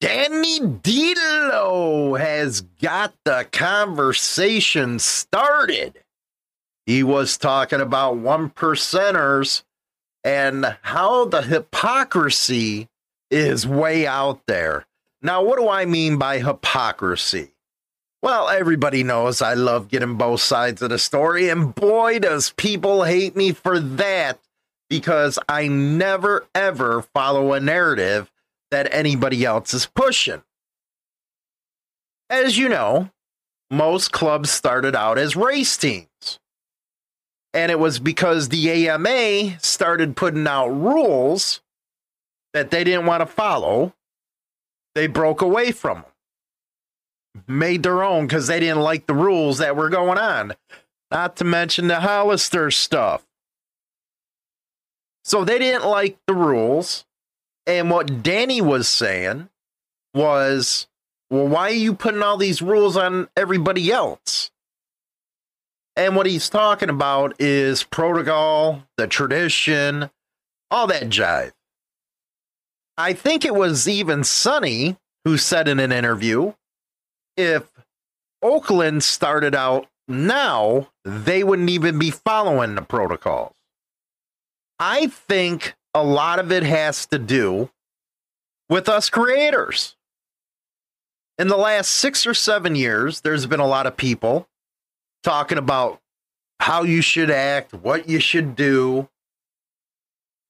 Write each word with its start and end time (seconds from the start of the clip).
Danny 0.00 0.60
Dilo 0.60 2.18
has 2.18 2.62
got 2.80 3.12
the 3.26 3.46
conversation 3.52 4.98
started. 4.98 6.02
He 6.86 7.02
was 7.02 7.36
talking 7.36 7.82
about 7.82 8.16
one 8.16 8.48
percenters 8.48 9.62
and 10.24 10.76
how 10.80 11.26
the 11.26 11.42
hypocrisy 11.42 12.88
is 13.30 13.66
way 13.66 14.06
out 14.06 14.40
there. 14.46 14.86
Now, 15.20 15.44
what 15.44 15.58
do 15.58 15.68
I 15.68 15.84
mean 15.84 16.16
by 16.16 16.38
hypocrisy? 16.38 17.50
Well, 18.22 18.48
everybody 18.48 19.02
knows 19.02 19.42
I 19.42 19.52
love 19.52 19.88
getting 19.88 20.16
both 20.16 20.40
sides 20.40 20.80
of 20.80 20.88
the 20.88 20.98
story, 20.98 21.50
and 21.50 21.74
boy, 21.74 22.20
does 22.20 22.54
people 22.56 23.04
hate 23.04 23.36
me 23.36 23.52
for 23.52 23.78
that 23.78 24.38
because 24.88 25.38
I 25.46 25.68
never 25.68 26.46
ever 26.54 27.02
follow 27.02 27.52
a 27.52 27.60
narrative 27.60 28.29
that 28.70 28.92
anybody 28.92 29.44
else 29.44 29.74
is 29.74 29.86
pushing. 29.86 30.42
As 32.28 32.56
you 32.56 32.68
know, 32.68 33.10
most 33.70 34.12
clubs 34.12 34.50
started 34.50 34.94
out 34.94 35.18
as 35.18 35.36
race 35.36 35.76
teams. 35.76 36.38
And 37.52 37.72
it 37.72 37.80
was 37.80 37.98
because 37.98 38.48
the 38.48 38.88
AMA 38.88 39.58
started 39.60 40.16
putting 40.16 40.46
out 40.46 40.68
rules 40.68 41.60
that 42.52 42.70
they 42.70 42.84
didn't 42.84 43.06
want 43.06 43.20
to 43.20 43.26
follow. 43.26 43.94
They 44.94 45.08
broke 45.08 45.40
away 45.40 45.72
from 45.72 46.02
them, 46.02 47.44
made 47.48 47.82
their 47.82 48.02
own 48.02 48.26
because 48.26 48.46
they 48.46 48.60
didn't 48.60 48.82
like 48.82 49.06
the 49.06 49.14
rules 49.14 49.58
that 49.58 49.76
were 49.76 49.88
going 49.88 50.18
on. 50.18 50.54
Not 51.10 51.36
to 51.36 51.44
mention 51.44 51.88
the 51.88 52.00
Hollister 52.00 52.70
stuff. 52.70 53.24
So 55.24 55.44
they 55.44 55.58
didn't 55.58 55.86
like 55.86 56.18
the 56.26 56.34
rules. 56.34 57.04
And 57.70 57.88
what 57.88 58.24
Danny 58.24 58.60
was 58.60 58.88
saying 58.88 59.48
was, 60.12 60.88
well, 61.30 61.46
why 61.46 61.68
are 61.68 61.74
you 61.74 61.94
putting 61.94 62.20
all 62.20 62.36
these 62.36 62.60
rules 62.60 62.96
on 62.96 63.28
everybody 63.36 63.92
else? 63.92 64.50
And 65.94 66.16
what 66.16 66.26
he's 66.26 66.48
talking 66.48 66.90
about 66.90 67.36
is 67.38 67.84
protocol, 67.84 68.82
the 68.96 69.06
tradition, 69.06 70.10
all 70.68 70.88
that 70.88 71.10
jive. 71.10 71.52
I 72.98 73.12
think 73.12 73.44
it 73.44 73.54
was 73.54 73.86
even 73.86 74.24
Sonny 74.24 74.96
who 75.24 75.38
said 75.38 75.68
in 75.68 75.78
an 75.78 75.92
interview 75.92 76.54
if 77.36 77.70
Oakland 78.42 79.04
started 79.04 79.54
out 79.54 79.86
now, 80.08 80.88
they 81.04 81.44
wouldn't 81.44 81.70
even 81.70 82.00
be 82.00 82.10
following 82.10 82.74
the 82.74 82.82
protocols. 82.82 83.54
I 84.80 85.06
think 85.06 85.76
a 85.94 86.02
lot 86.02 86.38
of 86.38 86.52
it 86.52 86.62
has 86.62 87.06
to 87.06 87.18
do 87.18 87.70
with 88.68 88.88
us 88.88 89.10
creators. 89.10 89.96
In 91.38 91.48
the 91.48 91.56
last 91.56 91.90
six 91.90 92.26
or 92.26 92.34
seven 92.34 92.74
years, 92.74 93.22
there's 93.22 93.46
been 93.46 93.60
a 93.60 93.66
lot 93.66 93.86
of 93.86 93.96
people 93.96 94.48
talking 95.22 95.58
about 95.58 96.00
how 96.60 96.82
you 96.82 97.00
should 97.00 97.30
act, 97.30 97.72
what 97.72 98.08
you 98.08 98.20
should 98.20 98.54
do. 98.54 99.08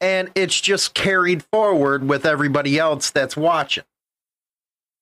And 0.00 0.30
it's 0.34 0.60
just 0.60 0.94
carried 0.94 1.44
forward 1.44 2.08
with 2.08 2.26
everybody 2.26 2.78
else 2.78 3.10
that's 3.10 3.36
watching. 3.36 3.84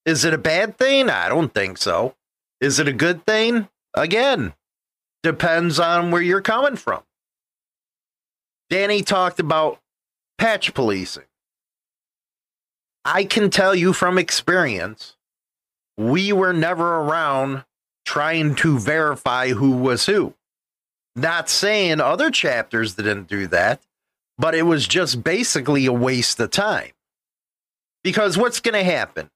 Is 0.05 0.25
it 0.25 0.35
a 0.35 0.39
bad 0.39 0.77
thing? 0.77 1.09
I 1.09 1.29
don't 1.29 1.53
think 1.53 1.79
so. 1.79 2.15
Is 2.61 2.79
it 2.79 2.89
a 2.89 2.93
good 2.93 3.25
thing? 3.25 3.69
Again, 3.95 4.55
depends 5.23 5.79
on 5.79 6.11
where 6.11 6.23
you're 6.23 6.41
coming 6.41 6.77
from. 6.77 7.03
Danny 8.71 9.03
talked 9.03 9.41
about 9.41 9.81
patch 10.39 10.73
policing. 10.73 11.25
I 13.05 13.25
can 13.25 13.51
tell 13.51 13.75
you 13.75 13.93
from 13.93 14.19
experience, 14.19 15.17
we 15.97 16.33
were 16.33 16.53
never 16.53 16.97
around 16.97 17.65
trying 18.05 18.55
to 18.57 18.79
verify 18.79 19.49
who 19.49 19.73
was 19.73 20.07
who. 20.07 20.35
Not 21.17 21.49
saying 21.49 22.01
other 22.01 22.31
chapters 22.31 22.95
didn't 22.95 23.29
do 23.29 23.47
that, 23.49 23.83
but 24.39 24.55
it 24.55 24.63
was 24.63 24.87
just 24.87 25.25
basically 25.25 25.87
a 25.87 25.93
waste 25.93 26.39
of 26.39 26.51
time. 26.51 26.93
Because 28.05 28.39
what's 28.39 28.61
going 28.61 28.75
to 28.75 28.85
happen? 28.85 29.31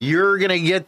You're 0.00 0.38
going 0.38 0.50
to 0.50 0.60
get 0.60 0.86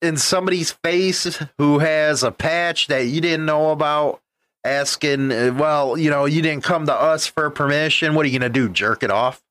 in 0.00 0.16
somebody's 0.16 0.72
face 0.72 1.38
who 1.58 1.78
has 1.80 2.22
a 2.22 2.32
patch 2.32 2.86
that 2.86 3.06
you 3.06 3.20
didn't 3.20 3.44
know 3.44 3.70
about 3.70 4.22
asking, 4.64 5.32
uh, 5.32 5.54
well, 5.56 5.96
you 5.96 6.10
know, 6.10 6.24
you 6.24 6.42
didn't 6.42 6.64
come 6.64 6.86
to 6.86 6.94
us 6.94 7.26
for 7.26 7.48
permission. 7.50 8.14
What 8.14 8.24
are 8.24 8.28
you 8.28 8.38
going 8.38 8.52
to 8.52 8.58
do? 8.60 8.68
Jerk 8.68 9.02
it 9.02 9.10
off? 9.10 9.42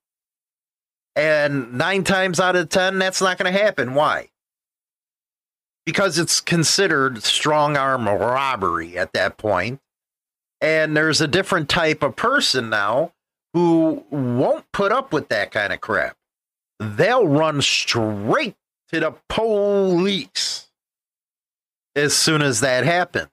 And 1.15 1.73
nine 1.73 2.03
times 2.03 2.39
out 2.39 2.55
of 2.55 2.69
10, 2.69 2.99
that's 2.99 3.21
not 3.21 3.37
going 3.37 3.51
to 3.51 3.59
happen. 3.59 3.93
Why? 3.93 4.29
Because 5.85 6.19
it's 6.19 6.39
considered 6.39 7.23
strong 7.23 7.75
arm 7.75 8.07
robbery 8.07 8.97
at 8.97 9.13
that 9.13 9.37
point. 9.37 9.79
And 10.61 10.95
there's 10.95 11.21
a 11.21 11.27
different 11.27 11.69
type 11.69 12.03
of 12.03 12.15
person 12.15 12.69
now 12.69 13.13
who 13.53 14.05
won't 14.09 14.71
put 14.71 14.91
up 14.91 15.11
with 15.11 15.29
that 15.29 15.51
kind 15.51 15.73
of 15.73 15.81
crap. 15.81 16.15
They'll 16.79 17.27
run 17.27 17.61
straight 17.61 18.55
to 18.91 18.99
the 18.99 19.13
police 19.27 20.67
as 21.95 22.15
soon 22.15 22.41
as 22.41 22.61
that 22.61 22.85
happens. 22.85 23.29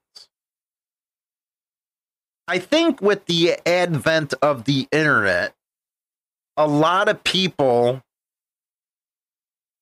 I 2.49 2.59
think 2.59 3.03
with 3.03 3.27
the 3.27 3.59
advent 3.67 4.34
of 4.41 4.65
the 4.65 4.87
internet, 4.93 5.55
a 6.57 6.67
lot 6.67 7.09
of 7.09 7.25
people, 7.25 8.03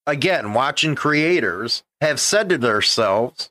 again, 0.06 0.54
watching 0.54 0.94
creators, 0.94 1.82
have 2.00 2.18
said 2.18 2.48
to 2.48 2.58
themselves, 2.58 3.50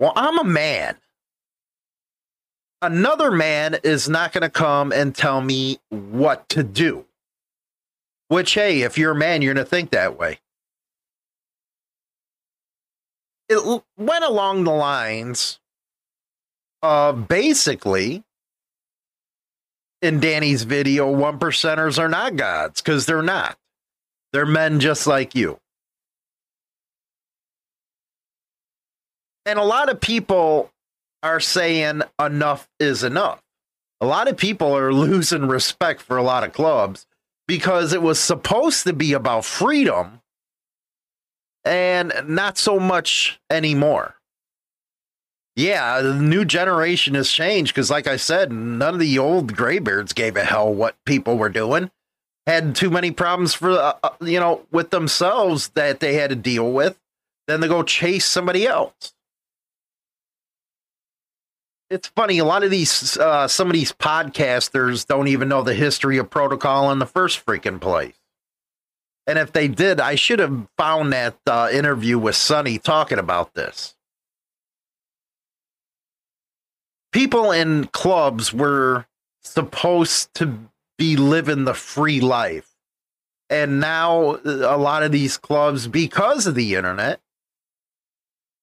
Well, 0.00 0.12
I'm 0.16 0.38
a 0.38 0.44
man. 0.44 0.96
Another 2.82 3.30
man 3.30 3.76
is 3.84 4.08
not 4.08 4.32
going 4.32 4.42
to 4.42 4.50
come 4.50 4.90
and 4.90 5.14
tell 5.14 5.40
me 5.40 5.78
what 5.90 6.48
to 6.48 6.62
do. 6.62 7.04
Which, 8.28 8.54
hey, 8.54 8.82
if 8.82 8.96
you're 8.96 9.12
a 9.12 9.16
man, 9.16 9.42
you're 9.42 9.54
going 9.54 9.64
to 9.64 9.68
think 9.70 9.90
that 9.90 10.18
way. 10.18 10.40
It 13.48 13.82
went 13.98 14.24
along 14.24 14.64
the 14.64 14.70
lines 14.70 15.59
uh, 16.82 17.12
basically, 17.12 18.24
in 20.02 20.20
Danny's 20.20 20.62
video, 20.62 21.10
one 21.10 21.38
percenters 21.38 21.98
are 21.98 22.08
not 22.08 22.36
gods 22.36 22.80
because 22.80 23.06
they're 23.06 23.22
not. 23.22 23.56
They're 24.32 24.46
men 24.46 24.80
just 24.80 25.06
like 25.06 25.34
you. 25.34 25.58
And 29.44 29.58
a 29.58 29.64
lot 29.64 29.88
of 29.88 30.00
people 30.00 30.70
are 31.22 31.40
saying 31.40 32.02
enough 32.18 32.68
is 32.78 33.02
enough. 33.02 33.42
A 34.00 34.06
lot 34.06 34.28
of 34.28 34.36
people 34.36 34.76
are 34.76 34.92
losing 34.92 35.46
respect 35.48 36.00
for 36.00 36.16
a 36.16 36.22
lot 36.22 36.44
of 36.44 36.52
clubs 36.52 37.06
because 37.46 37.92
it 37.92 38.02
was 38.02 38.18
supposed 38.18 38.84
to 38.84 38.92
be 38.92 39.12
about 39.12 39.44
freedom 39.44 40.20
and 41.64 42.12
not 42.26 42.56
so 42.56 42.78
much 42.78 43.38
anymore 43.50 44.14
yeah, 45.60 46.00
the 46.00 46.14
new 46.14 46.44
generation 46.44 47.14
has 47.14 47.30
changed 47.30 47.74
because, 47.74 47.90
like 47.90 48.06
I 48.06 48.16
said, 48.16 48.50
none 48.50 48.94
of 48.94 49.00
the 49.00 49.18
old 49.18 49.54
graybeards 49.54 50.14
gave 50.14 50.36
a 50.36 50.44
hell 50.44 50.72
what 50.72 50.96
people 51.04 51.36
were 51.36 51.50
doing. 51.50 51.90
Had 52.46 52.74
too 52.74 52.90
many 52.90 53.10
problems 53.10 53.52
for 53.54 53.70
uh, 53.70 53.94
uh, 54.02 54.10
you 54.22 54.40
know 54.40 54.62
with 54.72 54.90
themselves 54.90 55.68
that 55.70 56.00
they 56.00 56.14
had 56.14 56.30
to 56.30 56.36
deal 56.36 56.72
with. 56.72 56.98
Then 57.46 57.60
they 57.60 57.68
go 57.68 57.82
chase 57.82 58.24
somebody 58.24 58.66
else. 58.66 59.12
It's 61.90 62.08
funny. 62.08 62.38
A 62.38 62.44
lot 62.44 62.62
of 62.62 62.70
these, 62.70 63.16
uh, 63.18 63.48
some 63.48 63.66
of 63.66 63.72
these 63.72 63.92
podcasters 63.92 65.04
don't 65.04 65.26
even 65.26 65.48
know 65.48 65.62
the 65.62 65.74
history 65.74 66.18
of 66.18 66.30
protocol 66.30 66.92
in 66.92 67.00
the 67.00 67.06
first 67.06 67.44
freaking 67.44 67.80
place. 67.80 68.14
And 69.26 69.38
if 69.38 69.52
they 69.52 69.66
did, 69.66 70.00
I 70.00 70.14
should 70.14 70.38
have 70.38 70.68
found 70.78 71.12
that 71.12 71.36
uh, 71.46 71.68
interview 71.72 72.18
with 72.18 72.36
Sonny 72.36 72.78
talking 72.78 73.18
about 73.18 73.54
this. 73.54 73.96
People 77.12 77.50
in 77.50 77.86
clubs 77.86 78.52
were 78.52 79.06
supposed 79.42 80.32
to 80.34 80.58
be 80.98 81.16
living 81.16 81.64
the 81.64 81.74
free 81.74 82.20
life. 82.20 82.74
And 83.48 83.80
now 83.80 84.36
uh, 84.36 84.40
a 84.44 84.76
lot 84.76 85.02
of 85.02 85.12
these 85.12 85.36
clubs, 85.36 85.88
because 85.88 86.46
of 86.46 86.54
the 86.54 86.74
internet, 86.74 87.20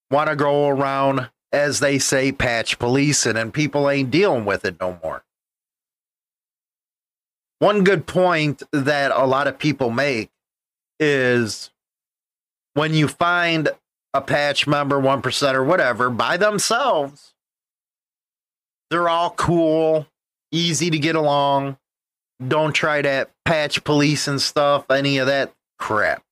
want 0.09 0.29
to 0.29 0.35
go 0.35 0.67
around, 0.67 1.29
as 1.51 1.79
they 1.79 1.99
say, 1.99 2.31
patch 2.31 2.79
policing, 2.79 3.35
and 3.35 3.53
people 3.53 3.89
ain't 3.89 4.11
dealing 4.11 4.45
with 4.45 4.63
it 4.63 4.79
no 4.79 4.99
more. 5.03 5.23
One 7.59 7.83
good 7.83 8.05
point 8.05 8.63
that 8.71 9.11
a 9.11 9.25
lot 9.25 9.47
of 9.47 9.57
people 9.57 9.89
make 9.89 10.29
is 10.99 11.71
when 12.75 12.93
you 12.93 13.07
find 13.07 13.69
a 14.13 14.21
patch 14.21 14.67
member, 14.67 15.01
1% 15.01 15.53
or 15.53 15.63
whatever, 15.63 16.09
by 16.09 16.37
themselves, 16.37 17.33
they're 18.89 19.09
all 19.09 19.31
cool, 19.31 20.07
easy 20.51 20.89
to 20.89 20.99
get 20.99 21.15
along. 21.15 21.77
Don't 22.45 22.73
try 22.73 23.01
to 23.01 23.27
patch 23.45 23.83
police 23.83 24.27
and 24.27 24.41
stuff, 24.41 24.89
any 24.89 25.17
of 25.17 25.27
that 25.27 25.53
crap. 25.79 26.23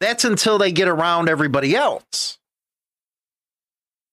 That's 0.00 0.24
until 0.24 0.58
they 0.58 0.72
get 0.72 0.88
around 0.88 1.28
everybody 1.28 1.76
else. 1.76 2.38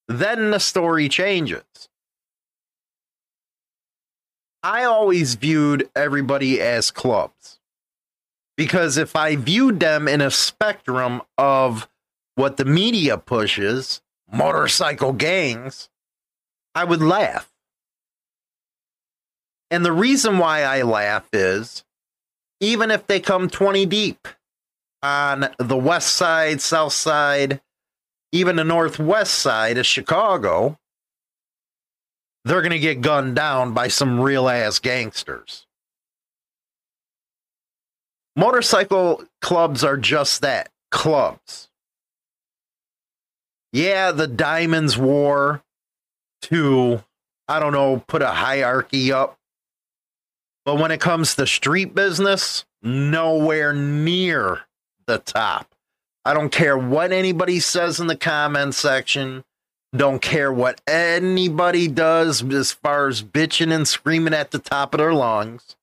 Then 0.08 0.50
the 0.50 0.60
story 0.60 1.08
changes. 1.08 1.64
I 4.62 4.84
always 4.84 5.34
viewed 5.34 5.88
everybody 5.96 6.60
as 6.60 6.90
clubs 6.90 7.58
because 8.56 8.98
if 8.98 9.16
I 9.16 9.36
viewed 9.36 9.80
them 9.80 10.06
in 10.06 10.20
a 10.20 10.30
spectrum 10.30 11.22
of 11.38 11.88
what 12.34 12.58
the 12.58 12.64
media 12.66 13.16
pushes, 13.16 14.02
motorcycle 14.30 15.12
gangs, 15.12 15.88
I 16.74 16.84
would 16.84 17.02
laugh. 17.02 17.50
And 19.70 19.84
the 19.84 19.92
reason 19.92 20.38
why 20.38 20.62
I 20.62 20.82
laugh 20.82 21.28
is 21.32 21.84
even 22.60 22.90
if 22.90 23.06
they 23.06 23.20
come 23.20 23.48
20 23.48 23.86
deep 23.86 24.28
on 25.02 25.48
the 25.58 25.76
west 25.76 26.14
side, 26.14 26.60
south 26.60 26.92
side, 26.92 27.60
even 28.32 28.56
the 28.56 28.64
northwest 28.64 29.34
side 29.34 29.78
of 29.78 29.86
Chicago, 29.86 30.78
they're 32.44 32.62
going 32.62 32.70
to 32.72 32.78
get 32.78 33.00
gunned 33.00 33.36
down 33.36 33.72
by 33.72 33.88
some 33.88 34.20
real 34.20 34.48
ass 34.48 34.78
gangsters. 34.78 35.66
Motorcycle 38.36 39.24
clubs 39.40 39.84
are 39.84 39.96
just 39.96 40.42
that 40.42 40.70
clubs. 40.90 41.68
Yeah, 43.72 44.12
the 44.12 44.26
Diamonds 44.26 44.96
War 44.96 45.62
to, 46.42 47.02
I 47.48 47.58
don't 47.60 47.72
know, 47.72 48.02
put 48.06 48.22
a 48.22 48.28
hierarchy 48.28 49.12
up. 49.12 49.38
But 50.64 50.78
when 50.78 50.90
it 50.90 51.00
comes 51.00 51.34
to 51.34 51.46
street 51.46 51.94
business, 51.94 52.64
nowhere 52.82 53.72
near 53.72 54.60
the 55.06 55.18
top. 55.18 55.74
I 56.24 56.34
don't 56.34 56.50
care 56.52 56.76
what 56.76 57.12
anybody 57.12 57.60
says 57.60 57.98
in 57.98 58.06
the 58.06 58.16
comment 58.16 58.74
section. 58.74 59.44
Don't 59.96 60.22
care 60.22 60.52
what 60.52 60.80
anybody 60.86 61.88
does 61.88 62.44
as 62.44 62.72
far 62.72 63.08
as 63.08 63.22
bitching 63.22 63.74
and 63.74 63.88
screaming 63.88 64.34
at 64.34 64.50
the 64.50 64.58
top 64.58 64.94
of 64.94 64.98
their 64.98 65.14
lungs. 65.14 65.76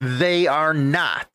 They 0.00 0.46
are 0.46 0.72
not 0.74 1.28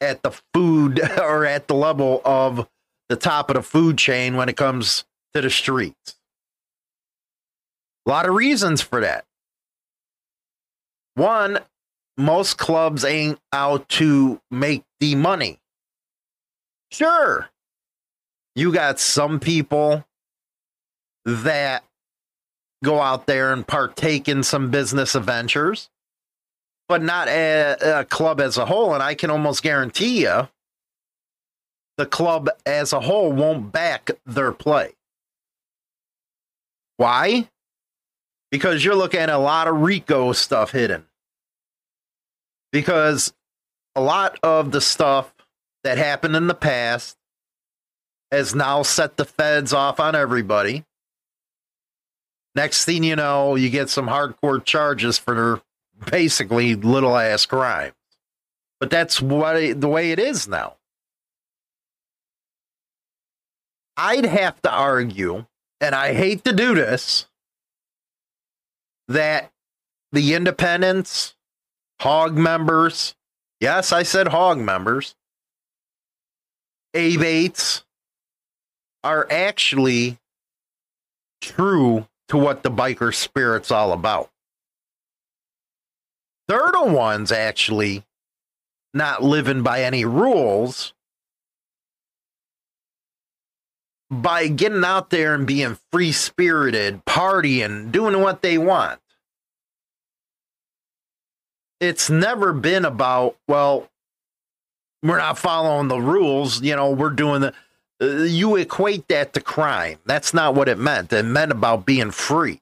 at 0.00 0.22
the 0.22 0.32
food 0.54 1.00
or 1.18 1.44
at 1.44 1.68
the 1.68 1.74
level 1.74 2.22
of 2.24 2.68
the 3.08 3.16
top 3.16 3.50
of 3.50 3.54
the 3.54 3.62
food 3.62 3.98
chain 3.98 4.36
when 4.36 4.48
it 4.48 4.56
comes 4.56 5.04
to 5.34 5.40
the 5.40 5.50
streets. 5.50 6.17
A 8.08 8.10
lot 8.10 8.26
of 8.26 8.34
reasons 8.34 8.80
for 8.80 9.02
that. 9.02 9.26
One, 11.14 11.58
most 12.16 12.56
clubs 12.56 13.04
ain't 13.04 13.38
out 13.52 13.86
to 13.90 14.40
make 14.50 14.82
the 14.98 15.14
money. 15.14 15.58
Sure, 16.90 17.50
you 18.56 18.72
got 18.72 18.98
some 18.98 19.38
people 19.38 20.06
that 21.26 21.84
go 22.82 22.98
out 22.98 23.26
there 23.26 23.52
and 23.52 23.66
partake 23.66 24.26
in 24.26 24.42
some 24.42 24.70
business 24.70 25.14
adventures, 25.14 25.90
but 26.88 27.02
not 27.02 27.28
a, 27.28 28.00
a 28.00 28.04
club 28.06 28.40
as 28.40 28.56
a 28.56 28.64
whole. 28.64 28.94
And 28.94 29.02
I 29.02 29.14
can 29.14 29.28
almost 29.28 29.62
guarantee 29.62 30.22
you 30.22 30.48
the 31.98 32.06
club 32.06 32.48
as 32.64 32.94
a 32.94 33.00
whole 33.00 33.30
won't 33.32 33.70
back 33.70 34.10
their 34.24 34.52
play. 34.52 34.94
Why? 36.96 37.48
Because 38.50 38.84
you're 38.84 38.94
looking 38.94 39.20
at 39.20 39.28
a 39.30 39.38
lot 39.38 39.68
of 39.68 39.80
RICO 39.80 40.32
stuff 40.32 40.72
hidden. 40.72 41.06
Because 42.72 43.32
a 43.94 44.00
lot 44.00 44.38
of 44.42 44.72
the 44.72 44.80
stuff 44.80 45.32
that 45.84 45.98
happened 45.98 46.36
in 46.36 46.46
the 46.46 46.54
past 46.54 47.16
has 48.30 48.54
now 48.54 48.82
set 48.82 49.16
the 49.16 49.24
feds 49.24 49.72
off 49.72 50.00
on 50.00 50.14
everybody. 50.14 50.84
Next 52.54 52.84
thing 52.84 53.04
you 53.04 53.16
know, 53.16 53.54
you 53.54 53.70
get 53.70 53.88
some 53.88 54.08
hardcore 54.08 54.64
charges 54.64 55.18
for 55.18 55.62
basically 56.10 56.74
little 56.74 57.16
ass 57.16 57.46
crimes. 57.46 57.94
But 58.80 58.90
that's 58.90 59.20
what 59.20 59.80
the 59.80 59.88
way 59.88 60.12
it 60.12 60.18
is 60.18 60.46
now. 60.46 60.74
I'd 63.96 64.26
have 64.26 64.60
to 64.62 64.70
argue, 64.70 65.46
and 65.80 65.94
I 65.94 66.14
hate 66.14 66.44
to 66.44 66.52
do 66.52 66.74
this, 66.74 67.27
that 69.08 69.50
the 70.12 70.34
independents, 70.34 71.34
hog 72.00 72.36
members, 72.36 73.14
yes, 73.60 73.92
I 73.92 74.02
said 74.02 74.28
hog 74.28 74.58
members, 74.58 75.14
ABATEs 76.94 77.84
are 79.04 79.26
actually 79.30 80.18
true 81.40 82.06
to 82.28 82.36
what 82.36 82.62
the 82.62 82.70
biker 82.70 83.14
spirit's 83.14 83.70
all 83.70 83.92
about. 83.92 84.30
They're 86.46 86.70
the 86.72 86.84
ones 86.84 87.30
actually 87.30 88.04
not 88.94 89.22
living 89.22 89.62
by 89.62 89.82
any 89.82 90.04
rules 90.04 90.94
by 94.10 94.48
getting 94.48 94.84
out 94.84 95.10
there 95.10 95.34
and 95.34 95.46
being 95.46 95.78
free 95.92 96.12
spirited, 96.12 97.04
partying, 97.04 97.92
doing 97.92 98.20
what 98.20 98.42
they 98.42 98.58
want. 98.58 99.00
It's 101.80 102.10
never 102.10 102.52
been 102.52 102.84
about, 102.84 103.36
well, 103.46 103.88
we're 105.02 105.18
not 105.18 105.38
following 105.38 105.88
the 105.88 106.00
rules. 106.00 106.62
You 106.62 106.74
know, 106.76 106.90
we're 106.90 107.10
doing 107.10 107.42
the. 107.42 107.54
Uh, 108.00 108.24
you 108.24 108.56
equate 108.56 109.06
that 109.08 109.32
to 109.32 109.40
crime. 109.40 109.98
That's 110.06 110.32
not 110.32 110.54
what 110.54 110.68
it 110.68 110.78
meant. 110.78 111.12
It 111.12 111.24
meant 111.24 111.52
about 111.52 111.86
being 111.86 112.10
free. 112.10 112.60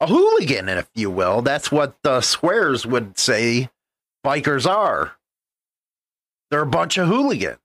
A 0.00 0.06
hooligan, 0.06 0.68
if 0.68 0.88
you 0.94 1.10
will. 1.10 1.42
That's 1.42 1.72
what 1.72 1.96
the 2.02 2.20
squares 2.20 2.86
would 2.86 3.18
say 3.18 3.68
bikers 4.24 4.66
are. 4.68 5.12
They're 6.50 6.62
a 6.62 6.66
bunch 6.66 6.98
of 6.98 7.08
hooligans. 7.08 7.58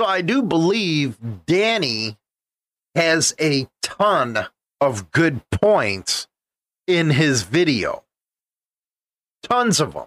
So 0.00 0.06
I 0.06 0.22
do 0.22 0.40
believe 0.40 1.18
Danny 1.44 2.16
has 2.94 3.34
a 3.38 3.68
ton 3.82 4.46
of 4.80 5.10
good 5.10 5.42
points 5.50 6.26
in 6.86 7.10
his 7.10 7.42
video. 7.42 8.04
Tons 9.42 9.78
of 9.78 9.92
them. 9.92 10.06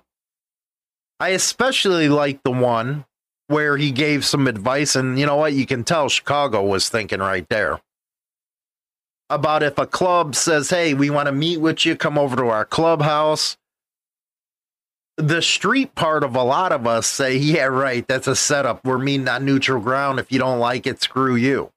I 1.20 1.30
especially 1.30 2.10
like 2.10 2.42
the 2.42 2.50
one 2.50 3.06
where 3.50 3.78
he 3.78 3.92
gave 3.92 4.26
some 4.26 4.48
advice, 4.48 4.96
and 4.96 5.20
you 5.20 5.28
know 5.28 5.36
what? 5.36 5.54
You 5.54 5.68
can 5.68 5.84
tell 5.84 6.10
Chicago 6.10 6.64
was 6.66 6.90
thinking 6.90 7.20
right 7.20 7.48
there 7.50 7.80
about 9.30 9.62
if 9.62 9.78
a 9.78 9.86
club 9.86 10.34
says, 10.34 10.72
Hey, 10.72 10.96
we 10.96 11.12
want 11.12 11.28
to 11.28 11.32
meet 11.32 11.58
with 11.58 11.86
you, 11.86 11.96
come 11.96 12.18
over 12.18 12.36
to 12.38 12.48
our 12.48 12.66
clubhouse 12.66 13.58
the 15.18 15.42
street 15.42 15.94
part 15.96 16.24
of 16.24 16.36
a 16.36 16.44
lot 16.44 16.72
of 16.72 16.88
us 16.88 17.06
say, 17.08 17.36
yeah, 17.38 17.66
right, 17.66 18.08
that's 18.08 18.28
a 18.28 18.36
setup. 18.36 18.84
We're 18.84 18.98
meeting 18.98 19.28
on 19.28 19.46
neutral 19.46 19.82
ground. 19.82 20.20
If 20.20 20.32
you 20.32 20.40
don't 20.40 20.60
like 20.60 20.88
it, 20.88 21.02
screw 21.02 21.36
you. 21.36 21.72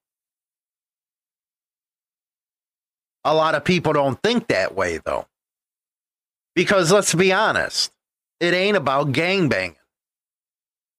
A 3.25 3.35
lot 3.35 3.55
of 3.55 3.64
people 3.64 3.93
don't 3.93 4.23
think 4.23 4.49
that 4.49 4.75
way, 4.75 5.00
though. 5.05 5.26
Because 6.55 6.90
let's 6.93 7.14
be 7.14 7.33
honest, 7.33 7.93
it 8.40 8.55
ain't 8.55 8.76
about 8.76 9.12
gangbanging. 9.12 9.76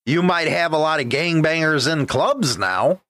You 0.06 0.22
might 0.22 0.48
have 0.48 0.74
a 0.74 0.78
lot 0.78 1.00
of 1.00 1.08
gangbangers 1.08 1.92
in 1.92 2.06
clubs 2.06 2.58
now. 2.58 3.02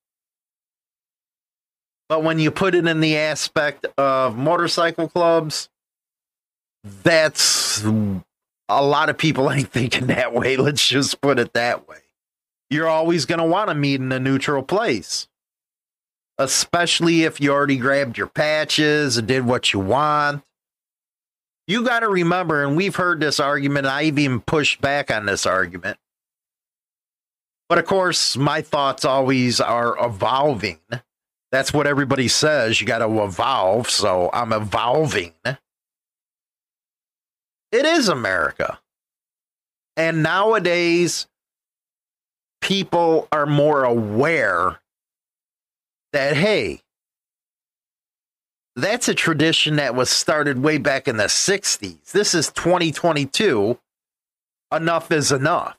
But 2.09 2.23
when 2.23 2.39
you 2.39 2.51
put 2.51 2.73
it 2.73 2.87
in 2.87 3.01
the 3.01 3.17
aspect 3.17 3.85
of 3.97 4.37
motorcycle 4.37 5.09
clubs, 5.09 5.67
that's 7.03 7.83
a 8.69 8.83
lot 8.83 9.09
of 9.09 9.17
people 9.17 9.51
ain't 9.51 9.71
thinking 9.71 10.07
that 10.07 10.33
way. 10.33 10.57
Let's 10.57 10.87
just 10.87 11.21
put 11.21 11.39
it 11.39 11.53
that 11.53 11.87
way. 11.87 11.97
You're 12.69 12.87
always 12.87 13.25
going 13.25 13.39
to 13.39 13.45
want 13.45 13.69
to 13.69 13.75
meet 13.75 14.01
in 14.01 14.11
a 14.11 14.19
neutral 14.19 14.61
place, 14.61 15.27
especially 16.37 17.23
if 17.23 17.39
you 17.39 17.51
already 17.51 17.77
grabbed 17.77 18.17
your 18.17 18.27
patches 18.27 19.17
and 19.17 19.27
did 19.27 19.45
what 19.45 19.71
you 19.71 19.79
want. 19.79 20.43
you 21.65 21.83
got 21.85 22.01
to 22.01 22.09
remember, 22.09 22.63
and 22.63 22.75
we've 22.75 22.95
heard 22.95 23.19
this 23.21 23.39
argument, 23.39 23.85
I've 23.85 24.19
even 24.19 24.41
pushed 24.41 24.81
back 24.81 25.11
on 25.11 25.25
this 25.25 25.45
argument. 25.45 25.97
But 27.69 27.79
of 27.79 27.85
course, 27.85 28.37
my 28.37 28.61
thoughts 28.61 29.05
always 29.05 29.59
are 29.59 29.97
evolving. 30.03 30.79
That's 31.51 31.73
what 31.73 31.87
everybody 31.87 32.27
says. 32.27 32.79
You 32.79 32.87
got 32.87 32.99
to 32.99 33.23
evolve. 33.23 33.89
So 33.89 34.29
I'm 34.33 34.53
evolving. 34.53 35.33
It 37.71 37.85
is 37.85 38.07
America. 38.07 38.79
And 39.95 40.23
nowadays, 40.23 41.27
people 42.61 43.27
are 43.31 43.45
more 43.45 43.83
aware 43.83 44.79
that, 46.13 46.35
hey, 46.35 46.81
that's 48.75 49.07
a 49.07 49.15
tradition 49.15 49.77
that 49.77 49.95
was 49.95 50.09
started 50.09 50.61
way 50.61 50.77
back 50.77 51.07
in 51.07 51.17
the 51.17 51.25
60s. 51.25 52.11
This 52.11 52.35
is 52.35 52.51
2022. 52.51 53.79
Enough 54.71 55.11
is 55.11 55.31
enough. 55.31 55.77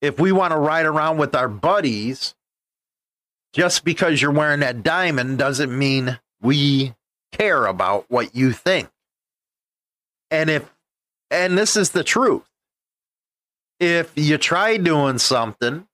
If 0.00 0.18
we 0.18 0.32
want 0.32 0.52
to 0.52 0.58
ride 0.58 0.86
around 0.86 1.18
with 1.18 1.34
our 1.34 1.48
buddies, 1.48 2.34
just 3.52 3.84
because 3.84 4.22
you're 4.22 4.30
wearing 4.30 4.60
that 4.60 4.82
diamond 4.82 5.36
doesn't 5.36 5.76
mean 5.76 6.18
we 6.40 6.94
care 7.32 7.66
about 7.66 8.06
what 8.08 8.34
you 8.34 8.52
think. 8.52 8.88
And 10.30 10.50
if, 10.50 10.72
and 11.30 11.56
this 11.56 11.76
is 11.76 11.90
the 11.90 12.04
truth, 12.04 12.48
if 13.78 14.12
you 14.14 14.38
try 14.38 14.76
doing 14.76 15.18
something, 15.18 15.86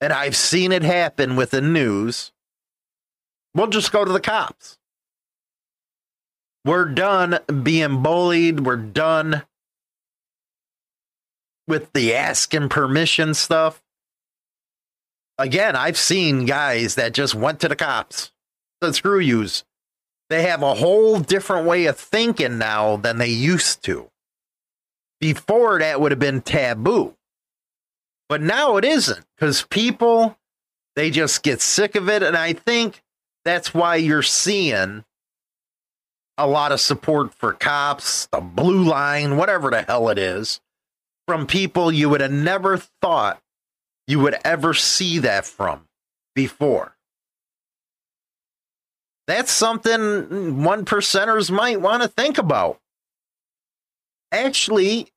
and 0.00 0.12
I've 0.12 0.36
seen 0.36 0.72
it 0.72 0.82
happen 0.82 1.36
with 1.36 1.50
the 1.50 1.60
news, 1.60 2.32
We'll 3.56 3.68
just 3.68 3.90
go 3.90 4.04
to 4.04 4.12
the 4.12 4.20
cops. 4.20 4.76
We're 6.66 6.84
done 6.84 7.38
being 7.62 8.02
bullied. 8.02 8.66
We're 8.66 8.76
done 8.76 9.44
with 11.66 11.90
the 11.94 12.14
asking 12.14 12.68
permission 12.68 13.32
stuff. 13.32 13.82
Again, 15.38 15.74
I've 15.74 15.96
seen 15.96 16.44
guys 16.44 16.96
that 16.96 17.14
just 17.14 17.34
went 17.34 17.60
to 17.60 17.68
the 17.68 17.76
cops. 17.76 18.30
The 18.82 18.92
screw 18.92 19.20
yous. 19.20 19.64
They 20.28 20.42
have 20.42 20.62
a 20.62 20.74
whole 20.74 21.20
different 21.20 21.66
way 21.66 21.86
of 21.86 21.96
thinking 21.96 22.58
now 22.58 22.96
than 22.96 23.18
they 23.18 23.28
used 23.28 23.82
to. 23.84 24.10
Before 25.20 25.78
that 25.78 26.00
would 26.00 26.12
have 26.12 26.18
been 26.18 26.40
taboo. 26.42 27.14
But 28.28 28.42
now 28.42 28.76
it 28.76 28.84
isn't 28.84 29.24
because 29.36 29.62
people, 29.62 30.36
they 30.96 31.10
just 31.10 31.42
get 31.42 31.60
sick 31.60 31.94
of 31.94 32.08
it. 32.08 32.22
And 32.22 32.36
I 32.36 32.54
think 32.54 33.02
that's 33.44 33.72
why 33.72 33.96
you're 33.96 34.22
seeing 34.22 35.04
a 36.36 36.46
lot 36.46 36.72
of 36.72 36.80
support 36.80 37.32
for 37.34 37.52
cops, 37.52 38.26
the 38.26 38.40
blue 38.40 38.82
line, 38.82 39.36
whatever 39.36 39.70
the 39.70 39.82
hell 39.82 40.08
it 40.08 40.18
is, 40.18 40.60
from 41.26 41.46
people 41.46 41.92
you 41.92 42.08
would 42.08 42.20
have 42.20 42.32
never 42.32 42.78
thought 43.00 43.40
you 44.06 44.20
would 44.20 44.36
ever 44.44 44.74
see 44.74 45.18
that 45.20 45.46
from 45.46 45.86
before. 46.34 46.95
That's 49.26 49.50
something 49.50 50.62
one 50.62 50.84
percenters 50.84 51.50
might 51.50 51.80
want 51.80 52.02
to 52.02 52.08
think 52.08 52.38
about. 52.38 52.78
Actually, 54.30 55.08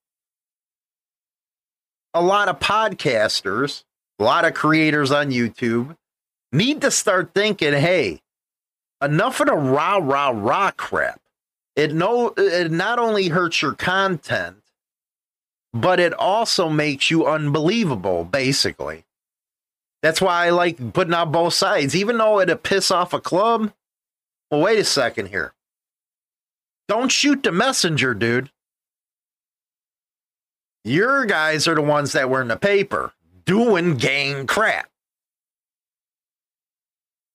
a 2.13 2.22
lot 2.22 2.48
of 2.48 2.60
podcasters, 2.60 3.84
a 4.18 4.24
lot 4.24 4.46
of 4.46 4.54
creators 4.54 5.12
on 5.12 5.30
YouTube 5.30 5.96
need 6.51 6.82
to 6.82 6.89
start 6.89 7.34
thinking, 7.36 7.74
hey, 7.74 8.22
enough 9.01 9.39
of 9.39 9.48
the 9.48 9.54
rah 9.54 9.98
rah 9.98 10.30
rah 10.30 10.72
crap. 10.72 11.22
It 11.75 11.94
no 11.94 12.34
it 12.36 12.72
not 12.72 13.00
only 13.00 13.28
hurts 13.28 13.62
your 13.62 13.74
content, 13.74 14.58
but 15.72 16.00
it 16.00 16.13
also 16.13 16.68
makes 16.68 17.12
you 17.12 17.28
unbelievable, 17.28 18.25
basically. 18.25 19.06
That's 20.01 20.22
why 20.22 20.48
I 20.48 20.50
like 20.50 20.94
putting 20.94 21.13
out 21.13 21.32
both 21.32 21.54
sides. 21.54 21.96
Even 21.96 22.18
though 22.18 22.39
it'd 22.39 22.63
piss 22.63 22.89
off 22.89 23.13
a 23.13 23.20
club. 23.20 23.72
Well, 24.51 24.62
wait 24.62 24.79
a 24.79 24.84
second 24.84 25.27
here. 25.27 25.53
Don't 26.88 27.12
shoot 27.12 27.44
the 27.44 27.51
messenger, 27.51 28.13
dude. 28.13 28.50
Your 30.84 31.25
guys 31.25 31.68
are 31.68 31.75
the 31.75 31.82
ones 31.82 32.13
that 32.13 32.29
were 32.29 32.41
in 32.41 32.48
the 32.48 32.58
paper 32.58 33.13
doing 33.46 33.96
gang 33.96 34.48
crap. 34.48 34.89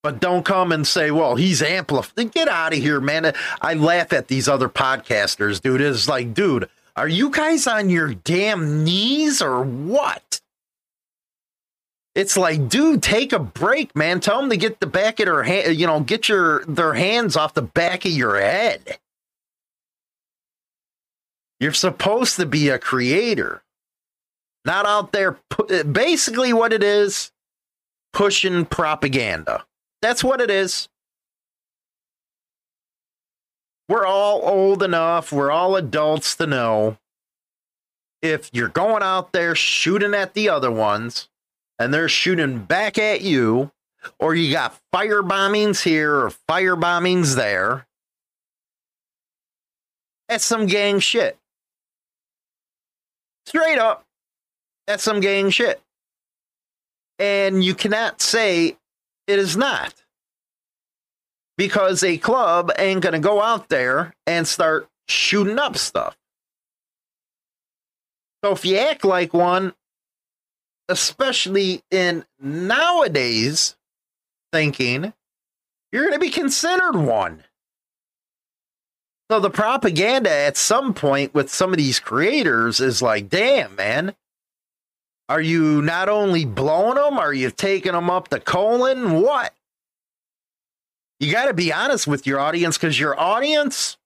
But 0.03 0.21
don't 0.21 0.45
come 0.45 0.71
and 0.73 0.87
say, 0.87 1.11
well, 1.11 1.37
he's 1.37 1.63
amplified. 1.63 2.33
Get 2.33 2.49
out 2.49 2.75
of 2.75 2.79
here, 2.79 3.01
man. 3.01 3.33
I 3.63 3.75
laugh 3.75 4.13
at 4.13 4.29
these 4.29 4.49
other 4.49 4.69
podcasters, 4.69 5.63
dude. 5.63 5.81
It's 5.81 6.09
like, 6.09 6.35
dude, 6.35 6.69
are 6.95 7.09
you 7.09 7.31
guys 7.31 7.67
on 7.67 7.89
your 7.91 8.13
damn 8.13 8.85
knees 8.85 9.41
or 9.41 9.63
what? 9.65 10.41
It's 12.15 12.37
like, 12.37 12.69
dude, 12.69 13.03
take 13.03 13.33
a 13.33 13.41
break, 13.41 13.95
man. 13.97 14.21
Tell 14.21 14.41
them 14.41 14.51
to 14.51 14.57
get 14.57 14.79
the 14.79 14.87
back 14.87 15.19
of 15.19 15.27
their 15.27 15.43
hand, 15.43 15.77
you 15.77 15.87
know, 15.87 16.01
get 16.01 16.29
your 16.29 16.65
their 16.67 16.95
hands 16.95 17.37
off 17.37 17.55
the 17.55 17.63
back 17.63 18.05
of 18.05 18.13
your 18.13 18.39
head. 18.41 18.99
You're 21.59 21.73
supposed 21.73 22.37
to 22.37 22.47
be 22.47 22.69
a 22.69 22.79
creator, 22.79 23.63
not 24.65 24.87
out 24.87 25.13
there. 25.13 25.39
Basically, 25.91 26.53
what 26.53 26.73
it 26.73 26.83
is, 26.83 27.33
pushing 28.13 28.65
propaganda. 28.65 29.65
That's 30.01 30.23
what 30.23 30.41
it 30.41 30.51
is. 30.51 30.89
We're 33.89 34.07
all 34.07 34.41
old 34.45 34.83
enough, 34.83 35.33
we're 35.33 35.51
all 35.51 35.77
adults 35.77 36.37
to 36.37 36.47
know 36.47 36.97
if 38.23 38.51
you're 38.53 38.69
going 38.69 39.03
out 39.03 39.33
there 39.33 39.55
shooting 39.55 40.15
at 40.15 40.33
the 40.33 40.49
other 40.49 40.71
ones 40.71 41.29
and 41.79 41.93
they're 41.93 42.09
shooting 42.09 42.61
back 42.61 42.99
at 42.99 43.21
you, 43.21 43.71
or 44.19 44.35
you 44.35 44.53
got 44.53 44.79
fire 44.93 45.23
bombings 45.23 45.83
here 45.83 46.15
or 46.15 46.31
fire 46.31 46.77
bombings 46.77 47.37
there, 47.37 47.87
that's 50.29 50.45
some 50.45 50.67
gang 50.67 51.01
shit. 51.01 51.39
Straight 53.47 53.79
up, 53.79 54.05
that's 54.87 55.03
some 55.03 55.21
gang 55.21 55.51
shit. 55.51 55.81
And 57.19 57.63
you 57.63 57.75
cannot 57.75 58.21
say 58.21 58.77
it 59.27 59.39
is 59.39 59.57
not. 59.57 59.95
Because 61.57 62.03
a 62.03 62.19
club 62.19 62.73
ain't 62.79 63.01
going 63.01 63.13
to 63.13 63.21
go 63.21 63.41
out 63.41 63.69
there 63.69 64.13
and 64.27 64.49
start 64.49 64.89
shooting 65.07 65.59
up 65.59 65.77
stuff. 65.77 66.17
So 68.45 68.53
if 68.53 68.65
you 68.65 68.77
act 68.77 69.05
like 69.05 69.33
one, 69.33 69.73
especially 70.89 71.83
in 71.91 72.25
nowadays 72.41 73.77
thinking, 74.53 75.13
you're 75.93 76.05
going 76.05 76.15
to 76.15 76.19
be 76.19 76.31
considered 76.31 76.97
one. 76.97 77.45
So 79.31 79.41
the 79.41 79.51
propaganda 79.51 80.31
at 80.31 80.57
some 80.57 80.93
point 80.93 81.35
with 81.35 81.51
some 81.51 81.73
of 81.73 81.79
these 81.79 81.99
creators 81.99 82.79
is 82.81 83.01
like, 83.01 83.29
damn, 83.29 83.75
man, 83.75 84.15
are 85.29 85.41
you 85.41 85.81
not 85.81 86.09
only 86.09 86.45
blowing 86.45 86.97
them? 86.97 87.19
Are 87.19 87.33
you 87.33 87.51
taking 87.51 87.93
them 87.93 88.11
up 88.11 88.29
the 88.29 88.41
colon? 88.41 89.23
What? 89.23 89.55
You 91.21 91.33
got 91.33 91.47
to 91.47 91.55
be 91.55 91.73
honest 91.73 92.07
with 92.07 92.27
your 92.27 92.39
audience 92.39 92.77
because 92.77 93.01
your 93.01 93.19
audience, 93.19 93.97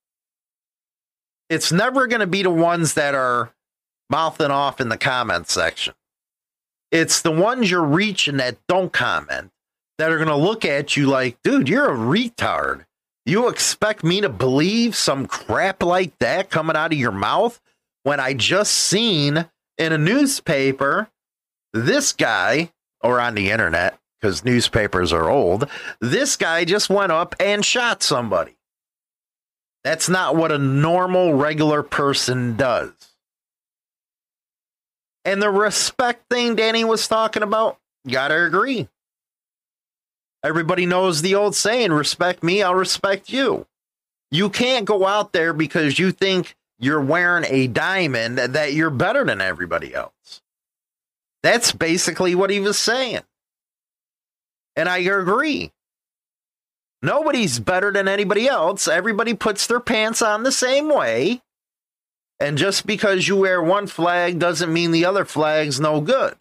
it's 1.50 1.72
never 1.72 2.06
going 2.06 2.20
to 2.20 2.26
be 2.26 2.44
the 2.44 2.50
ones 2.50 2.94
that 2.94 3.14
are 3.14 3.52
mouthing 4.08 4.52
off 4.52 4.80
in 4.80 4.88
the 4.88 4.96
comment 4.96 5.50
section. 5.50 5.94
It's 6.90 7.22
the 7.22 7.30
ones 7.30 7.70
you're 7.70 7.84
reaching 7.84 8.38
that 8.38 8.58
don't 8.66 8.92
comment 8.92 9.50
that 9.98 10.10
are 10.10 10.16
going 10.16 10.28
to 10.28 10.36
look 10.36 10.64
at 10.64 10.96
you 10.96 11.06
like, 11.06 11.42
dude, 11.42 11.68
you're 11.68 11.92
a 11.92 11.96
retard. 11.96 12.86
You 13.26 13.48
expect 13.48 14.02
me 14.02 14.22
to 14.22 14.28
believe 14.28 14.96
some 14.96 15.26
crap 15.26 15.82
like 15.82 16.18
that 16.18 16.50
coming 16.50 16.76
out 16.76 16.92
of 16.92 16.98
your 16.98 17.12
mouth 17.12 17.60
when 18.04 18.20
I 18.20 18.32
just 18.32 18.72
seen 18.72 19.46
in 19.76 19.92
a 19.92 19.98
newspaper, 19.98 21.08
this 21.74 22.12
guy, 22.12 22.72
or 23.02 23.20
on 23.20 23.34
the 23.34 23.50
internet, 23.50 23.98
because 24.18 24.44
newspapers 24.44 25.12
are 25.12 25.28
old, 25.28 25.68
this 26.00 26.36
guy 26.36 26.64
just 26.64 26.88
went 26.88 27.12
up 27.12 27.34
and 27.38 27.64
shot 27.64 28.02
somebody. 28.02 28.56
That's 29.84 30.08
not 30.08 30.34
what 30.34 30.50
a 30.50 30.58
normal, 30.58 31.34
regular 31.34 31.82
person 31.82 32.56
does. 32.56 32.92
And 35.28 35.42
the 35.42 35.50
respect 35.50 36.30
thing 36.30 36.54
Danny 36.54 36.84
was 36.84 37.06
talking 37.06 37.42
about, 37.42 37.76
gotta 38.10 38.46
agree. 38.46 38.88
Everybody 40.42 40.86
knows 40.86 41.20
the 41.20 41.34
old 41.34 41.54
saying 41.54 41.92
respect 41.92 42.42
me, 42.42 42.62
I'll 42.62 42.74
respect 42.74 43.28
you. 43.28 43.66
You 44.30 44.48
can't 44.48 44.86
go 44.86 45.06
out 45.06 45.34
there 45.34 45.52
because 45.52 45.98
you 45.98 46.12
think 46.12 46.56
you're 46.78 47.02
wearing 47.02 47.44
a 47.46 47.66
diamond 47.66 48.38
that 48.38 48.72
you're 48.72 48.88
better 48.88 49.22
than 49.22 49.42
everybody 49.42 49.94
else. 49.94 50.40
That's 51.42 51.72
basically 51.72 52.34
what 52.34 52.48
he 52.48 52.60
was 52.60 52.78
saying. 52.78 53.20
And 54.76 54.88
I 54.88 54.96
agree. 54.96 55.72
Nobody's 57.02 57.58
better 57.58 57.92
than 57.92 58.08
anybody 58.08 58.48
else. 58.48 58.88
Everybody 58.88 59.34
puts 59.34 59.66
their 59.66 59.78
pants 59.78 60.22
on 60.22 60.42
the 60.42 60.52
same 60.52 60.88
way. 60.88 61.42
And 62.40 62.56
just 62.56 62.86
because 62.86 63.26
you 63.26 63.36
wear 63.36 63.62
one 63.62 63.86
flag 63.86 64.38
doesn't 64.38 64.72
mean 64.72 64.92
the 64.92 65.04
other 65.04 65.24
flag's 65.24 65.80
no 65.80 66.00
good. 66.00 66.36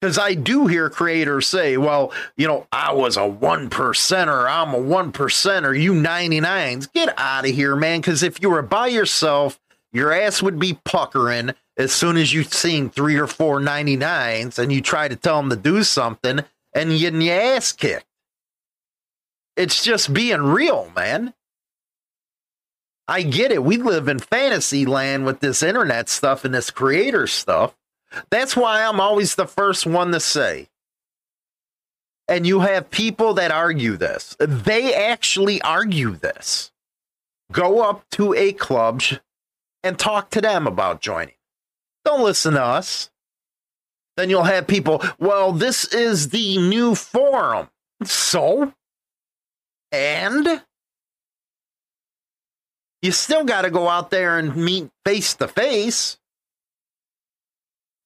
Because 0.00 0.18
I 0.18 0.34
do 0.34 0.66
hear 0.66 0.90
creators 0.90 1.46
say, 1.46 1.76
well, 1.76 2.12
you 2.36 2.46
know, 2.46 2.66
I 2.70 2.92
was 2.92 3.16
a 3.16 3.26
one 3.26 3.70
percenter, 3.70 4.48
I'm 4.48 4.74
a 4.74 4.78
one 4.78 5.10
percenter, 5.10 5.78
you 5.78 5.94
99s. 5.94 6.92
Get 6.92 7.18
out 7.18 7.48
of 7.48 7.54
here, 7.54 7.74
man. 7.74 8.00
Because 8.00 8.22
if 8.22 8.40
you 8.40 8.50
were 8.50 8.62
by 8.62 8.88
yourself, 8.88 9.58
your 9.92 10.12
ass 10.12 10.42
would 10.42 10.58
be 10.58 10.78
puckering 10.84 11.52
as 11.78 11.92
soon 11.92 12.16
as 12.18 12.32
you've 12.32 12.52
seen 12.52 12.90
three 12.90 13.16
or 13.16 13.26
four 13.26 13.58
99s 13.60 14.58
and 14.58 14.70
you 14.70 14.80
try 14.80 15.08
to 15.08 15.16
tell 15.16 15.38
them 15.38 15.50
to 15.50 15.56
do 15.56 15.82
something 15.82 16.40
and 16.74 16.92
you 16.92 16.98
getting 16.98 17.22
your 17.22 17.40
ass 17.40 17.72
kicked. 17.72 18.04
It's 19.56 19.82
just 19.82 20.12
being 20.12 20.42
real, 20.42 20.92
man. 20.94 21.32
I 23.08 23.22
get 23.22 23.52
it. 23.52 23.62
We 23.62 23.76
live 23.76 24.08
in 24.08 24.18
fantasy 24.18 24.84
land 24.84 25.26
with 25.26 25.40
this 25.40 25.62
internet 25.62 26.08
stuff 26.08 26.44
and 26.44 26.54
this 26.54 26.70
creator 26.70 27.26
stuff. 27.26 27.76
That's 28.30 28.56
why 28.56 28.84
I'm 28.84 29.00
always 29.00 29.34
the 29.34 29.46
first 29.46 29.86
one 29.86 30.12
to 30.12 30.20
say. 30.20 30.68
And 32.28 32.46
you 32.46 32.60
have 32.60 32.90
people 32.90 33.34
that 33.34 33.52
argue 33.52 33.96
this. 33.96 34.36
They 34.40 34.92
actually 34.94 35.62
argue 35.62 36.16
this. 36.16 36.72
Go 37.52 37.82
up 37.82 38.04
to 38.10 38.34
a 38.34 38.52
club 38.52 39.02
and 39.84 39.96
talk 39.98 40.30
to 40.30 40.40
them 40.40 40.66
about 40.66 41.00
joining. 41.00 41.36
Don't 42.04 42.24
listen 42.24 42.54
to 42.54 42.62
us. 42.62 43.10
Then 44.16 44.30
you'll 44.30 44.44
have 44.44 44.66
people, 44.66 45.02
well, 45.18 45.52
this 45.52 45.84
is 45.92 46.30
the 46.30 46.58
new 46.58 46.94
forum. 46.94 47.68
So? 48.02 48.72
And? 49.92 50.62
You 53.06 53.12
still 53.12 53.44
got 53.44 53.62
to 53.62 53.70
go 53.70 53.88
out 53.88 54.10
there 54.10 54.36
and 54.36 54.56
meet 54.56 54.88
face 55.04 55.34
to 55.34 55.46
face. 55.46 56.18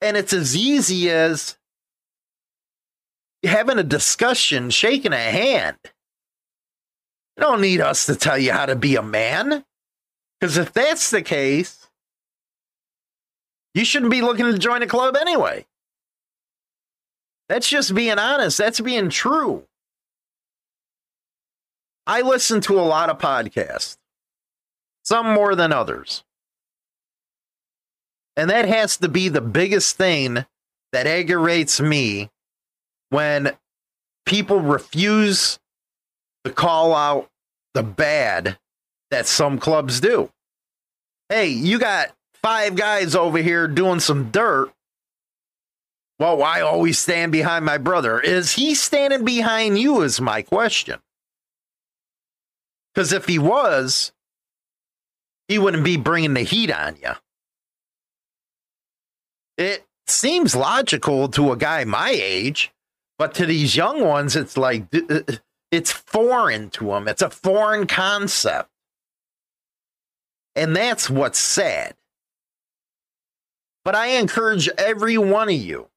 And 0.03 0.15
it's 0.15 0.35
as 0.35 0.55
easy 0.55 1.11
as 1.11 1.57
having 3.43 3.79
a 3.79 3.83
discussion, 3.83 4.69
shaking 4.69 5.15
a 5.15 5.17
hand. 5.17 5.79
You 7.35 7.45
don't 7.45 7.63
need 7.63 7.81
us 7.81 8.05
to 8.07 8.15
tell 8.15 8.37
you 8.37 8.53
how 8.53 8.67
to 8.67 8.77
be 8.77 8.97
a 8.97 9.03
man. 9.03 9.65
Because 10.39 10.59
if 10.59 10.71
that's 10.75 11.09
the 11.09 11.23
case, 11.23 11.89
you 13.73 13.87
shouldn't 13.87 14.11
be 14.11 14.21
looking 14.21 14.53
to 14.53 14.59
join 14.59 14.83
a 14.83 14.87
club 14.87 15.17
anyway. 15.17 15.65
That's 17.49 17.71
just 17.71 17.95
being 17.95 18.19
honest. 18.19 18.59
That's 18.59 18.81
being 18.83 19.09
true. 19.09 19.65
I 22.07 22.21
listen 22.21 22.61
to 22.63 22.79
a 22.79 22.83
lot 22.83 23.09
of 23.09 23.17
podcasts, 23.17 23.97
some 25.05 25.33
more 25.33 25.55
than 25.55 25.73
others. 25.73 26.25
And 28.37 28.49
that 28.51 28.67
has 28.67 28.97
to 28.99 29.09
be 29.09 29.29
the 29.29 29.41
biggest 29.41 29.97
thing 29.97 30.45
that 30.93 31.07
aggravates 31.07 31.81
me 31.81 32.31
when 33.11 33.53
people 34.25 34.61
refuse 34.61 35.59
to 36.45 36.53
call 36.53 36.95
out 36.95 37.29
the 37.75 37.83
bad 37.83 38.59
that 39.11 39.27
some 39.27 39.59
clubs 39.59 40.01
do. 40.01 40.31
Hey, 41.29 41.49
you 41.49 41.79
got 41.79 42.13
five 42.43 42.77
guys 42.77 43.15
over 43.15 43.39
here 43.39 43.69
doing 43.69 44.01
some 44.01 44.31
dirt. 44.31 44.73
Well, 46.19 46.43
I 46.43 46.61
always 46.61 46.99
stand 46.99 47.33
behind 47.33 47.65
my 47.65 47.79
brother. 47.79 48.21
Is 48.21 48.53
he 48.53 48.75
standing 48.75 49.25
behind 49.25 49.79
you? 49.79 50.03
Is 50.03 50.21
my 50.21 50.43
question. 50.43 51.01
Because 52.95 53.13
if 53.13 53.27
he 53.27 53.39
was, 53.39 54.13
he 55.51 55.59
wouldn't 55.59 55.83
be 55.83 55.97
bringing 55.97 56.35
the 56.35 56.43
heat 56.43 56.71
on 56.71 56.97
you. 57.03 57.11
It 59.59 59.85
seems 60.07 60.55
logical 60.55 61.29
to 61.31 61.51
a 61.51 61.57
guy 61.57 61.83
my 61.83 62.11
age, 62.11 62.73
but 63.19 63.35
to 63.35 63.47
these 63.47 63.75
young 63.75 64.01
ones, 64.01 64.37
it's 64.37 64.57
like 64.57 64.87
uh, 64.95 65.23
it's 65.73 65.91
foreign 65.91 66.71
to 66.71 66.85
them. 66.85 67.09
It's 67.09 67.21
a 67.21 67.31
foreign 67.31 67.89
concept. 67.89 68.71
And 70.55 70.77
that's 70.77 71.11
what's 71.11 71.41
sad. 71.41 71.97
But 73.85 73.97
I 73.97 74.19
encourage 74.21 74.69
every 74.79 75.19
one 75.19 75.49
of 75.49 75.55
you 75.55 75.89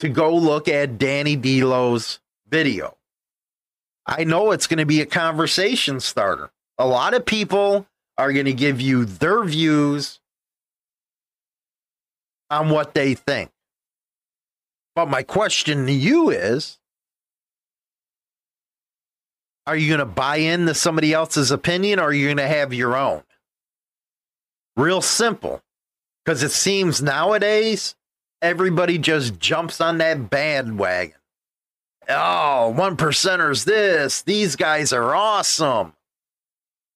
to 0.00 0.08
go 0.08 0.34
look 0.34 0.66
at 0.66 0.98
Danny 0.98 1.36
Delo's 1.36 2.18
video. 2.48 2.96
I 4.06 4.24
know 4.24 4.50
it's 4.50 4.66
going 4.66 4.80
to 4.80 4.86
be 4.86 5.00
a 5.00 5.06
conversation 5.06 6.00
starter. 6.00 6.50
A 6.78 6.86
lot 6.86 7.14
of 7.14 7.24
people 7.24 7.86
are 8.16 8.32
going 8.32 8.46
to 8.46 8.52
give 8.52 8.80
you 8.80 9.04
their 9.04 9.42
views 9.44 10.20
on 12.50 12.70
what 12.70 12.94
they 12.94 13.14
think. 13.14 13.50
But 14.94 15.08
my 15.08 15.22
question 15.22 15.86
to 15.86 15.92
you 15.92 16.30
is 16.30 16.78
are 19.66 19.76
you 19.76 19.88
going 19.88 19.98
to 19.98 20.04
buy 20.04 20.36
into 20.36 20.74
somebody 20.74 21.12
else's 21.12 21.50
opinion 21.50 21.98
or 21.98 22.04
are 22.04 22.12
you 22.12 22.26
going 22.26 22.36
to 22.36 22.46
have 22.46 22.74
your 22.74 22.96
own? 22.96 23.22
Real 24.76 25.00
simple. 25.00 25.62
Because 26.24 26.42
it 26.42 26.50
seems 26.50 27.02
nowadays 27.02 27.94
everybody 28.42 28.98
just 28.98 29.38
jumps 29.38 29.80
on 29.80 29.98
that 29.98 30.30
bandwagon. 30.30 31.16
Oh, 32.08 32.68
one 32.70 32.96
percenters 32.96 33.64
this. 33.64 34.22
These 34.22 34.56
guys 34.56 34.92
are 34.92 35.14
awesome. 35.14 35.94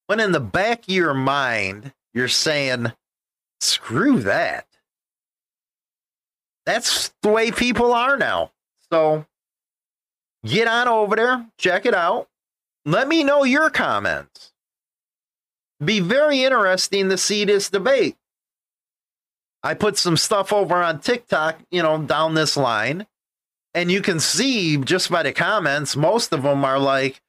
When 0.09 0.21
in 0.21 0.33
the 0.33 0.41
back 0.41 0.85
of 0.85 0.89
your 0.89 1.13
mind, 1.13 1.93
you're 2.15 2.29
saying, 2.29 2.93
screw 3.61 4.21
that. 4.21 4.67
That's 6.65 7.13
the 7.23 7.29
way 7.29 7.51
people 7.51 7.93
are 7.93 8.17
now. 8.17 8.53
So 8.91 9.27
get 10.47 10.67
on 10.67 10.89
over 10.89 11.15
there, 11.15 11.47
check 11.59 11.85
it 11.85 11.95
out. 11.95 12.27
Let 12.87 13.07
me 13.07 13.23
know 13.23 13.45
your 13.45 13.69
comments. 13.69 14.55
Be 15.85 16.01
very 16.01 16.43
interesting 16.43 17.11
to 17.11 17.19
see 17.19 17.45
this 17.45 17.69
debate. 17.69 18.17
I 19.63 19.75
put 19.75 19.99
some 19.99 20.17
stuff 20.17 20.55
over 20.55 20.77
on 20.77 21.01
TikTok, 21.01 21.59
you 21.71 21.83
know, 21.83 22.01
down 22.01 22.33
this 22.33 22.57
line, 22.57 23.07
and 23.75 23.91
you 23.91 24.01
can 24.01 24.21
see 24.21 24.79
just 24.79 25.11
by 25.11 25.23
the 25.23 25.33
comments, 25.33 25.97
most 25.97 26.33
of 26.33 26.45
them 26.45 26.65
are 26.65 26.79
like, 26.79 27.21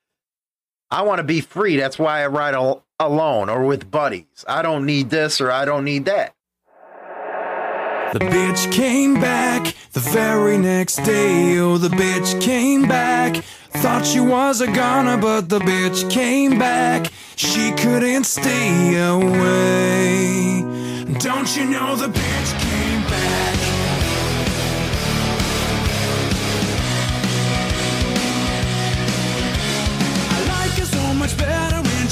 I 0.92 1.04
want 1.04 1.20
to 1.20 1.24
be 1.24 1.42
free. 1.42 1.78
That's 1.78 2.00
why 2.00 2.24
I 2.24 2.28
ride 2.28 2.56
al- 2.56 2.84
alone 3.00 3.50
or 3.50 3.64
with 3.66 3.92
buddies. 3.92 4.44
I 4.48 4.62
don't 4.62 4.86
need 4.86 5.10
this 5.10 5.40
or 5.40 5.52
I 5.52 5.66
don't 5.66 5.86
need 5.86 6.06
that. 6.06 6.34
The 8.14 8.20
bitch 8.20 8.72
came 8.72 9.16
back 9.16 9.76
the 9.94 10.00
very 10.00 10.58
next 10.58 10.98
day. 11.04 11.60
Oh, 11.60 11.78
the 11.78 11.90
bitch 11.90 12.42
came 12.42 12.88
back. 12.88 13.36
Thought 13.72 14.04
she 14.04 14.20
was 14.20 14.62
a 14.62 14.68
goner, 14.72 15.18
but 15.18 15.48
the 15.48 15.60
bitch 15.60 16.10
came 16.10 16.58
back. 16.58 17.12
She 17.36 17.72
couldn't 17.74 18.24
stay 18.24 18.96
away. 18.98 20.62
Don't 21.20 21.56
you 21.56 21.66
know 21.66 21.96
the 21.96 22.08
bitch 22.08 22.69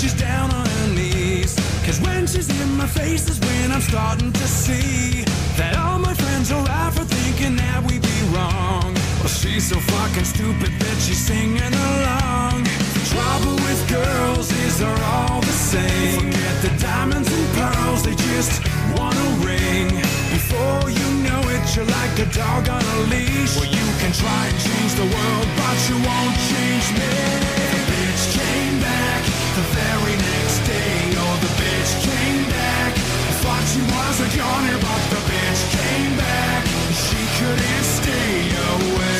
she's 0.07 0.19
down 0.19 0.51
on 0.53 0.65
her 0.65 0.93
knees. 0.93 1.55
Cause 1.85 1.99
when 2.01 2.27
she's 2.27 2.49
in 2.61 2.77
my 2.77 2.87
face 2.87 3.27
is 3.29 3.39
when 3.39 3.71
I'm 3.71 3.81
starting 3.81 4.31
to 4.31 4.47
see 4.47 5.23
that 5.57 5.75
all 5.77 5.99
my 5.99 6.13
friends 6.13 6.51
are 6.51 6.67
out 6.69 6.93
for 6.93 7.03
thinking 7.03 7.55
that 7.57 7.83
we 7.83 7.99
be 7.99 8.19
wrong. 8.33 8.93
Well, 9.19 9.33
she's 9.41 9.69
so 9.69 9.79
fucking 9.79 10.23
stupid 10.23 10.71
that 10.79 10.97
she's 11.03 11.19
singing 11.19 11.73
along. 11.89 12.63
The 12.95 13.03
trouble 13.11 13.55
with 13.67 13.81
girls 13.89 14.47
is 14.63 14.79
they're 14.79 15.03
all 15.15 15.41
the 15.41 15.57
same. 15.75 16.31
Forget 16.31 16.55
the 16.61 16.71
diamonds 16.79 17.29
and 17.31 17.47
pearls, 17.57 18.03
they 18.03 18.15
just 18.31 18.63
want 18.95 19.15
a 19.15 19.29
ring. 19.43 19.87
Before 20.31 20.87
you 20.87 21.07
know 21.27 21.41
it, 21.55 21.63
you're 21.75 21.91
like 21.99 22.15
a 22.19 22.27
dog 22.31 22.69
on 22.69 22.83
a 22.95 22.97
leash. 23.11 23.55
Well, 23.57 23.71
you 23.79 23.87
can 23.99 24.13
try 24.13 24.41
and 24.47 24.57
change 24.67 24.93
the 24.95 25.07
world, 25.15 25.47
but 25.59 25.77
you 25.89 25.95
won't 25.99 26.37
change 26.51 26.87
me. 26.95 27.76
Bitch 27.97 28.29
came 28.37 28.79
back 28.79 29.23
the 29.57 29.65
very 29.73 30.15
next 30.21 30.59
day. 30.69 31.17
Oh, 31.17 31.35
the 31.41 31.49
bitch 31.57 31.93
came 32.05 32.45
back. 32.45 32.93
Thought 33.41 33.65
she 33.73 33.81
was 33.81 34.21
a 34.21 34.29
goner, 34.37 34.77
but 34.77 35.03
the 35.09 35.21
bitch 35.25 35.61
came 35.73 36.13
back. 36.15 36.63
She 36.93 37.17
couldn't 37.41 37.85
stay 37.97 38.53
away. 38.69 39.17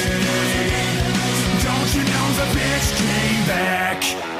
Don't 1.65 1.89
you 1.95 2.03
know 2.05 2.27
the 2.37 2.47
bitch 2.53 2.89
came 3.01 3.47
back? 3.47 4.36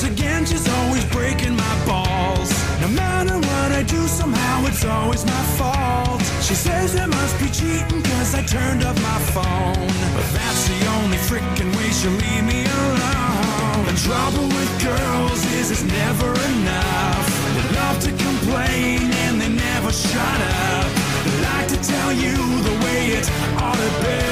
Goes 0.00 0.10
again, 0.10 0.44
she's 0.44 0.68
always 0.68 1.04
breaking 1.06 1.56
my 1.56 1.86
balls. 1.86 2.50
No 2.80 2.88
matter 2.88 3.36
what 3.36 3.72
I 3.72 3.82
do, 3.82 4.06
somehow 4.06 4.66
it's 4.66 4.84
always 4.84 5.24
my 5.24 5.42
fault. 5.58 6.20
She 6.42 6.54
says 6.54 6.96
I 6.96 7.06
must 7.06 7.38
be 7.38 7.48
cheating 7.48 8.02
cause 8.02 8.34
I 8.34 8.42
turned 8.42 8.84
off 8.84 8.96
my 9.02 9.20
phone. 9.34 9.88
But 10.16 10.28
that's 10.32 10.68
the 10.68 10.80
only 10.96 11.18
freaking 11.28 11.74
way 11.76 11.88
she'll 11.90 12.12
leave 12.12 12.44
me 12.44 12.64
alone. 12.64 13.86
The 13.86 13.96
trouble 14.06 14.46
with 14.48 14.70
girls 14.82 15.44
is 15.58 15.70
it's 15.70 15.82
never 15.82 16.30
enough. 16.52 17.26
They 17.56 17.76
love 17.76 17.98
to 18.00 18.10
complain 18.10 19.12
and 19.24 19.40
they 19.40 19.48
never 19.48 19.92
shut 19.92 20.40
up. 20.40 20.90
They 21.24 21.36
like 21.50 21.68
to 21.68 21.78
tell 21.82 22.12
you 22.12 22.36
the 22.68 22.74
way 22.84 23.00
it 23.18 23.30
ought 23.60 23.76
to 23.76 23.90
be. 24.04 24.29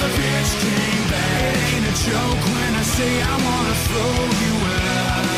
The 0.00 0.08
bitch 0.16 0.52
came 0.64 1.04
back? 1.12 1.56
It 1.56 1.74
ain't 1.74 1.86
a 1.92 1.94
joke 2.08 2.42
when 2.54 2.72
I 2.74 2.84
say 2.96 3.12
I 3.20 3.36
wanna 3.46 3.76
throw 3.86 4.14
you 4.44 4.54
out. 4.80 5.30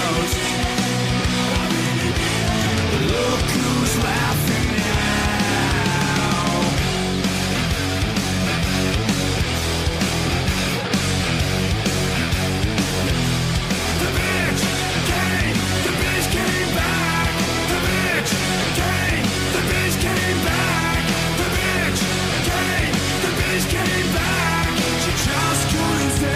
Look 3.12 3.46
who's 3.57 3.94
laughing 4.05 4.41
The 26.22 26.28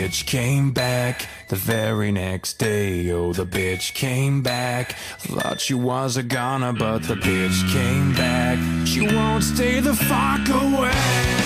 bitch 0.00 0.26
came 0.26 0.72
back 0.72 1.28
the 1.48 1.56
very 1.56 2.12
next 2.12 2.58
day. 2.58 3.10
Oh, 3.10 3.32
the 3.32 3.46
bitch 3.46 3.94
came 3.94 4.42
back. 4.42 4.92
Thought 5.18 5.60
she 5.60 5.74
was 5.74 6.16
a 6.16 6.22
goner, 6.22 6.72
but 6.72 7.04
the 7.04 7.14
bitch 7.14 7.72
came 7.72 8.14
back. 8.14 8.58
She 8.86 9.06
won't 9.06 9.44
stay 9.44 9.80
the 9.80 9.94
fuck 9.94 10.48
away. 10.48 11.43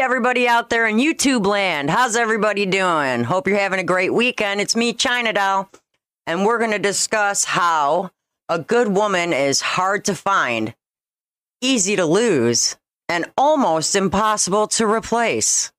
Everybody 0.00 0.46
out 0.46 0.68
there 0.68 0.86
in 0.86 0.96
YouTube 0.96 1.46
land. 1.46 1.88
How's 1.88 2.16
everybody 2.16 2.66
doing? 2.66 3.24
Hope 3.24 3.46
you're 3.46 3.56
having 3.56 3.80
a 3.80 3.84
great 3.84 4.12
weekend. 4.12 4.60
It's 4.60 4.76
me, 4.76 4.92
China 4.92 5.32
Doll, 5.32 5.70
and 6.26 6.44
we're 6.44 6.58
going 6.58 6.72
to 6.72 6.78
discuss 6.78 7.44
how 7.44 8.10
a 8.48 8.58
good 8.58 8.88
woman 8.88 9.32
is 9.32 9.60
hard 9.62 10.04
to 10.04 10.14
find, 10.14 10.74
easy 11.62 11.96
to 11.96 12.04
lose, 12.04 12.76
and 13.08 13.24
almost 13.38 13.96
impossible 13.96 14.66
to 14.68 14.86
replace. 14.86 15.72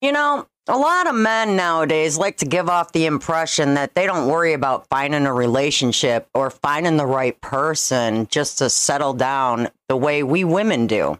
You 0.00 0.12
know, 0.12 0.46
a 0.68 0.78
lot 0.78 1.08
of 1.08 1.16
men 1.16 1.56
nowadays 1.56 2.16
like 2.16 2.36
to 2.38 2.46
give 2.46 2.68
off 2.68 2.92
the 2.92 3.06
impression 3.06 3.74
that 3.74 3.96
they 3.96 4.06
don't 4.06 4.28
worry 4.28 4.52
about 4.52 4.86
finding 4.88 5.26
a 5.26 5.34
relationship 5.34 6.28
or 6.32 6.48
finding 6.48 6.96
the 6.96 7.06
right 7.06 7.40
person 7.40 8.28
just 8.28 8.58
to 8.58 8.70
settle 8.70 9.14
down 9.14 9.68
the 9.88 9.96
way 9.96 10.22
we 10.22 10.44
women 10.44 10.86
do. 10.86 11.18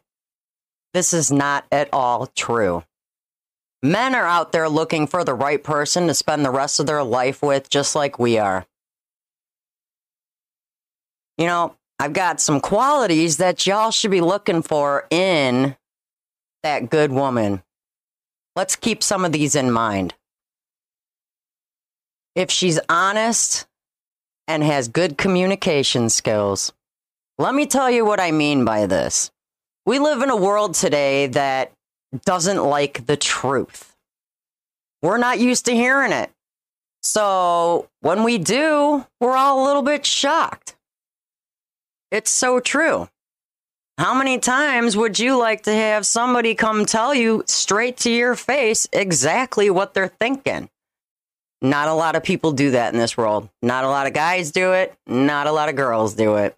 This 0.95 1.13
is 1.15 1.33
not 1.33 1.65
at 1.73 1.89
all 1.93 2.27
true. 2.27 2.85
Men 3.83 4.15
are 4.15 4.27
out 4.27 4.53
there 4.53 4.69
looking 4.69 5.07
for 5.07 5.25
the 5.25 5.35
right 5.35 5.63
person 5.63 6.07
to 6.07 6.15
spend 6.15 6.45
the 6.45 6.51
rest 6.51 6.79
of 6.79 6.87
their 6.87 7.03
life 7.03 7.43
with, 7.43 7.69
just 7.69 7.97
like 7.97 8.19
we 8.19 8.39
are. 8.39 8.65
You 11.39 11.47
know, 11.47 11.77
I've 11.99 12.13
got 12.13 12.41
some 12.41 12.61
qualities 12.61 13.39
that 13.39 13.67
y'all 13.67 13.91
should 13.91 14.11
be 14.11 14.21
looking 14.21 14.63
for 14.63 15.07
in 15.11 15.77
that 16.63 16.91
good 16.91 17.11
woman. 17.11 17.63
Let's 18.55 18.77
keep 18.77 19.03
some 19.03 19.25
of 19.25 19.33
these 19.33 19.55
in 19.55 19.71
mind. 19.71 20.15
If 22.35 22.51
she's 22.51 22.79
honest 22.89 23.67
and 24.47 24.63
has 24.63 24.89
good 24.89 25.19
communication 25.19 26.09
skills, 26.09 26.73
let 27.39 27.55
me 27.55 27.67
tell 27.67 27.91
you 27.91 28.05
what 28.05 28.21
I 28.21 28.31
mean 28.31 28.65
by 28.65 28.87
this. 28.87 29.31
We 29.85 29.99
live 29.99 30.23
in 30.23 30.31
a 30.31 30.37
world 30.37 30.75
today 30.75 31.27
that 31.29 31.73
doesn't 32.25 32.63
like 32.63 33.07
the 33.07 33.17
truth. 33.17 33.95
We're 35.03 35.19
not 35.19 35.41
used 35.41 35.65
to 35.67 35.75
hearing 35.75 36.13
it. 36.13 36.31
So 37.03 37.89
when 38.01 38.23
we 38.23 38.39
do, 38.39 39.05
we're 39.21 39.37
all 39.37 39.65
a 39.65 39.67
little 39.67 39.83
bit 39.83 40.07
shocked. 40.07 40.77
It's 42.13 42.31
so 42.31 42.61
true. 42.61 43.09
How 43.99 44.15
many 44.15 44.39
times 44.39 44.97
would 44.97 45.19
you 45.19 45.37
like 45.37 45.63
to 45.65 45.75
have 45.75 46.07
somebody 46.07 46.55
come 46.55 46.87
tell 46.87 47.15
you 47.15 47.43
straight 47.47 47.97
to 47.99 48.11
your 48.11 48.37
face 48.37 48.87
exactly 48.93 49.69
what 49.69 49.95
they're 49.95 50.13
thinking? 50.21 50.69
Not 51.61 51.89
a 51.89 51.95
lot 51.95 52.17
of 52.17 52.23
people 52.23 52.53
do 52.53 52.73
that 52.73 52.93
in 52.93 52.99
this 52.99 53.17
world. 53.17 53.49
Not 53.63 53.85
a 53.85 53.89
lot 53.89 54.07
of 54.07 54.13
guys 54.13 54.51
do 54.51 54.73
it. 54.73 54.95
Not 55.07 55.47
a 55.47 55.53
lot 55.53 55.69
of 55.69 55.77
girls 55.77 56.15
do 56.15 56.37
it. 56.37 56.57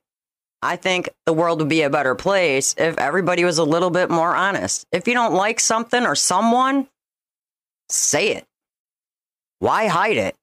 I 0.65 0.77
think 0.77 1.11
the 1.27 1.35
world 1.35 1.59
would 1.59 1.69
be 1.69 1.83
a 1.83 1.91
better 1.91 2.15
place 2.15 2.75
if 2.79 2.97
everybody 2.97 3.45
was 3.45 3.59
a 3.59 3.65
little 3.65 3.91
bit 3.91 4.09
more 4.09 4.35
honest. 4.35 4.87
If 4.93 5.07
you 5.07 5.13
don't 5.13 5.35
like 5.35 5.61
something 5.61 6.07
or 6.07 6.15
someone, 6.15 6.89
say 7.91 8.29
it. 8.29 8.47
Why 9.59 9.89
hide 9.89 10.17
it? 10.17 10.35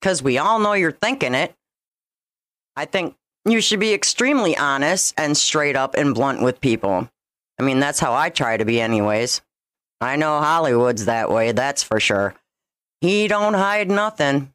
Because 0.00 0.22
we 0.22 0.38
all 0.38 0.58
know 0.58 0.72
you're 0.72 0.90
thinking 0.90 1.34
it. 1.34 1.54
I 2.76 2.86
think 2.86 3.14
you 3.44 3.60
should 3.60 3.78
be 3.78 3.92
extremely 3.92 4.56
honest 4.56 5.12
and 5.18 5.36
straight 5.36 5.76
up 5.76 5.94
and 5.96 6.14
blunt 6.14 6.40
with 6.40 6.62
people. 6.62 7.06
I 7.60 7.62
mean, 7.62 7.78
that's 7.78 8.00
how 8.00 8.14
I 8.14 8.30
try 8.30 8.56
to 8.56 8.64
be, 8.64 8.80
anyways. 8.80 9.42
I 10.00 10.16
know 10.16 10.38
Hollywood's 10.38 11.04
that 11.04 11.30
way, 11.30 11.52
that's 11.52 11.82
for 11.82 12.00
sure. 12.00 12.34
He 13.02 13.28
don't 13.28 13.54
hide 13.54 13.90
nothing. 13.90 14.50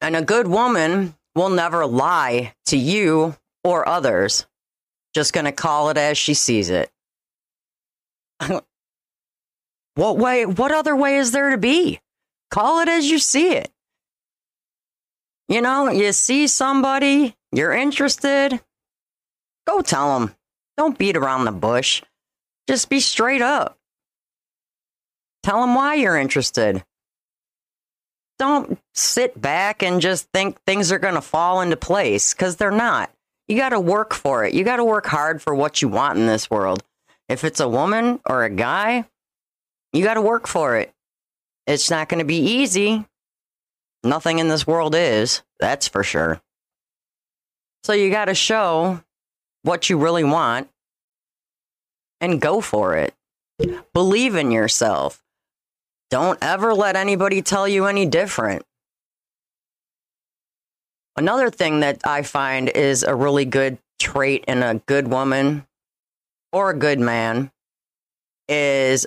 And 0.00 0.16
a 0.16 0.22
good 0.22 0.48
woman 0.48 1.14
will 1.38 1.48
never 1.50 1.86
lie 1.86 2.52
to 2.66 2.76
you 2.76 3.36
or 3.62 3.88
others. 3.88 4.44
Just 5.14 5.32
going 5.32 5.46
to 5.46 5.52
call 5.52 5.88
it 5.90 5.96
as 5.96 6.18
she 6.18 6.34
sees 6.34 6.68
it. 6.68 6.90
what 9.94 10.18
way, 10.18 10.44
what 10.44 10.72
other 10.72 10.94
way 10.94 11.16
is 11.16 11.30
there 11.30 11.50
to 11.50 11.58
be? 11.58 12.00
Call 12.50 12.80
it 12.80 12.88
as 12.88 13.08
you 13.08 13.18
see 13.18 13.52
it. 13.52 13.70
You 15.48 15.62
know, 15.62 15.88
you 15.90 16.12
see 16.12 16.46
somebody, 16.46 17.36
you're 17.52 17.72
interested, 17.72 18.60
go 19.66 19.80
tell 19.80 20.18
them. 20.18 20.34
Don't 20.76 20.98
beat 20.98 21.16
around 21.16 21.44
the 21.44 21.52
bush. 21.52 22.02
Just 22.68 22.90
be 22.90 23.00
straight 23.00 23.42
up. 23.42 23.78
Tell 25.42 25.60
them 25.60 25.74
why 25.74 25.94
you're 25.94 26.18
interested 26.18 26.84
don't 28.38 28.78
sit 28.98 29.40
back 29.40 29.82
and 29.82 30.00
just 30.00 30.28
think 30.32 30.60
things 30.62 30.92
are 30.92 30.98
going 30.98 31.14
to 31.14 31.20
fall 31.20 31.60
into 31.60 31.76
place 31.76 32.34
because 32.34 32.56
they're 32.56 32.70
not. 32.70 33.10
You 33.46 33.56
got 33.56 33.70
to 33.70 33.80
work 33.80 34.12
for 34.12 34.44
it. 34.44 34.54
You 34.54 34.64
got 34.64 34.76
to 34.76 34.84
work 34.84 35.06
hard 35.06 35.40
for 35.40 35.54
what 35.54 35.80
you 35.80 35.88
want 35.88 36.18
in 36.18 36.26
this 36.26 36.50
world. 36.50 36.82
If 37.28 37.44
it's 37.44 37.60
a 37.60 37.68
woman 37.68 38.20
or 38.26 38.44
a 38.44 38.50
guy, 38.50 39.06
you 39.92 40.04
got 40.04 40.14
to 40.14 40.22
work 40.22 40.46
for 40.46 40.76
it. 40.76 40.92
It's 41.66 41.90
not 41.90 42.08
going 42.08 42.18
to 42.18 42.24
be 42.24 42.40
easy. 42.40 43.06
Nothing 44.04 44.38
in 44.38 44.48
this 44.48 44.66
world 44.66 44.94
is, 44.94 45.42
that's 45.60 45.88
for 45.88 46.02
sure. 46.02 46.40
So 47.84 47.92
you 47.92 48.10
got 48.10 48.26
to 48.26 48.34
show 48.34 49.02
what 49.62 49.88
you 49.90 49.98
really 49.98 50.24
want 50.24 50.68
and 52.20 52.40
go 52.40 52.60
for 52.60 52.96
it. 52.96 53.14
Believe 53.92 54.34
in 54.34 54.50
yourself. 54.50 55.22
don't 56.10 56.38
ever 56.42 56.74
let 56.74 56.96
anybody 56.96 57.42
tell 57.42 57.68
you 57.68 57.86
any 57.86 58.06
different. 58.06 58.64
Another 61.18 61.50
thing 61.50 61.80
that 61.80 62.00
I 62.04 62.22
find 62.22 62.68
is 62.68 63.02
a 63.02 63.12
really 63.12 63.44
good 63.44 63.78
trait 63.98 64.44
in 64.46 64.62
a 64.62 64.76
good 64.86 65.08
woman 65.08 65.66
or 66.52 66.70
a 66.70 66.78
good 66.78 67.00
man 67.00 67.50
is 68.48 69.04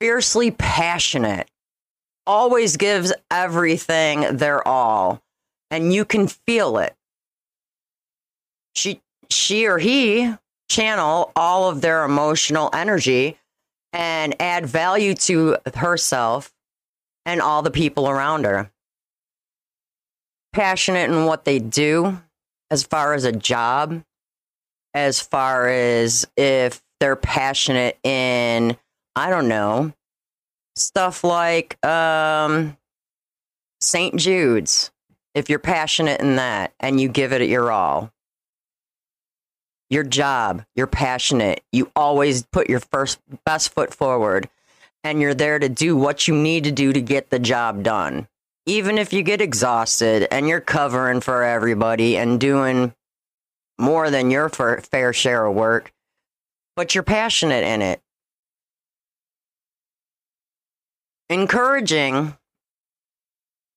fiercely 0.00 0.52
passionate, 0.52 1.50
always 2.28 2.76
gives 2.76 3.12
everything 3.28 4.36
their 4.36 4.66
all, 4.66 5.20
and 5.68 5.92
you 5.92 6.04
can 6.04 6.28
feel 6.28 6.78
it. 6.78 6.94
She, 8.76 9.00
she 9.28 9.66
or 9.66 9.78
he 9.78 10.32
channel 10.70 11.32
all 11.34 11.68
of 11.68 11.80
their 11.80 12.04
emotional 12.04 12.70
energy 12.72 13.36
and 13.92 14.40
add 14.40 14.64
value 14.64 15.14
to 15.14 15.56
herself 15.74 16.52
and 17.26 17.42
all 17.42 17.62
the 17.62 17.72
people 17.72 18.08
around 18.08 18.44
her. 18.44 18.70
Passionate 20.52 21.10
in 21.10 21.24
what 21.24 21.44
they 21.44 21.58
do 21.58 22.20
as 22.70 22.82
far 22.82 23.14
as 23.14 23.24
a 23.24 23.32
job, 23.32 24.02
as 24.94 25.20
far 25.20 25.68
as 25.68 26.26
if 26.36 26.82
they're 27.00 27.16
passionate 27.16 27.98
in, 28.02 28.76
I 29.16 29.30
don't 29.30 29.48
know, 29.48 29.92
stuff 30.76 31.24
like 31.24 31.84
um, 31.84 32.76
St. 33.80 34.16
Jude's. 34.16 34.90
If 35.34 35.48
you're 35.48 35.58
passionate 35.58 36.20
in 36.20 36.36
that 36.36 36.74
and 36.78 37.00
you 37.00 37.08
give 37.08 37.32
it 37.32 37.42
your 37.48 37.72
all, 37.72 38.12
your 39.88 40.02
job, 40.02 40.64
you're 40.74 40.86
passionate, 40.86 41.62
you 41.72 41.90
always 41.96 42.44
put 42.44 42.68
your 42.70 42.80
first 42.80 43.18
best 43.44 43.72
foot 43.74 43.94
forward, 43.94 44.48
and 45.04 45.20
you're 45.20 45.34
there 45.34 45.58
to 45.58 45.68
do 45.68 45.96
what 45.96 46.28
you 46.28 46.34
need 46.34 46.64
to 46.64 46.72
do 46.72 46.92
to 46.92 47.00
get 47.00 47.30
the 47.30 47.38
job 47.38 47.82
done. 47.82 48.28
Even 48.66 48.98
if 48.98 49.12
you 49.12 49.22
get 49.22 49.40
exhausted 49.40 50.28
and 50.30 50.48
you're 50.48 50.60
covering 50.60 51.20
for 51.20 51.42
everybody 51.42 52.16
and 52.16 52.40
doing 52.40 52.94
more 53.78 54.10
than 54.10 54.30
your 54.30 54.48
fair 54.48 55.12
share 55.12 55.46
of 55.46 55.54
work, 55.54 55.92
but 56.76 56.94
you're 56.94 57.02
passionate 57.02 57.64
in 57.64 57.82
it. 57.82 58.00
Encouraging 61.28 62.36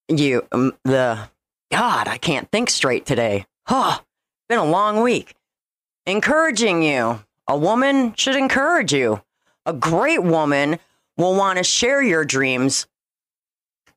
you, 0.08 0.45
um, 0.52 0.74
the 0.84 1.30
God, 1.71 2.08
I 2.08 2.17
can't 2.17 2.52
think 2.52 2.69
straight 2.69 3.06
today. 3.06 3.45
Huh, 3.65 4.00
been 4.48 4.60
a 4.60 4.65
long 4.65 5.02
week 5.02 5.34
encouraging 6.06 6.84
you. 6.84 7.24
A 7.48 7.58
woman 7.58 8.13
should 8.15 8.36
encourage 8.36 8.93
you. 8.93 9.21
A 9.65 9.74
great 9.74 10.24
woman 10.24 10.80
will 11.17 11.36
want 11.36 11.58
to 11.58 11.63
share 11.63 12.02
your 12.02 12.26
dreams 12.26 12.88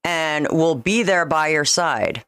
and 0.05 0.49
will 0.51 0.75
be 0.75 1.03
there 1.03 1.25
by 1.25 1.49
your 1.49 1.65
side. 1.65 2.25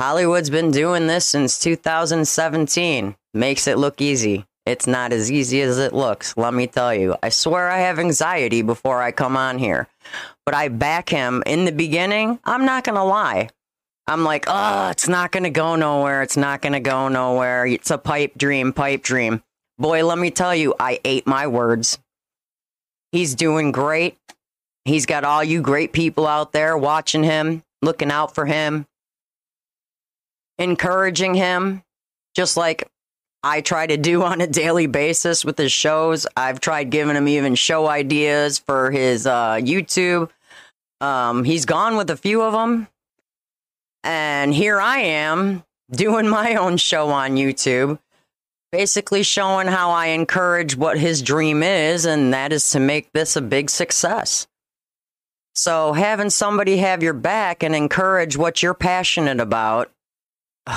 Hollywood's 0.00 0.50
been 0.50 0.70
doing 0.70 1.06
this 1.06 1.26
since 1.26 1.58
2017. 1.58 3.16
Makes 3.34 3.66
it 3.66 3.78
look 3.78 4.00
easy. 4.00 4.46
It's 4.66 4.86
not 4.86 5.12
as 5.12 5.30
easy 5.30 5.62
as 5.62 5.78
it 5.78 5.92
looks, 5.92 6.36
let 6.36 6.54
me 6.54 6.66
tell 6.66 6.94
you. 6.94 7.16
I 7.22 7.30
swear 7.30 7.68
I 7.68 7.78
have 7.78 7.98
anxiety 7.98 8.62
before 8.62 9.02
I 9.02 9.10
come 9.10 9.36
on 9.36 9.58
here. 9.58 9.88
But 10.44 10.54
I 10.54 10.68
back 10.68 11.08
him 11.08 11.42
in 11.46 11.64
the 11.64 11.72
beginning. 11.72 12.38
I'm 12.44 12.64
not 12.64 12.84
going 12.84 12.96
to 12.96 13.04
lie. 13.04 13.48
I'm 14.06 14.24
like, 14.24 14.44
oh, 14.48 14.88
it's 14.90 15.08
not 15.08 15.32
going 15.32 15.44
to 15.44 15.50
go 15.50 15.76
nowhere. 15.76 16.22
It's 16.22 16.36
not 16.36 16.62
going 16.62 16.72
to 16.72 16.80
go 16.80 17.08
nowhere. 17.08 17.66
It's 17.66 17.90
a 17.90 17.98
pipe 17.98 18.36
dream, 18.36 18.72
pipe 18.72 19.02
dream. 19.02 19.42
Boy, 19.78 20.04
let 20.04 20.18
me 20.18 20.30
tell 20.30 20.54
you, 20.54 20.74
I 20.78 21.00
ate 21.04 21.26
my 21.26 21.46
words. 21.46 21.98
He's 23.12 23.34
doing 23.34 23.72
great. 23.72 24.18
He's 24.90 25.06
got 25.06 25.22
all 25.22 25.44
you 25.44 25.62
great 25.62 25.92
people 25.92 26.26
out 26.26 26.50
there 26.50 26.76
watching 26.76 27.22
him, 27.22 27.62
looking 27.80 28.10
out 28.10 28.34
for 28.34 28.44
him, 28.44 28.86
encouraging 30.58 31.34
him, 31.34 31.84
just 32.34 32.56
like 32.56 32.88
I 33.44 33.60
try 33.60 33.86
to 33.86 33.96
do 33.96 34.22
on 34.24 34.40
a 34.40 34.48
daily 34.48 34.88
basis 34.88 35.44
with 35.44 35.56
his 35.56 35.70
shows. 35.70 36.26
I've 36.36 36.58
tried 36.58 36.90
giving 36.90 37.14
him 37.14 37.28
even 37.28 37.54
show 37.54 37.86
ideas 37.86 38.58
for 38.58 38.90
his 38.90 39.28
uh, 39.28 39.60
YouTube. 39.62 40.28
Um, 41.00 41.44
he's 41.44 41.66
gone 41.66 41.96
with 41.96 42.10
a 42.10 42.16
few 42.16 42.42
of 42.42 42.52
them. 42.52 42.88
And 44.02 44.52
here 44.52 44.80
I 44.80 44.98
am 44.98 45.62
doing 45.92 46.28
my 46.28 46.54
own 46.56 46.78
show 46.78 47.10
on 47.10 47.36
YouTube, 47.36 48.00
basically 48.72 49.22
showing 49.22 49.68
how 49.68 49.92
I 49.92 50.06
encourage 50.06 50.74
what 50.74 50.98
his 50.98 51.22
dream 51.22 51.62
is, 51.62 52.06
and 52.06 52.34
that 52.34 52.52
is 52.52 52.68
to 52.70 52.80
make 52.80 53.12
this 53.12 53.36
a 53.36 53.40
big 53.40 53.70
success. 53.70 54.48
So, 55.54 55.92
having 55.92 56.30
somebody 56.30 56.78
have 56.78 57.02
your 57.02 57.12
back 57.12 57.62
and 57.62 57.74
encourage 57.74 58.36
what 58.36 58.62
you're 58.62 58.74
passionate 58.74 59.40
about 59.40 59.90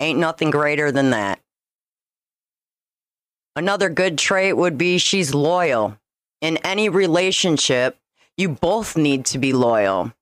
ain't 0.00 0.18
nothing 0.18 0.50
greater 0.50 0.92
than 0.92 1.10
that. 1.10 1.40
Another 3.56 3.88
good 3.88 4.18
trait 4.18 4.56
would 4.56 4.76
be 4.76 4.98
she's 4.98 5.34
loyal. 5.34 5.96
In 6.40 6.56
any 6.58 6.88
relationship, 6.88 7.96
you 8.36 8.48
both 8.48 8.96
need 8.96 9.24
to 9.26 9.38
be 9.38 9.52
loyal. 9.52 10.12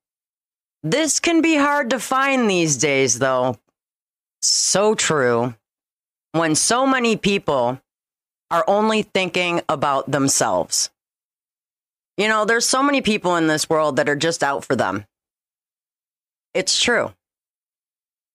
This 0.83 1.21
can 1.21 1.41
be 1.41 1.57
hard 1.57 1.91
to 1.91 1.99
find 1.99 2.49
these 2.49 2.77
days, 2.77 3.19
though. 3.19 3.57
So 4.43 4.95
true. 4.95 5.55
When 6.33 6.55
so 6.55 6.87
many 6.87 7.17
people 7.17 7.81
are 8.51 8.65
only 8.67 9.03
thinking 9.03 9.63
about 9.69 10.11
themselves. 10.11 10.91
You 12.17 12.29
know, 12.29 12.45
there's 12.45 12.67
so 12.69 12.83
many 12.83 13.01
people 13.01 13.37
in 13.37 13.47
this 13.47 13.69
world 13.69 13.97
that 13.97 14.09
are 14.09 14.17
just 14.17 14.43
out 14.43 14.65
for 14.65 14.77
them. 14.77 15.07
It's 16.55 16.81
true. 16.81 17.13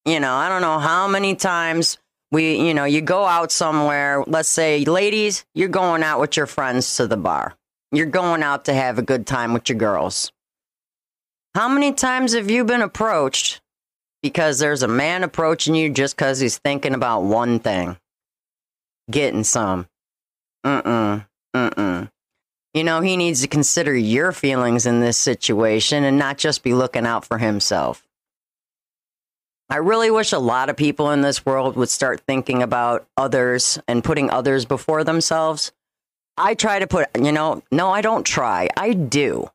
You 0.05 0.19
know, 0.19 0.33
I 0.33 0.49
don't 0.49 0.61
know 0.61 0.79
how 0.79 1.07
many 1.07 1.35
times 1.35 1.97
we, 2.31 2.55
you 2.65 2.73
know, 2.73 2.85
you 2.85 3.01
go 3.01 3.25
out 3.25 3.51
somewhere, 3.51 4.23
let's 4.25 4.49
say, 4.49 4.83
ladies, 4.85 5.45
you're 5.53 5.69
going 5.69 6.03
out 6.03 6.19
with 6.19 6.37
your 6.37 6.45
friends 6.45 6.95
to 6.97 7.07
the 7.07 7.17
bar. 7.17 7.55
You're 7.91 8.05
going 8.07 8.43
out 8.43 8.65
to 8.65 8.73
have 8.73 8.97
a 8.97 9.03
good 9.03 9.27
time 9.27 9.53
with 9.53 9.69
your 9.69 9.77
girls. 9.77 10.31
How 11.55 11.67
many 11.69 11.93
times 11.93 12.33
have 12.33 12.51
you 12.51 12.65
been 12.65 12.81
approached 12.81 13.61
because 14.21 14.59
there's 14.59 14.83
a 14.83 14.87
man 14.87 15.23
approaching 15.23 15.75
you 15.75 15.89
just 15.89 16.15
because 16.15 16.39
he's 16.39 16.57
thinking 16.57 16.93
about 16.93 17.23
one 17.23 17.59
thing? 17.59 17.97
Getting 19.09 19.43
some. 19.43 19.87
Mm-mm. 20.65 21.25
Mm-mm. 21.55 22.09
You 22.77 22.83
know, 22.83 23.01
he 23.01 23.17
needs 23.17 23.41
to 23.41 23.47
consider 23.47 23.95
your 23.95 24.31
feelings 24.31 24.85
in 24.85 24.99
this 24.99 25.17
situation 25.17 26.03
and 26.03 26.19
not 26.19 26.37
just 26.37 26.61
be 26.61 26.75
looking 26.75 27.07
out 27.07 27.25
for 27.25 27.39
himself. 27.39 28.05
I 29.67 29.77
really 29.77 30.11
wish 30.11 30.31
a 30.31 30.37
lot 30.37 30.69
of 30.69 30.77
people 30.77 31.09
in 31.09 31.21
this 31.21 31.43
world 31.43 31.75
would 31.75 31.89
start 31.89 32.21
thinking 32.27 32.61
about 32.61 33.07
others 33.17 33.79
and 33.87 34.03
putting 34.03 34.29
others 34.29 34.65
before 34.65 35.03
themselves. 35.03 35.71
I 36.37 36.53
try 36.53 36.77
to 36.77 36.85
put, 36.85 37.07
you 37.19 37.31
know, 37.31 37.63
no, 37.71 37.89
I 37.89 38.01
don't 38.01 38.23
try. 38.23 38.69
I 38.77 38.93
do. 38.93 39.49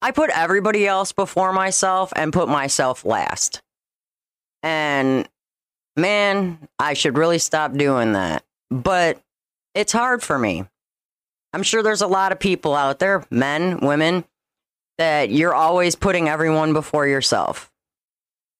I 0.00 0.12
put 0.12 0.30
everybody 0.30 0.86
else 0.86 1.10
before 1.10 1.52
myself 1.52 2.12
and 2.14 2.32
put 2.32 2.48
myself 2.48 3.04
last. 3.04 3.62
And 4.62 5.28
man, 5.96 6.68
I 6.78 6.94
should 6.94 7.18
really 7.18 7.40
stop 7.40 7.72
doing 7.72 8.12
that. 8.12 8.44
But 8.70 9.20
it's 9.74 9.92
hard 9.92 10.22
for 10.22 10.38
me. 10.38 10.66
I'm 11.52 11.62
sure 11.62 11.82
there's 11.82 12.02
a 12.02 12.06
lot 12.06 12.32
of 12.32 12.38
people 12.38 12.74
out 12.74 12.98
there, 12.98 13.24
men, 13.30 13.80
women, 13.80 14.24
that 14.98 15.30
you're 15.30 15.54
always 15.54 15.96
putting 15.96 16.28
everyone 16.28 16.72
before 16.72 17.06
yourself 17.06 17.70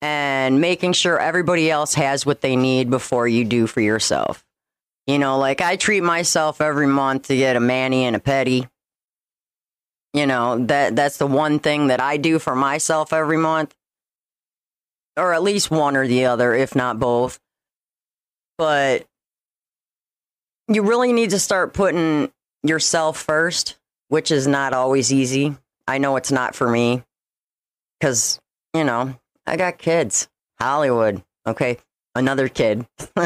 and 0.03 0.61
making 0.61 0.95
sure 0.95 1.19
everybody 1.19 1.71
else 1.71 1.95
has 1.95 2.25
what 2.25 2.41
they 2.41 2.57
need 2.57 2.91
before 2.91 3.29
you 3.29 3.45
do 3.45 3.67
for 3.67 3.81
yourself. 3.81 4.45
You 5.07 5.19
know, 5.19 5.39
like 5.39 5.61
I 5.61 5.77
treat 5.77 6.03
myself 6.03 6.61
every 6.61 6.87
month 6.87 7.29
to 7.29 7.37
get 7.37 7.57
a 7.57 7.61
mani 7.61 8.05
and 8.05 8.17
a 8.17 8.21
pedi 8.21 8.69
you 10.13 10.27
know, 10.27 10.65
that 10.67 10.97
that's 10.97 11.19
the 11.19 11.27
one 11.27 11.59
thing 11.59 11.89
that 11.89 12.01
I 12.01 12.17
do 12.17 12.39
for 12.39 12.55
myself 12.55 13.13
every 13.13 13.37
month. 13.37 13.75
Or 15.17 15.35
at 15.35 15.43
least 15.43 15.71
one 15.71 15.97
or 15.97 16.07
the 16.07 16.27
other, 16.27 16.55
if 16.55 16.75
not 16.75 16.99
both. 16.99 17.39
But 18.59 19.07
you 20.69 20.83
really 20.83 21.13
need 21.13 21.31
to 21.31 21.39
start 21.39 21.75
putting 21.75 22.31
yourself 22.63 23.19
first, 23.19 23.77
which 24.09 24.31
is 24.31 24.47
not 24.47 24.73
always 24.73 25.13
easy. 25.13 25.57
I 25.87 25.99
know 25.99 26.17
it's 26.17 26.33
not 26.33 26.55
for 26.55 26.69
me 26.69 27.03
because, 27.99 28.41
you 28.75 28.85
know, 28.85 29.15
I 29.47 29.57
got 29.57 29.79
kids. 29.79 30.29
Hollywood. 30.61 31.23
Okay. 31.47 31.79
Another 32.15 32.49
kid. 32.49 32.87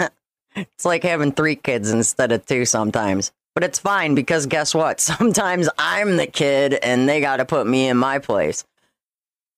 it's 0.57 0.85
like 0.85 1.03
having 1.03 1.33
three 1.33 1.57
kids 1.57 1.91
instead 1.91 2.33
of 2.33 2.47
two 2.47 2.65
sometimes. 2.65 3.33
But 3.55 3.65
it's 3.65 3.79
fine 3.79 4.15
because 4.15 4.47
guess 4.47 4.75
what? 4.75 5.01
Sometimes 5.01 5.69
I'm 5.79 6.17
the 6.17 6.27
kid 6.27 6.75
and 6.75 7.09
they 7.09 7.21
got 7.21 7.37
to 7.37 7.45
put 7.45 7.67
me 7.67 7.89
in 7.89 7.97
my 7.97 8.19
place. 8.19 8.65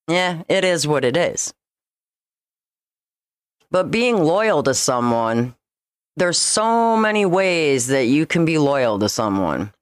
Yeah, 0.08 0.42
it 0.48 0.64
is 0.64 0.86
what 0.86 1.04
it 1.04 1.16
is. 1.16 1.54
But 3.70 3.90
being 3.90 4.22
loyal 4.22 4.62
to 4.62 4.74
someone, 4.74 5.56
there's 6.16 6.38
so 6.38 6.96
many 6.96 7.26
ways 7.26 7.88
that 7.88 8.06
you 8.06 8.26
can 8.26 8.44
be 8.44 8.58
loyal 8.58 8.98
to 8.98 9.08
someone. 9.08 9.72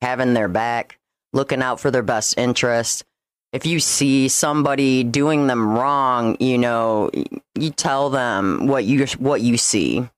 Having 0.00 0.34
their 0.34 0.48
back, 0.48 0.98
looking 1.32 1.62
out 1.62 1.80
for 1.80 1.90
their 1.90 2.02
best 2.02 2.36
interest. 2.38 3.04
If 3.52 3.66
you 3.66 3.78
see 3.80 4.28
somebody 4.28 5.04
doing 5.04 5.46
them 5.46 5.68
wrong, 5.68 6.36
you 6.40 6.58
know, 6.58 7.10
you 7.54 7.70
tell 7.70 8.10
them 8.10 8.66
what 8.66 8.84
you 8.84 9.06
what 9.18 9.42
you 9.42 9.56
see 9.56 10.08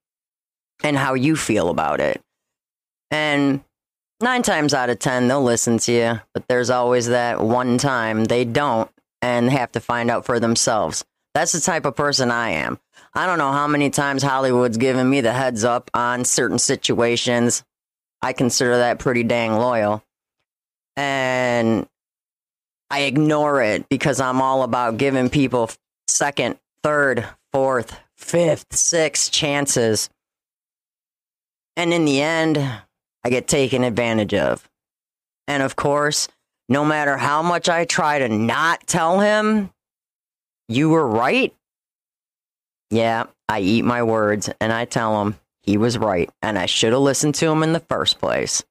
and 0.82 0.96
how 0.96 1.14
you 1.14 1.36
feel 1.36 1.68
about 1.68 2.00
it. 2.00 2.20
And 3.10 3.62
nine 4.20 4.42
times 4.42 4.72
out 4.72 4.90
of 4.90 4.98
10, 4.98 5.28
they'll 5.28 5.42
listen 5.42 5.78
to 5.78 5.92
you, 5.92 6.20
but 6.32 6.48
there's 6.48 6.70
always 6.70 7.06
that 7.08 7.40
one 7.40 7.78
time 7.78 8.24
they 8.24 8.44
don't 8.44 8.90
and 9.20 9.50
have 9.50 9.72
to 9.72 9.80
find 9.80 10.10
out 10.10 10.24
for 10.24 10.40
themselves. 10.40 11.04
That's 11.34 11.52
the 11.52 11.60
type 11.60 11.84
of 11.84 11.96
person 11.96 12.30
I 12.30 12.50
am. 12.50 12.78
I 13.16 13.24
don't 13.24 13.38
know 13.38 13.50
how 13.50 13.66
many 13.66 13.88
times 13.88 14.22
Hollywood's 14.22 14.76
given 14.76 15.08
me 15.08 15.22
the 15.22 15.32
heads 15.32 15.64
up 15.64 15.90
on 15.94 16.26
certain 16.26 16.58
situations. 16.58 17.64
I 18.20 18.34
consider 18.34 18.76
that 18.76 18.98
pretty 18.98 19.22
dang 19.22 19.54
loyal. 19.54 20.04
And 20.96 21.88
I 22.90 23.00
ignore 23.02 23.62
it 23.62 23.88
because 23.88 24.20
I'm 24.20 24.42
all 24.42 24.62
about 24.62 24.98
giving 24.98 25.30
people 25.30 25.70
second, 26.08 26.58
third, 26.82 27.26
fourth, 27.52 27.98
fifth, 28.16 28.66
sixth 28.70 29.32
chances. 29.32 30.10
And 31.74 31.94
in 31.94 32.04
the 32.04 32.20
end, 32.20 32.58
I 33.24 33.30
get 33.30 33.48
taken 33.48 33.82
advantage 33.82 34.34
of. 34.34 34.68
And 35.48 35.62
of 35.62 35.74
course, 35.74 36.28
no 36.68 36.84
matter 36.84 37.16
how 37.16 37.40
much 37.40 37.70
I 37.70 37.86
try 37.86 38.18
to 38.18 38.28
not 38.28 38.86
tell 38.86 39.20
him, 39.20 39.70
you 40.68 40.90
were 40.90 41.06
right. 41.06 41.54
Yeah, 42.90 43.24
I 43.48 43.60
eat 43.60 43.84
my 43.84 44.02
words 44.02 44.48
and 44.60 44.72
I 44.72 44.84
tell 44.84 45.20
him 45.22 45.36
he 45.62 45.76
was 45.76 45.98
right 45.98 46.30
and 46.42 46.58
I 46.58 46.66
should 46.66 46.92
have 46.92 47.02
listened 47.02 47.34
to 47.36 47.46
him 47.48 47.62
in 47.62 47.72
the 47.72 47.80
first 47.80 48.18
place. 48.18 48.62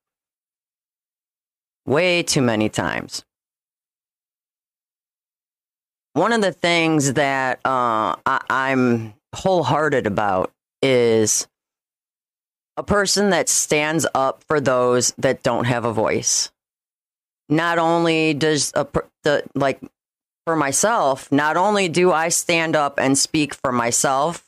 Way 1.85 2.23
too 2.23 2.41
many 2.41 2.69
times. 2.69 3.23
One 6.13 6.31
of 6.31 6.41
the 6.41 6.53
things 6.53 7.13
that 7.13 7.59
uh, 7.65 8.15
I- 8.25 8.41
I'm 8.49 9.13
wholehearted 9.35 10.07
about 10.07 10.51
is 10.81 11.47
a 12.77 12.83
person 12.83 13.31
that 13.31 13.49
stands 13.49 14.05
up 14.15 14.43
for 14.47 14.59
those 14.61 15.13
that 15.17 15.43
don't 15.43 15.65
have 15.65 15.85
a 15.85 15.93
voice. 15.93 16.51
Not 17.49 17.77
only 17.77 18.33
does 18.33 18.71
a 18.75 18.87
the 19.23 19.43
like 19.55 19.79
for 20.45 20.55
myself, 20.55 21.31
not 21.31 21.57
only 21.57 21.89
do 21.89 22.11
I 22.11 22.29
stand 22.29 22.75
up 22.75 22.99
and 22.99 23.17
speak 23.17 23.53
for 23.55 23.71
myself, 23.71 24.45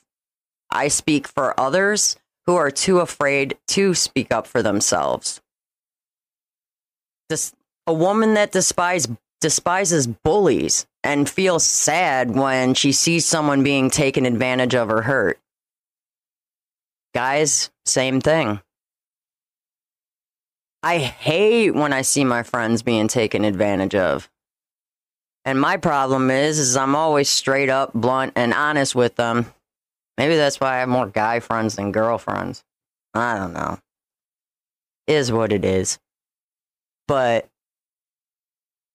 I 0.69 0.87
speak 0.87 1.27
for 1.27 1.59
others 1.59 2.17
who 2.45 2.55
are 2.55 2.71
too 2.71 2.99
afraid 2.99 3.57
to 3.69 3.93
speak 3.93 4.31
up 4.31 4.47
for 4.47 4.61
themselves. 4.61 5.41
This 7.29 7.53
a 7.85 7.93
woman 7.93 8.35
that 8.35 8.51
despise 8.51 9.07
despises 9.39 10.07
bullies 10.07 10.85
and 11.03 11.29
feels 11.29 11.65
sad 11.65 12.35
when 12.35 12.73
she 12.73 12.91
sees 12.91 13.25
someone 13.25 13.63
being 13.63 13.89
taken 13.89 14.25
advantage 14.25 14.75
of 14.75 14.89
or 14.89 15.03
hurt. 15.03 15.39
Guys, 17.13 17.69
same 17.85 18.19
thing. 18.19 18.61
I 20.83 20.99
hate 20.99 21.71
when 21.71 21.93
I 21.93 22.01
see 22.01 22.23
my 22.23 22.43
friends 22.43 22.81
being 22.81 23.07
taken 23.07 23.43
advantage 23.43 23.95
of. 23.95 24.29
And 25.47 25.61
my 25.61 25.77
problem 25.77 26.29
is, 26.29 26.59
is 26.59 26.75
I'm 26.75 26.93
always 26.93 27.29
straight 27.29 27.69
up, 27.69 27.93
blunt, 27.93 28.33
and 28.35 28.53
honest 28.53 28.93
with 28.93 29.15
them. 29.15 29.45
Maybe 30.17 30.35
that's 30.35 30.59
why 30.59 30.75
I 30.75 30.79
have 30.79 30.89
more 30.89 31.07
guy 31.07 31.39
friends 31.39 31.77
than 31.77 31.93
girlfriends. 31.93 32.65
I 33.13 33.37
don't 33.37 33.53
know. 33.53 33.79
Is 35.07 35.31
what 35.31 35.53
it 35.53 35.63
is. 35.63 35.99
But 37.07 37.47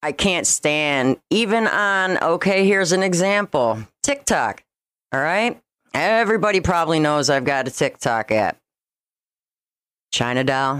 I 0.02 0.12
can't 0.12 0.46
stand, 0.46 1.16
even 1.30 1.66
on, 1.66 2.18
okay, 2.18 2.66
here's 2.66 2.92
an 2.92 3.02
example 3.02 3.78
TikTok. 4.02 4.62
All 5.10 5.20
right. 5.22 5.58
Everybody 5.94 6.60
probably 6.60 7.00
knows 7.00 7.30
I've 7.30 7.46
got 7.46 7.66
a 7.66 7.70
TikTok 7.70 8.30
app. 8.30 8.58
China 10.12 10.44
Doll, 10.44 10.74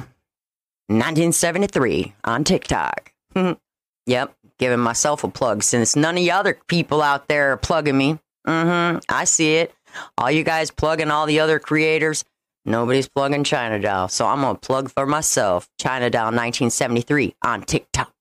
1973 0.89 2.13
on 2.25 2.45
TikTok. 2.45 3.15
yep, 4.07 4.35
giving 4.63 4.79
myself 4.79 5.25
a 5.25 5.29
plug 5.29 5.65
since 5.65 5.97
none 5.97 6.17
of 6.17 6.23
you 6.23 6.31
other 6.31 6.57
people 6.69 7.03
out 7.03 7.27
there 7.27 7.51
are 7.51 7.57
plugging 7.57 7.99
me. 7.99 8.21
Mm-hmm, 8.47 9.01
I 9.09 9.25
see 9.25 9.57
it. 9.57 9.75
All 10.17 10.31
you 10.31 10.45
guys 10.45 10.71
plugging 10.71 11.11
all 11.11 11.27
the 11.27 11.41
other 11.41 11.59
creators. 11.59 12.25
Nobody's 12.65 13.09
plugging 13.09 13.43
China 13.43 13.81
Doll. 13.81 14.07
So 14.07 14.25
I'm 14.25 14.41
going 14.41 14.55
to 14.55 14.61
plug 14.61 14.89
for 14.89 15.05
myself 15.05 15.69
China 15.81 16.11
Doll 16.11 16.27
1973 16.27 17.35
on 17.43 17.63
TikTok. 17.63 18.13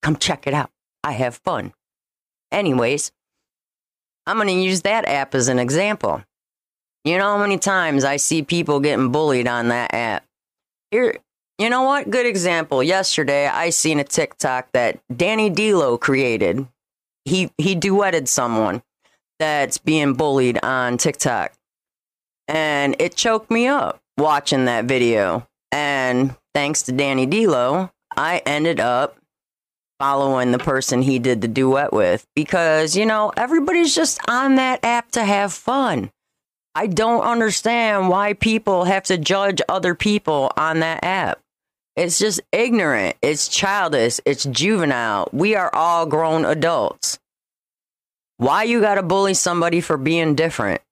Come 0.00 0.16
check 0.16 0.46
it 0.46 0.54
out. 0.54 0.70
I 1.02 1.12
have 1.12 1.34
fun. 1.44 1.74
Anyways, 2.50 3.12
I'm 4.26 4.36
going 4.36 4.48
to 4.48 4.54
use 4.54 4.80
that 4.82 5.04
app 5.04 5.34
as 5.34 5.48
an 5.48 5.58
example. 5.58 6.24
You 7.04 7.18
know 7.18 7.36
how 7.36 7.38
many 7.38 7.58
times 7.58 8.04
I 8.04 8.16
see 8.16 8.42
people 8.42 8.80
getting 8.80 9.12
bullied 9.12 9.48
on 9.48 9.68
that 9.68 9.92
app? 9.92 10.24
Here, 10.90 11.18
you 11.58 11.70
know 11.70 11.82
what? 11.82 12.10
Good 12.10 12.26
example. 12.26 12.82
Yesterday, 12.82 13.46
I 13.46 13.70
seen 13.70 14.00
a 14.00 14.04
TikTok 14.04 14.72
that 14.72 14.98
Danny 15.14 15.50
D'Lo 15.50 15.96
created. 15.96 16.66
He 17.24 17.50
he 17.58 17.76
duetted 17.76 18.28
someone 18.28 18.82
that's 19.38 19.78
being 19.78 20.14
bullied 20.14 20.58
on 20.62 20.98
TikTok, 20.98 21.52
and 22.48 22.96
it 22.98 23.14
choked 23.14 23.50
me 23.50 23.66
up 23.66 24.00
watching 24.18 24.64
that 24.64 24.86
video. 24.86 25.46
And 25.70 26.34
thanks 26.54 26.82
to 26.82 26.92
Danny 26.92 27.26
D'Lo, 27.26 27.90
I 28.16 28.42
ended 28.44 28.80
up 28.80 29.16
following 30.00 30.50
the 30.50 30.58
person 30.58 31.02
he 31.02 31.18
did 31.18 31.40
the 31.40 31.48
duet 31.48 31.92
with 31.92 32.26
because 32.34 32.96
you 32.96 33.06
know 33.06 33.32
everybody's 33.36 33.94
just 33.94 34.18
on 34.28 34.56
that 34.56 34.84
app 34.84 35.12
to 35.12 35.24
have 35.24 35.52
fun. 35.52 36.10
I 36.74 36.88
don't 36.88 37.22
understand 37.22 38.08
why 38.08 38.32
people 38.32 38.84
have 38.84 39.04
to 39.04 39.16
judge 39.16 39.62
other 39.68 39.94
people 39.94 40.52
on 40.56 40.80
that 40.80 41.04
app. 41.04 41.40
It's 41.96 42.18
just 42.18 42.40
ignorant. 42.50 43.16
It's 43.22 43.46
childish. 43.48 44.20
It's 44.24 44.44
juvenile. 44.44 45.28
We 45.32 45.54
are 45.54 45.72
all 45.72 46.06
grown 46.06 46.44
adults. 46.44 47.18
Why 48.36 48.64
you 48.64 48.80
got 48.80 48.96
to 48.96 49.02
bully 49.02 49.34
somebody 49.34 49.80
for 49.80 49.96
being 49.96 50.34
different? 50.34 50.82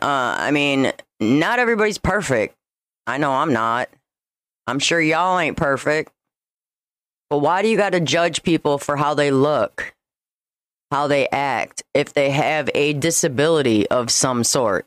Uh, 0.00 0.36
I 0.38 0.50
mean, 0.52 0.92
not 1.18 1.58
everybody's 1.58 1.98
perfect. 1.98 2.54
I 3.06 3.18
know 3.18 3.32
I'm 3.32 3.52
not. 3.52 3.88
I'm 4.66 4.78
sure 4.78 5.00
y'all 5.00 5.38
ain't 5.38 5.56
perfect. 5.56 6.12
But 7.30 7.38
why 7.38 7.62
do 7.62 7.68
you 7.68 7.76
got 7.76 7.92
to 7.92 8.00
judge 8.00 8.42
people 8.42 8.78
for 8.78 8.96
how 8.96 9.14
they 9.14 9.30
look, 9.30 9.92
how 10.90 11.08
they 11.08 11.28
act, 11.30 11.82
if 11.94 12.12
they 12.12 12.30
have 12.30 12.70
a 12.74 12.92
disability 12.92 13.88
of 13.88 14.10
some 14.10 14.44
sort? 14.44 14.86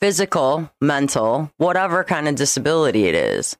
Physical, 0.00 0.70
mental, 0.80 1.52
whatever 1.58 2.04
kind 2.04 2.26
of 2.26 2.34
disability 2.34 3.04
it 3.04 3.14
is. 3.14 3.56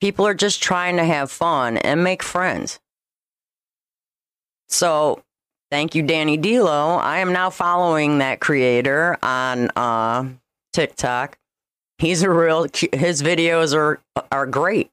People 0.00 0.26
are 0.26 0.34
just 0.34 0.62
trying 0.62 0.96
to 0.96 1.04
have 1.04 1.30
fun 1.30 1.76
and 1.78 2.04
make 2.04 2.22
friends. 2.22 2.78
So, 4.68 5.22
thank 5.70 5.94
you, 5.94 6.02
Danny 6.02 6.36
D'Lo. 6.36 6.96
I 6.96 7.18
am 7.18 7.32
now 7.32 7.50
following 7.50 8.18
that 8.18 8.38
creator 8.40 9.18
on 9.22 9.70
uh, 9.74 10.28
TikTok. 10.72 11.38
He's 11.98 12.22
a 12.22 12.30
real. 12.30 12.66
His 12.92 13.22
videos 13.22 13.74
are 13.74 14.00
are 14.30 14.46
great. 14.46 14.90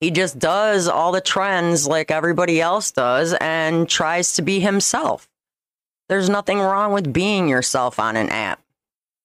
He 0.00 0.10
just 0.10 0.38
does 0.38 0.88
all 0.88 1.12
the 1.12 1.20
trends 1.20 1.86
like 1.86 2.10
everybody 2.10 2.58
else 2.60 2.90
does 2.90 3.34
and 3.34 3.86
tries 3.86 4.32
to 4.34 4.42
be 4.42 4.60
himself. 4.60 5.28
There's 6.08 6.30
nothing 6.30 6.58
wrong 6.58 6.92
with 6.92 7.12
being 7.12 7.48
yourself 7.48 8.00
on 8.00 8.16
an 8.16 8.30
app, 8.30 8.62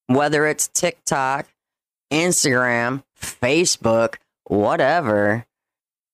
whether 0.07 0.45
it's 0.45 0.67
TikTok, 0.67 1.47
Instagram, 2.11 3.03
Facebook, 3.19 4.15
whatever. 4.45 5.45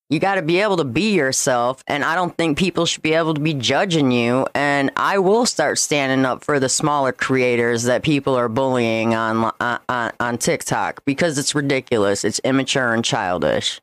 You 0.10 0.20
got 0.20 0.36
to 0.36 0.42
be 0.42 0.60
able 0.60 0.76
to 0.76 0.84
be 0.84 1.14
yourself, 1.14 1.86
and 1.88 2.04
I 2.04 2.16
don't 2.16 2.36
think 2.36 2.58
people 2.58 2.86
should 2.86 3.02
be 3.02 3.14
able 3.14 3.34
to 3.34 3.40
be 3.40 3.54
judging 3.54 4.12
you. 4.12 4.46
And 4.54 4.92
I 4.98 5.20
will 5.20 5.46
start 5.46 5.80
standing 5.80 6.26
up 6.26 6.44
for 6.44 6.60
the 6.60 6.68
smaller 6.68 7.14
creators 7.14 7.84
that 7.84 8.04
people 8.04 8.36
are 8.36 8.50
bullying 8.50 9.16
on 9.16 9.54
on, 9.62 10.12
on 10.20 10.38
TikTok 10.38 11.06
because 11.06 11.38
it's 11.38 11.56
ridiculous, 11.56 12.26
it's 12.26 12.40
immature 12.40 12.94
and 12.94 13.06
childish. 13.06 13.80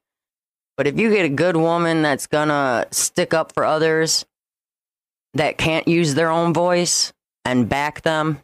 But 0.77 0.87
if 0.87 0.99
you 0.99 1.11
get 1.11 1.25
a 1.25 1.31
good 1.31 1.57
woman 1.57 2.03
that's 2.03 2.27
gonna 2.27 2.87
stick 2.91 3.33
up 3.33 3.53
for 3.55 3.65
others 3.65 4.27
that 5.33 5.57
can't 5.57 5.89
use 5.89 6.15
their 6.15 6.31
own 6.31 6.53
voice 6.53 7.15
and 7.47 7.71
back 7.71 8.03
them, 8.03 8.41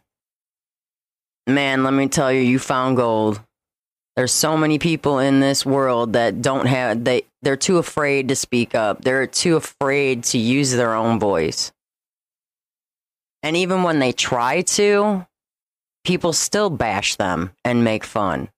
man, 1.47 1.83
let 1.83 1.93
me 1.93 2.07
tell 2.07 2.31
you, 2.31 2.41
you 2.41 2.59
found 2.59 2.97
gold. 2.97 3.41
There's 4.15 4.31
so 4.31 4.55
many 4.57 4.79
people 4.79 5.19
in 5.19 5.41
this 5.41 5.65
world 5.65 6.13
that 6.13 6.41
don't 6.41 6.67
have 6.67 7.03
they 7.03 7.25
they're 7.41 7.57
too 7.57 7.77
afraid 7.77 8.29
to 8.29 8.35
speak 8.35 8.73
up. 8.73 9.01
They're 9.03 9.27
too 9.27 9.57
afraid 9.57 10.23
to 10.25 10.37
use 10.37 10.71
their 10.71 10.93
own 10.93 11.19
voice. 11.19 11.71
And 13.43 13.57
even 13.57 13.83
when 13.83 13.99
they 13.99 14.11
try 14.13 14.61
to, 14.61 15.27
people 16.03 16.33
still 16.33 16.69
bash 16.69 17.15
them 17.15 17.51
and 17.63 17.83
make 17.83 18.03
fun. 18.03 18.49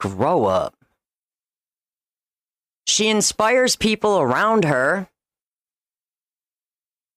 Grow 0.00 0.46
up. 0.46 0.74
she 2.86 3.08
inspires 3.08 3.76
people 3.76 4.18
around 4.18 4.64
her. 4.64 5.08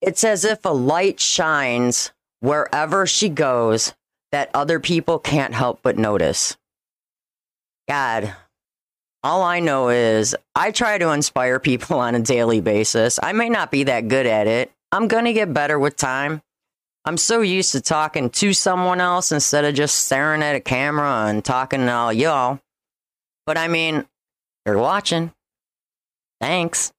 It's 0.02 0.24
as 0.24 0.46
if 0.46 0.64
a 0.66 0.70
light 0.70 1.20
shines 1.20 2.12
wherever 2.42 3.08
she 3.08 3.30
goes 3.30 3.94
that 4.34 4.50
other 4.56 4.80
people 4.80 5.20
can't 5.20 5.54
help 5.54 5.80
but 5.84 5.96
notice. 5.96 6.58
God, 7.88 8.34
all 9.24 9.44
I 9.44 9.60
know 9.60 9.90
is 9.90 10.36
I 10.56 10.72
try 10.72 10.98
to 10.98 11.12
inspire 11.12 11.60
people 11.60 12.00
on 12.00 12.16
a 12.16 12.20
daily 12.20 12.60
basis. 12.60 13.20
I 13.22 13.32
may 13.32 13.48
not 13.48 13.70
be 13.70 13.84
that 13.86 14.08
good 14.08 14.26
at 14.26 14.48
it. 14.48 14.72
I'm 14.92 15.08
going 15.08 15.26
to 15.26 15.34
get 15.34 15.54
better 15.54 15.78
with 15.78 15.96
time. 15.96 16.42
I'm 17.06 17.18
so 17.18 17.42
used 17.42 17.74
to 17.74 17.82
talking 17.82 18.32
to 18.32 18.54
someone 18.54 19.00
else 19.00 19.32
instead 19.32 19.66
of 19.66 19.76
just 19.76 20.00
staring 20.00 20.42
at 20.42 20.56
a 20.56 20.60
camera 20.60 21.26
and 21.28 21.46
talking 21.46 21.82
to 21.82 21.92
all 21.92 22.12
y'all. 22.12 22.60
But 23.46 23.58
I 23.58 23.68
mean, 23.68 24.06
you're 24.66 24.80
watching. 24.80 25.32
Thanks. 26.42 26.92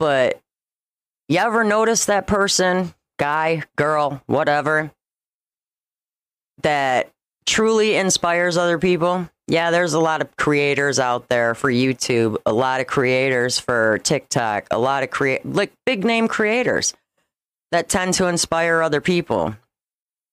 But 0.00 0.40
you 1.28 1.38
ever 1.38 1.62
notice 1.62 2.06
that 2.06 2.26
person, 2.26 2.94
guy, 3.18 3.62
girl, 3.76 4.20
whatever, 4.26 4.90
that 6.62 7.10
truly 7.46 7.96
inspires 7.96 8.56
other 8.56 8.78
people? 8.78 9.28
Yeah, 9.46 9.70
there's 9.70 9.92
a 9.92 10.00
lot 10.00 10.22
of 10.22 10.36
creators 10.36 10.98
out 10.98 11.28
there 11.28 11.54
for 11.54 11.70
YouTube, 11.70 12.38
a 12.46 12.52
lot 12.52 12.80
of 12.80 12.86
creators 12.86 13.58
for 13.58 13.98
TikTok, 13.98 14.66
a 14.70 14.78
lot 14.78 15.02
of 15.02 15.10
create 15.10 15.44
like 15.44 15.72
big 15.84 16.04
name 16.04 16.28
creators 16.28 16.94
that 17.70 17.88
tend 17.88 18.14
to 18.14 18.26
inspire 18.26 18.80
other 18.80 19.00
people. 19.00 19.54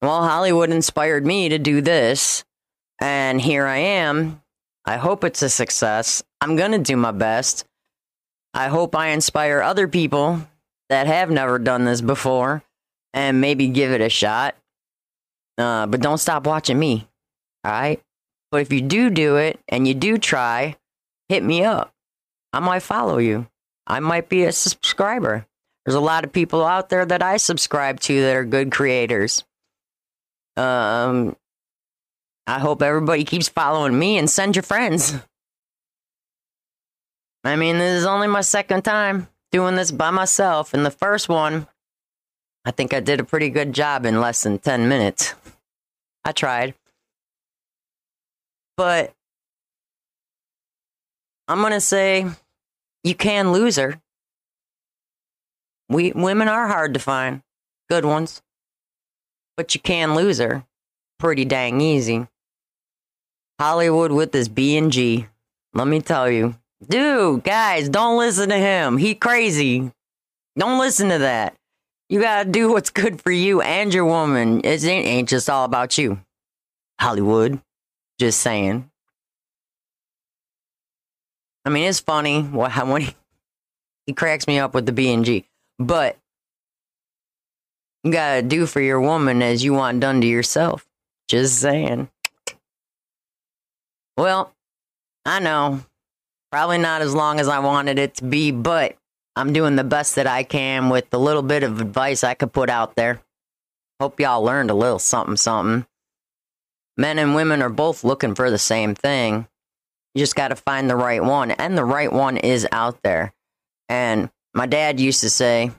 Well, 0.02 0.24
Hollywood 0.24 0.70
inspired 0.70 1.26
me 1.26 1.50
to 1.50 1.60
do 1.60 1.82
this, 1.82 2.44
and 3.02 3.42
here 3.42 3.66
I 3.68 3.78
am. 3.78 4.42
I 4.86 4.98
hope 4.98 5.24
it's 5.24 5.42
a 5.42 5.50
success. 5.50 6.24
I'm 6.40 6.56
going 6.56 6.72
to 6.72 6.80
do 6.80 6.96
my 6.96 7.12
best. 7.12 7.66
I 8.54 8.68
hope 8.68 8.96
I 8.96 9.10
inspire 9.10 9.62
other 9.62 9.88
people 9.88 10.48
that 10.90 11.08
have 11.08 11.30
never 11.30 11.60
done 11.60 11.86
this 11.86 12.02
before 12.02 12.64
and 13.14 13.42
maybe 13.42 13.68
give 13.68 13.92
it 13.92 14.02
a 14.02 14.10
shot. 14.10 14.56
Uh, 15.58 15.88
but 15.88 16.02
don't 16.02 16.18
stop 16.18 16.46
watching 16.46 16.80
me. 16.80 17.08
All 17.64 17.72
right. 17.72 18.02
But 18.52 18.62
if 18.62 18.74
you 18.74 18.82
do 18.82 19.10
do 19.10 19.38
it 19.38 19.60
and 19.68 19.88
you 19.88 19.94
do 19.94 20.18
try, 20.18 20.76
hit 21.30 21.44
me 21.44 21.64
up. 21.64 21.94
I 22.54 22.60
might 22.60 22.82
follow 22.82 23.18
you. 23.18 23.48
I 23.88 24.00
might 24.00 24.30
be 24.30 24.44
a 24.44 24.52
subscriber. 24.52 25.46
There's 25.86 25.96
a 25.96 26.02
lot 26.02 26.24
of 26.24 26.34
people 26.34 26.66
out 26.66 26.90
there 26.90 27.06
that 27.06 27.24
I 27.24 27.38
subscribe 27.38 28.00
to 28.02 28.22
that 28.22 28.36
are 28.36 28.46
good 28.46 28.72
creators. 28.72 29.44
Um, 30.58 31.36
I 32.46 32.60
hope 32.60 32.82
everybody 32.82 33.24
keeps 33.24 33.50
following 33.50 33.98
me 33.98 34.18
and 34.18 34.30
send 34.30 34.56
your 34.56 34.64
friends. 34.64 35.16
I 37.44 37.56
mean, 37.56 37.80
this 37.80 38.00
is 38.00 38.06
only 38.06 38.28
my 38.28 38.42
second 38.42 38.84
time 38.84 39.28
doing 39.52 39.76
this 39.76 39.92
by 39.92 40.12
myself. 40.12 40.74
And 40.74 40.86
the 40.86 40.92
first 40.92 41.28
one, 41.28 41.68
I 42.66 42.72
think 42.72 42.94
I 42.94 43.00
did 43.00 43.20
a 43.20 43.24
pretty 43.24 43.50
good 43.50 43.74
job 43.74 44.06
in 44.06 44.22
less 44.22 44.44
than 44.44 44.60
10 44.60 44.88
minutes. 44.88 45.34
I 46.24 46.32
tried. 46.32 46.76
But 48.78 49.14
I'm 51.48 51.60
going 51.62 51.74
to 51.74 51.82
say 51.82 52.26
you 53.04 53.16
can 53.16 53.52
lose 53.52 53.76
her. 53.78 54.02
We 55.90 56.12
women 56.14 56.48
are 56.48 56.68
hard 56.68 56.94
to 56.94 57.00
find, 57.00 57.42
good 57.90 58.06
ones. 58.06 58.42
But 59.58 59.76
you 59.76 59.82
can 59.82 60.16
lose 60.16 60.40
her 60.40 60.66
pretty 61.22 61.46
dang 61.46 61.80
easy. 61.82 62.28
Hollywood 63.60 64.12
with 64.12 64.32
this 64.32 64.48
B 64.48 64.76
and 64.76 64.92
G. 64.92 65.28
Let 65.76 65.88
me 65.88 66.02
tell 66.02 66.30
you. 66.30 66.56
Dude, 66.90 67.44
guys, 67.44 67.90
don't 67.90 68.18
listen 68.18 68.50
to 68.50 68.58
him. 68.58 68.98
He 68.98 69.14
crazy. 69.14 69.92
Don't 70.58 70.80
listen 70.80 71.10
to 71.10 71.20
that. 71.20 71.56
You 72.12 72.20
gotta 72.20 72.50
do 72.50 72.70
what's 72.70 72.90
good 72.90 73.22
for 73.22 73.32
you 73.32 73.62
and 73.62 73.94
your 73.94 74.04
woman. 74.04 74.60
It 74.66 74.84
ain't, 74.84 75.08
ain't 75.08 75.30
just 75.30 75.50
all 75.50 75.64
about 75.64 75.98
you. 75.98 76.20
Hollywood. 77.00 77.62
Just 78.20 78.42
saying. 78.42 78.92
I 81.64 81.70
mean, 81.70 81.88
it's 81.88 82.02
funny 82.02 82.42
what 82.42 82.72
how 82.72 82.92
when 82.92 83.04
he, 83.04 83.16
he 84.08 84.14
cracks 84.14 84.46
me 84.46 84.60
up 84.60 84.74
with 84.74 84.86
the 84.86 84.92
B 84.92 85.14
and 85.14 85.24
G, 85.24 85.46
but 85.80 86.18
you 88.04 88.12
gotta 88.12 88.42
do 88.42 88.66
for 88.66 88.82
your 88.82 89.00
woman 89.00 89.42
as 89.42 89.64
you 89.64 89.72
want 89.72 90.02
done 90.02 90.20
to 90.20 90.28
yourself. 90.28 90.86
Just 91.30 91.60
saying. 91.60 92.10
Well, 94.18 94.54
I 95.26 95.40
know, 95.40 95.80
probably 96.52 96.78
not 96.78 97.02
as 97.02 97.16
long 97.16 97.40
as 97.40 97.48
I 97.48 97.60
wanted 97.60 98.00
it 98.00 98.16
to 98.16 98.26
be, 98.26 98.52
but 98.52 98.98
I'm 99.36 99.54
doing 99.54 99.76
the 99.76 99.84
best 99.84 100.16
that 100.16 100.28
I 100.28 100.44
can 100.44 100.90
with 100.90 101.10
the 101.10 101.20
little 101.20 101.42
bit 101.42 101.64
of 101.64 101.80
advice 101.80 102.24
I 102.24 102.34
could 102.34 102.52
put 102.52 102.70
out 102.70 102.96
there. 102.96 103.22
Hope 104.00 104.20
y'all 104.20 104.44
learned 104.44 104.72
a 104.72 104.76
little 104.76 105.00
something, 105.00 105.38
something. 105.38 105.86
Men 106.98 107.18
and 107.18 107.36
women 107.36 107.62
are 107.62 107.70
both 107.70 108.04
looking 108.04 108.36
for 108.36 108.52
the 108.52 108.58
same 108.58 108.96
thing. 108.96 109.48
You 110.14 110.20
just 110.20 110.36
got 110.36 110.50
to 110.50 110.56
find 110.56 110.90
the 110.90 110.96
right 110.96 111.24
one, 111.24 111.52
and 111.52 111.78
the 111.78 111.86
right 111.86 112.12
one 112.12 112.36
is 112.36 112.68
out 112.72 113.02
there. 113.04 113.34
And 113.88 114.30
my 114.54 114.66
dad 114.66 115.00
used 115.00 115.22
to 115.22 115.30
say, 115.30 115.72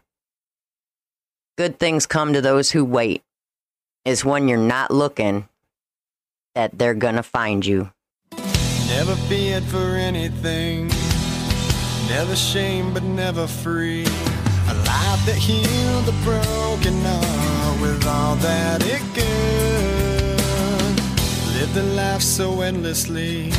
Good 1.58 1.78
things 1.78 2.06
come 2.06 2.32
to 2.32 2.40
those 2.40 2.70
who 2.70 2.84
wait. 2.84 3.22
Is 4.04 4.24
when 4.24 4.48
you're 4.48 4.58
not 4.58 4.90
looking 4.90 5.48
that 6.54 6.76
they're 6.76 6.94
going 6.94 7.16
to 7.16 7.22
find 7.22 7.64
you. 7.64 7.92
Never 8.88 9.14
feared 9.28 9.62
for 9.64 9.94
anything. 9.96 10.90
Never 12.16 12.36
shame, 12.36 12.92
but 12.92 13.02
never 13.02 13.46
free. 13.46 14.04
A 14.68 14.74
life 14.90 15.22
that 15.24 15.34
healed 15.34 16.04
the 16.04 16.12
broken 16.22 17.00
heart 17.06 17.80
with 17.80 18.06
all 18.06 18.36
that 18.36 18.82
it 18.84 19.00
could. 19.16 20.94
Lived 21.56 21.74
a 21.78 21.82
life 21.94 22.20
so 22.20 22.60
endlessly. 22.60 23.50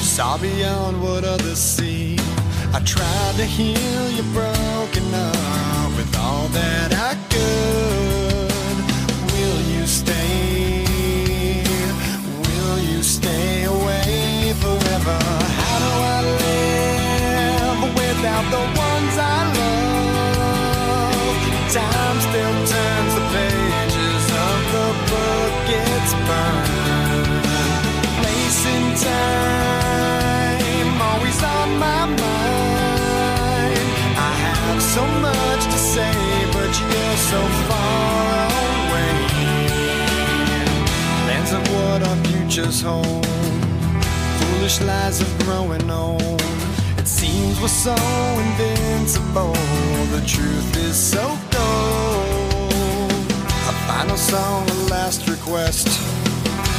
Saw 0.00 0.38
beyond 0.38 1.02
what 1.02 1.24
others 1.24 1.58
see. 1.58 2.16
I 2.72 2.80
tried 2.80 3.34
to 3.36 3.44
heal 3.44 4.10
your 4.10 4.30
broken 4.32 5.04
heart 5.12 5.96
with 5.98 6.16
all 6.16 6.48
that 6.60 6.94
I 6.94 7.12
could. 7.28 8.78
Will 9.34 9.60
you 9.74 9.86
stay? 9.86 10.59
Time, 29.02 31.00
always 31.00 31.42
on 31.42 31.78
my 31.78 32.04
mind. 32.06 33.78
I 34.16 34.32
have 34.44 34.82
so 34.82 35.04
much 35.26 35.64
to 35.64 35.78
say, 35.78 36.12
but 36.52 36.70
you're 36.80 37.16
so 37.32 37.40
far 37.68 38.48
away. 38.80 39.14
Plans 41.24 41.52
of 41.52 41.62
what 41.74 42.02
our 42.08 42.18
futures 42.26 42.82
hold. 42.82 43.26
Foolish 44.38 44.80
lies 44.80 45.20
of 45.20 45.28
growing 45.44 45.90
old. 45.90 46.42
It 46.98 47.06
seems 47.06 47.60
we're 47.60 47.68
so 47.68 47.96
invincible. 48.44 49.54
The 50.14 50.22
truth 50.26 50.76
is 50.76 50.96
so 50.96 51.38
cold. 51.50 53.12
A 53.70 53.74
final 53.88 54.16
song, 54.16 54.68
a 54.68 54.74
last 54.90 55.28
request. 55.28 55.88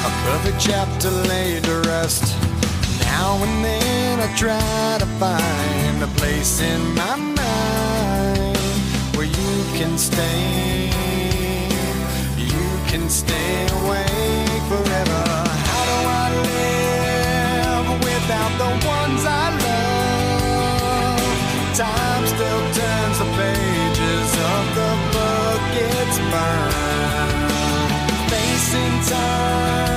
A 0.03 0.09
perfect 0.25 0.59
chapter 0.59 1.09
laid 1.09 1.63
to 1.65 1.75
rest. 1.87 2.35
Now 3.01 3.37
and 3.43 3.63
then 3.63 4.19
I 4.19 4.35
try 4.35 4.97
to 4.99 5.05
find 5.19 6.03
a 6.03 6.07
place 6.19 6.59
in 6.61 6.81
my 6.95 7.15
mind 7.15 8.57
where 9.15 9.27
you 9.27 9.53
can 9.77 9.97
stay. 9.97 10.89
You 12.37 12.67
can 12.87 13.09
stay 13.09 13.67
away 13.79 14.07
forever. 14.69 15.23
How 15.69 15.83
do 15.91 15.97
I 16.23 16.27
live 16.49 17.87
without 18.09 18.53
the 18.63 18.71
ones 18.87 19.21
I 19.25 19.29
love? 19.65 21.21
Time 21.77 22.23
still 22.25 22.63
turns 22.79 23.17
the 23.21 23.29
pages 23.37 24.29
of 24.53 24.63
the 24.79 24.91
book 25.13 25.63
it's 25.89 26.17
burned. 26.31 26.79
Facing 28.31 28.95
time, 29.13 29.90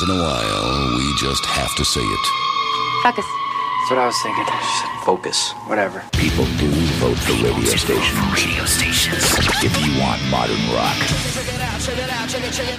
once 0.00 0.10
in 0.10 0.16
a 0.16 0.22
while, 0.22 0.96
we 0.96 1.14
just 1.18 1.44
have 1.44 1.74
to 1.74 1.84
say 1.84 2.00
it. 2.00 2.26
Focus. 3.02 3.26
That's 3.26 3.90
what 3.90 3.98
I 3.98 4.06
was 4.06 4.16
thinking. 4.22 4.44
Just 4.46 5.04
focus. 5.04 5.52
Whatever. 5.66 6.04
People 6.12 6.44
do 6.58 6.70
vote 7.00 7.18
for 7.18 7.32
radio 7.44 7.64
stations. 7.64 8.32
Radio 8.32 8.64
stations. 8.64 9.24
If 9.62 9.74
you 9.84 10.00
want 10.00 10.22
modern 10.30 10.60
rock. 10.72 10.96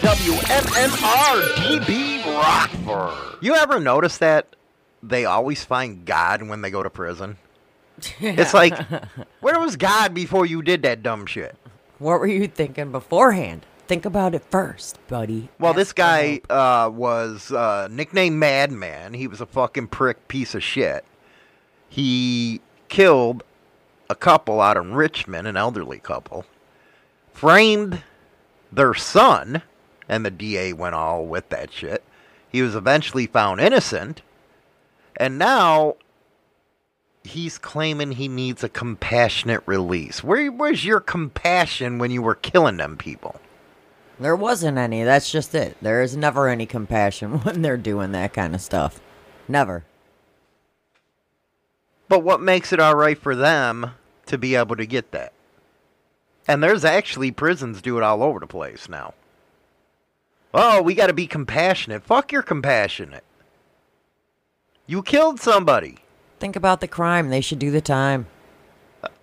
WMMR 0.02 1.44
DB 1.58 2.26
Rockford. 2.26 3.38
You 3.42 3.56
ever 3.56 3.80
notice 3.80 4.18
that 4.18 4.56
they 5.04 5.26
always 5.26 5.64
find 5.64 6.06
God 6.06 6.44
when 6.44 6.62
they 6.62 6.72
go 6.72 6.82
to 6.82 6.90
prison? 6.90 7.38
It's 8.20 8.54
like, 8.54 8.74
where 9.42 9.60
was 9.60 9.76
God 9.76 10.14
before 10.14 10.46
you 10.46 10.62
did 10.62 10.84
that 10.84 11.04
dumb 11.04 11.26
shit? 11.26 11.56
What 12.00 12.20
were 12.20 12.28
you 12.28 12.48
thinking 12.48 12.92
beforehand? 12.92 13.66
Think 13.92 14.06
about 14.06 14.34
it 14.34 14.46
first, 14.50 15.06
buddy. 15.10 15.50
Well, 15.60 15.72
Ask 15.72 15.78
this 15.78 15.92
guy 15.92 16.40
uh, 16.50 16.90
was 16.90 17.52
uh, 17.52 17.90
nicknamed 17.92 18.38
Madman. 18.38 19.14
He 19.14 19.28
was 19.28 19.42
a 19.42 19.46
fucking 19.46 19.90
prick 19.90 20.30
piece 20.30 20.56
of 20.56 20.64
shit. 20.64 21.04
He 21.90 22.62
killed 22.88 23.44
a 24.10 24.16
couple 24.16 24.62
out 24.62 24.78
in 24.78 24.94
Richmond, 24.94 25.46
an 25.46 25.58
elderly 25.58 26.00
couple, 26.00 26.46
framed 27.34 28.02
their 28.72 28.94
son, 28.94 29.62
and 30.08 30.26
the 30.26 30.32
DA 30.32 30.72
went 30.72 30.96
all 30.96 31.26
with 31.26 31.50
that 31.50 31.74
shit. 31.74 32.02
He 32.50 32.62
was 32.62 32.76
eventually 32.76 33.28
found 33.28 33.60
innocent, 33.60 34.22
and 35.18 35.38
now 35.38 35.98
he's 37.26 37.58
claiming 37.58 38.14
he 38.14 38.30
needs 38.30 38.64
a 38.64 38.70
compassionate 38.70 39.64
release. 39.66 40.24
Where, 40.24 40.50
where's 40.50 40.86
your 40.86 41.02
compassion 41.02 41.98
when 41.98 42.12
you 42.12 42.22
were 42.22 42.36
killing 42.36 42.78
them 42.78 42.96
people? 42.96 43.36
There 44.22 44.36
wasn't 44.36 44.78
any. 44.78 45.04
That's 45.04 45.32
just 45.32 45.56
it. 45.56 45.78
There 45.82 46.04
is 46.04 46.16
never 46.16 46.48
any 46.48 46.68
compassion 46.68 47.40
when 47.42 47.64
they're 47.64 47.76
doing 47.76 48.12
that 48.12 48.34
kind 48.34 48.54
of 48.54 48.62
stuff. 48.62 49.02
Never. 49.48 49.84
But 52.08 52.24
what 52.24 52.40
makes 52.40 52.72
it 52.72 52.80
all 52.80 52.96
right 52.96 53.18
for 53.18 53.36
them 53.36 53.96
to 54.28 54.38
be 54.38 54.54
able 54.54 54.76
to 54.76 54.86
get 54.86 55.12
that? 55.12 55.34
And 56.48 56.62
there's 56.62 56.86
actually 56.86 57.32
prisons 57.32 57.82
do 57.82 57.98
it 57.98 58.04
all 58.04 58.22
over 58.22 58.40
the 58.40 58.48
place 58.48 58.88
now. 58.88 59.16
Oh, 60.54 60.84
we 60.84 60.94
got 60.94 61.08
to 61.08 61.14
be 61.14 61.26
compassionate. 61.26 62.04
Fuck 62.04 62.32
you're 62.32 62.44
compassionate. 62.44 63.24
You 64.86 65.02
killed 65.02 65.40
somebody. 65.40 65.98
Think 66.40 66.56
about 66.56 66.82
the 66.82 66.88
crime. 66.88 67.30
They 67.30 67.42
should 67.42 67.60
do 67.60 67.72
the 67.72 67.82
time. 67.82 68.28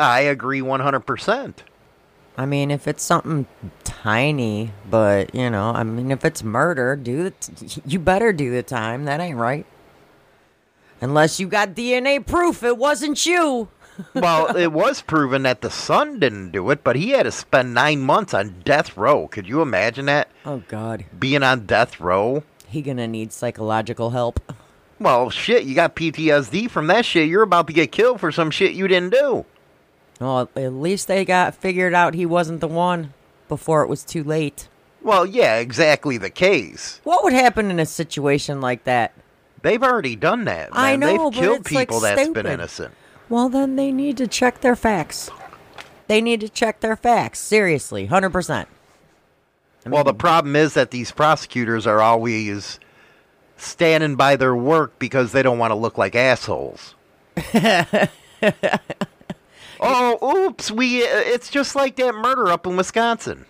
I 0.01 0.21
agree 0.21 0.61
100%. 0.61 1.55
I 2.39 2.47
mean, 2.47 2.71
if 2.71 2.87
it's 2.87 3.03
something 3.03 3.47
tiny, 3.83 4.71
but 4.89 5.35
you 5.35 5.51
know, 5.51 5.71
I 5.73 5.83
mean, 5.83 6.13
if 6.13 6.25
it's 6.25 6.45
murder, 6.45 6.95
do 6.95 7.25
the 7.25 7.31
t- 7.33 7.83
you 7.87 7.99
better 7.99 8.33
do 8.33 8.51
the 8.53 8.63
time. 8.63 9.05
That 9.07 9.21
ain't 9.21 9.37
right. 9.37 9.67
Unless 11.01 11.39
you 11.41 11.49
got 11.49 11.75
DNA 11.75 12.25
proof 12.25 12.63
it 12.63 12.79
wasn't 12.79 13.25
you. 13.27 13.69
well, 14.15 14.57
it 14.57 14.73
was 14.73 15.03
proven 15.03 15.43
that 15.43 15.61
the 15.61 15.71
son 15.71 16.21
didn't 16.21 16.53
do 16.53 16.71
it, 16.71 16.85
but 16.85 16.95
he 16.95 17.11
had 17.11 17.25
to 17.25 17.33
spend 17.33 17.75
nine 17.75 18.01
months 18.01 18.33
on 18.33 18.61
death 18.65 18.97
row. 18.97 19.27
Could 19.27 19.49
you 19.49 19.61
imagine 19.61 20.07
that? 20.07 20.29
Oh 20.47 20.63
God, 20.69 21.05
Being 21.19 21.43
on 21.43 21.67
death 21.67 21.99
row? 22.01 22.45
he 22.69 22.83
gonna 22.83 23.09
need 23.09 23.33
psychological 23.33 24.11
help. 24.11 24.39
Well, 25.01 25.31
shit, 25.31 25.65
you 25.65 25.75
got 25.75 25.97
PTSD 25.97 26.71
from 26.71 26.87
that 26.89 27.05
shit. 27.05 27.29
You're 27.29 27.43
about 27.43 27.67
to 27.69 27.73
get 27.73 27.91
killed 27.91 28.21
for 28.21 28.31
some 28.31 28.51
shit 28.51 28.73
you 28.75 28.87
didn't 28.87 29.11
do. 29.15 29.45
Well, 30.19 30.49
at 30.57 30.73
least 30.73 31.07
they 31.09 31.25
got 31.25 31.55
figured 31.55 31.95
out 31.95 32.15
he 32.15 32.27
wasn't 32.27 32.61
the 32.61 32.69
one 32.69 33.13
before 33.49 33.83
it 33.83 33.89
was 33.89 34.05
too 34.05 34.25
late. 34.25 34.69
Well, 35.03 35.25
yeah, 35.25 35.57
exactly 35.59 36.19
the 36.19 36.31
case. 36.31 37.01
What 37.05 37.23
would 37.23 37.33
happen 37.33 37.71
in 37.71 37.79
a 37.79 37.87
situation 37.87 38.61
like 38.61 38.85
that? 38.85 39.13
They've 39.63 39.83
already 39.83 40.17
done 40.17 40.45
that. 40.45 40.71
I 40.73 40.97
know, 40.97 41.07
They've 41.07 41.19
but 41.19 41.35
killed 41.35 41.61
it's, 41.61 41.73
like, 41.73 41.89
people 41.89 42.01
that's 42.01 42.17
been 42.21 42.27
stupid. 42.27 42.47
innocent. 42.47 42.95
Well, 43.29 43.49
then 43.49 43.77
they 43.77 43.93
need 43.93 44.17
to 44.19 44.27
check 44.27 44.61
their 44.61 44.77
facts. 44.77 45.31
They 46.09 46.21
need 46.21 46.41
to 46.41 46.49
check 46.49 46.81
their 46.81 46.97
facts. 46.97 47.39
Seriously, 47.39 48.09
100%. 48.09 48.67
well, 49.87 50.05
the 50.05 50.15
problem 50.15 50.57
is 50.57 50.75
that 50.75 50.91
these 50.91 51.13
prosecutors 51.13 51.87
are 51.87 52.01
always 52.01 52.81
standing 53.57 54.17
by 54.17 54.37
their 54.37 54.57
work 54.57 54.99
because 54.99 55.33
they 55.33 55.43
don't 55.43 55.59
want 55.59 55.71
to 55.71 55.75
look 55.77 55.99
like 55.99 56.15
assholes. 56.15 56.95
oh, 59.81 60.47
oops! 60.47 60.71
We 60.71 61.03
uh, 61.03 61.09
it's 61.09 61.51
just 61.51 61.75
like 61.75 61.97
that 61.97 62.15
murder 62.15 62.49
up 62.49 62.67
in 62.67 62.77
Wisconsin. 62.77 63.47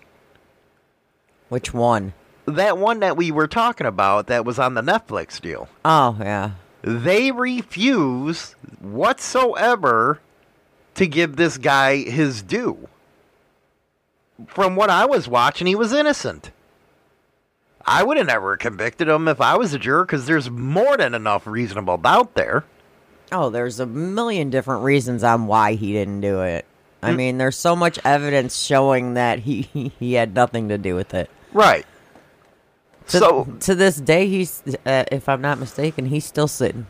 Which 1.49 1.73
one? 1.73 2.13
That 2.45 2.77
one 2.77 2.99
that 2.99 3.17
we 3.17 3.31
were 3.31 3.47
talking 3.47 3.87
about 3.87 4.27
that 4.27 4.45
was 4.45 4.59
on 4.59 4.73
the 4.73 4.81
Netflix 4.81 5.39
deal. 5.39 5.67
Oh, 5.85 6.17
yeah. 6.19 6.51
They 6.81 7.31
refuse 7.31 8.55
whatsoever 8.79 10.19
to 10.95 11.07
give 11.07 11.35
this 11.35 11.57
guy 11.57 11.97
his 11.97 12.41
due. 12.41 12.87
From 14.47 14.75
what 14.75 14.89
I 14.89 15.05
was 15.05 15.27
watching, 15.27 15.67
he 15.67 15.75
was 15.75 15.93
innocent. 15.93 16.51
I 17.85 18.03
would 18.03 18.17
have 18.17 18.27
never 18.27 18.55
convicted 18.55 19.07
him 19.07 19.27
if 19.27 19.41
I 19.41 19.57
was 19.57 19.73
a 19.73 19.79
juror 19.79 20.05
because 20.05 20.25
there's 20.25 20.49
more 20.49 20.95
than 20.97 21.13
enough 21.13 21.47
reasonable 21.47 21.97
doubt 21.97 22.35
there. 22.35 22.65
Oh, 23.31 23.49
there's 23.49 23.79
a 23.79 23.85
million 23.85 24.49
different 24.49 24.83
reasons 24.83 25.23
on 25.23 25.47
why 25.47 25.73
he 25.75 25.93
didn't 25.93 26.21
do 26.21 26.41
it. 26.41 26.65
Mm. 27.03 27.07
I 27.07 27.11
mean, 27.13 27.37
there's 27.37 27.57
so 27.57 27.75
much 27.75 27.99
evidence 28.03 28.57
showing 28.57 29.13
that 29.13 29.39
he 29.39 29.61
he 29.99 30.13
had 30.13 30.33
nothing 30.33 30.69
to 30.69 30.77
do 30.77 30.95
with 30.95 31.13
it. 31.13 31.29
Right. 31.53 31.85
To, 33.07 33.17
So, 33.17 33.47
to 33.61 33.73
this 33.75 33.97
day, 33.97 34.27
he's, 34.27 34.61
uh, 34.85 35.03
if 35.11 35.27
I'm 35.27 35.41
not 35.41 35.57
mistaken, 35.59 36.05
he's 36.07 36.25
still 36.25 36.47
sitting. 36.47 36.85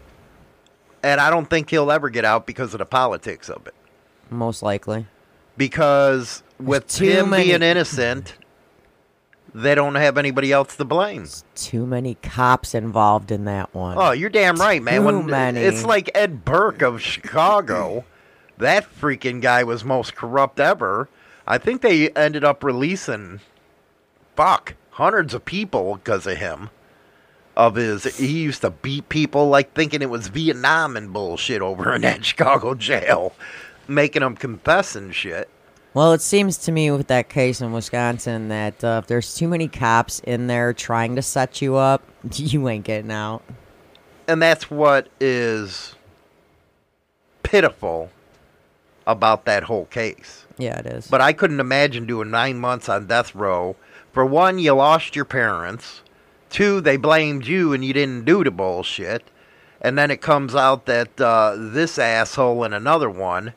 and 1.01 1.21
I 1.21 1.29
don't 1.29 1.49
think 1.49 1.69
he'll 1.69 1.91
ever 1.91 2.09
get 2.09 2.25
out 2.25 2.45
because 2.45 2.73
of 2.73 2.79
the 2.79 2.85
politics 2.85 3.49
of 3.49 3.65
it. 3.67 3.73
Most 4.29 4.61
likely. 4.61 5.05
Because 5.55 6.43
with 6.59 6.87
too 6.87 7.05
him 7.05 7.29
many- 7.29 7.45
being 7.45 7.61
innocent, 7.61 8.33
they 9.53 9.75
don't 9.75 9.95
have 9.95 10.17
anybody 10.17 10.51
else 10.51 10.75
to 10.77 10.85
blame. 10.85 11.27
Too 11.55 11.85
many 11.85 12.15
cops 12.15 12.73
involved 12.75 13.31
in 13.31 13.45
that 13.45 13.73
one. 13.73 13.97
Oh, 13.97 14.11
you're 14.11 14.29
damn 14.29 14.55
right, 14.57 14.81
man. 14.81 15.01
Too 15.01 15.05
When, 15.05 15.25
many. 15.25 15.59
It's 15.61 15.83
like 15.83 16.09
Ed 16.15 16.45
Burke 16.45 16.81
of 16.81 17.01
Chicago. 17.01 18.05
that 18.57 18.85
freaking 18.99 19.41
guy 19.41 19.63
was 19.63 19.83
most 19.85 20.15
corrupt 20.15 20.59
ever. 20.59 21.07
I 21.47 21.57
think 21.57 21.81
they 21.81 22.09
ended 22.11 22.43
up 22.43 22.63
releasing, 22.63 23.39
fuck, 24.35 24.75
hundreds 24.91 25.33
of 25.33 25.45
people 25.45 25.95
because 25.95 26.27
of 26.27 26.37
him. 26.37 26.69
Of 27.57 27.75
his, 27.75 28.03
he 28.17 28.39
used 28.41 28.61
to 28.61 28.69
beat 28.69 29.09
people 29.09 29.49
like 29.49 29.73
thinking 29.73 30.01
it 30.01 30.09
was 30.09 30.27
Vietnam 30.29 30.95
and 30.95 31.11
bullshit 31.11 31.61
over 31.61 31.93
in 31.93 32.01
that 32.03 32.23
Chicago 32.25 32.73
jail, 32.73 33.33
making 33.87 34.21
them 34.21 34.35
confess 34.35 34.95
and 34.95 35.13
shit. 35.13 35.49
Well, 35.93 36.13
it 36.13 36.21
seems 36.21 36.57
to 36.59 36.71
me 36.71 36.91
with 36.91 37.07
that 37.07 37.29
case 37.29 37.61
in 37.61 37.71
Wisconsin 37.71 38.49
that 38.49 38.83
uh, 38.83 38.99
if 39.01 39.07
there's 39.07 39.33
too 39.33 39.47
many 39.47 39.67
cops 39.67 40.19
in 40.19 40.47
there 40.47 40.71
trying 40.71 41.15
to 41.15 41.21
set 41.21 41.61
you 41.61 41.75
up, 41.75 42.03
you 42.33 42.69
ain't 42.69 42.85
getting 42.85 43.11
out. 43.11 43.41
and 44.27 44.41
that's 44.41 44.69
what 44.69 45.09
is 45.19 45.95
pitiful 47.41 48.11
about 49.07 49.45
that 49.45 49.63
whole 49.63 49.85
case. 49.85 50.45
Yeah, 50.59 50.77
it 50.79 50.85
is. 50.85 51.07
But 51.07 51.21
I 51.21 51.33
couldn't 51.33 51.59
imagine 51.59 52.05
doing 52.05 52.29
nine 52.29 52.59
months 52.59 52.87
on 52.89 53.07
death 53.07 53.33
row. 53.33 53.75
For 54.11 54.23
one, 54.25 54.59
you 54.59 54.73
lost 54.73 55.15
your 55.15 55.25
parents. 55.25 56.01
Two, 56.51 56.81
they 56.81 56.97
blamed 56.97 57.47
you 57.47 57.73
and 57.73 57.83
you 57.83 57.93
didn't 57.93 58.25
do 58.25 58.43
the 58.43 58.51
bullshit. 58.51 59.23
And 59.81 59.97
then 59.97 60.11
it 60.11 60.21
comes 60.21 60.53
out 60.53 60.85
that 60.85 61.19
uh, 61.19 61.55
this 61.57 61.97
asshole 61.97 62.63
and 62.63 62.73
another 62.75 63.09
one 63.09 63.53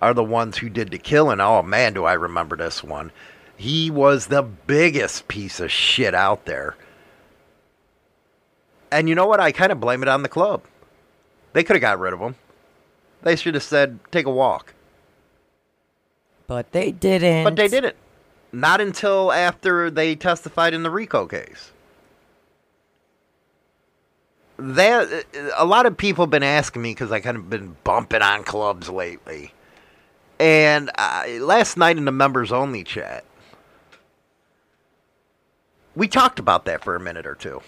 are 0.00 0.14
the 0.14 0.24
ones 0.24 0.58
who 0.58 0.68
did 0.68 0.90
the 0.90 0.98
killing. 0.98 1.40
Oh 1.40 1.62
man, 1.62 1.94
do 1.94 2.04
I 2.04 2.12
remember 2.12 2.56
this 2.56 2.84
one. 2.84 3.12
He 3.56 3.90
was 3.90 4.26
the 4.26 4.42
biggest 4.42 5.28
piece 5.28 5.60
of 5.60 5.70
shit 5.70 6.14
out 6.14 6.44
there. 6.44 6.76
And 8.90 9.08
you 9.08 9.14
know 9.14 9.26
what? 9.26 9.40
I 9.40 9.52
kind 9.52 9.72
of 9.72 9.80
blame 9.80 10.02
it 10.02 10.08
on 10.08 10.22
the 10.22 10.28
club. 10.28 10.62
They 11.52 11.64
could 11.64 11.76
have 11.76 11.80
got 11.80 11.98
rid 11.98 12.12
of 12.12 12.20
him. 12.20 12.34
They 13.22 13.34
should 13.34 13.54
have 13.54 13.62
said, 13.62 13.98
take 14.12 14.26
a 14.26 14.30
walk. 14.30 14.74
but 16.46 16.70
they 16.72 16.92
didn't. 16.92 17.44
But 17.44 17.56
they 17.56 17.68
didn't. 17.68 17.96
Not 18.52 18.80
until 18.80 19.32
after 19.32 19.90
they 19.90 20.14
testified 20.14 20.74
in 20.74 20.82
the 20.82 20.90
RICO 20.90 21.26
case. 21.26 21.72
That 24.58 25.24
a 25.56 25.64
lot 25.66 25.84
of 25.86 25.96
people 25.96 26.24
have 26.24 26.30
been 26.30 26.42
asking 26.42 26.82
me 26.82 26.92
because 26.92 27.12
I 27.12 27.20
kind 27.20 27.36
of 27.36 27.50
been 27.50 27.76
bumping 27.84 28.22
on 28.22 28.44
clubs 28.44 28.88
lately, 28.88 29.52
and 30.38 30.90
I, 30.96 31.38
last 31.38 31.76
night 31.76 31.96
in 31.96 32.04
the 32.04 32.12
members 32.12 32.52
only 32.52 32.84
chat, 32.84 33.24
we 35.94 36.08
talked 36.08 36.38
about 36.38 36.64
that 36.66 36.84
for 36.84 36.94
a 36.94 37.00
minute 37.00 37.26
or 37.26 37.34
two. 37.34 37.62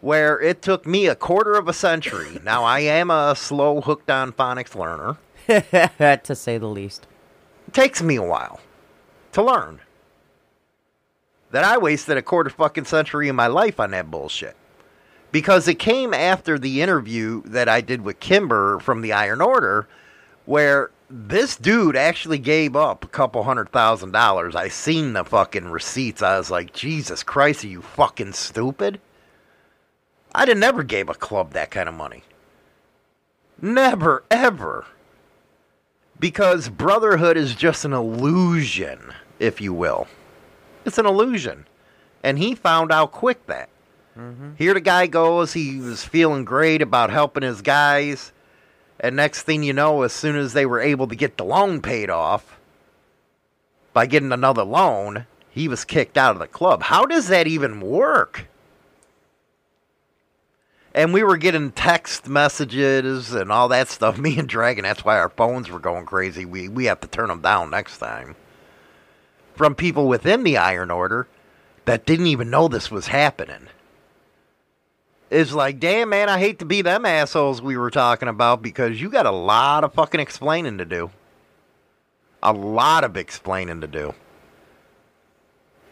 Where 0.00 0.40
it 0.40 0.62
took 0.62 0.86
me 0.86 1.06
a 1.06 1.14
quarter 1.14 1.54
of 1.54 1.68
a 1.68 1.72
century. 1.72 2.40
now 2.44 2.64
I 2.64 2.80
am 2.80 3.10
a 3.10 3.34
slow 3.36 3.80
hooked 3.80 4.10
on 4.10 4.32
phonics 4.32 4.74
learner. 4.74 5.18
to 6.24 6.34
say 6.34 6.58
the 6.58 6.66
least. 6.66 7.06
It 7.68 7.74
takes 7.74 8.02
me 8.02 8.16
a 8.16 8.22
while 8.22 8.60
to 9.32 9.42
learn 9.42 9.80
that 11.52 11.64
I 11.64 11.78
wasted 11.78 12.16
a 12.16 12.22
quarter 12.22 12.50
fucking 12.50 12.86
century 12.86 13.28
of 13.28 13.36
my 13.36 13.46
life 13.46 13.78
on 13.78 13.90
that 13.92 14.10
bullshit. 14.10 14.56
Because 15.30 15.68
it 15.68 15.78
came 15.78 16.12
after 16.12 16.58
the 16.58 16.82
interview 16.82 17.42
that 17.44 17.68
I 17.68 17.80
did 17.80 18.02
with 18.02 18.20
Kimber 18.20 18.78
from 18.80 19.00
the 19.00 19.12
Iron 19.12 19.40
Order, 19.40 19.86
where 20.44 20.90
this 21.14 21.56
dude 21.56 21.96
actually 21.96 22.38
gave 22.38 22.74
up 22.74 23.04
a 23.04 23.08
couple 23.08 23.42
hundred 23.42 23.70
thousand 23.70 24.12
dollars. 24.12 24.56
I 24.56 24.68
seen 24.68 25.12
the 25.12 25.24
fucking 25.24 25.68
receipts. 25.68 26.22
I 26.22 26.38
was 26.38 26.50
like, 26.50 26.72
Jesus 26.72 27.22
Christ, 27.22 27.64
are 27.64 27.68
you 27.68 27.82
fucking 27.82 28.32
stupid? 28.32 29.00
I'd 30.34 30.48
have 30.48 30.56
never 30.56 30.82
gave 30.82 31.08
a 31.10 31.14
club 31.14 31.52
that 31.52 31.70
kind 31.70 31.88
of 31.88 31.94
money. 31.94 32.22
Never, 33.60 34.24
ever 34.30 34.86
because 36.22 36.68
brotherhood 36.68 37.36
is 37.36 37.56
just 37.56 37.84
an 37.84 37.92
illusion, 37.92 39.12
if 39.40 39.60
you 39.60 39.74
will. 39.74 40.06
It's 40.84 40.96
an 40.96 41.04
illusion. 41.04 41.66
And 42.22 42.38
he 42.38 42.54
found 42.54 42.92
out 42.92 43.10
quick 43.10 43.44
that. 43.46 43.68
Mm-hmm. 44.16 44.52
Here 44.56 44.72
the 44.72 44.80
guy 44.80 45.08
goes, 45.08 45.52
he 45.52 45.80
was 45.80 46.04
feeling 46.04 46.44
great 46.44 46.80
about 46.80 47.10
helping 47.10 47.42
his 47.42 47.60
guys. 47.60 48.31
And 49.02 49.16
next 49.16 49.42
thing 49.42 49.64
you 49.64 49.72
know, 49.72 50.02
as 50.02 50.12
soon 50.12 50.36
as 50.36 50.52
they 50.52 50.64
were 50.64 50.80
able 50.80 51.08
to 51.08 51.16
get 51.16 51.36
the 51.36 51.44
loan 51.44 51.82
paid 51.82 52.08
off 52.08 52.58
by 53.92 54.06
getting 54.06 54.30
another 54.30 54.62
loan, 54.62 55.26
he 55.50 55.66
was 55.66 55.84
kicked 55.84 56.16
out 56.16 56.36
of 56.36 56.38
the 56.38 56.46
club. 56.46 56.84
How 56.84 57.04
does 57.04 57.26
that 57.26 57.48
even 57.48 57.80
work? 57.80 58.46
And 60.94 61.12
we 61.12 61.24
were 61.24 61.36
getting 61.36 61.72
text 61.72 62.28
messages 62.28 63.32
and 63.32 63.50
all 63.50 63.68
that 63.68 63.88
stuff. 63.88 64.18
Me 64.18 64.38
and 64.38 64.48
Dragon, 64.48 64.84
that's 64.84 65.04
why 65.04 65.18
our 65.18 65.30
phones 65.30 65.68
were 65.68 65.80
going 65.80 66.06
crazy. 66.06 66.44
We 66.44 66.68
we 66.68 66.84
have 66.84 67.00
to 67.00 67.08
turn 67.08 67.28
them 67.28 67.40
down 67.40 67.70
next 67.70 67.98
time. 67.98 68.36
From 69.56 69.74
people 69.74 70.06
within 70.06 70.44
the 70.44 70.58
Iron 70.58 70.90
Order 70.90 71.26
that 71.86 72.06
didn't 72.06 72.28
even 72.28 72.50
know 72.50 72.68
this 72.68 72.90
was 72.90 73.08
happening. 73.08 73.66
It's 75.32 75.52
like, 75.54 75.80
damn 75.80 76.10
man, 76.10 76.28
I 76.28 76.38
hate 76.38 76.58
to 76.58 76.66
be 76.66 76.82
them 76.82 77.06
assholes 77.06 77.62
we 77.62 77.78
were 77.78 77.90
talking 77.90 78.28
about 78.28 78.60
because 78.60 79.00
you 79.00 79.08
got 79.08 79.24
a 79.24 79.30
lot 79.30 79.82
of 79.82 79.94
fucking 79.94 80.20
explaining 80.20 80.76
to 80.76 80.84
do. 80.84 81.10
A 82.42 82.52
lot 82.52 83.02
of 83.02 83.16
explaining 83.16 83.80
to 83.80 83.86
do. 83.86 84.14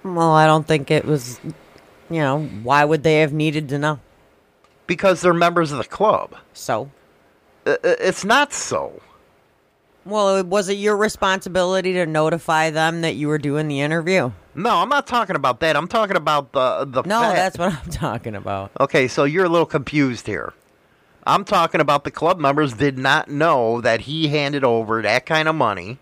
Well, 0.05 0.33
I 0.33 0.47
don't 0.47 0.67
think 0.67 0.91
it 0.91 1.07
was. 1.07 1.41
You 2.11 2.19
know, 2.19 2.43
why 2.63 2.85
would 2.85 3.03
they 3.03 3.21
have 3.21 3.33
needed 3.33 3.71
to 3.71 3.79
know? 3.79 3.99
Because 4.87 5.21
they're 5.23 5.33
members 5.33 5.73
of 5.73 5.79
the 5.79 5.85
club. 5.85 6.35
So, 6.53 6.91
It's 7.65 8.25
not 8.25 8.53
so. 8.53 9.01
well, 10.05 10.43
was 10.45 10.69
it 10.69 10.75
your 10.75 10.97
responsibility 10.97 11.93
to 11.95 12.05
notify 12.05 12.71
them 12.71 13.01
that 13.03 13.15
you 13.15 13.29
were 13.29 13.39
doing 13.39 13.69
the 13.69 13.81
interview? 13.81 14.33
No, 14.63 14.77
I'm 14.77 14.89
not 14.89 15.07
talking 15.07 15.37
about 15.37 15.61
that. 15.61 15.77
I'm 15.77 15.89
talking 15.89 16.17
about 16.17 16.53
the 16.53 16.85
the 16.85 17.03
No, 17.03 17.21
fact- 17.21 17.37
that's 17.37 17.59
what 17.59 17.73
I'm 17.75 17.91
talking 17.91 18.35
about. 18.35 18.71
Okay, 18.81 19.09
so 19.09 19.25
you're 19.25 19.45
a 19.45 19.49
little 19.49 19.67
confused 19.67 20.27
here. 20.27 20.53
I'm 21.27 21.45
talking 21.45 21.81
about 21.81 22.05
the 22.05 22.11
club 22.11 22.39
members 22.39 22.73
did 22.75 22.99
not 22.99 23.29
know 23.31 23.81
that 23.83 24.03
he 24.03 24.29
handed 24.29 24.65
over 24.65 25.03
that 25.03 25.27
kind 25.27 25.49
of 25.49 25.55
money 25.55 25.99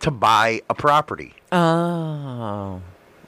to 0.00 0.10
buy 0.10 0.62
a 0.68 0.74
property. 0.74 1.34
Oh, 1.52 2.80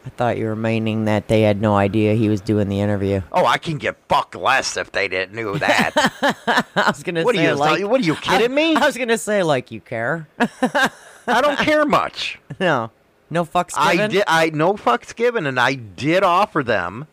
I 0.05 0.09
thought 0.17 0.37
you 0.39 0.47
were 0.47 0.57
meaning 0.57 1.05
that 1.05 1.29
they 1.29 1.43
had 1.43 1.61
no 1.61 1.77
idea 1.77 2.15
he 2.15 2.29
was 2.29 2.41
doing 2.41 2.69
the 2.69 2.81
interview. 2.81 3.23
Oh, 3.31 3.47
I 3.47 3.59
can 3.59 3.79
get 3.79 3.97
fuck 4.09 4.35
less 4.35 4.77
if 4.77 4.91
they 4.91 5.07
didn't 5.07 5.35
knew 5.35 5.57
that. 5.59 5.93
I 6.77 6.91
was 6.91 7.03
gonna 7.05 7.23
what 7.23 7.37
are 7.37 7.39
say 7.39 7.47
you? 7.49 7.55
like, 7.55 7.85
what 7.87 8.01
are 8.01 8.05
you 8.05 8.17
kidding 8.17 8.55
me? 8.55 8.75
I 8.77 8.85
was 8.87 8.97
gonna 8.97 9.19
say 9.19 9.43
like 9.45 9.71
you 9.71 9.81
care. 9.81 10.27
I 10.41 11.41
don't 11.41 11.59
care 11.59 11.85
much. 11.85 12.41
no, 12.59 12.91
no 13.33 13.45
fucks 13.45 13.75
given. 13.75 14.01
I 14.01 14.09
did. 14.09 14.25
I 14.29 14.51
no 14.51 14.75
fucks 14.75 15.15
given, 15.15 15.47
and 15.47 15.59
I 15.59 15.75
did 15.75 16.23
offer 16.23 16.63
them 16.63 17.07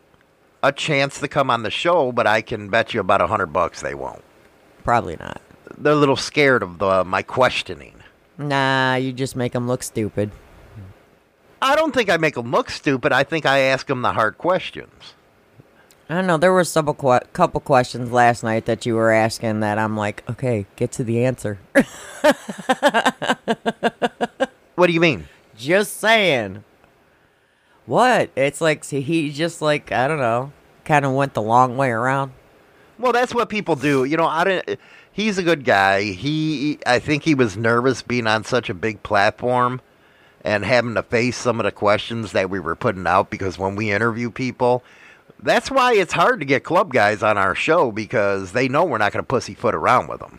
a 0.62 0.70
chance 0.70 1.18
to 1.20 1.28
come 1.28 1.50
on 1.50 1.62
the 1.62 1.70
show, 1.70 2.12
but 2.12 2.26
I 2.26 2.42
can 2.42 2.68
bet 2.68 2.92
you 2.94 3.00
about 3.00 3.20
a 3.20 3.26
hundred 3.26 3.46
bucks 3.46 3.80
they 3.80 3.94
won't. 3.94 4.22
Probably 4.84 5.16
not. 5.16 5.40
They're 5.78 5.94
a 5.94 5.96
little 5.96 6.16
scared 6.16 6.62
of 6.62 6.78
the 6.78 7.04
my 7.04 7.22
questioning. 7.22 7.94
Nah, 8.38 8.94
you 8.96 9.12
just 9.12 9.34
make 9.34 9.52
them 9.52 9.66
look 9.66 9.82
stupid. 9.82 10.30
I 11.62 11.76
don't 11.76 11.92
think 11.92 12.08
I 12.08 12.16
make 12.16 12.34
them 12.34 12.50
look 12.50 12.70
stupid. 12.70 13.12
I 13.12 13.24
think 13.24 13.44
I 13.44 13.58
ask 13.58 13.86
them 13.86 14.02
the 14.02 14.12
hard 14.12 14.38
questions. 14.38 15.14
I 16.08 16.14
don't 16.14 16.26
know. 16.26 16.38
There 16.38 16.52
were 16.52 16.64
some 16.64 16.86
que- 16.94 17.20
couple 17.32 17.60
questions 17.60 18.10
last 18.10 18.42
night 18.42 18.64
that 18.66 18.84
you 18.84 18.94
were 18.94 19.12
asking 19.12 19.60
that 19.60 19.78
I'm 19.78 19.96
like, 19.96 20.28
okay, 20.28 20.66
get 20.76 20.92
to 20.92 21.04
the 21.04 21.24
answer. 21.24 21.58
What 24.80 24.86
do 24.86 24.94
you 24.94 25.00
mean? 25.00 25.28
Just 25.60 25.98
saying. 25.98 26.64
What? 27.86 28.30
It's 28.36 28.60
like 28.60 28.84
he 28.84 29.30
just 29.30 29.62
like 29.62 29.92
I 29.92 30.08
don't 30.08 30.18
know, 30.18 30.52
kind 30.84 31.04
of 31.04 31.12
went 31.12 31.34
the 31.34 31.42
long 31.42 31.76
way 31.76 31.90
around. 31.90 32.32
Well, 32.98 33.12
that's 33.12 33.34
what 33.34 33.48
people 33.48 33.76
do. 33.76 34.04
You 34.04 34.16
know, 34.16 34.26
I 34.26 34.44
don't. 34.44 34.78
He's 35.12 35.38
a 35.38 35.42
good 35.42 35.64
guy. 35.64 36.02
He, 36.02 36.78
I 36.86 36.98
think 36.98 37.24
he 37.24 37.34
was 37.34 37.56
nervous 37.56 38.00
being 38.02 38.26
on 38.26 38.44
such 38.44 38.70
a 38.70 38.74
big 38.74 39.02
platform 39.02 39.80
and 40.44 40.64
having 40.64 40.94
to 40.94 41.02
face 41.02 41.36
some 41.36 41.58
of 41.58 41.64
the 41.64 41.72
questions 41.72 42.32
that 42.32 42.48
we 42.48 42.60
were 42.60 42.76
putting 42.76 43.06
out 43.06 43.28
because 43.28 43.58
when 43.58 43.74
we 43.74 43.90
interview 43.90 44.30
people, 44.30 44.82
that's 45.42 45.70
why 45.70 45.94
it's 45.94 46.12
hard 46.12 46.40
to 46.40 46.46
get 46.46 46.64
club 46.64 46.92
guys 46.92 47.22
on 47.22 47.36
our 47.36 47.54
show 47.54 47.90
because 47.90 48.52
they 48.52 48.68
know 48.68 48.84
we're 48.84 48.98
not 48.98 49.12
going 49.12 49.22
to 49.22 49.26
pussyfoot 49.26 49.74
around 49.74 50.08
with 50.08 50.20
them. 50.20 50.38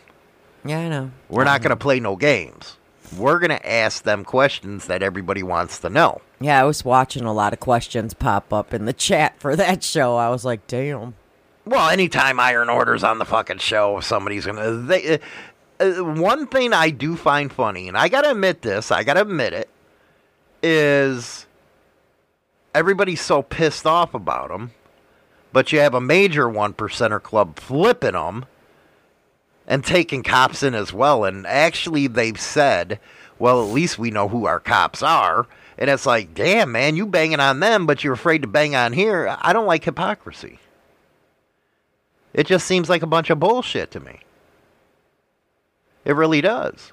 Yeah, 0.64 0.80
I 0.80 0.90
know. 0.90 1.12
We're 1.30 1.44
not 1.44 1.62
going 1.62 1.72
to 1.72 1.76
play 1.76 2.00
no 2.00 2.16
games. 2.16 2.78
We're 3.18 3.40
going 3.40 3.50
to 3.50 3.70
ask 3.70 4.04
them 4.04 4.24
questions 4.24 4.88
that 4.88 5.04
everybody 5.04 5.44
wants 5.44 5.80
to 5.80 5.90
know. 5.90 6.22
Yeah, 6.40 6.62
I 6.62 6.64
was 6.64 6.86
watching 6.86 7.24
a 7.24 7.34
lot 7.34 7.54
of 7.54 7.60
questions 7.60 8.14
pop 8.14 8.52
up 8.54 8.74
in 8.74 8.86
the 8.86 8.94
chat 8.94 9.40
for 9.40 9.56
that 9.56 9.84
show. 9.84 10.16
I 10.16 10.30
was 10.30 10.46
like, 10.46 10.66
damn. 10.68 11.16
Well, 11.66 11.90
anytime 11.90 12.40
Iron 12.40 12.70
Order's 12.70 13.04
on 13.04 13.20
the 13.20 13.26
fucking 13.26 13.60
show, 13.60 14.00
somebody's 14.00 14.46
gonna. 14.46 14.72
They, 14.72 15.16
uh, 15.16 15.18
uh, 15.80 16.04
one 16.04 16.48
thing 16.48 16.74
I 16.74 16.90
do 16.90 17.16
find 17.16 17.52
funny, 17.52 17.88
and 17.88 17.98
I 17.98 18.08
gotta 18.08 18.32
admit 18.32 18.64
this, 18.64 18.92
I 18.92 19.04
gotta 19.04 19.22
admit 19.22 19.54
it, 19.54 19.70
is 20.64 21.46
everybody's 22.74 23.22
so 23.22 23.44
pissed 23.44 23.86
off 23.86 24.14
about 24.14 24.50
them, 24.50 24.72
but 25.54 25.72
you 25.72 25.80
have 25.80 25.94
a 25.94 26.02
major 26.02 26.50
one 26.50 26.74
percenter 26.74 27.22
club 27.22 27.60
flipping 27.60 28.14
them 28.14 28.46
and 29.68 29.84
taking 29.84 30.24
cops 30.24 30.64
in 30.64 30.74
as 30.76 30.92
well. 30.92 31.24
And 31.24 31.46
actually, 31.48 32.08
they've 32.08 32.40
said, 32.40 33.00
well, 33.40 33.64
at 33.64 33.74
least 33.74 34.00
we 34.00 34.12
know 34.12 34.28
who 34.28 34.46
our 34.46 34.60
cops 34.60 35.02
are. 35.02 35.48
And 35.78 35.90
it's 35.90 36.06
like, 36.06 36.34
damn, 36.34 36.72
man, 36.72 36.96
you 36.96 37.06
banging 37.06 37.40
on 37.40 37.60
them, 37.60 37.86
but 37.86 38.04
you're 38.04 38.14
afraid 38.14 38.44
to 38.44 38.48
bang 38.48 38.76
on 38.76 38.94
here. 38.94 39.36
I 39.42 39.52
don't 39.54 39.66
like 39.66 39.84
hypocrisy. 39.84 40.60
It 42.34 42.46
just 42.46 42.68
seems 42.68 42.90
like 42.90 43.02
a 43.02 43.08
bunch 43.08 43.30
of 43.30 43.40
bullshit 43.40 43.92
to 43.92 44.00
me. 44.00 44.20
It 46.06 46.16
really 46.16 46.42
does. 46.42 46.92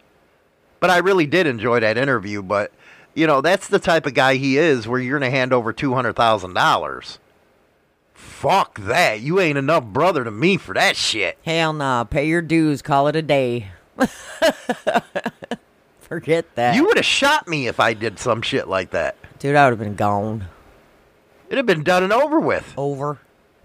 But 0.81 0.91
I 0.91 0.99
really 0.99 1.27
did 1.27 1.47
enjoy 1.47 1.81
that 1.81 1.99
interview. 1.99 2.43
But, 2.43 2.73
you 3.14 3.27
know, 3.27 3.41
that's 3.41 3.69
the 3.69 3.79
type 3.79 4.07
of 4.07 4.14
guy 4.14 4.37
he 4.37 4.57
is 4.59 4.89
where 4.89 5.01
you're 5.01 5.19
going 5.19 5.31
to 5.31 5.37
hand 5.37 5.53
over 5.53 5.73
$200,000. 5.73 7.19
Fuck 8.39 8.78
that. 8.82 9.20
You 9.20 9.41
ain't 9.41 9.59
enough 9.59 9.82
brother 9.82 10.22
to 10.22 10.30
me 10.30 10.59
for 10.59 10.72
that 10.74 10.95
shit. 10.97 11.36
Hell 11.45 11.72
nah. 11.72 12.05
Pay 12.05 12.28
your 12.28 12.41
dues. 12.41 12.82
Call 12.82 13.09
it 13.09 13.16
a 13.16 13.22
day. 13.22 13.66
Forget 15.99 16.47
that. 16.55 16.76
You 16.76 16.84
would 16.84 16.99
have 16.99 17.05
shot 17.05 17.49
me 17.49 17.66
if 17.66 17.80
I 17.80 17.95
did 17.95 18.20
some 18.20 18.41
shit 18.43 18.68
like 18.68 18.93
that. 18.93 19.16
Dude, 19.41 19.57
I 19.57 19.64
would 19.64 19.72
have 19.72 19.80
been 19.80 19.97
gone. 19.97 20.45
It'd 21.49 21.57
have 21.57 21.66
been 21.66 21.82
done 21.82 22.05
and 22.05 22.12
over 22.12 22.39
with. 22.39 22.72
Over. 22.76 23.18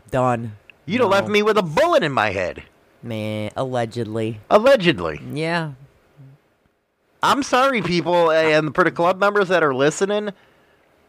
Done. 0.09 0.57
You'd 0.87 1.01
have 1.01 1.11
left 1.11 1.27
me 1.27 1.43
with 1.43 1.59
a 1.59 1.61
bullet 1.61 2.01
in 2.01 2.11
my 2.11 2.31
head. 2.31 2.63
Man, 3.03 3.51
allegedly. 3.55 4.39
Allegedly. 4.49 5.21
Yeah. 5.33 5.73
I'm 7.21 7.43
sorry, 7.43 7.83
people, 7.83 8.31
and 8.31 8.73
for 8.73 8.83
the 8.83 8.91
club 8.91 9.19
members 9.19 9.49
that 9.49 9.61
are 9.61 9.75
listening, 9.75 10.31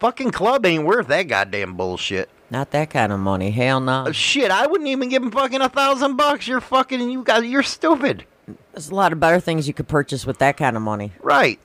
fucking 0.01 0.33
club 0.33 0.67
ain't 0.67 0.85
worth 0.85 1.07
that 1.07 1.29
goddamn 1.29 1.79
bullshit. 1.79 2.29
Not 2.51 2.71
that 2.73 2.91
kind 2.91 3.13
of 3.13 3.21
money. 3.21 3.51
Hell 3.51 3.81
no. 3.81 4.05
Uh, 4.05 4.13
Shit, 4.13 4.51
I 4.51 4.67
wouldn't 4.67 4.89
even 4.89 5.09
give 5.09 5.23
him 5.23 5.31
fucking 5.31 5.61
a 5.61 5.69
thousand 5.69 6.17
bucks. 6.17 6.47
You're 6.47 6.61
fucking, 6.61 7.11
you 7.11 7.23
guys, 7.25 7.45
you're 7.45 7.63
stupid. 7.63 8.25
There's 8.73 8.91
a 8.91 8.95
lot 8.95 9.13
of 9.13 9.21
better 9.21 9.41
things 9.41 9.67
you 9.67 9.75
could 9.75 9.89
purchase 9.89 10.27
with 10.27 10.39
that 10.39 10.57
kind 10.57 10.77
of 10.77 10.83
money. 10.83 11.13
Right. 11.21 11.59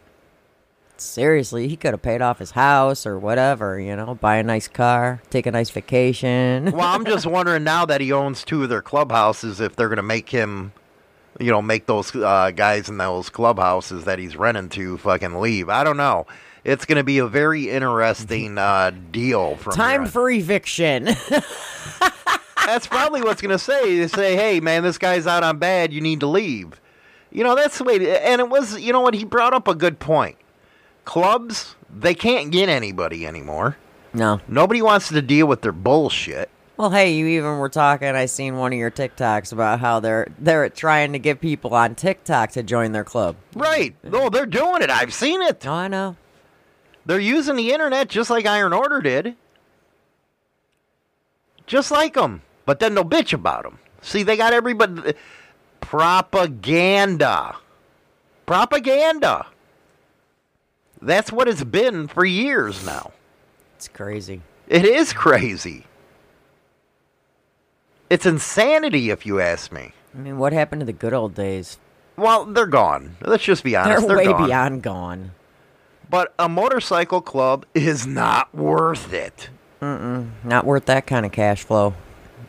Seriously, 0.97 1.67
he 1.67 1.75
could 1.77 1.93
have 1.93 2.01
paid 2.01 2.21
off 2.21 2.39
his 2.39 2.51
house 2.51 3.05
or 3.05 3.17
whatever, 3.17 3.80
you 3.80 3.95
know, 3.95 4.15
buy 4.15 4.36
a 4.36 4.43
nice 4.43 4.67
car, 4.67 5.21
take 5.30 5.45
a 5.45 5.51
nice 5.51 5.69
vacation. 5.69 6.71
Well, 6.71 6.88
I'm 6.88 7.05
just 7.05 7.25
wondering 7.27 7.63
now 7.63 7.86
that 7.86 8.01
he 8.01 8.11
owns 8.11 8.43
two 8.43 8.63
of 8.63 8.69
their 8.69 8.82
clubhouses 8.82 9.61
if 9.61 9.75
they're 9.75 9.88
going 9.88 9.97
to 9.97 10.03
make 10.03 10.30
him, 10.30 10.73
you 11.39 11.51
know, 11.51 11.61
make 11.61 11.86
those 11.86 12.13
uh, 12.15 12.51
guys 12.51 12.89
in 12.89 12.97
those 12.97 13.30
clubhouses 13.30 14.03
that 14.05 14.19
he's 14.19 14.36
renting 14.36 14.69
to 14.69 14.97
fucking 14.97 15.39
leave. 15.39 15.69
I 15.69 15.84
don't 15.86 15.97
know. 15.97 16.25
It's 16.64 16.86
going 16.86 16.97
to 16.97 17.03
be 17.03 17.18
a 17.20 17.28
very 17.28 17.70
interesting 17.70 18.57
uh, 18.57 18.91
deal 19.12 19.55
from 19.57 19.74
Time 19.74 20.05
for 20.05 20.30
eviction. 20.30 21.05
That's 22.66 22.86
probably 22.86 23.22
what's 23.22 23.41
going 23.41 23.51
to 23.51 23.60
say. 23.60 23.97
They 23.97 24.07
say, 24.07 24.36
"Hey, 24.36 24.60
man, 24.60 24.84
this 24.84 24.97
guy's 24.97 25.26
out 25.26 25.43
on 25.43 25.57
bad. 25.57 25.91
You 25.91 26.01
need 26.01 26.20
to 26.20 26.28
leave." 26.28 26.80
You 27.32 27.43
know, 27.43 27.55
that's 27.55 27.78
the 27.78 27.84
way. 27.84 27.99
To, 27.99 28.28
and 28.28 28.41
it 28.41 28.49
was, 28.49 28.80
you 28.80 28.91
know, 28.91 29.01
what 29.01 29.14
he 29.14 29.24
brought 29.24 29.53
up 29.53 29.68
a 29.68 29.76
good 29.76 29.99
point. 29.99 30.36
Clubs, 31.05 31.76
they 31.95 32.14
can't 32.14 32.51
get 32.51 32.70
anybody 32.70 33.26
anymore. 33.26 33.78
no. 34.14 34.39
Nobody 34.47 34.82
wants 34.82 35.10
to 35.10 35.22
deal 35.22 35.47
with 35.47 35.62
their 35.62 35.72
bullshit. 35.72 36.49
Well, 36.78 36.91
hey, 36.91 37.14
you 37.14 37.26
even 37.28 37.57
were 37.57 37.70
talking. 37.70 38.10
I 38.10 38.26
seen 38.26 38.55
one 38.57 38.72
of 38.74 38.80
your 38.80 38.89
TikToks 38.91 39.51
about 39.51 39.80
how 39.80 39.99
they're 39.99 40.28
they're 40.39 40.70
trying 40.70 41.12
to 41.14 41.20
get 41.20 41.41
people 41.41 41.74
on 41.74 41.95
TikTok 41.95 42.51
to 42.51 42.64
join 42.64 42.91
their 42.93 43.03
club. 43.03 43.36
Right? 43.55 43.95
No, 44.03 44.30
they're 44.30 44.45
doing 44.45 44.82
it. 44.82 44.89
I've 44.89 45.14
seen 45.14 45.41
it. 45.41 45.66
Oh, 45.68 45.74
I 45.74 45.88
know. 45.88 46.16
They're 47.10 47.20
using 47.20 47.55
the 47.55 47.72
internet 47.72 48.07
just 48.07 48.30
like 48.30 48.45
Iron 48.45 48.72
Order 48.72 49.01
did. 49.01 49.36
Just 51.66 51.89
like 51.89 52.14
them. 52.14 52.43
But 52.68 52.80
then 52.80 52.93
they'll 52.93 53.03
bitch 53.03 53.34
about 53.34 53.64
them. 53.64 53.80
See, 54.03 54.22
they 54.22 54.38
got 54.38 54.53
everybody. 54.53 55.16
Propaganda. 55.82 57.55
Propaganda. 58.45 59.47
That's 61.01 61.32
what 61.32 61.47
it's 61.47 61.64
been 61.64 62.07
for 62.07 62.26
years 62.26 62.86
now. 62.86 63.12
It's 63.76 63.88
crazy. 63.88 64.43
It 64.68 64.86
is 64.86 65.12
crazy. 65.12 65.88
It's 68.12 68.28
insanity, 68.28 69.10
if 69.10 69.26
you 69.26 69.39
ask 69.39 69.72
me. 69.72 69.93
I 70.14 70.20
mean, 70.20 70.38
what 70.38 70.53
happened 70.53 70.82
to 70.82 70.86
the 70.86 70.93
good 70.93 71.16
old 71.16 71.34
days? 71.34 71.80
Well, 72.18 72.45
they're 72.45 72.68
gone. 72.68 73.16
Let's 73.20 73.43
just 73.43 73.64
be 73.64 73.76
honest. 73.76 74.07
they're, 74.07 74.16
way 74.16 74.26
gone. 74.26 74.45
beyond 74.45 74.84
gone. 74.84 75.32
But 76.10 76.34
a 76.39 76.49
motorcycle 76.49 77.22
club 77.22 77.66
is 77.74 78.07
not 78.07 78.53
worth 78.53 79.14
it. 79.14 79.49
Mm-mm. 79.82 80.30
Not 80.43 80.66
worth 80.66 80.86
that 80.86 81.05
kind 81.07 81.26
of 81.26 81.32
cash 81.32 81.64
flow. 81.64 81.93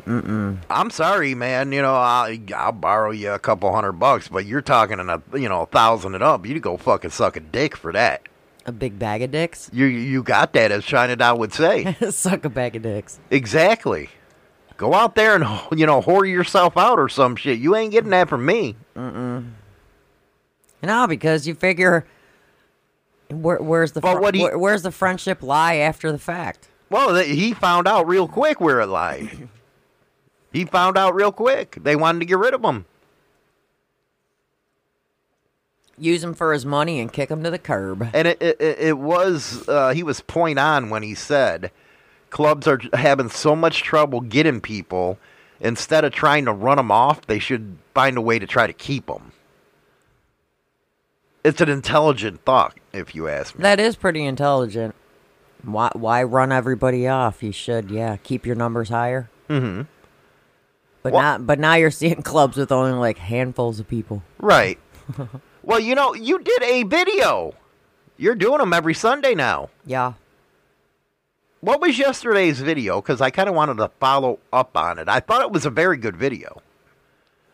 Mm-mm. 0.06 0.58
I'm 0.70 0.90
sorry, 0.90 1.34
man. 1.34 1.70
You 1.72 1.82
know, 1.82 1.94
I'll, 1.94 2.36
I'll 2.56 2.72
borrow 2.72 3.10
you 3.10 3.30
a 3.32 3.38
couple 3.38 3.72
hundred 3.72 3.92
bucks, 3.92 4.28
but 4.28 4.46
you're 4.46 4.62
talking 4.62 4.98
in 4.98 5.08
a 5.10 5.22
you 5.34 5.48
know 5.48 5.62
a 5.62 5.66
thousand 5.66 6.14
and 6.14 6.24
up. 6.24 6.46
You 6.46 6.58
go 6.58 6.76
fucking 6.76 7.10
suck 7.10 7.36
a 7.36 7.40
dick 7.40 7.76
for 7.76 7.92
that. 7.92 8.22
A 8.66 8.72
big 8.72 8.98
bag 8.98 9.22
of 9.22 9.30
dicks. 9.30 9.70
You 9.72 9.86
you 9.86 10.22
got 10.22 10.52
that, 10.54 10.72
as 10.72 10.84
Chinatown 10.84 11.38
would 11.38 11.52
say. 11.52 11.96
Suck 12.10 12.44
a 12.44 12.48
bag 12.50 12.76
of 12.76 12.82
dicks. 12.82 13.18
exactly. 13.30 14.08
Go 14.76 14.94
out 14.94 15.14
there 15.14 15.34
and 15.36 15.44
you 15.78 15.86
know 15.86 16.00
whore 16.00 16.28
yourself 16.28 16.76
out 16.76 16.98
or 16.98 17.08
some 17.08 17.36
shit. 17.36 17.58
You 17.58 17.76
ain't 17.76 17.92
getting 17.92 18.10
that 18.10 18.28
from 18.28 18.44
me. 18.46 18.76
Mm-mm. 18.96 19.52
No, 20.82 21.06
because 21.06 21.46
you 21.46 21.54
figure, 21.54 22.06
where, 23.32 23.58
where's 23.58 23.92
the 23.92 24.00
fr- 24.00 24.30
he- 24.32 24.42
where- 24.42 24.58
where's 24.58 24.82
the 24.82 24.90
friendship 24.92 25.42
lie 25.42 25.76
after 25.76 26.10
the 26.12 26.18
fact? 26.18 26.68
Well, 26.90 27.14
th- 27.14 27.26
he 27.34 27.52
found 27.54 27.86
out 27.86 28.06
real 28.08 28.26
quick 28.28 28.60
where 28.60 28.80
it 28.80 28.86
lied. 28.86 29.48
he 30.52 30.64
found 30.64 30.96
out 30.98 31.14
real 31.14 31.32
quick. 31.32 31.78
They 31.80 31.94
wanted 31.96 32.18
to 32.20 32.24
get 32.26 32.38
rid 32.38 32.54
of 32.54 32.62
him. 32.64 32.84
Use 35.98 36.24
him 36.24 36.32
for 36.34 36.52
his 36.52 36.64
money 36.64 36.98
and 36.98 37.12
kick 37.12 37.30
him 37.30 37.42
to 37.44 37.50
the 37.50 37.58
curb. 37.58 38.08
And 38.14 38.26
it 38.26 38.40
it, 38.40 38.56
it 38.60 38.78
it 38.78 38.98
was 38.98 39.68
uh, 39.68 39.90
he 39.90 40.02
was 40.02 40.20
point 40.22 40.58
on 40.58 40.88
when 40.88 41.02
he 41.02 41.14
said 41.14 41.70
clubs 42.30 42.66
are 42.66 42.80
having 42.94 43.28
so 43.28 43.54
much 43.54 43.82
trouble 43.82 44.20
getting 44.20 44.60
people. 44.60 45.18
Instead 45.60 46.06
of 46.06 46.12
trying 46.14 46.46
to 46.46 46.52
run 46.52 46.78
them 46.78 46.90
off, 46.90 47.26
they 47.26 47.38
should 47.38 47.76
find 47.92 48.16
a 48.16 48.20
way 48.22 48.38
to 48.38 48.46
try 48.46 48.66
to 48.66 48.72
keep 48.72 49.06
them. 49.06 49.32
It's 51.42 51.60
an 51.60 51.68
intelligent 51.68 52.44
thought, 52.44 52.76
if 52.92 53.14
you 53.14 53.28
ask 53.28 53.56
me. 53.56 53.62
That 53.62 53.80
is 53.80 53.96
pretty 53.96 54.24
intelligent. 54.24 54.94
Why 55.62 55.90
why 55.94 56.22
run 56.22 56.52
everybody 56.52 57.06
off? 57.08 57.42
You 57.42 57.52
should, 57.52 57.90
yeah, 57.90 58.16
keep 58.16 58.46
your 58.46 58.56
numbers 58.56 58.88
higher. 58.88 59.30
Mm-hmm. 59.48 59.82
But 61.02 61.12
Well- 61.12 61.22
not 61.22 61.46
but 61.46 61.58
now 61.58 61.74
you're 61.74 61.90
seeing 61.90 62.22
clubs 62.22 62.56
with 62.56 62.70
only 62.72 62.92
like 62.92 63.18
handfuls 63.18 63.80
of 63.80 63.88
people. 63.88 64.22
Right. 64.38 64.78
well, 65.62 65.80
you 65.80 65.94
know, 65.94 66.14
you 66.14 66.38
did 66.40 66.62
a 66.62 66.82
video. 66.84 67.54
You're 68.16 68.34
doing 68.34 68.58
them 68.58 68.72
every 68.72 68.94
Sunday 68.94 69.34
now. 69.34 69.70
Yeah. 69.86 70.14
What 71.62 71.80
was 71.80 71.98
yesterday's 71.98 72.60
video? 72.60 73.00
Because 73.00 73.20
I 73.20 73.30
kind 73.30 73.48
of 73.48 73.54
wanted 73.54 73.76
to 73.78 73.90
follow 74.00 74.38
up 74.52 74.76
on 74.76 74.98
it. 74.98 75.08
I 75.08 75.20
thought 75.20 75.42
it 75.42 75.50
was 75.50 75.66
a 75.66 75.70
very 75.70 75.96
good 75.96 76.16
video. 76.16 76.62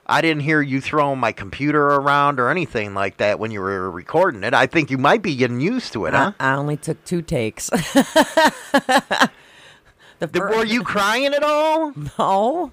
I 0.08 0.20
didn't 0.20 0.42
hear 0.42 0.62
you 0.62 0.80
throwing 0.80 1.18
my 1.18 1.32
computer 1.32 1.84
around 1.84 2.38
or 2.38 2.48
anything 2.48 2.94
like 2.94 3.16
that 3.16 3.40
when 3.40 3.50
you 3.50 3.60
were 3.60 3.90
recording 3.90 4.44
it. 4.44 4.54
I 4.54 4.66
think 4.66 4.90
you 4.90 4.98
might 4.98 5.20
be 5.20 5.34
getting 5.34 5.60
used 5.60 5.92
to 5.94 6.06
it, 6.06 6.14
huh? 6.14 6.32
I, 6.38 6.52
I 6.52 6.54
only 6.54 6.76
took 6.76 7.04
two 7.04 7.22
takes. 7.22 7.68
the 7.70 9.30
Did- 10.20 10.32
fir- 10.32 10.48
Were 10.48 10.64
you 10.64 10.84
crying 10.84 11.34
at 11.34 11.42
all? 11.42 11.92
no. 12.18 12.72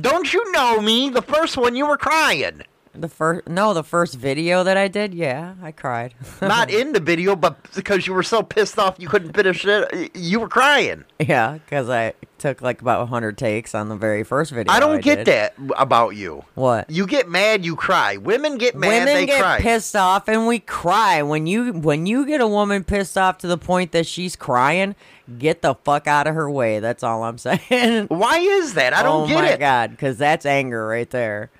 Don't 0.00 0.32
you 0.32 0.50
know 0.52 0.80
me? 0.80 1.10
The 1.10 1.22
first 1.22 1.56
one 1.56 1.76
you 1.76 1.86
were 1.86 1.98
crying. 1.98 2.62
The 2.94 3.08
first, 3.08 3.48
no, 3.48 3.72
the 3.72 3.82
first 3.82 4.14
video 4.16 4.62
that 4.64 4.76
I 4.76 4.86
did, 4.86 5.14
yeah, 5.14 5.54
I 5.62 5.72
cried. 5.72 6.12
Not 6.42 6.70
in 6.70 6.92
the 6.92 7.00
video, 7.00 7.34
but 7.34 7.56
because 7.74 8.06
you 8.06 8.12
were 8.12 8.22
so 8.22 8.42
pissed 8.42 8.78
off 8.78 8.96
you 8.98 9.08
couldn't 9.08 9.32
finish 9.34 9.64
it, 9.64 10.14
you 10.14 10.40
were 10.40 10.48
crying. 10.48 11.04
yeah, 11.18 11.54
because 11.54 11.88
I 11.88 12.12
took 12.36 12.60
like 12.60 12.82
about 12.82 12.98
100 13.00 13.38
takes 13.38 13.74
on 13.74 13.88
the 13.88 13.96
very 13.96 14.24
first 14.24 14.50
video. 14.52 14.70
I 14.70 14.78
don't 14.78 15.00
get 15.02 15.24
did. 15.24 15.26
that 15.28 15.54
about 15.78 16.16
you. 16.16 16.44
What? 16.54 16.90
You 16.90 17.06
get 17.06 17.30
mad, 17.30 17.64
you 17.64 17.76
cry. 17.76 18.18
Women 18.18 18.58
get 18.58 18.74
mad, 18.74 18.88
Women 18.88 19.06
they 19.06 19.24
get 19.26 19.40
cry. 19.40 19.58
pissed 19.60 19.96
off 19.96 20.28
and 20.28 20.46
we 20.46 20.58
cry. 20.58 21.22
When 21.22 21.46
you 21.46 21.72
when 21.72 22.04
you 22.04 22.26
get 22.26 22.42
a 22.42 22.46
woman 22.48 22.84
pissed 22.84 23.16
off 23.16 23.38
to 23.38 23.46
the 23.46 23.56
point 23.58 23.92
that 23.92 24.06
she's 24.06 24.36
crying, 24.36 24.94
get 25.38 25.62
the 25.62 25.76
fuck 25.76 26.06
out 26.06 26.26
of 26.26 26.34
her 26.34 26.50
way. 26.50 26.78
That's 26.80 27.02
all 27.02 27.22
I'm 27.22 27.38
saying. 27.38 28.08
Why 28.08 28.36
is 28.38 28.74
that? 28.74 28.92
I 28.92 29.00
oh 29.00 29.04
don't 29.04 29.22
oh 29.22 29.26
get 29.28 29.34
my 29.36 29.48
it. 29.50 29.60
god, 29.60 29.90
because 29.92 30.18
that's 30.18 30.44
anger 30.44 30.86
right 30.86 31.08
there. 31.08 31.50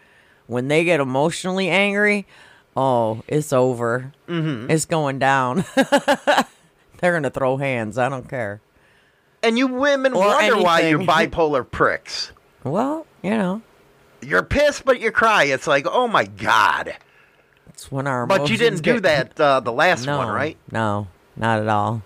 When 0.53 0.69
they 0.69 0.85
get 0.85 1.01
emotionally 1.01 1.69
angry, 1.71 2.27
oh, 2.77 3.23
it's 3.27 3.53
over. 3.53 4.13
Mm-hmm. 4.29 4.71
It's 4.71 4.85
going 4.85 5.19
down. 5.19 5.65
They're 5.75 7.13
gonna 7.15 7.31
throw 7.31 7.57
hands. 7.57 7.99
I 7.99 8.09
don't 8.09 8.29
care. 8.29 8.61
And 9.43 9.59
you 9.59 9.67
women 9.67 10.13
Or 10.13 10.27
wonder 10.27 10.59
why 10.59 10.83
you're 10.83 10.99
bipolar 11.01 11.69
pricks. 11.69 12.31
Well, 12.65 13.07
you 13.23 13.31
know, 13.31 13.63
You're 14.21 14.43
pissed, 14.45 14.85
but 14.85 15.01
you 15.01 15.11
cry. 15.11 15.45
It's 15.45 15.67
like, 15.67 15.87
oh 15.89 16.07
my 16.07 16.27
god. 16.27 16.97
it's 17.71 17.91
when 17.91 18.07
our 18.07 18.27
But 18.27 18.51
you 18.51 18.57
didn't 18.57 18.83
do 18.83 19.01
that 19.01 19.41
uh, 19.41 19.59
the 19.61 19.73
last 19.73 20.07
No, 20.07 20.19
one, 20.19 20.29
right? 20.29 20.57
No, 20.71 21.09
not 21.37 21.59
at 21.61 21.67
all. 21.69 22.03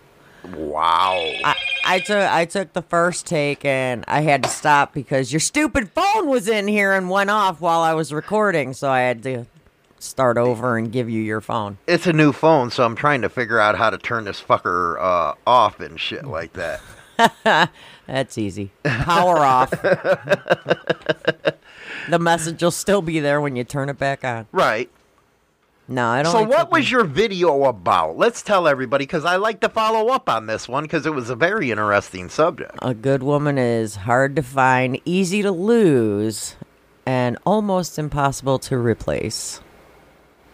Wow. 0.55 1.33
I, 1.45 1.55
I 1.85 1.99
took 2.01 2.31
I 2.31 2.45
took 2.45 2.73
the 2.73 2.83
first 2.83 3.27
take 3.27 3.65
and 3.65 4.05
I 4.07 4.21
had 4.21 4.43
to 4.43 4.49
stop 4.49 4.93
because 4.95 5.33
your 5.33 5.41
stupid 5.41 5.91
phone 5.91 6.29
was 6.29 6.49
in 6.49 6.69
here 6.69 6.93
and 6.93 7.11
went 7.11 7.31
off 7.31 7.61
while 7.61 7.81
I 7.81 7.95
was 7.95 8.13
recording, 8.13 8.73
so 8.75 8.91
I 8.91 9.01
had 9.01 9.23
to 9.25 9.47
start 9.99 10.39
over 10.39 10.77
and 10.77 10.93
give 10.93 11.09
you 11.11 11.23
your 11.23 11.41
phone. 11.41 11.79
it's 11.87 12.07
a 12.07 12.13
new 12.13 12.33
phone, 12.33 12.71
so 12.71 12.85
I'm 12.85 12.95
trying 12.97 13.23
to 13.23 13.29
figure 13.29 13.59
out 13.59 13.77
how 13.77 13.91
to 13.91 13.99
turn 13.99 14.25
this 14.25 14.41
fucker 14.41 15.01
uh, 15.01 15.35
off 15.47 15.81
and 15.81 15.99
shit 15.99 16.27
like 16.27 16.53
that. 16.53 16.81
That's 18.07 18.37
easy. 18.39 18.71
Power 18.85 19.39
off. 19.39 19.71
the 22.11 22.19
message 22.21 22.63
will 22.63 22.71
still 22.71 23.03
be 23.03 23.21
there 23.21 23.41
when 23.41 23.57
you 23.57 23.65
turn 23.65 23.89
it 23.89 23.99
back 23.99 24.25
on. 24.25 24.47
Right. 24.53 24.91
No, 25.89 26.09
I 26.09 26.23
don't. 26.23 26.33
So, 26.33 26.41
like 26.41 26.49
what 26.49 26.73
was 26.73 26.91
your 26.91 27.05
video 27.05 27.65
about? 27.65 28.17
Let's 28.17 28.43
tell 28.43 28.67
everybody 28.67 29.05
because 29.05 29.25
I 29.25 29.37
like 29.37 29.61
to 29.61 29.69
follow 29.69 30.09
up 30.09 30.29
on 30.29 30.47
this 30.47 30.69
one 30.69 30.83
because 30.85 31.07
it 31.07 31.15
was 31.15 31.31
a 31.31 31.37
very 31.37 31.71
interesting 31.71 32.29
subject. 32.29 32.77
A 32.83 32.93
good 32.93 33.23
woman 33.23 33.57
is 33.57 33.97
hard 33.97 34.35
to 34.37 34.43
find, 34.43 35.01
easy 35.05 35.43
to 35.43 35.53
lose, 35.53 36.57
and 37.07 37.39
almost 37.47 37.99
impossible 37.99 38.59
to 38.61 38.77
replace. 38.77 39.61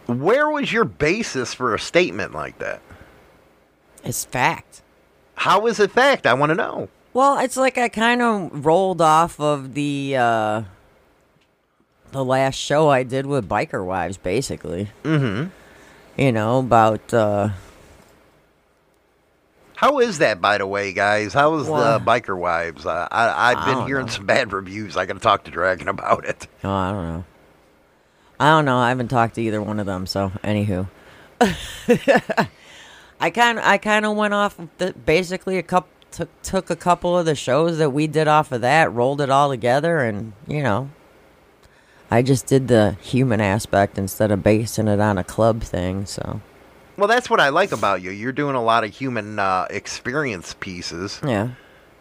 Where 0.05 0.49
was 0.49 0.71
your 0.71 0.85
basis 0.85 1.53
for 1.53 1.73
a 1.73 1.79
statement 1.79 2.33
like 2.33 2.59
that? 2.59 2.81
It's 4.03 4.25
fact. 4.25 4.83
How 5.35 5.65
is 5.65 5.79
it 5.79 5.91
fact? 5.91 6.27
I 6.27 6.33
want 6.35 6.51
to 6.51 6.55
know. 6.55 6.89
Well, 7.13 7.39
it's 7.39 7.57
like 7.57 7.77
I 7.77 7.89
kind 7.89 8.21
of 8.21 8.65
rolled 8.65 9.01
off 9.01 9.39
of 9.39 9.73
the 9.73 10.15
uh 10.17 10.63
the 12.13 12.23
last 12.23 12.55
show 12.55 12.89
I 12.89 13.03
did 13.03 13.25
with 13.25 13.47
Biker 13.49 13.85
Wives, 13.85 14.17
basically. 14.17 14.89
Mm-hmm. 15.03 15.49
You 16.21 16.31
know 16.31 16.59
about 16.59 17.13
uh 17.13 17.49
How 19.75 19.99
is 19.99 20.19
that, 20.19 20.39
by 20.39 20.57
the 20.59 20.67
way, 20.67 20.93
guys? 20.93 21.33
How 21.33 21.55
is 21.55 21.67
Well- 21.67 21.99
the 21.99 22.05
biker 22.05 22.37
wives? 22.37 22.85
Uh, 22.85 23.07
I, 23.11 23.51
I've 23.51 23.65
been 23.65 23.87
hearing 23.87 24.05
know. 24.05 24.11
some 24.11 24.25
bad 24.25 24.53
reviews. 24.53 24.95
I 24.95 25.05
got 25.05 25.13
to 25.15 25.19
talk 25.19 25.43
to 25.45 25.51
Dragon 25.51 25.87
about 25.89 26.25
it. 26.25 26.47
oh, 26.63 26.69
I 26.71 26.91
don't 26.91 27.03
know. 27.07 27.23
I 28.39 28.49
don't 28.51 28.65
know. 28.65 28.77
I 28.77 28.89
haven't 28.89 29.07
talked 29.09 29.35
to 29.35 29.41
either 29.41 29.61
one 29.61 29.79
of 29.79 29.85
them. 29.85 30.05
So, 30.05 30.31
anywho, 30.43 30.87
I 33.19 33.29
kind 33.29 33.59
I 33.59 33.77
kind 33.77 34.05
of 34.05 34.15
went 34.17 34.33
off 34.33 34.57
the, 34.77 34.93
basically 34.93 35.57
a 35.57 35.63
couple 35.63 35.89
took 36.11 36.29
took 36.41 36.69
a 36.69 36.75
couple 36.75 37.17
of 37.17 37.25
the 37.25 37.35
shows 37.35 37.77
that 37.77 37.91
we 37.91 38.05
did 38.07 38.27
off 38.27 38.51
of 38.51 38.61
that, 38.61 38.91
rolled 38.93 39.21
it 39.21 39.29
all 39.29 39.49
together, 39.49 39.99
and 39.99 40.33
you 40.47 40.61
know, 40.61 40.89
I 42.13 42.21
just 42.21 42.45
did 42.45 42.67
the 42.67 42.95
human 43.01 43.41
aspect 43.41 43.97
instead 43.97 44.29
of 44.31 44.43
basing 44.43 44.87
it 44.87 44.99
on 44.99 45.17
a 45.17 45.23
club 45.23 45.61
thing. 45.63 46.05
So. 46.05 46.41
Well, 46.95 47.07
that's 47.07 47.27
what 47.27 47.39
I 47.39 47.49
like 47.49 47.71
about 47.71 48.03
you. 48.03 48.11
You're 48.11 48.31
doing 48.31 48.55
a 48.55 48.61
lot 48.63 48.83
of 48.83 48.95
human 48.95 49.39
uh, 49.39 49.65
experience 49.71 50.55
pieces, 50.59 51.19
Yeah. 51.25 51.49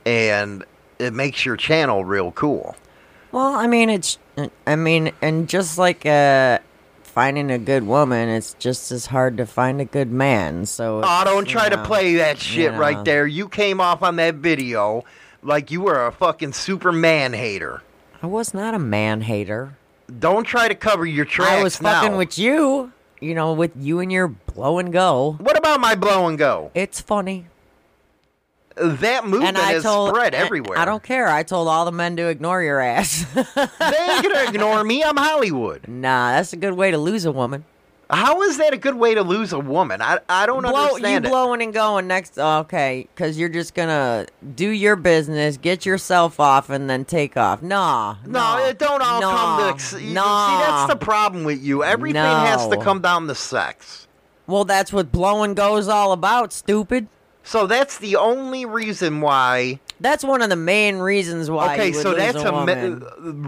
and 0.05 0.65
it 0.99 1.15
makes 1.15 1.47
your 1.47 1.57
channel 1.57 2.05
real 2.05 2.31
cool. 2.33 2.77
Well, 3.33 3.55
I 3.55 3.67
mean, 3.67 3.89
it's, 3.89 4.19
I 4.67 4.77
mean, 4.77 5.13
and 5.23 5.49
just 5.49 5.79
like 5.79 6.05
uh, 6.05 6.59
finding 7.03 7.51
a 7.51 7.59
good 7.59 7.85
woman, 7.87 8.29
it's 8.29 8.53
just 8.59 8.93
as 8.93 9.07
hard 9.07 9.39
to 9.39 9.47
find 9.47 9.81
a 9.81 9.87
good 9.87 10.13
man. 10.13 10.67
So, 10.67 11.01
Oh, 11.03 11.25
don't 11.25 11.49
try 11.49 11.71
to 11.71 11.83
play 11.85 12.17
that 12.17 12.39
shit 12.39 12.75
you 12.75 12.79
right 12.79 13.03
there. 13.07 13.27
You 13.27 13.49
came 13.49 13.81
off 13.81 14.03
on 14.03 14.17
that 14.17 14.35
video 14.35 15.05
like 15.43 15.71
you 15.71 15.81
were 15.81 16.07
a 16.07 16.13
fucking 16.13 16.53
Superman 16.53 17.33
hater. 17.33 17.81
I 18.23 18.27
was 18.27 18.53
not 18.53 18.75
a 18.75 18.79
man 18.79 19.23
hater. 19.23 19.79
Don't 20.19 20.45
try 20.45 20.69
to 20.69 20.75
cover 20.75 21.07
your 21.07 21.25
tracks 21.25 21.51
I 21.53 21.63
was 21.63 21.77
fucking 21.77 22.13
now. 22.13 22.19
with 22.19 22.39
you. 22.39 22.93
You 23.21 23.35
know, 23.35 23.53
with 23.53 23.71
you 23.77 24.01
and 24.01 24.11
your 24.11 24.29
blow 24.29 24.79
and 24.79 24.93
go. 24.93 25.37
What 25.39 25.57
about 25.57 25.81
my 25.81 25.95
blow 25.95 26.27
and 26.27 26.37
go? 26.37 26.71
It's 26.75 27.01
funny. 27.01 27.47
That 28.75 29.27
movement 29.27 29.57
has 29.59 29.83
told 29.83 30.09
spread 30.11 30.35
everywhere. 30.35 30.79
I 30.79 30.85
don't 30.87 31.03
care. 31.03 31.29
I 31.29 31.43
told 31.43 31.69
all 31.69 31.85
the 31.85 31.93
men 31.93 32.17
to 32.17 32.29
ignore 32.29 32.63
your 32.63 32.81
ass. 32.81 33.25
They 33.35 33.41
ain't 33.43 34.23
gonna 34.23 34.45
ignore 34.49 34.83
me. 34.83 35.05
I'm 35.05 35.17
Hollywood. 35.17 35.87
nah, 35.87 36.33
that's 36.33 36.53
a 36.53 36.57
good 36.57 36.73
way 36.73 36.91
to 36.91 36.99
lose 36.99 37.25
a 37.27 37.33
woman. 37.33 37.65
How 38.13 38.43
is 38.43 38.59
that 38.59 38.75
a 38.75 38.77
good 38.77 38.95
way 38.97 39.15
to 39.15 39.23
lose 39.23 39.53
a 39.55 39.59
woman? 39.59 40.03
I 40.03 40.19
I 40.29 40.45
don't 40.45 40.63
Blow, 40.63 40.71
you 40.73 40.77
understand 40.77 41.25
it. 41.25 41.29
You 41.29 41.33
blowing 41.33 41.63
and 41.63 41.73
going 41.73 42.07
next. 42.07 42.39
Okay, 42.39 43.09
because 43.15 43.39
you're 43.39 43.49
just 43.49 43.75
gonna 43.75 44.27
do 44.55 44.69
your 44.69 44.97
business, 44.97 45.57
get 45.57 45.87
yourself 45.87 46.39
off, 46.39 46.69
and 46.69 46.91
then 46.91 47.07
take 47.07 47.37
off. 47.39 47.63
Nah, 47.63 48.17
No, 48.27 48.39
nah, 48.39 48.59
it 48.67 48.79
don't 48.79 49.01
all 49.03 49.21
come 49.21 49.79
to. 49.79 50.13
nah, 50.13 50.59
See, 50.59 50.67
that's 50.67 50.93
the 50.93 50.99
problem 50.99 51.45
with 51.45 51.63
you. 51.63 51.83
Everything 51.83 52.23
has 52.23 52.69
to 52.69 52.77
come 52.77 53.01
down 53.01 53.27
to 53.29 53.35
sex. 53.35 54.07
Well, 54.47 54.65
that's 54.65 54.93
what 54.93 55.11
blowing 55.11 55.55
goes 55.55 55.89
all 55.89 56.13
about, 56.13 56.53
stupid. 56.53 57.09
So 57.45 57.67
that's 57.67 57.99
the 57.99 58.17
only 58.17 58.65
reason 58.65 59.21
why. 59.21 59.81
That's 60.01 60.25
one 60.25 60.43
of 60.43 60.51
the 60.51 60.57
main 60.57 60.99
reasons 60.99 61.51
why. 61.51 61.75
okay, 61.75 61.89
you 61.89 61.95
so 61.95 62.15
that's 62.15 62.37
a 62.43 62.49
a 62.49 62.53
woman. 62.53 63.05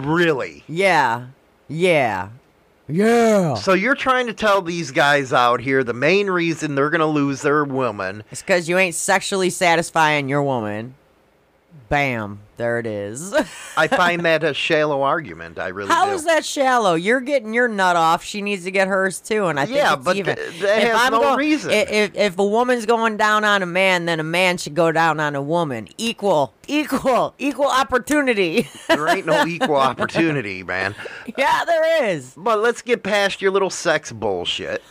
really. 0.07 0.65
yeah, 0.67 1.27
yeah, 1.69 2.29
yeah. 2.89 3.55
So 3.55 3.72
you're 3.72 3.95
trying 3.95 4.26
to 4.26 4.35
tell 4.35 4.62
these 4.62 4.91
guys 4.91 5.32
out 5.32 5.61
here 5.61 5.82
the 5.85 5.95
main 5.95 6.28
reason 6.28 6.74
they're 6.74 6.91
gonna 6.91 7.07
lose 7.07 7.43
their 7.43 7.64
woman. 7.64 8.24
It's 8.30 8.43
because 8.43 8.68
you 8.68 8.78
ain't 8.78 8.95
sexually 8.95 9.51
satisfying 9.51 10.28
your 10.28 10.43
woman. 10.43 10.95
Bam, 11.91 12.41
there 12.57 12.79
it 12.79 12.87
is. 12.87 13.33
I 13.77 13.89
find 13.89 14.22
that 14.25 14.43
a 14.43 14.55
shallow 14.55 15.03
argument. 15.03 15.59
I 15.59 15.68
really 15.68 15.91
How 15.91 16.07
do. 16.07 16.12
is 16.12 16.25
that 16.25 16.45
shallow? 16.45 16.95
You're 16.95 17.20
getting 17.20 17.53
your 17.53 17.68
nut 17.68 17.95
off. 17.95 18.25
She 18.25 18.41
needs 18.43 18.64
to 18.64 18.70
get 18.70 18.89
hers 18.89 19.20
too, 19.20 19.47
and 19.47 19.61
I 19.61 19.66
think 19.66 19.77
Yeah, 19.77 19.95
it's 19.95 20.03
but 20.05 20.16
even. 20.16 20.37
th- 20.37 20.61
that 20.61 20.79
If 20.83 20.89
has 20.89 20.97
I'm 21.01 21.12
no 21.12 21.20
go- 21.20 21.37
reason. 21.37 21.70
If 21.72 22.14
if 22.16 22.39
a 22.39 22.45
woman's 22.45 22.87
going 22.87 23.16
down 23.18 23.45
on 23.45 23.62
a 23.62 23.66
man, 23.66 24.07
then 24.07 24.18
a 24.18 24.25
man 24.25 24.57
should 24.57 24.75
go 24.75 24.93
down 24.93 25.20
on 25.20 25.35
a 25.37 25.43
woman. 25.43 25.89
Equal, 25.99 26.55
equal, 26.66 27.35
equal 27.39 27.68
opportunity. 27.68 28.66
there 28.89 29.07
ain't 29.09 29.27
no 29.27 29.45
equal 29.47 29.77
opportunity, 29.77 30.62
man. 30.64 30.95
yeah, 31.39 31.64
there 31.66 32.07
is. 32.09 32.33
But 32.37 32.61
let's 32.61 32.81
get 32.83 33.03
past 33.03 33.43
your 33.43 33.51
little 33.53 33.70
sex 33.70 34.11
bullshit 34.11 34.83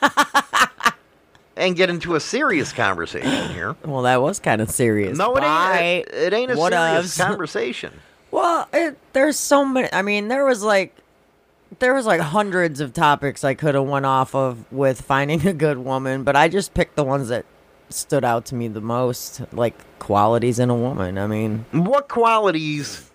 and 1.56 1.76
get 1.76 1.90
into 1.90 2.16
a 2.16 2.20
serious 2.20 2.72
conversation 2.74 3.50
here. 3.54 3.76
Well, 3.86 4.02
that 4.04 4.22
was 4.22 4.40
kind 4.40 4.62
of 4.62 4.70
serious. 4.72 5.18
No, 5.18 5.36
it 5.36 5.42
Bye. 5.42 5.80
ain't. 5.80 6.08
It, 6.10 6.14
it 6.16 6.34
ain't 6.34 6.52
a 6.52 6.56
What 6.58 6.74
serious 6.74 7.18
ofs? 7.18 7.28
conversation. 7.28 8.00
Well, 8.32 8.68
it, 8.74 8.98
there's 9.14 9.38
so 9.38 9.64
many. 9.66 9.88
I 9.94 10.02
mean, 10.02 10.28
there 10.28 10.46
was 10.46 10.64
like, 10.64 10.96
there 11.80 11.94
was 11.94 12.06
like 12.06 12.22
hundreds 12.22 12.80
of 12.80 12.94
topics 12.94 13.44
I 13.44 13.54
could 13.54 13.76
have 13.76 13.86
went 13.88 14.06
off 14.06 14.34
of 14.34 14.72
with 14.72 15.02
finding 15.02 15.46
a 15.48 15.54
good 15.54 15.78
woman, 15.78 16.24
but 16.24 16.36
I 16.36 16.48
just 16.48 16.74
picked 16.74 16.96
the 16.96 17.04
ones 17.04 17.28
that 17.30 17.46
stood 17.90 18.24
out 18.24 18.46
to 18.48 18.56
me 18.56 18.68
the 18.68 18.82
most, 18.82 19.42
like 19.54 19.76
qualities 20.00 20.58
in 20.58 20.70
a 20.72 20.76
woman. 20.76 21.18
I 21.20 21.28
mean, 21.28 21.66
What 21.72 22.08
qualities, 22.10 23.12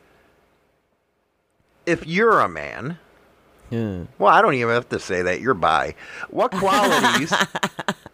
if 1.86 2.06
you're 2.06 2.40
a 2.40 2.48
man, 2.48 2.98
yeah. 3.70 4.02
well, 4.18 4.32
I 4.32 4.40
don't 4.42 4.54
even 4.54 4.72
have 4.74 4.88
to 4.90 5.00
say 5.00 5.22
that, 5.22 5.40
you're 5.40 5.54
bi. 5.54 5.94
What 6.30 6.52
qualities 6.52 7.32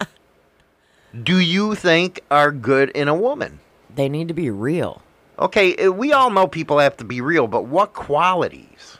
do 1.25 1.39
you 1.39 1.75
think 1.75 2.21
are 2.31 2.51
good 2.51 2.89
in 2.91 3.07
a 3.07 3.15
woman? 3.15 3.59
they 3.95 4.09
need 4.09 4.27
to 4.27 4.33
be 4.33 4.49
real. 4.49 5.01
Okay, 5.39 5.73
eh, 5.75 5.87
we 5.87 6.11
all 6.11 6.29
know 6.29 6.47
people 6.47 6.79
have 6.79 6.97
to 6.97 7.05
be 7.05 7.21
real, 7.21 7.47
but 7.47 7.63
what 7.63 7.93
qualities? 7.93 8.97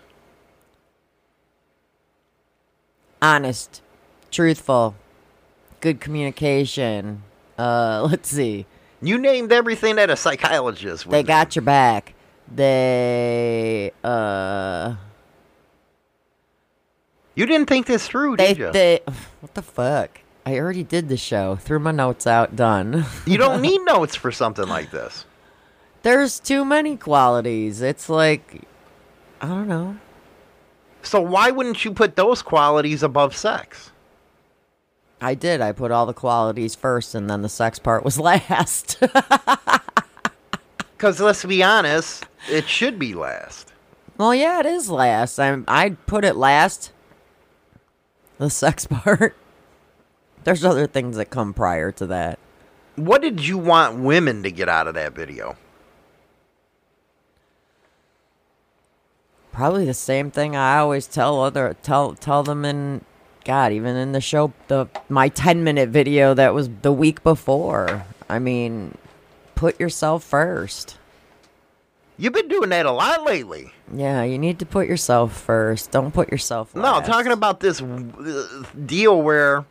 Honest, 3.21 3.81
truthful, 4.31 4.95
good 5.81 5.99
communication. 5.99 7.23
Uh, 7.57 8.07
let's 8.09 8.29
see. 8.29 8.65
You 9.01 9.17
named 9.17 9.51
everything 9.51 9.97
that 9.97 10.09
a 10.09 10.15
psychologist 10.15 11.05
would 11.05 11.13
They 11.13 11.23
got 11.23 11.55
your 11.55 11.63
back. 11.63 12.13
They 12.53 13.91
uh 14.03 14.95
You 17.35 17.45
didn't 17.45 17.67
think 17.67 17.85
this 17.87 18.07
through, 18.07 18.37
They, 18.37 18.49
did 18.49 18.57
you? 18.57 18.71
they, 18.71 18.99
what 19.41 19.53
the 19.53 19.61
fuck? 19.61 20.21
I 20.45 20.57
already 20.59 20.83
did 20.83 21.09
the 21.09 21.17
show. 21.17 21.55
Threw 21.55 21.79
my 21.79 21.91
notes 21.91 22.27
out. 22.27 22.55
Done. 22.55 23.05
you 23.25 23.37
don't 23.37 23.61
need 23.61 23.81
notes 23.81 24.15
for 24.15 24.31
something 24.31 24.67
like 24.67 24.91
this. 24.91 25.25
There's 26.03 26.39
too 26.39 26.63
many 26.63 26.97
qualities. 26.97 27.81
It's 27.81 28.09
like, 28.09 28.61
I 29.41 29.47
don't 29.47 29.67
know. 29.67 29.97
So 31.01 31.19
why 31.21 31.49
wouldn't 31.51 31.83
you 31.83 31.93
put 31.93 32.15
those 32.15 32.41
qualities 32.41 33.01
above 33.01 33.35
sex? 33.35 33.91
I 35.19 35.33
did. 35.33 35.61
I 35.61 35.71
put 35.71 35.91
all 35.91 36.05
the 36.05 36.13
qualities 36.13 36.75
first, 36.75 37.15
and 37.15 37.27
then 37.29 37.41
the 37.41 37.49
sex 37.49 37.79
part 37.79 38.03
was 38.05 38.19
last. 38.19 39.01
Because 40.97 41.19
let's 41.19 41.43
be 41.43 41.61
honest, 41.61 42.25
it 42.49 42.69
should 42.69 42.97
be 42.97 43.13
last. 43.13 43.73
well, 44.17 44.33
yeah, 44.33 44.61
it 44.61 44.65
is 44.65 44.89
last. 44.89 45.37
I'm. 45.39 45.65
I'd 45.67 46.03
put 46.07 46.23
it 46.23 46.37
last. 46.37 46.93
The 48.37 48.49
sex 48.49 48.87
part. 48.87 49.35
There's 50.45 50.63
other 50.63 50.85
things 50.87 51.17
that 51.17 51.31
come 51.31 51.53
prior 51.53 51.91
to 51.93 52.05
that. 52.07 52.39
What 52.95 53.21
did 53.21 53.45
you 53.45 53.57
want 53.57 53.99
women 53.99 54.43
to 54.43 54.51
get 54.51 54.69
out 54.69 54.87
of 54.87 54.93
that 54.93 55.13
video? 55.13 55.57
Probably 59.51 59.85
the 59.85 59.93
same 59.93 60.31
thing 60.31 60.55
I 60.55 60.77
always 60.77 61.07
tell 61.07 61.41
other 61.41 61.75
tell 61.81 62.13
tell 62.13 62.43
them 62.43 62.63
in 62.63 63.03
God, 63.43 63.71
even 63.71 63.95
in 63.95 64.11
the 64.11 64.21
show 64.21 64.53
the 64.67 64.87
my 65.09 65.29
10 65.29 65.63
minute 65.63 65.89
video 65.89 66.33
that 66.33 66.53
was 66.53 66.69
the 66.83 66.91
week 66.91 67.23
before. 67.23 68.05
I 68.29 68.37
mean, 68.37 68.97
put 69.55 69.79
yourself 69.79 70.23
first. 70.23 70.97
You've 72.17 72.33
been 72.33 72.47
doing 72.47 72.69
that 72.69 72.85
a 72.85 72.91
lot 72.91 73.23
lately. 73.23 73.73
Yeah, 73.93 74.23
you 74.23 74.37
need 74.37 74.59
to 74.59 74.65
put 74.65 74.87
yourself 74.87 75.35
first. 75.37 75.91
Don't 75.91 76.13
put 76.13 76.31
yourself 76.31 76.75
No, 76.75 77.01
talking 77.01 77.31
about 77.31 77.59
this 77.61 77.81
uh, 77.81 78.63
deal 78.85 79.21
where 79.21 79.65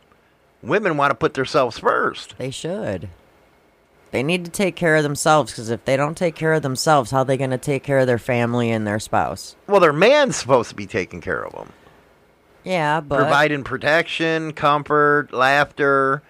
women 0.67 0.97
want 0.97 1.11
to 1.11 1.15
put 1.15 1.33
themselves 1.33 1.79
first. 1.79 2.35
They 2.37 2.51
should. 2.51 3.09
They 4.11 4.23
need 4.23 4.45
to 4.45 4.51
take 4.51 4.75
care 4.75 4.95
of 4.95 5.03
themselves 5.03 5.51
because 5.51 5.69
if 5.69 5.83
they 5.83 5.97
don't 5.97 6.15
take 6.17 6.35
care 6.35 6.53
of 6.53 6.61
themselves, 6.61 7.11
how 7.11 7.19
are 7.19 7.25
they 7.25 7.37
going 7.37 7.49
to 7.49 7.57
take 7.57 7.83
care 7.83 7.99
of 7.99 8.07
their 8.07 8.17
family 8.17 8.71
and 8.71 8.87
their 8.87 8.99
spouse? 8.99 9.55
Well, 9.67 9.81
their 9.81 9.91
man's 9.91 10.37
supposed 10.37 10.69
to 10.69 10.75
be 10.75 10.85
taking 10.85 11.19
care 11.21 11.43
of 11.45 11.51
them, 11.53 11.73
Yeah, 12.63 13.01
but 13.01 13.17
providing 13.17 13.63
protection, 13.65 14.53
comfort, 14.53 15.33
laughter. 15.33 16.23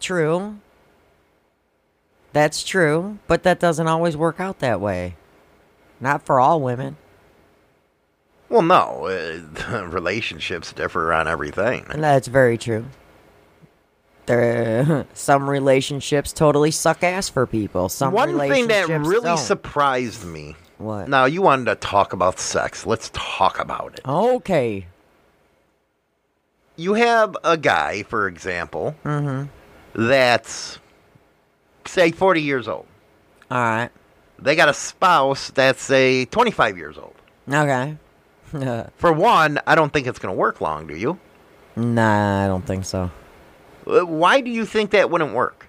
True. 0.00 0.58
That's 2.32 2.64
true, 2.64 3.18
but 3.28 3.44
that 3.44 3.60
doesn't 3.60 3.86
always 3.86 4.16
work 4.16 4.40
out 4.40 4.58
that 4.58 4.80
way. 4.80 5.14
Not 6.00 6.26
for 6.26 6.40
all 6.40 6.60
women. 6.60 6.96
Well, 8.48 8.62
no, 8.62 9.06
uh, 9.06 9.84
relationships 9.88 10.72
differ 10.72 11.12
on 11.12 11.28
everything. 11.28 11.86
And 11.90 12.02
that's 12.02 12.26
very 12.26 12.58
true. 12.58 12.86
There, 14.26 15.06
some 15.14 15.48
relationships 15.48 16.32
totally 16.32 16.70
suck 16.70 17.02
ass 17.02 17.28
for 17.28 17.46
people. 17.46 17.88
Some 17.88 18.12
One 18.12 18.38
thing 18.38 18.68
that 18.68 18.88
really 18.88 19.24
don't. 19.24 19.38
surprised 19.38 20.24
me. 20.24 20.56
What? 20.78 21.08
Now, 21.08 21.24
you 21.26 21.42
wanted 21.42 21.66
to 21.66 21.76
talk 21.76 22.12
about 22.12 22.38
sex. 22.38 22.86
Let's 22.86 23.10
talk 23.12 23.60
about 23.60 23.94
it. 23.94 24.00
Okay. 24.06 24.86
You 26.76 26.94
have 26.94 27.36
a 27.44 27.56
guy, 27.56 28.02
for 28.02 28.26
example, 28.26 28.96
mm-hmm. 29.04 29.48
that's, 29.94 30.78
say, 31.86 32.10
40 32.10 32.42
years 32.42 32.66
old. 32.66 32.86
All 33.50 33.58
right. 33.58 33.90
They 34.40 34.56
got 34.56 34.68
a 34.68 34.74
spouse 34.74 35.50
that's, 35.50 35.80
say, 35.80 36.24
25 36.24 36.76
years 36.76 36.98
old. 36.98 37.14
Okay. 37.48 37.96
For 38.96 39.12
one, 39.12 39.60
I 39.66 39.74
don't 39.74 39.92
think 39.92 40.06
it's 40.06 40.18
going 40.18 40.34
to 40.34 40.38
work 40.38 40.60
long, 40.60 40.86
do 40.86 40.96
you? 40.96 41.18
nah, 41.76 42.44
I 42.44 42.46
don't 42.46 42.64
think 42.64 42.84
so. 42.84 43.10
Why 43.84 44.40
do 44.40 44.50
you 44.50 44.64
think 44.64 44.90
that 44.90 45.10
wouldn't 45.10 45.34
work? 45.34 45.66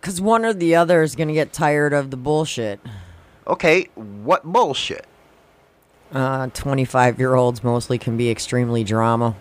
Because 0.00 0.20
one 0.20 0.44
or 0.44 0.54
the 0.54 0.74
other 0.76 1.02
is 1.02 1.16
going 1.16 1.28
to 1.28 1.34
get 1.34 1.52
tired 1.52 1.92
of 1.92 2.10
the 2.10 2.16
bullshit. 2.16 2.80
Okay, 3.46 3.88
what 3.94 4.44
bullshit? 4.44 5.06
Uh, 6.12 6.46
25 6.48 7.18
year 7.18 7.34
olds 7.34 7.62
mostly 7.62 7.98
can 7.98 8.16
be 8.16 8.30
extremely 8.30 8.84
drama. 8.84 9.34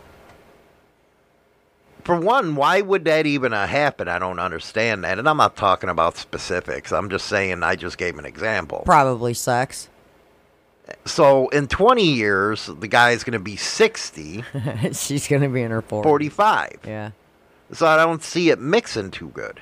For 2.03 2.19
one, 2.19 2.55
why 2.55 2.81
would 2.81 3.03
that 3.05 3.25
even 3.25 3.51
uh, 3.53 3.67
happen? 3.67 4.07
I 4.07 4.17
don't 4.17 4.39
understand 4.39 5.03
that. 5.03 5.19
And 5.19 5.27
I'm 5.27 5.37
not 5.37 5.57
talking 5.57 5.89
about 5.89 6.15
specifics. 6.15 6.93
I'm 6.93 7.09
just 7.09 7.27
saying 7.27 7.63
I 7.63 7.75
just 7.75 7.97
gave 7.97 8.17
an 8.17 8.25
example. 8.25 8.83
Probably 8.85 9.33
sex. 9.33 9.89
So 11.05 11.47
in 11.49 11.67
20 11.67 12.03
years, 12.03 12.67
the 12.67 12.87
guy's 12.87 13.23
going 13.23 13.33
to 13.33 13.39
be 13.39 13.55
60, 13.55 14.43
She's 14.93 15.27
going 15.27 15.41
to 15.41 15.49
be 15.49 15.61
in 15.61 15.71
her 15.71 15.81
40s. 15.81 16.03
45. 16.03 16.79
Yeah. 16.85 17.11
So 17.73 17.85
I 17.85 17.97
don't 17.97 18.23
see 18.23 18.49
it 18.49 18.59
mixing 18.59 19.11
too 19.11 19.29
good. 19.29 19.59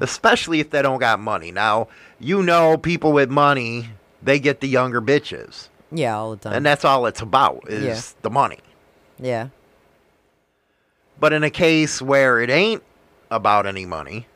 Especially 0.00 0.58
if 0.60 0.70
they 0.70 0.82
don't 0.82 0.98
got 0.98 1.20
money. 1.20 1.52
Now, 1.52 1.86
you 2.18 2.42
know 2.42 2.76
people 2.76 3.12
with 3.12 3.30
money, 3.30 3.90
they 4.22 4.40
get 4.40 4.60
the 4.60 4.66
younger 4.68 5.00
bitches. 5.00 5.68
Yeah, 5.92 6.16
all 6.16 6.30
the 6.32 6.36
time. 6.38 6.54
And 6.54 6.66
that's 6.66 6.84
all 6.84 7.06
it's 7.06 7.20
about 7.20 7.64
is 7.68 7.84
Yeah. 7.84 8.00
the 8.22 8.30
money. 8.30 8.58
yeah. 9.18 9.48
But 11.20 11.32
in 11.32 11.44
a 11.44 11.50
case 11.50 12.02
where 12.02 12.40
it 12.40 12.50
ain't 12.50 12.82
about 13.30 13.64
any 13.66 13.86
money, 13.86 14.26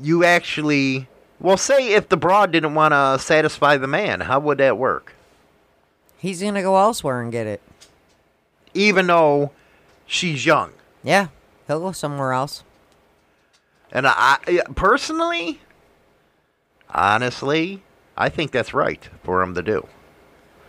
you 0.00 0.24
actually, 0.24 1.08
well, 1.40 1.56
say 1.56 1.92
if 1.94 2.08
the 2.08 2.16
broad 2.16 2.52
didn't 2.52 2.74
want 2.74 2.92
to 2.92 3.18
satisfy 3.18 3.76
the 3.76 3.86
man, 3.86 4.20
how 4.20 4.40
would 4.40 4.58
that 4.58 4.76
work? 4.76 5.14
He's 6.18 6.40
going 6.40 6.54
to 6.54 6.62
go 6.62 6.76
elsewhere 6.76 7.20
and 7.20 7.30
get 7.30 7.46
it. 7.46 7.62
Even 8.74 9.06
though 9.06 9.52
she's 10.06 10.44
young. 10.44 10.72
Yeah. 11.04 11.28
He'll 11.66 11.80
go 11.80 11.92
somewhere 11.92 12.32
else. 12.32 12.64
And 13.92 14.06
I, 14.06 14.38
I 14.46 14.62
personally, 14.74 15.60
honestly, 16.90 17.82
I 18.16 18.28
think 18.28 18.50
that's 18.50 18.74
right 18.74 19.08
for 19.22 19.42
him 19.42 19.54
to 19.54 19.62
do. 19.62 19.86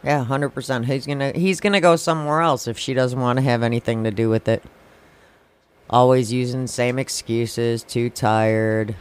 Yeah, 0.04 0.26
100%. 0.30 0.86
He's 0.86 1.06
going 1.06 1.20
to 1.20 1.32
he's 1.34 1.60
going 1.60 1.74
to 1.74 1.82
go 1.82 1.96
somewhere 1.96 2.42
else 2.42 2.68
if 2.68 2.78
she 2.78 2.94
doesn't 2.94 3.20
want 3.20 3.38
to 3.38 3.44
have 3.44 3.64
anything 3.64 4.04
to 4.06 4.12
do 4.12 4.30
with 4.30 4.48
it. 4.48 4.64
Always 5.90 6.32
using 6.32 6.64
the 6.64 6.68
same 6.68 7.00
excuses, 7.00 7.84
too 7.84 8.10
tired, 8.10 8.96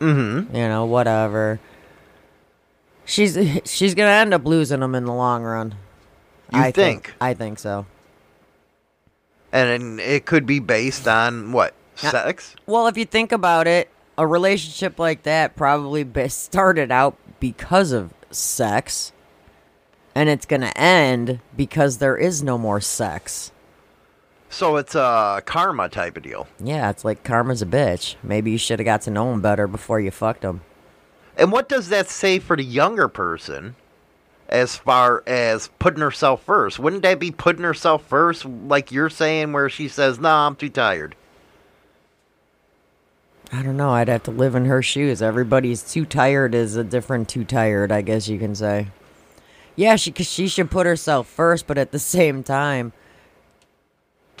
Mm-hmm. 0.00 0.56
you 0.56 0.68
know, 0.68 0.84
whatever. 0.86 1.60
She's 3.04 3.34
she's 3.64 3.94
going 3.94 4.08
to 4.08 4.14
end 4.14 4.34
up 4.34 4.44
losing 4.44 4.82
him 4.82 4.94
in 4.94 5.04
the 5.04 5.12
long 5.12 5.42
run. 5.42 5.74
You 6.52 6.60
I 6.60 6.72
think? 6.72 7.12
I 7.20 7.34
think 7.34 7.58
so. 7.58 7.86
And 9.52 10.00
it 10.00 10.26
could 10.26 10.46
be 10.46 10.58
based 10.58 11.06
on 11.08 11.52
what? 11.52 11.74
Sex? 11.96 12.56
Well, 12.66 12.86
if 12.86 12.96
you 12.96 13.04
think 13.04 13.30
about 13.30 13.66
it, 13.66 13.90
a 14.16 14.26
relationship 14.26 14.98
like 14.98 15.24
that 15.24 15.54
probably 15.54 16.06
started 16.28 16.90
out 16.90 17.16
because 17.40 17.92
of 17.92 18.14
sex, 18.30 19.12
and 20.14 20.28
it's 20.28 20.46
going 20.46 20.62
to 20.62 20.76
end 20.78 21.40
because 21.56 21.98
there 21.98 22.16
is 22.16 22.42
no 22.42 22.56
more 22.56 22.80
sex. 22.80 23.52
So 24.52 24.76
it's 24.76 24.96
a 24.96 25.42
karma 25.46 25.88
type 25.88 26.16
of 26.16 26.24
deal. 26.24 26.48
Yeah, 26.58 26.90
it's 26.90 27.04
like 27.04 27.22
karma's 27.22 27.62
a 27.62 27.66
bitch. 27.66 28.16
Maybe 28.22 28.50
you 28.50 28.58
should 28.58 28.80
have 28.80 28.84
got 28.84 29.02
to 29.02 29.10
know 29.10 29.32
him 29.32 29.40
better 29.40 29.68
before 29.68 30.00
you 30.00 30.10
fucked 30.10 30.42
him. 30.42 30.60
And 31.36 31.52
what 31.52 31.68
does 31.68 31.88
that 31.88 32.08
say 32.08 32.40
for 32.40 32.56
the 32.56 32.64
younger 32.64 33.06
person 33.06 33.76
as 34.48 34.76
far 34.76 35.22
as 35.26 35.70
putting 35.78 36.00
herself 36.00 36.42
first? 36.42 36.80
Wouldn't 36.80 37.02
that 37.02 37.20
be 37.20 37.30
putting 37.30 37.62
herself 37.62 38.04
first, 38.04 38.44
like 38.44 38.90
you're 38.90 39.08
saying, 39.08 39.52
where 39.52 39.70
she 39.70 39.86
says, 39.86 40.18
"Nah, 40.18 40.48
I'm 40.48 40.56
too 40.56 40.68
tired." 40.68 41.14
I 43.52 43.62
don't 43.62 43.76
know. 43.76 43.90
I'd 43.90 44.08
have 44.08 44.24
to 44.24 44.30
live 44.32 44.56
in 44.56 44.66
her 44.66 44.82
shoes. 44.82 45.22
Everybody's 45.22 45.82
too 45.82 46.04
tired 46.04 46.54
is 46.54 46.76
a 46.76 46.84
different 46.84 47.28
too 47.28 47.44
tired, 47.44 47.90
I 47.92 48.02
guess 48.02 48.28
you 48.28 48.38
can 48.38 48.54
say. 48.56 48.88
Yeah, 49.76 49.96
she 49.96 50.10
cause 50.10 50.28
she 50.30 50.48
should 50.48 50.70
put 50.72 50.86
herself 50.86 51.28
first, 51.28 51.68
but 51.68 51.78
at 51.78 51.92
the 51.92 51.98
same 52.00 52.42
time, 52.42 52.92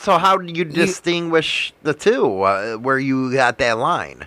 So 0.00 0.18
how 0.18 0.38
do 0.38 0.52
you 0.52 0.64
distinguish 0.64 1.72
the 1.82 1.92
two? 1.94 2.42
Uh, 2.42 2.76
where 2.76 2.98
you 2.98 3.32
got 3.32 3.58
that 3.58 3.78
line? 3.78 4.26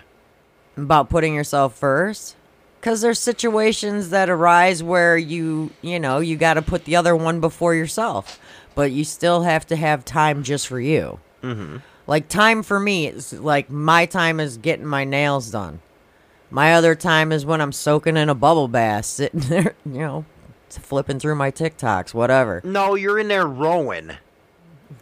about 0.76 1.08
putting 1.08 1.34
yourself 1.34 1.76
first 1.76 2.36
because 2.80 3.00
there's 3.00 3.18
situations 3.18 4.10
that 4.10 4.28
arise 4.28 4.82
where 4.82 5.16
you 5.16 5.70
you 5.82 6.00
know 6.00 6.18
you 6.18 6.36
got 6.36 6.54
to 6.54 6.62
put 6.62 6.84
the 6.84 6.96
other 6.96 7.14
one 7.14 7.40
before 7.40 7.74
yourself 7.74 8.40
but 8.74 8.90
you 8.90 9.04
still 9.04 9.42
have 9.42 9.64
to 9.66 9.76
have 9.76 10.04
time 10.04 10.42
just 10.42 10.66
for 10.66 10.80
you 10.80 11.20
mm-hmm. 11.42 11.76
like 12.06 12.28
time 12.28 12.62
for 12.62 12.80
me 12.80 13.06
is 13.06 13.32
like 13.34 13.70
my 13.70 14.04
time 14.04 14.40
is 14.40 14.56
getting 14.56 14.86
my 14.86 15.04
nails 15.04 15.50
done 15.50 15.80
my 16.50 16.74
other 16.74 16.94
time 16.94 17.30
is 17.30 17.46
when 17.46 17.60
i'm 17.60 17.72
soaking 17.72 18.16
in 18.16 18.28
a 18.28 18.34
bubble 18.34 18.68
bath 18.68 19.04
sitting 19.04 19.40
there 19.48 19.74
you 19.86 19.92
know 19.92 20.24
flipping 20.68 21.20
through 21.20 21.36
my 21.36 21.52
tiktoks 21.52 22.12
whatever 22.12 22.60
No, 22.64 22.96
you're 22.96 23.20
in 23.20 23.28
there 23.28 23.46
rowing, 23.46 24.10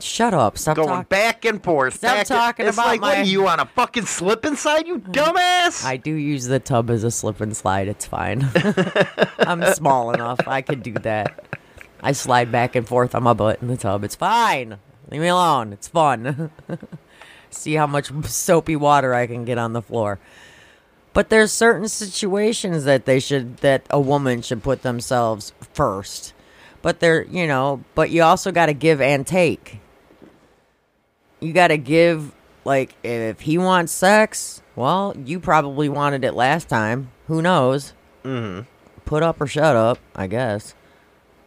shut 0.00 0.34
up 0.34 0.58
stop 0.58 0.76
going 0.76 0.88
talking 0.88 1.06
back 1.08 1.44
and 1.44 1.62
forth. 1.62 1.94
Stop 1.94 2.10
back 2.10 2.18
and- 2.18 2.28
talking 2.28 2.66
it's 2.66 2.76
about 2.76 2.86
like, 2.86 3.00
what 3.00 3.18
are 3.18 3.22
you 3.22 3.46
on 3.48 3.60
a 3.60 3.66
fucking 3.66 4.06
slip 4.06 4.44
and 4.44 4.58
slide, 4.58 4.86
you 4.86 4.98
mm. 4.98 5.12
dumbass? 5.12 5.84
I 5.84 5.96
do 5.96 6.12
use 6.12 6.46
the 6.46 6.58
tub 6.58 6.90
as 6.90 7.04
a 7.04 7.10
slip 7.10 7.40
and 7.40 7.56
slide. 7.56 7.88
It's 7.88 8.06
fine. 8.06 8.48
I'm 9.38 9.64
small 9.74 10.12
enough. 10.12 10.40
I 10.46 10.62
could 10.62 10.82
do 10.82 10.94
that. 10.94 11.44
I 12.02 12.12
slide 12.12 12.50
back 12.50 12.74
and 12.74 12.86
forth 12.86 13.14
on 13.14 13.22
my 13.22 13.32
butt 13.32 13.62
in 13.62 13.68
the 13.68 13.76
tub. 13.76 14.02
It's 14.02 14.16
fine. 14.16 14.78
Leave 15.10 15.20
me 15.20 15.28
alone. 15.28 15.72
It's 15.72 15.88
fun. 15.88 16.50
See 17.50 17.74
how 17.74 17.86
much 17.86 18.10
soapy 18.24 18.76
water 18.76 19.14
I 19.14 19.26
can 19.26 19.44
get 19.44 19.58
on 19.58 19.72
the 19.72 19.82
floor. 19.82 20.18
But 21.12 21.28
there's 21.28 21.52
certain 21.52 21.88
situations 21.88 22.84
that 22.84 23.04
they 23.04 23.20
should 23.20 23.58
that 23.58 23.86
a 23.90 24.00
woman 24.00 24.42
should 24.42 24.62
put 24.62 24.82
themselves 24.82 25.52
first. 25.74 26.32
But 26.82 27.00
they're, 27.00 27.22
you 27.24 27.46
know, 27.46 27.82
but 27.94 28.10
you 28.10 28.22
also 28.22 28.50
got 28.52 28.66
to 28.66 28.72
give 28.74 29.00
and 29.00 29.26
take. 29.26 29.78
You 31.40 31.52
got 31.52 31.68
to 31.68 31.78
give 31.78 32.32
like 32.64 32.94
if 33.02 33.40
he 33.40 33.58
wants 33.58 33.92
sex, 33.92 34.62
well, 34.76 35.14
you 35.24 35.40
probably 35.40 35.88
wanted 35.88 36.24
it 36.24 36.34
last 36.34 36.68
time. 36.68 37.10
Who 37.28 37.42
knows? 37.42 37.92
Mhm. 38.24 38.66
Put 39.04 39.22
up 39.22 39.40
or 39.40 39.46
shut 39.46 39.76
up, 39.76 39.98
I 40.14 40.26
guess. 40.26 40.74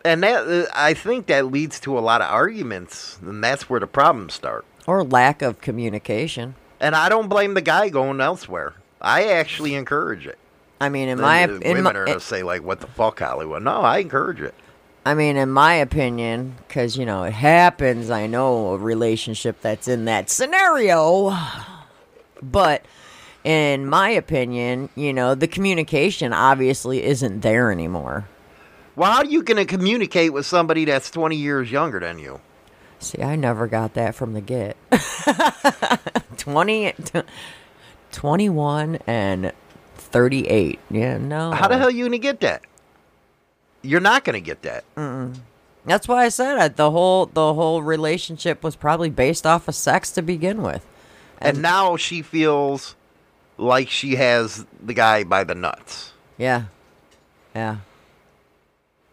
And 0.04 0.22
that 0.24 0.68
I 0.76 0.94
think 0.94 1.28
that 1.28 1.48
leads 1.52 1.80
to 1.82 1.98
a 1.98 2.02
lot 2.02 2.22
of 2.22 2.30
arguments, 2.32 3.18
and 3.22 3.44
that's 3.44 3.70
where 3.70 3.80
the 3.80 3.88
problems 3.88 4.34
start. 4.34 4.66
Or 4.86 5.04
lack 5.04 5.42
of 5.42 5.62
communication. 5.62 6.56
And 6.80 6.96
I 6.96 7.10
don't 7.10 7.28
blame 7.28 7.56
the 7.56 7.62
guy 7.62 7.90
going 7.90 8.22
elsewhere. 8.22 8.74
I 9.02 9.26
actually 9.30 9.74
encourage 9.76 10.28
it. 10.28 10.38
I 10.80 10.90
mean, 10.90 11.08
in 11.08 11.20
my 11.22 11.44
in 11.44 11.60
women 11.60 11.84
my, 11.86 11.92
are 11.92 12.06
gonna 12.06 12.20
say 12.20 12.44
like, 12.44 12.62
"What 12.64 12.82
the 12.82 12.88
fuck, 12.88 13.20
Hollywood?" 13.20 13.64
No, 13.64 13.82
I 13.82 14.00
encourage 14.00 14.42
it. 14.42 14.54
I 15.06 15.14
mean, 15.14 15.38
in 15.38 15.52
my 15.52 15.76
opinion, 15.76 16.56
because 16.68 16.98
you 16.98 17.06
know 17.06 17.24
it 17.24 17.34
happens. 17.34 18.10
I 18.10 18.26
know 18.26 18.70
a 18.74 18.78
relationship 18.78 19.62
that's 19.62 19.88
in 19.88 20.06
that 20.06 20.32
scenario, 20.32 21.38
but 22.42 22.84
in 23.44 23.86
my 23.86 24.10
opinion, 24.10 24.90
you 24.96 25.14
know, 25.14 25.36
the 25.36 25.48
communication 25.48 26.34
obviously 26.34 27.04
isn't 27.04 27.42
there 27.42 27.72
anymore. 27.72 28.28
Well, 28.96 29.12
how 29.12 29.18
are 29.20 29.26
you 29.26 29.44
going 29.44 29.58
to 29.58 29.66
communicate 29.66 30.34
with 30.34 30.48
somebody 30.48 30.86
that's 30.86 31.12
20 31.12 31.36
years 31.36 31.72
younger 31.72 32.00
than 32.00 32.18
you? 32.18 32.42
See, 32.98 33.22
I 33.22 33.36
never 33.36 33.68
got 33.68 33.94
that 33.94 34.16
from 34.16 34.34
the 34.34 34.42
get. 34.42 34.76
20, 36.38 36.96
21 38.12 38.96
and 39.06 39.52
38. 39.98 40.80
Yeah, 40.90 41.18
no. 41.18 41.52
How 41.52 41.68
the 41.68 41.78
hell 41.78 41.90
are 41.90 41.92
you 41.92 42.06
going 42.06 42.14
to 42.14 42.18
get 42.18 42.40
that? 42.40 42.64
You're 43.86 44.00
not 44.02 44.24
going 44.24 44.34
to 44.34 44.42
get 44.42 44.62
that. 44.64 44.84
That's 45.86 46.08
why 46.08 46.26
I 46.26 46.30
said 46.30 46.58
it. 46.66 46.76
The 46.78 46.90
whole 46.92 47.28
the 47.28 47.54
whole 47.54 47.82
relationship 47.84 48.64
was 48.64 48.76
probably 48.76 49.10
based 49.10 49.46
off 49.46 49.68
of 49.68 49.76
sex 49.76 50.12
to 50.12 50.22
begin 50.22 50.62
with. 50.64 50.86
And 51.40 51.62
now 51.62 51.96
she 51.96 52.22
feels 52.22 52.96
like 53.58 53.90
she 53.90 54.16
has 54.16 54.66
the 54.82 54.94
guy 54.94 55.24
by 55.24 55.44
the 55.44 55.54
nuts. 55.56 56.14
Yeah. 56.38 56.64
Yeah. 57.54 57.78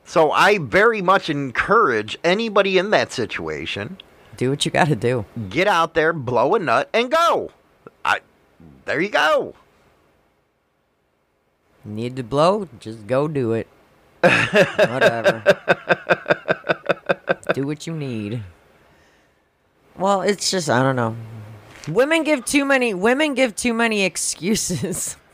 So 0.04 0.30
I 0.32 0.58
very 0.58 1.02
much 1.02 1.28
encourage 1.30 2.18
anybody 2.24 2.76
in 2.78 2.90
that 2.90 3.12
situation 3.12 3.98
Do 4.36 4.50
what 4.50 4.64
you 4.64 4.70
got 4.70 4.88
to 4.88 4.96
do. 4.96 5.24
get 5.48 5.68
out 5.68 5.94
there, 5.94 6.12
blow 6.12 6.54
a 6.54 6.58
nut, 6.58 6.88
and 6.92 7.10
go. 7.10 7.50
I, 8.04 8.20
there 8.84 9.00
you 9.00 9.08
go. 9.10 9.54
Need 11.84 12.16
to 12.16 12.22
blow? 12.22 12.68
Just 12.80 13.06
go 13.06 13.26
do 13.28 13.52
it. 13.52 13.66
Whatever. 14.22 15.42
do 17.54 17.66
what 17.66 17.86
you 17.86 17.94
need. 17.94 18.42
Well, 19.96 20.22
it's 20.22 20.50
just 20.50 20.70
I 20.70 20.82
don't 20.82 20.96
know. 20.96 21.16
Women 21.88 22.22
give 22.22 22.44
too 22.44 22.64
many 22.64 22.94
women 22.94 23.34
give 23.34 23.54
too 23.56 23.74
many 23.74 24.02
excuses. 24.04 25.16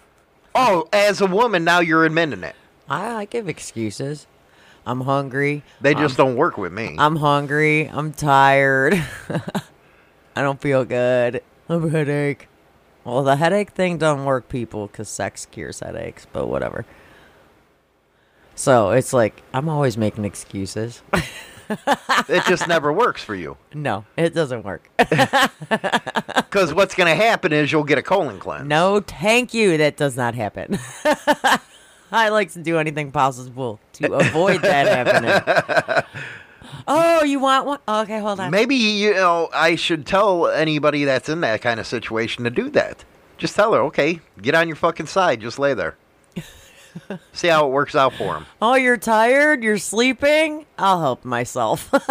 Oh, 0.61 0.89
as 0.93 1.20
a 1.20 1.26
woman, 1.26 1.62
now 1.62 1.78
you're 1.78 2.05
admitting 2.05 2.43
it. 2.43 2.57
I, 2.89 3.14
I 3.14 3.24
give 3.26 3.49
excuses. 3.49 4.26
I'm 4.84 5.03
hungry. 5.03 5.62
They 5.80 5.95
just 5.95 6.16
don't 6.16 6.34
work 6.34 6.59
with 6.59 6.72
me. 6.72 6.97
I'm 6.99 7.14
hungry. 7.14 7.84
I'm 7.84 8.12
tired. 8.12 8.95
I 10.34 10.43
don't 10.43 10.61
feel 10.61 10.84
good. 10.84 11.43
I 11.68 11.72
have 11.74 11.84
a 11.84 11.91
headache. 11.91 12.49
Well, 13.05 13.22
the 13.22 13.36
headache 13.36 13.70
thing 13.70 13.99
doesn't 13.99 14.24
work, 14.24 14.49
people, 14.49 14.89
because 14.89 15.09
sex 15.09 15.47
cures 15.47 15.78
headaches, 15.78 16.26
but 16.32 16.49
whatever. 16.49 16.84
So 18.59 18.90
it's 18.90 19.12
like, 19.12 19.40
I'm 19.54 19.68
always 19.68 19.96
making 19.96 20.24
excuses. 20.24 21.00
it 22.28 22.42
just 22.48 22.66
never 22.66 22.92
works 22.92 23.22
for 23.22 23.36
you. 23.36 23.56
no, 23.72 24.04
it 24.16 24.34
doesn't 24.34 24.64
work. 24.64 24.90
Because 26.48 26.72
what's 26.72 26.94
going 26.94 27.09
to 27.09 27.14
happen 27.14 27.52
is 27.52 27.70
you'll 27.70 27.84
get 27.84 27.98
a 27.98 28.02
colon 28.02 28.38
cleanse. 28.38 28.66
no, 28.66 29.00
thank 29.00 29.52
you. 29.52 29.76
That 29.76 29.98
does 29.98 30.16
not 30.16 30.34
happen. 30.34 30.78
I 32.11 32.30
like 32.30 32.52
to 32.52 32.62
do 32.62 32.78
anything 32.78 33.12
possible 33.12 33.78
to 33.92 34.14
avoid 34.14 34.62
that 34.62 35.06
happening. 35.06 36.06
oh, 36.88 37.22
you 37.22 37.38
want 37.38 37.66
one? 37.66 37.78
Okay, 37.86 38.18
hold 38.18 38.40
on. 38.40 38.50
Maybe, 38.50 38.76
you 38.76 39.12
know, 39.12 39.50
I 39.52 39.74
should 39.76 40.06
tell 40.06 40.48
anybody 40.48 41.04
that's 41.04 41.28
in 41.28 41.42
that 41.42 41.61
kind 41.61 41.78
of 41.78 41.86
situation 41.86 42.44
to 42.44 42.50
do 42.50 42.70
that. 42.70 43.04
Just 43.36 43.54
tell 43.54 43.74
her, 43.74 43.80
okay, 43.82 44.20
get 44.40 44.55
on 44.55 44.68
your 44.68 44.76
fucking 44.76 45.06
side. 45.06 45.43
Just 45.43 45.59
lay 45.59 45.74
there. 45.74 45.97
See 47.32 47.48
how 47.48 47.66
it 47.66 47.70
works 47.70 47.94
out 47.94 48.14
for 48.14 48.36
him. 48.36 48.46
Oh, 48.60 48.74
you're 48.74 48.96
tired? 48.96 49.62
You're 49.62 49.78
sleeping? 49.78 50.66
I'll 50.78 51.00
help 51.00 51.24
myself. 51.24 51.92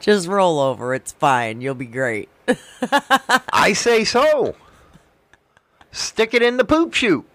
Just 0.00 0.28
roll 0.28 0.60
over. 0.60 0.94
It's 0.94 1.12
fine. 1.12 1.60
You'll 1.60 1.74
be 1.74 1.86
great. 1.86 2.28
I 3.52 3.72
say 3.72 4.04
so. 4.04 4.56
Stick 5.92 6.34
it 6.34 6.42
in 6.42 6.56
the 6.56 6.64
poop 6.64 6.94
chute. 6.94 7.26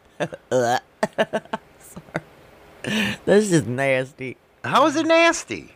This 3.26 3.52
is 3.52 3.66
nasty. 3.66 4.38
How 4.64 4.86
is 4.88 4.96
it 4.96 5.06
nasty? 5.06 5.74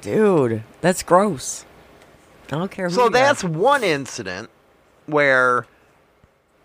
Dude, 0.00 0.62
that's 0.80 1.02
gross. 1.02 1.64
I 2.46 2.58
don't 2.58 2.70
care 2.70 2.90
So 2.90 3.08
that's 3.08 3.42
one 3.42 3.82
incident 3.82 4.50
where 5.06 5.66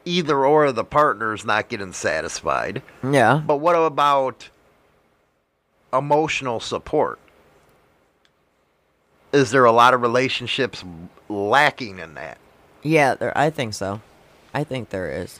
either 0.05 0.45
or 0.45 0.65
of 0.65 0.75
the 0.75 0.83
partner's 0.83 1.45
not 1.45 1.69
getting 1.69 1.93
satisfied. 1.93 2.81
Yeah. 3.03 3.41
But 3.45 3.57
what 3.57 3.73
about 3.73 4.49
emotional 5.93 6.59
support? 6.59 7.19
Is 9.31 9.51
there 9.51 9.65
a 9.65 9.71
lot 9.71 9.93
of 9.93 10.01
relationships 10.01 10.83
lacking 11.29 11.99
in 11.99 12.15
that? 12.15 12.37
Yeah, 12.83 13.15
there, 13.15 13.37
I 13.37 13.49
think 13.49 13.73
so. 13.73 14.01
I 14.53 14.63
think 14.63 14.89
there 14.89 15.09
is. 15.09 15.39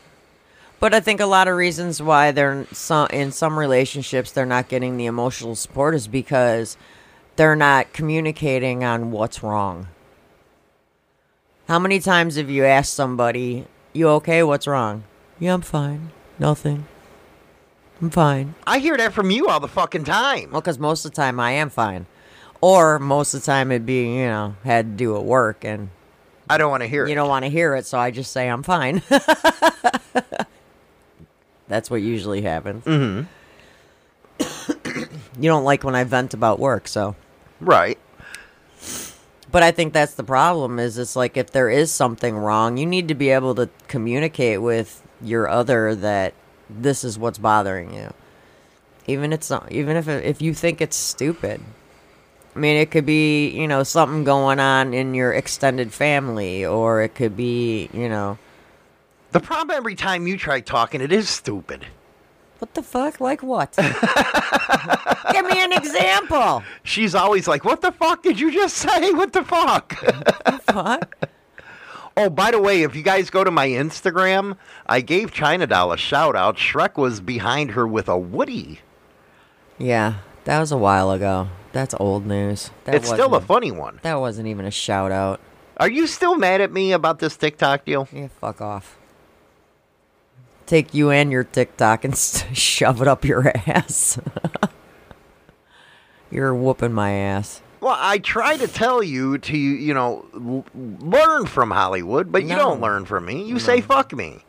But 0.80 0.94
I 0.94 1.00
think 1.00 1.20
a 1.20 1.26
lot 1.26 1.48
of 1.48 1.58
reasons 1.58 2.02
why 2.02 2.32
they're 2.32 2.66
some, 2.72 3.08
in 3.12 3.32
some 3.32 3.60
relationships 3.60 4.32
they're 4.32 4.46
not 4.46 4.70
getting 4.70 4.98
the 4.98 5.06
emotional 5.06 5.56
support 5.56 5.94
is 5.94 6.08
because 6.08 6.78
they're 7.36 7.56
not 7.56 7.94
communicating 7.94 8.84
on 8.84 9.12
what's 9.12 9.44
wrong. 9.44 9.88
How 11.72 11.80
many 11.80 12.02
times 12.02 12.36
have 12.36 12.50
you 12.50 12.66
asked 12.66 12.94
somebody, 12.94 13.66
"You 13.94 14.10
okay? 14.20 14.44
What's 14.44 14.68
wrong?" 14.68 15.06
"Yeah, 15.40 15.54
I'm 15.54 15.62
fine. 15.62 16.12
Nothing. 16.38 16.84
I'm 18.02 18.10
fine." 18.10 18.56
I 18.68 18.80
hear 18.80 18.98
that 18.98 19.14
from 19.14 19.32
you 19.32 19.48
all 19.48 19.62
the 19.62 19.70
fucking 19.70 20.04
time. 20.04 20.52
Well, 20.52 20.60
because 20.60 20.78
most 20.78 21.06
of 21.06 21.12
the 21.12 21.16
time 21.16 21.40
I 21.40 21.52
am 21.52 21.70
fine, 21.70 22.08
or 22.60 23.00
most 23.00 23.34
of 23.34 23.40
the 23.40 23.46
time 23.46 23.72
it'd 23.72 23.86
be 23.86 24.04
you 24.18 24.26
know 24.26 24.56
had 24.66 24.86
to 24.86 24.92
do 24.98 25.16
at 25.16 25.24
work 25.24 25.64
and 25.64 25.92
I 26.50 26.58
don't 26.58 26.72
want 26.72 26.84
to 26.84 26.88
hear 26.90 27.04
you 27.04 27.08
it. 27.08 27.10
You 27.12 27.16
don't 27.16 27.30
want 27.30 27.46
to 27.46 27.50
hear 27.50 27.74
it, 27.76 27.86
so 27.86 27.98
I 27.98 28.12
just 28.12 28.34
say 28.34 28.50
I'm 28.50 28.64
fine. 28.64 29.02
That's 31.70 31.90
what 31.90 32.02
usually 32.02 32.42
happens. 32.42 32.84
Mhm. 32.84 33.28
you 35.40 35.50
don't 35.50 35.64
like 35.64 35.86
when 35.86 35.96
I 35.96 36.04
vent 36.04 36.34
about 36.34 36.60
work, 36.60 36.90
so. 36.90 37.16
Right. 37.62 37.98
But 39.52 39.64
I 39.64 39.72
think 39.72 39.94
that's 39.94 40.14
the 40.14 40.24
problem. 40.24 40.80
Is 40.80 40.98
it's 40.98 41.16
like 41.16 41.36
if 41.38 41.52
there 41.52 41.70
is 41.70 41.92
something 41.92 42.38
wrong, 42.38 42.78
you 42.78 42.86
need 42.86 43.08
to 43.10 43.16
be 43.16 43.30
able 43.30 43.54
to 43.56 43.70
communicate 43.88 44.62
with 44.62 45.02
your 45.22 45.50
other 45.50 45.94
that 45.96 46.34
this 46.70 47.04
is 47.04 47.20
what's 47.20 47.38
bothering 47.38 47.94
you. 47.94 48.14
Even 49.08 49.34
it's 49.34 49.50
not, 49.50 49.72
even 49.72 49.98
if 49.98 50.08
if 50.08 50.42
you 50.42 50.54
think 50.54 50.80
it's 50.82 50.96
stupid. 50.96 51.62
I 52.56 52.60
mean, 52.60 52.78
it 52.78 52.92
could 52.92 53.06
be 53.06 53.50
you 53.50 53.68
know 53.68 53.84
something 53.84 54.24
going 54.24 54.60
on 54.60 54.94
in 54.94 55.14
your 55.14 55.34
extended 55.34 55.94
family, 55.94 56.66
or 56.66 57.02
it 57.02 57.16
could 57.16 57.36
be 57.36 57.90
you 57.94 58.08
know 58.08 58.38
The 59.32 59.40
problem 59.40 59.76
every 59.76 59.96
time 59.96 60.28
you 60.28 60.38
try 60.38 60.62
talking, 60.62 61.02
it 61.02 61.12
is 61.12 61.30
stupid. 61.30 61.86
What 62.62 62.76
the 62.76 62.84
fuck, 62.84 63.20
like 63.20 63.42
what? 63.42 63.72
Give 65.32 65.46
me 65.48 65.64
an 65.64 65.74
example. 65.74 66.62
She's 66.84 67.16
always 67.16 67.48
like, 67.48 67.66
"What 67.66 67.82
the 67.82 67.92
fuck 67.92 68.22
did 68.22 68.40
you 68.40 68.52
just 68.52 68.78
say? 68.78 69.12
What 69.14 69.34
the 69.34 69.44
fuck?" 69.44 69.96
Fuck. 70.66 71.28
oh, 72.16 72.30
by 72.30 72.52
the 72.52 72.62
way, 72.62 72.84
if 72.84 72.96
you 72.96 73.02
guys 73.02 73.32
go 73.32 73.44
to 73.44 73.50
my 73.50 73.68
Instagram, 73.68 74.58
I 74.86 75.02
gave 75.02 75.32
China 75.32 75.66
Doll 75.66 75.92
a 75.92 75.98
shout 75.98 76.36
out. 76.36 76.58
Shrek 76.58 76.98
was 76.98 77.20
behind 77.20 77.72
her 77.72 77.88
with 77.88 78.08
a 78.08 78.18
Woody. 78.18 78.80
Yeah, 79.80 80.18
that 80.44 80.60
was 80.60 80.72
a 80.72 80.78
while 80.78 81.10
ago. 81.10 81.50
That's 81.74 81.96
old 82.00 82.28
news. 82.28 82.70
That 82.86 82.94
it's 82.94 83.08
still 83.10 83.34
a 83.34 83.42
funny 83.42 83.72
one. 83.72 84.00
That 84.04 84.20
wasn't 84.20 84.48
even 84.48 84.66
a 84.66 84.72
shout 84.72 85.12
out. 85.12 85.42
Are 85.78 85.90
you 85.90 86.06
still 86.06 86.38
mad 86.38 86.62
at 86.62 86.72
me 86.72 86.92
about 86.92 87.18
this 87.18 87.36
TikTok 87.36 87.86
deal? 87.86 88.08
Yeah, 88.14 88.28
fuck 88.40 88.62
off. 88.62 89.00
Take 90.72 90.94
you 90.94 91.12
and 91.12 91.34
your 91.34 91.44
TikTok 91.44 92.06
and 92.06 92.18
shove 92.18 93.02
it 93.02 93.08
up 93.08 93.26
your 93.26 93.52
ass. 93.68 94.18
You're 96.32 96.56
whooping 96.56 96.94
my 96.94 97.12
ass. 97.12 97.62
Well, 97.82 97.98
I 98.00 98.20
try 98.20 98.56
to 98.56 98.68
tell 98.68 99.04
you 99.04 99.38
to, 99.40 99.58
you 99.58 99.94
know, 99.94 100.26
l- 100.34 100.66
learn 100.74 101.46
from 101.46 101.72
Hollywood, 101.72 102.32
but 102.32 102.44
you 102.44 102.56
don't 102.56 102.80
learn 102.80 103.06
from 103.06 103.26
me. 103.26 103.44
You 103.44 103.60
say 103.60 103.82
fuck 103.82 104.14
me. 104.14 104.46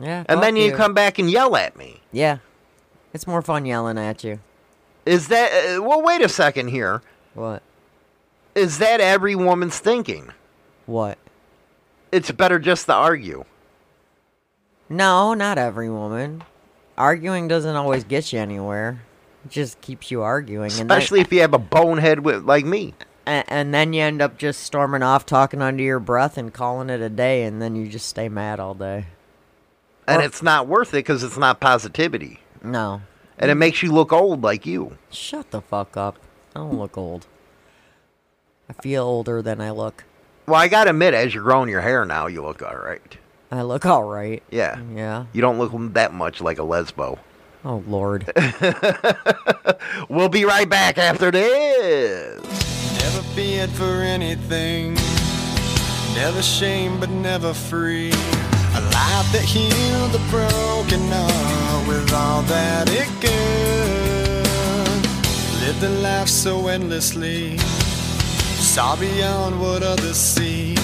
Yeah. 0.00 0.24
And 0.28 0.40
then 0.40 0.54
you 0.54 0.72
come 0.72 0.94
back 0.94 1.18
and 1.18 1.28
yell 1.28 1.56
at 1.56 1.76
me. 1.76 2.00
Yeah. 2.12 2.38
It's 3.12 3.26
more 3.26 3.42
fun 3.42 3.66
yelling 3.66 3.98
at 3.98 4.22
you. 4.22 4.38
Is 5.04 5.26
that, 5.28 5.50
uh, 5.50 5.82
well, 5.82 6.02
wait 6.02 6.20
a 6.20 6.28
second 6.28 6.68
here. 6.68 7.02
What? 7.34 7.62
Is 8.54 8.78
that 8.78 9.00
every 9.00 9.34
woman's 9.34 9.80
thinking? 9.80 10.30
What? 10.84 11.18
It's 12.12 12.30
better 12.30 12.60
just 12.60 12.86
to 12.86 12.94
argue. 12.94 13.44
No, 14.88 15.34
not 15.34 15.58
every 15.58 15.90
woman. 15.90 16.44
Arguing 16.96 17.48
doesn't 17.48 17.74
always 17.76 18.04
get 18.04 18.32
you 18.32 18.38
anywhere. 18.38 19.02
It 19.44 19.50
just 19.50 19.80
keeps 19.80 20.10
you 20.10 20.22
arguing. 20.22 20.70
And 20.72 20.88
then- 20.90 20.96
Especially 20.98 21.20
if 21.20 21.32
you 21.32 21.40
have 21.40 21.54
a 21.54 21.58
bonehead 21.58 22.20
with, 22.20 22.44
like 22.44 22.64
me. 22.64 22.94
and, 23.26 23.44
and 23.48 23.74
then 23.74 23.92
you 23.92 24.02
end 24.02 24.22
up 24.22 24.38
just 24.38 24.60
storming 24.62 25.02
off, 25.02 25.26
talking 25.26 25.60
under 25.60 25.82
your 25.82 25.98
breath, 26.00 26.38
and 26.38 26.52
calling 26.54 26.88
it 26.90 27.00
a 27.00 27.08
day, 27.08 27.42
and 27.44 27.60
then 27.60 27.74
you 27.76 27.88
just 27.88 28.06
stay 28.08 28.28
mad 28.28 28.60
all 28.60 28.74
day. 28.74 29.06
And 30.06 30.22
Or- 30.22 30.24
it's 30.24 30.42
not 30.42 30.68
worth 30.68 30.90
it 30.90 30.98
because 30.98 31.22
it's 31.24 31.36
not 31.36 31.60
positivity. 31.60 32.40
No. 32.62 33.02
And 33.38 33.50
it 33.50 33.56
makes 33.56 33.82
you 33.82 33.92
look 33.92 34.12
old 34.12 34.42
like 34.42 34.64
you. 34.64 34.96
Shut 35.10 35.50
the 35.50 35.60
fuck 35.60 35.96
up. 35.96 36.16
I 36.54 36.60
don't 36.60 36.78
look 36.78 36.96
old. 36.96 37.26
I 38.70 38.72
feel 38.72 39.02
older 39.04 39.42
than 39.42 39.60
I 39.60 39.70
look. 39.72 40.04
Well, 40.46 40.56
I 40.58 40.68
gotta 40.68 40.90
admit, 40.90 41.12
as 41.12 41.34
you're 41.34 41.42
growing 41.42 41.68
your 41.68 41.82
hair 41.82 42.04
now, 42.06 42.28
you 42.28 42.42
look 42.42 42.62
all 42.62 42.76
right. 42.76 43.18
I 43.50 43.62
look 43.62 43.86
all 43.86 44.04
right. 44.04 44.42
Yeah. 44.50 44.80
Yeah. 44.94 45.26
You 45.32 45.40
don't 45.40 45.58
look 45.58 45.72
that 45.94 46.12
much 46.12 46.40
like 46.40 46.58
a 46.58 46.62
lesbo. 46.62 47.18
Oh 47.64 47.82
Lord. 47.86 48.32
We'll 50.08 50.28
be 50.28 50.44
right 50.44 50.68
back 50.68 50.98
after 50.98 51.30
this. 51.30 52.42
Never 53.00 53.22
feared 53.34 53.70
for 53.70 54.02
anything. 54.02 54.94
Never 56.14 56.42
shame, 56.42 57.00
but 57.00 57.10
never 57.10 57.52
free. 57.52 58.10
A 58.10 58.80
life 58.80 59.32
that 59.32 59.42
healed 59.44 60.12
the 60.12 60.20
broken 60.30 61.00
heart 61.10 61.88
with 61.88 62.12
all 62.12 62.42
that 62.42 62.88
it 62.90 63.08
could. 63.20 64.46
Lived 65.66 65.82
a 65.82 66.00
life 66.00 66.28
so 66.28 66.68
endlessly. 66.68 67.58
Saw 67.58 68.96
beyond 68.96 69.60
what 69.60 69.82
others 69.82 70.16
see. 70.16 70.75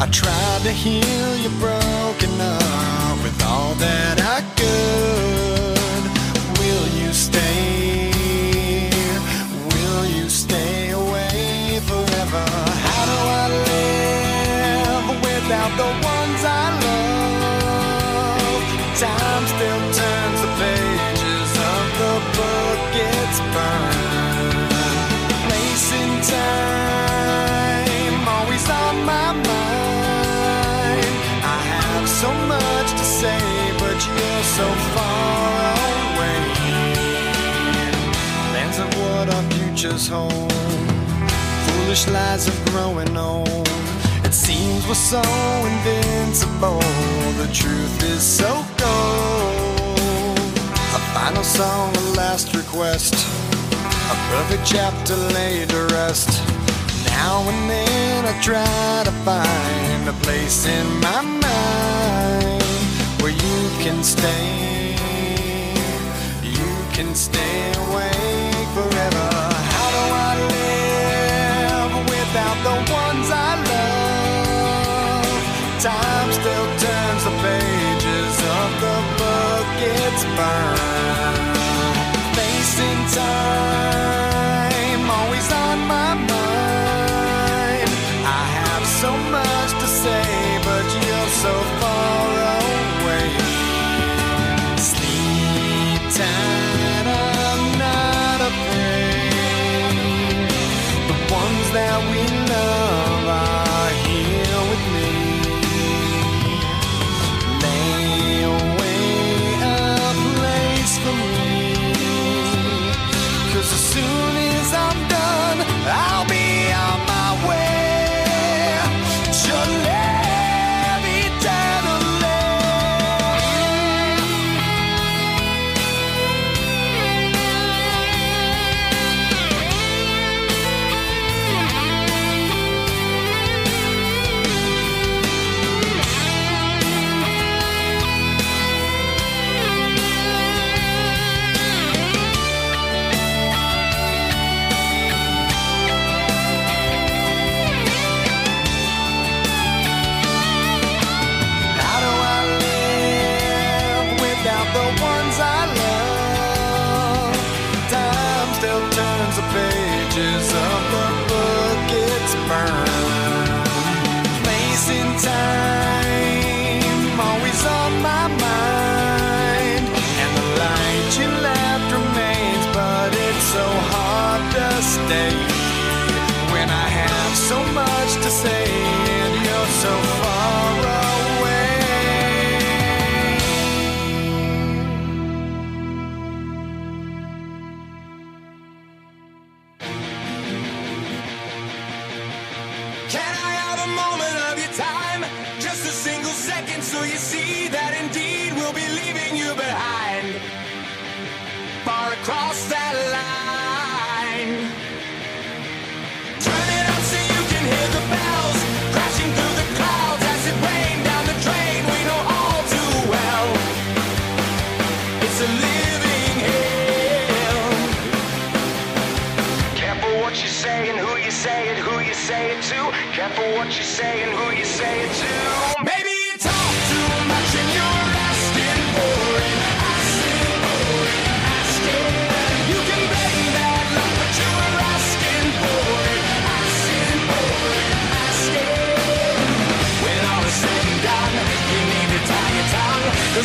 I 0.00 0.06
tried 0.10 0.62
to 0.62 0.72
heal 0.72 1.36
your 1.36 1.52
broken 1.60 2.30
heart 2.38 3.22
with 3.22 3.42
all 3.44 3.74
that 3.74 4.20
I 4.20 4.40
could. 4.56 5.33
Futures 39.94 40.08
hold. 40.08 40.52
Foolish 41.66 42.08
lies 42.08 42.48
of 42.48 42.64
growing 42.66 43.16
old. 43.16 43.68
It 44.24 44.32
seems 44.32 44.86
we're 44.86 44.94
so 44.94 45.22
invincible. 45.66 46.80
The 47.38 47.48
truth 47.52 48.02
is 48.02 48.22
so 48.22 48.64
cold. 48.78 50.38
A 50.94 51.00
final 51.14 51.44
song, 51.44 51.96
a 51.96 52.00
last 52.16 52.54
request. 52.54 53.14
A 54.10 54.16
perfect 54.30 54.66
chapter 54.66 55.16
laid 55.16 55.70
to 55.70 55.86
rest. 55.92 56.28
Now 57.06 57.48
and 57.48 57.70
then 57.70 58.24
I 58.26 58.40
try 58.40 59.02
to 59.04 59.12
find 59.24 60.08
a 60.08 60.12
place 60.24 60.66
in 60.66 60.86
my 61.00 61.22
mind 61.22 62.62
where 63.20 63.32
you 63.32 63.70
can 63.82 64.02
stay. 64.02 64.96
You 66.42 66.72
can 66.92 67.14
stay 67.14 67.72
awake 67.88 68.13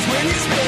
when 0.08 0.28
you 0.28 0.59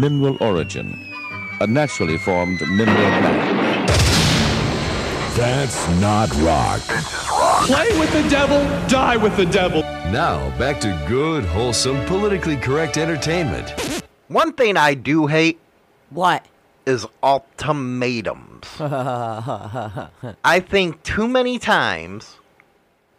mineral 0.00 0.36
origin, 0.40 1.06
a 1.60 1.66
naturally 1.66 2.18
formed 2.18 2.60
mineral 2.68 3.10
matter. 3.22 3.86
That's 5.36 5.88
not 6.00 6.30
rock. 6.36 6.80
Play 7.66 7.98
with 7.98 8.12
the 8.12 8.28
devil, 8.28 8.60
die 8.88 9.16
with 9.16 9.36
the 9.36 9.46
devil. 9.46 9.82
Now, 10.10 10.56
back 10.58 10.80
to 10.80 11.04
good, 11.08 11.44
wholesome, 11.44 12.04
politically 12.06 12.56
correct 12.56 12.96
entertainment. 12.96 13.70
One 14.28 14.52
thing 14.52 14.76
I 14.76 14.94
do 14.94 15.26
hate 15.26 15.58
What? 16.10 16.44
is 16.86 17.06
ultimatums. 17.22 18.66
I 18.80 20.60
think 20.66 21.02
too 21.02 21.26
many 21.28 21.58
times 21.58 22.36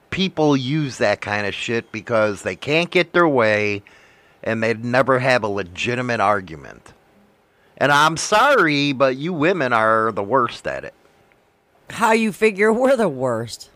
people 0.09 0.55
use 0.55 0.97
that 0.99 1.19
kind 1.21 1.45
of 1.45 1.53
shit 1.53 1.91
because 1.91 2.43
they 2.43 2.55
can't 2.55 2.89
get 2.89 3.11
their 3.13 3.27
way 3.27 3.83
and 4.43 4.61
they'd 4.61 4.83
never 4.83 5.19
have 5.19 5.43
a 5.43 5.47
legitimate 5.47 6.19
argument. 6.19 6.93
And 7.77 7.91
I'm 7.91 8.17
sorry, 8.17 8.91
but 8.91 9.17
you 9.17 9.33
women 9.33 9.73
are 9.73 10.11
the 10.11 10.23
worst 10.23 10.65
at 10.67 10.83
it. 10.83 10.93
How 11.89 12.11
you 12.11 12.31
figure 12.31 12.73
we're 12.73 12.95
the 12.97 13.09
worst? 13.09 13.69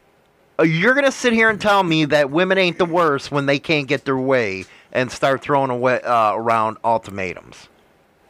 Uh, 0.59 0.63
You're 0.63 0.93
going 0.93 1.05
to 1.05 1.11
sit 1.11 1.33
here 1.33 1.49
and 1.49 1.61
tell 1.61 1.83
me 1.83 2.05
that 2.05 2.29
women 2.29 2.57
ain't 2.57 2.77
the 2.77 2.85
worst 2.85 3.31
when 3.31 3.45
they 3.45 3.59
can't 3.59 3.87
get 3.87 4.05
their 4.05 4.17
way 4.17 4.65
and 4.91 5.11
start 5.11 5.41
throwing 5.41 5.69
away, 5.69 6.01
uh, 6.01 6.33
around 6.33 6.77
ultimatums. 6.83 7.69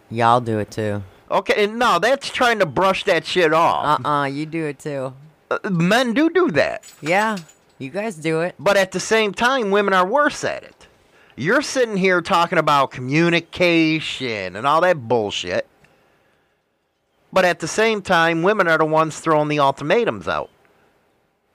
Y'all 0.09 0.41
do 0.41 0.59
it 0.59 0.69
too. 0.71 1.03
Okay, 1.31 1.65
no, 1.65 1.97
that's 1.97 2.29
trying 2.29 2.59
to 2.59 2.65
brush 2.65 3.05
that 3.05 3.25
shit 3.25 3.53
off. 3.53 4.05
Uh 4.05 4.07
uh 4.07 4.25
you 4.25 4.45
do 4.45 4.65
it 4.65 4.79
too. 4.79 5.13
Uh, 5.49 5.57
men 5.69 6.13
do 6.13 6.29
do 6.29 6.51
that. 6.51 6.83
Yeah, 7.01 7.37
you 7.79 7.89
guys 7.89 8.17
do 8.17 8.41
it. 8.41 8.55
But 8.59 8.75
at 8.75 8.91
the 8.91 8.99
same 8.99 9.33
time, 9.33 9.71
women 9.71 9.93
are 9.93 10.05
worse 10.05 10.43
at 10.43 10.63
it. 10.63 10.80
You're 11.35 11.61
sitting 11.61 11.97
here 11.97 12.21
talking 12.21 12.57
about 12.57 12.91
communication 12.91 14.55
and 14.55 14.67
all 14.67 14.81
that 14.81 15.07
bullshit. 15.07 15.67
But 17.33 17.45
at 17.45 17.59
the 17.59 17.67
same 17.67 18.01
time, 18.01 18.43
women 18.43 18.67
are 18.67 18.77
the 18.77 18.85
ones 18.85 19.19
throwing 19.19 19.47
the 19.47 19.59
ultimatums 19.59 20.27
out. 20.27 20.49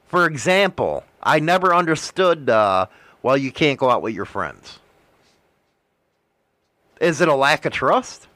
For 0.06 0.26
example, 0.26 1.04
I 1.22 1.40
never 1.40 1.74
understood, 1.74 2.48
uh, 2.48 2.86
well, 3.22 3.36
you 3.36 3.52
can't 3.52 3.78
go 3.78 3.90
out 3.90 4.02
with 4.02 4.14
your 4.14 4.24
friends. 4.24 4.78
Is 7.00 7.20
it 7.20 7.28
a 7.28 7.34
lack 7.34 7.66
of 7.66 7.72
trust? 7.72 8.26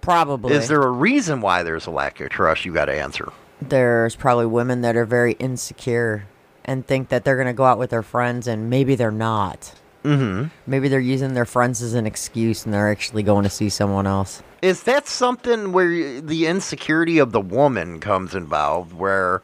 Probably. 0.00 0.54
Is 0.54 0.68
there 0.68 0.82
a 0.82 0.90
reason 0.90 1.40
why 1.40 1.62
there's 1.62 1.86
a 1.86 1.90
lack 1.90 2.20
of 2.20 2.30
trust? 2.30 2.64
You 2.64 2.72
got 2.72 2.84
to 2.84 2.94
answer. 2.94 3.32
There's 3.60 4.14
probably 4.14 4.46
women 4.46 4.82
that 4.82 4.96
are 4.96 5.04
very 5.04 5.32
insecure 5.32 6.26
and 6.64 6.86
think 6.86 7.08
that 7.08 7.24
they're 7.24 7.36
gonna 7.36 7.52
go 7.52 7.64
out 7.64 7.78
with 7.78 7.90
their 7.90 8.02
friends, 8.02 8.46
and 8.46 8.70
maybe 8.70 8.94
they're 8.94 9.10
not. 9.10 9.74
Mm-hmm. 10.04 10.48
Maybe 10.66 10.88
they're 10.88 11.00
using 11.00 11.34
their 11.34 11.44
friends 11.44 11.82
as 11.82 11.94
an 11.94 12.06
excuse, 12.06 12.64
and 12.64 12.72
they're 12.72 12.90
actually 12.90 13.22
going 13.22 13.44
to 13.44 13.50
see 13.50 13.68
someone 13.68 14.06
else. 14.06 14.42
Is 14.62 14.82
that 14.84 15.06
something 15.06 15.72
where 15.72 16.20
the 16.20 16.46
insecurity 16.46 17.18
of 17.18 17.32
the 17.32 17.40
woman 17.40 18.00
comes 18.00 18.34
involved, 18.34 18.92
where 18.92 19.42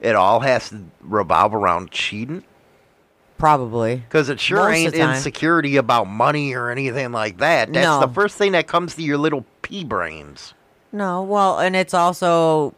it 0.00 0.14
all 0.14 0.40
has 0.40 0.70
to 0.70 0.84
revolve 1.02 1.54
around 1.54 1.90
cheating? 1.90 2.44
Probably. 3.38 3.96
Because 3.96 4.28
it 4.28 4.38
sure 4.38 4.58
Most 4.68 4.76
ain't 4.76 4.94
insecurity 4.94 5.76
about 5.76 6.06
money 6.06 6.52
or 6.54 6.70
anything 6.70 7.10
like 7.12 7.38
that. 7.38 7.72
That's 7.72 7.84
No. 7.86 8.00
the 8.00 8.08
first 8.12 8.36
thing 8.36 8.52
that 8.52 8.66
comes 8.66 8.94
to 8.96 9.02
your 9.02 9.16
little 9.16 9.46
pea 9.62 9.82
brains. 9.84 10.52
No, 10.92 11.22
well, 11.22 11.58
and 11.58 11.74
it's 11.74 11.94
also 11.94 12.74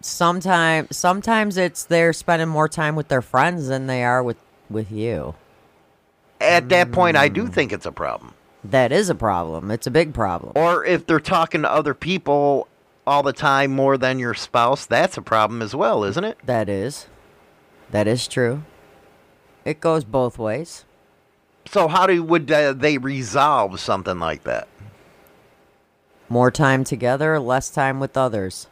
sometimes 0.00 0.96
sometimes 0.96 1.56
it's 1.56 1.84
they're 1.84 2.12
spending 2.12 2.48
more 2.48 2.68
time 2.68 2.94
with 2.94 3.08
their 3.08 3.22
friends 3.22 3.66
than 3.68 3.86
they 3.88 4.04
are 4.04 4.22
with 4.22 4.36
with 4.70 4.92
you. 4.92 5.34
At 6.40 6.68
that 6.68 6.92
point, 6.92 7.16
I 7.16 7.28
do 7.28 7.46
think 7.46 7.72
it's 7.72 7.86
a 7.86 7.92
problem. 7.92 8.34
That 8.62 8.92
is 8.92 9.08
a 9.08 9.14
problem. 9.14 9.70
It's 9.70 9.86
a 9.86 9.90
big 9.90 10.12
problem. 10.12 10.52
Or 10.56 10.84
if 10.84 11.06
they're 11.06 11.20
talking 11.20 11.62
to 11.62 11.70
other 11.70 11.94
people 11.94 12.68
all 13.06 13.22
the 13.22 13.32
time 13.32 13.70
more 13.70 13.96
than 13.96 14.18
your 14.18 14.34
spouse, 14.34 14.86
that's 14.86 15.16
a 15.16 15.22
problem 15.22 15.62
as 15.62 15.74
well, 15.74 16.04
isn't 16.04 16.24
it? 16.24 16.38
That 16.44 16.68
is. 16.68 17.06
That 17.90 18.08
is 18.08 18.26
true. 18.26 18.64
It 19.64 19.80
goes 19.80 20.04
both 20.04 20.38
ways. 20.38 20.84
So 21.70 21.88
how 21.88 22.06
do 22.06 22.22
would 22.22 22.50
uh, 22.50 22.72
they 22.72 22.98
resolve 22.98 23.80
something 23.80 24.18
like 24.18 24.44
that? 24.44 24.68
More 26.28 26.50
time 26.50 26.84
together, 26.84 27.38
less 27.38 27.70
time 27.70 28.00
with 28.00 28.16
others. 28.16 28.68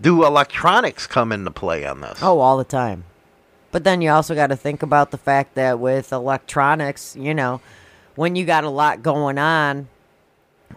Do 0.00 0.24
electronics 0.24 1.06
come 1.06 1.32
into 1.32 1.50
play 1.50 1.86
on 1.86 2.00
this? 2.00 2.18
Oh, 2.22 2.40
all 2.40 2.58
the 2.58 2.64
time. 2.64 3.04
But 3.76 3.84
then 3.84 4.00
you 4.00 4.08
also 4.08 4.34
got 4.34 4.46
to 4.46 4.56
think 4.56 4.82
about 4.82 5.10
the 5.10 5.18
fact 5.18 5.54
that 5.56 5.78
with 5.78 6.10
electronics, 6.10 7.14
you 7.14 7.34
know, 7.34 7.60
when 8.14 8.34
you 8.34 8.46
got 8.46 8.64
a 8.64 8.70
lot 8.70 9.02
going 9.02 9.36
on, 9.36 9.88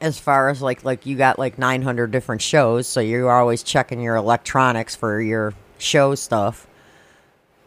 as 0.01 0.19
far 0.19 0.49
as 0.49 0.61
like 0.61 0.83
like 0.83 1.05
you 1.05 1.15
got 1.15 1.39
like 1.39 1.57
900 1.57 2.11
different 2.11 2.41
shows, 2.41 2.89
so 2.89 2.99
you're 2.99 3.31
always 3.31 3.63
checking 3.63 4.01
your 4.01 4.17
electronics 4.17 4.97
for 4.97 5.21
your 5.21 5.53
show 5.77 6.13
stuff. 6.13 6.67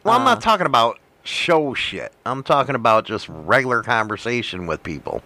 Well, 0.05 0.17
I'm 0.17 0.21
Uh, 0.21 0.35
not 0.35 0.43
talking 0.43 0.67
about 0.67 0.99
show 1.25 1.73
shit. 1.73 2.13
I'm 2.27 2.43
talking 2.43 2.75
about 2.75 3.07
just 3.07 3.27
regular 3.31 3.83
conversation 3.83 4.67
with 4.67 4.83
people. 4.83 5.23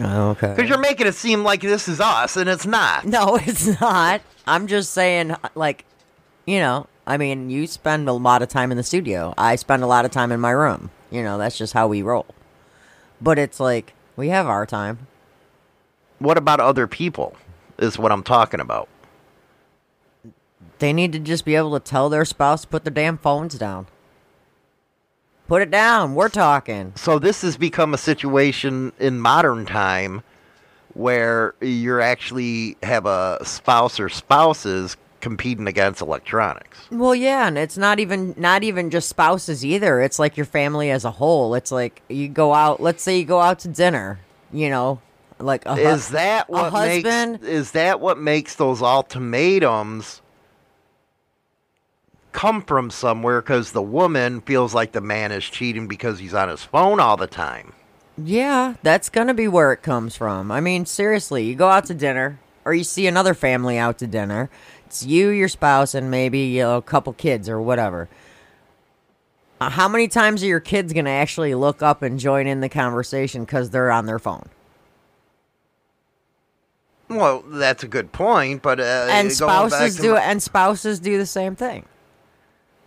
Okay. 0.00 0.48
Because 0.48 0.68
you're 0.68 0.78
making 0.78 1.06
it 1.06 1.14
seem 1.14 1.44
like 1.44 1.60
this 1.60 1.86
is 1.86 2.00
us, 2.00 2.36
and 2.36 2.50
it's 2.50 2.66
not. 2.66 3.04
No, 3.06 3.36
it's 3.40 3.80
not. 3.80 4.20
I'm 4.48 4.66
just 4.66 4.90
saying, 4.92 5.36
like, 5.54 5.84
you 6.44 6.58
know, 6.58 6.88
I 7.06 7.16
mean, 7.16 7.50
you 7.50 7.66
spend 7.66 8.08
a 8.08 8.12
lot 8.12 8.42
of 8.42 8.48
time 8.48 8.70
in 8.70 8.76
the 8.76 8.82
studio. 8.82 9.32
I 9.38 9.56
spend 9.56 9.82
a 9.82 9.86
lot 9.86 10.04
of 10.04 10.10
time 10.10 10.32
in 10.32 10.40
my 10.40 10.50
room. 10.50 10.90
You 11.10 11.22
know, 11.22 11.38
that's 11.38 11.56
just 11.56 11.72
how 11.72 11.86
we 11.86 12.02
roll. 12.02 12.26
But 13.20 13.38
it's 13.38 13.60
like, 13.60 13.94
we 14.16 14.28
have 14.28 14.46
our 14.46 14.66
time. 14.66 15.06
What 16.18 16.36
about 16.36 16.60
other 16.60 16.86
people? 16.86 17.36
Is 17.78 17.98
what 17.98 18.10
I'm 18.10 18.22
talking 18.22 18.58
about. 18.58 18.88
They 20.78 20.92
need 20.92 21.12
to 21.12 21.18
just 21.18 21.44
be 21.44 21.54
able 21.54 21.78
to 21.78 21.84
tell 21.84 22.08
their 22.08 22.24
spouse 22.24 22.62
to 22.62 22.68
put 22.68 22.84
their 22.84 22.92
damn 22.92 23.18
phones 23.18 23.56
down. 23.56 23.86
Put 25.46 25.62
it 25.62 25.70
down. 25.70 26.14
We're 26.14 26.28
talking. 26.28 26.92
So 26.96 27.18
this 27.18 27.42
has 27.42 27.56
become 27.56 27.94
a 27.94 27.98
situation 27.98 28.92
in 28.98 29.20
modern 29.20 29.64
time 29.64 30.22
where 30.94 31.54
you're 31.60 32.00
actually 32.00 32.76
have 32.82 33.06
a 33.06 33.38
spouse 33.44 34.00
or 34.00 34.08
spouses 34.08 34.96
competing 35.20 35.66
against 35.66 36.00
electronics. 36.00 36.78
Well, 36.90 37.14
yeah, 37.14 37.46
and 37.48 37.56
it's 37.58 37.76
not 37.76 37.98
even 38.00 38.34
not 38.36 38.62
even 38.62 38.90
just 38.90 39.08
spouses 39.08 39.64
either. 39.64 40.00
It's 40.00 40.18
like 40.18 40.36
your 40.36 40.46
family 40.46 40.90
as 40.90 41.04
a 41.04 41.10
whole. 41.10 41.54
It's 41.54 41.72
like 41.72 42.02
you 42.08 42.28
go 42.28 42.54
out. 42.54 42.80
Let's 42.80 43.02
say 43.02 43.18
you 43.18 43.24
go 43.24 43.40
out 43.40 43.58
to 43.60 43.68
dinner. 43.68 44.20
You 44.52 44.70
know, 44.70 45.00
like 45.38 45.66
a 45.66 45.74
hu- 45.74 45.80
is 45.82 46.10
that 46.10 46.48
a 46.48 46.52
what 46.52 46.70
husband? 46.72 47.32
makes 47.40 47.44
is 47.46 47.70
that 47.72 48.00
what 48.00 48.18
makes 48.18 48.54
those 48.54 48.80
ultimatums 48.82 50.22
come 52.32 52.62
from 52.62 52.90
somewhere 52.90 53.40
because 53.40 53.72
the 53.72 53.82
woman 53.82 54.40
feels 54.42 54.74
like 54.74 54.92
the 54.92 55.00
man 55.00 55.32
is 55.32 55.44
cheating 55.44 55.88
because 55.88 56.18
he's 56.18 56.34
on 56.34 56.48
his 56.50 56.62
phone 56.62 57.00
all 57.00 57.16
the 57.16 57.26
time 57.26 57.72
Yeah, 58.18 58.74
that's 58.82 59.08
gonna 59.08 59.32
be 59.34 59.48
where 59.48 59.72
it 59.72 59.82
comes 59.82 60.16
from. 60.16 60.50
I 60.52 60.60
mean, 60.60 60.84
seriously, 60.86 61.44
you 61.44 61.54
go 61.54 61.68
out 61.68 61.86
to 61.86 61.94
dinner, 61.94 62.38
or 62.64 62.72
you 62.74 62.84
see 62.84 63.06
another 63.06 63.34
family 63.34 63.76
out 63.78 63.98
to 63.98 64.06
dinner. 64.06 64.48
It's 64.86 65.04
you, 65.04 65.28
your 65.30 65.48
spouse, 65.48 65.94
and 65.94 66.10
maybe 66.10 66.38
you 66.40 66.62
know, 66.62 66.76
a 66.76 66.82
couple 66.82 67.12
kids 67.12 67.48
or 67.48 67.60
whatever. 67.60 68.08
Uh, 69.60 69.70
how 69.70 69.88
many 69.88 70.06
times 70.06 70.42
are 70.42 70.46
your 70.46 70.60
kids 70.60 70.92
gonna 70.92 71.10
actually 71.10 71.54
look 71.54 71.82
up 71.82 72.02
and 72.02 72.18
join 72.18 72.46
in 72.46 72.60
the 72.60 72.68
conversation 72.68 73.44
because 73.44 73.70
they're 73.70 73.90
on 73.90 74.06
their 74.06 74.18
phone? 74.18 74.48
well 77.08 77.44
that's 77.46 77.84
a 77.84 77.86
good 77.88 78.10
point 78.10 78.62
but 78.62 78.80
uh, 78.80 79.06
and 79.08 79.30
spouses 79.30 79.96
do 79.96 80.14
my- 80.14 80.20
and 80.22 80.42
spouses 80.42 80.98
do 80.98 81.18
the 81.18 81.26
same 81.26 81.54
thing. 81.54 81.84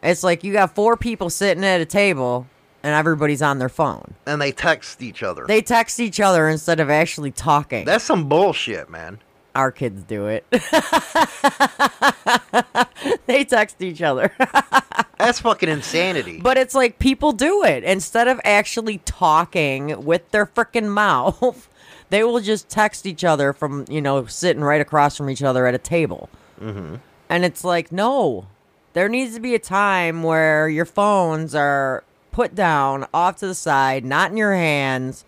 It's 0.03 0.23
like 0.23 0.43
you 0.43 0.51
got 0.53 0.75
four 0.75 0.97
people 0.97 1.29
sitting 1.29 1.63
at 1.63 1.79
a 1.81 1.85
table 1.85 2.45
and 2.83 2.93
everybody's 2.93 3.41
on 3.41 3.59
their 3.59 3.69
phone. 3.69 4.13
and 4.25 4.41
they 4.41 4.51
text 4.51 5.01
each 5.01 5.23
other 5.23 5.45
They 5.47 5.61
text 5.61 5.99
each 6.01 6.19
other 6.19 6.49
instead 6.49 6.79
of 6.81 6.89
actually 6.89 7.31
talking. 7.31 7.85
that's 7.85 8.03
some 8.03 8.27
bullshit 8.27 8.89
man 8.89 9.19
Our 9.59 9.73
kids 9.73 10.03
do 10.03 10.27
it. 10.27 10.45
they 13.25 13.43
text 13.43 13.81
each 13.81 14.01
other. 14.01 14.31
that's 15.17 15.41
fucking 15.41 15.67
insanity 15.67 16.39
but 16.39 16.57
it's 16.57 16.73
like 16.73 16.97
people 16.97 17.33
do 17.33 17.65
it 17.65 17.83
instead 17.83 18.29
of 18.29 18.39
actually 18.45 18.99
talking 18.99 20.05
with 20.05 20.31
their 20.31 20.45
freaking 20.45 20.87
mouth. 20.87 21.67
They 22.11 22.23
will 22.23 22.39
just 22.39 22.69
text 22.69 23.05
each 23.05 23.23
other 23.23 23.53
from, 23.53 23.85
you 23.87 24.01
know, 24.01 24.25
sitting 24.25 24.63
right 24.63 24.81
across 24.81 25.15
from 25.15 25.29
each 25.29 25.43
other 25.43 25.67
at 25.67 25.75
a 25.75 25.77
table. 25.77 26.27
mm-hmm. 26.59 26.95
And 27.29 27.45
it's 27.45 27.63
like, 27.63 27.91
no, 27.91 28.47
there 28.93 29.07
needs 29.07 29.35
to 29.35 29.39
be 29.39 29.53
a 29.53 29.59
time 29.59 30.23
where 30.23 30.67
your 30.67 30.85
phones 30.85 31.53
are 31.53 32.03
put 32.31 32.55
down 32.55 33.05
off 33.13 33.35
to 33.37 33.47
the 33.47 33.53
side, 33.53 34.05
not 34.05 34.31
in 34.31 34.37
your 34.37 34.55
hands, 34.55 35.23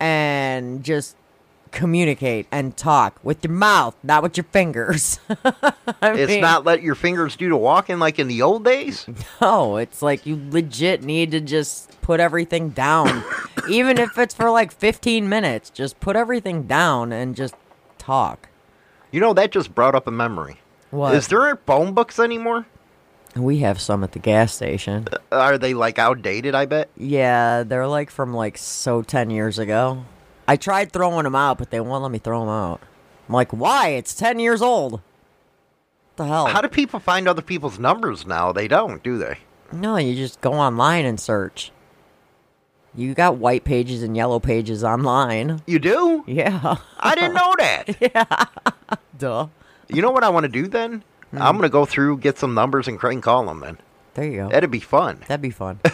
and 0.00 0.82
just 0.82 1.16
communicate 1.76 2.46
and 2.50 2.76
talk 2.76 3.20
with 3.22 3.44
your 3.44 3.52
mouth, 3.52 3.94
not 4.02 4.22
with 4.22 4.36
your 4.36 4.44
fingers. 4.44 5.20
It's 6.02 6.30
mean, 6.32 6.40
not 6.40 6.64
let 6.64 6.82
your 6.82 6.94
fingers 6.94 7.36
do 7.36 7.48
the 7.48 7.56
walking 7.56 7.98
like 7.98 8.18
in 8.18 8.26
the 8.28 8.42
old 8.42 8.64
days 8.64 9.06
No, 9.40 9.76
it's 9.76 10.02
like 10.02 10.26
you 10.26 10.40
legit 10.50 11.02
need 11.02 11.30
to 11.32 11.40
just 11.40 12.00
put 12.02 12.18
everything 12.20 12.70
down. 12.70 13.22
Even 13.68 13.98
if 13.98 14.16
it's 14.18 14.34
for 14.34 14.50
like 14.50 14.72
15 14.72 15.28
minutes, 15.28 15.70
just 15.70 15.98
put 16.00 16.16
everything 16.16 16.64
down 16.64 17.12
and 17.12 17.34
just 17.36 17.54
talk. 17.98 18.48
you 19.10 19.20
know 19.20 19.32
that 19.34 19.50
just 19.52 19.74
brought 19.74 19.94
up 19.94 20.06
a 20.06 20.10
memory 20.10 20.58
What? 20.90 21.14
is 21.14 21.28
there 21.28 21.56
phone 21.66 21.92
books 21.94 22.18
anymore 22.18 22.66
We 23.34 23.58
have 23.58 23.80
some 23.80 24.02
at 24.04 24.12
the 24.12 24.18
gas 24.18 24.54
station. 24.54 25.06
Uh, 25.12 25.18
are 25.36 25.58
they 25.58 25.74
like 25.74 25.98
outdated 25.98 26.54
i 26.54 26.64
bet 26.66 26.88
Yeah, 26.96 27.62
they're 27.64 27.88
like 27.88 28.10
from 28.10 28.32
like 28.34 28.56
so 28.58 29.02
10 29.02 29.30
years 29.30 29.58
ago. 29.58 30.04
I 30.48 30.56
tried 30.56 30.92
throwing 30.92 31.24
them 31.24 31.34
out, 31.34 31.58
but 31.58 31.70
they 31.70 31.80
won't 31.80 32.02
let 32.02 32.12
me 32.12 32.18
throw 32.18 32.40
them 32.40 32.48
out. 32.48 32.80
I'm 33.28 33.34
like, 33.34 33.50
why? 33.52 33.88
It's 33.88 34.14
10 34.14 34.38
years 34.38 34.62
old. 34.62 34.92
What 34.92 35.02
the 36.16 36.26
hell? 36.26 36.46
how 36.46 36.60
do 36.62 36.68
people 36.68 36.98
find 37.00 37.28
other 37.28 37.42
people's 37.42 37.78
numbers 37.78 38.26
now 38.26 38.50
they 38.52 38.68
don't 38.68 39.02
do 39.02 39.18
they 39.18 39.38
no, 39.72 39.96
you 39.96 40.14
just 40.14 40.40
go 40.40 40.52
online 40.52 41.04
and 41.04 41.18
search. 41.18 41.72
You 42.94 43.12
got 43.14 43.36
white 43.36 43.64
pages 43.64 44.02
and 44.02 44.16
yellow 44.16 44.38
pages 44.40 44.82
online. 44.84 45.60
you 45.66 45.78
do 45.80 46.22
Yeah. 46.26 46.76
i 47.00 47.14
didn't 47.16 47.34
know 47.34 47.52
that 47.58 47.96
yeah. 48.00 48.44
Duh. 49.18 49.48
You 49.88 50.00
know 50.02 50.10
what 50.12 50.24
I 50.24 50.28
want 50.30 50.44
to 50.44 50.48
do 50.48 50.68
then? 50.68 51.02
Hmm. 51.32 51.42
I'm 51.42 51.56
going 51.56 51.62
to 51.64 51.68
go 51.68 51.84
through, 51.84 52.18
get 52.18 52.38
some 52.38 52.54
numbers, 52.54 52.86
and 52.88 52.98
crank 52.98 53.24
call 53.24 53.44
them 53.46 53.60
then. 53.60 53.78
There 54.16 54.24
you 54.24 54.36
go. 54.38 54.48
That'd 54.48 54.70
be 54.70 54.80
fun. 54.80 55.20
That'd 55.28 55.42
be 55.42 55.50
fun. 55.50 55.78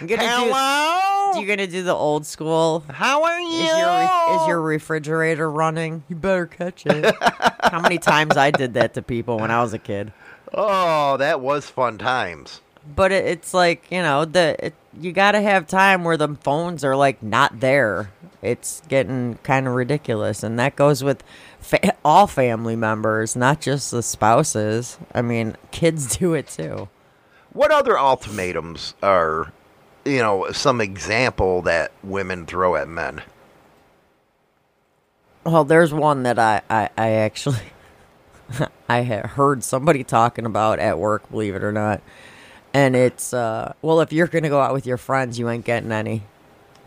You 0.00 0.06
gonna 0.06 0.22
Hello? 0.22 1.32
Do, 1.34 1.40
you 1.40 1.46
gonna 1.46 1.66
do 1.66 1.82
the 1.82 1.94
old 1.94 2.26
school? 2.26 2.84
How 2.88 3.24
are 3.24 3.40
you? 3.40 3.60
Is 3.60 3.78
your 3.78 4.36
is 4.36 4.48
your 4.48 4.62
refrigerator 4.62 5.50
running? 5.50 6.04
You 6.08 6.16
better 6.16 6.46
catch 6.46 6.86
it. 6.86 7.14
How 7.62 7.80
many 7.80 7.98
times 7.98 8.36
I 8.36 8.50
did 8.50 8.74
that 8.74 8.94
to 8.94 9.02
people 9.02 9.38
when 9.38 9.50
I 9.50 9.60
was 9.62 9.74
a 9.74 9.78
kid? 9.78 10.12
Oh, 10.54 11.16
that 11.18 11.40
was 11.40 11.68
fun 11.68 11.98
times. 11.98 12.60
But 12.94 13.12
it, 13.12 13.24
it's 13.26 13.52
like 13.52 13.90
you 13.90 14.00
know 14.00 14.24
the 14.24 14.56
it, 14.66 14.74
you 14.98 15.12
got 15.12 15.32
to 15.32 15.40
have 15.40 15.66
time 15.66 16.04
where 16.04 16.16
the 16.16 16.34
phones 16.36 16.84
are 16.84 16.96
like 16.96 17.22
not 17.22 17.60
there. 17.60 18.10
It's 18.42 18.82
getting 18.88 19.38
kind 19.42 19.66
of 19.66 19.74
ridiculous, 19.74 20.42
and 20.42 20.58
that 20.58 20.76
goes 20.76 21.02
with 21.02 21.22
fa- 21.66 21.96
all 22.04 22.26
family 22.26 22.76
members, 22.76 23.34
not 23.36 23.60
just 23.60 23.90
the 23.90 24.02
spouses. 24.02 24.98
I 25.12 25.22
mean, 25.22 25.56
kids 25.72 26.16
do 26.18 26.34
it 26.34 26.48
too. 26.48 26.88
What 27.52 27.70
other 27.70 27.98
ultimatums 27.98 28.94
are, 29.02 29.52
you 30.04 30.18
know, 30.18 30.50
some 30.52 30.80
example 30.80 31.62
that 31.62 31.92
women 32.02 32.46
throw 32.46 32.76
at 32.76 32.88
men? 32.88 33.22
Well, 35.44 35.64
there's 35.64 35.92
one 35.94 36.22
that 36.24 36.38
I 36.38 36.62
I, 36.68 36.90
I 36.96 37.10
actually 37.12 37.60
I 38.88 39.02
heard 39.02 39.64
somebody 39.64 40.04
talking 40.04 40.44
about 40.44 40.78
at 40.78 40.98
work, 40.98 41.30
believe 41.30 41.54
it 41.54 41.64
or 41.64 41.72
not. 41.72 42.02
And 42.74 42.94
it's 42.94 43.32
uh 43.32 43.72
well, 43.80 44.00
if 44.00 44.12
you're 44.12 44.26
gonna 44.26 44.48
go 44.48 44.60
out 44.60 44.74
with 44.74 44.86
your 44.86 44.98
friends, 44.98 45.38
you 45.38 45.48
ain't 45.48 45.64
getting 45.64 45.92
any. 45.92 46.24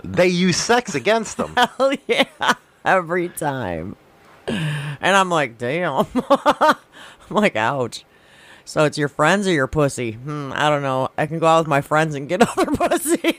They 0.04 0.28
use 0.28 0.58
sex 0.58 0.94
against 0.94 1.38
them. 1.38 1.56
Hell 1.78 1.94
yeah, 2.08 2.54
every 2.86 3.30
time. 3.30 3.96
And 4.50 5.16
I'm 5.16 5.30
like, 5.30 5.58
damn. 5.58 6.06
I'm 6.30 6.76
like, 7.30 7.56
ouch. 7.56 8.06
So 8.66 8.86
it's 8.86 8.98
your 8.98 9.08
friends 9.08 9.48
or 9.48 9.52
your 9.52 9.68
pussy? 9.68 10.12
Hmm, 10.12 10.52
I 10.54 10.70
don't 10.70 10.84
know. 10.84 11.10
I 11.18 11.26
can 11.26 11.40
go 11.40 11.48
out 11.48 11.60
with 11.60 11.68
my 11.68 11.82
friends 11.82 12.16
and 12.16 12.30
get 12.30 12.42
other 12.58 12.66
pussy. 12.68 13.36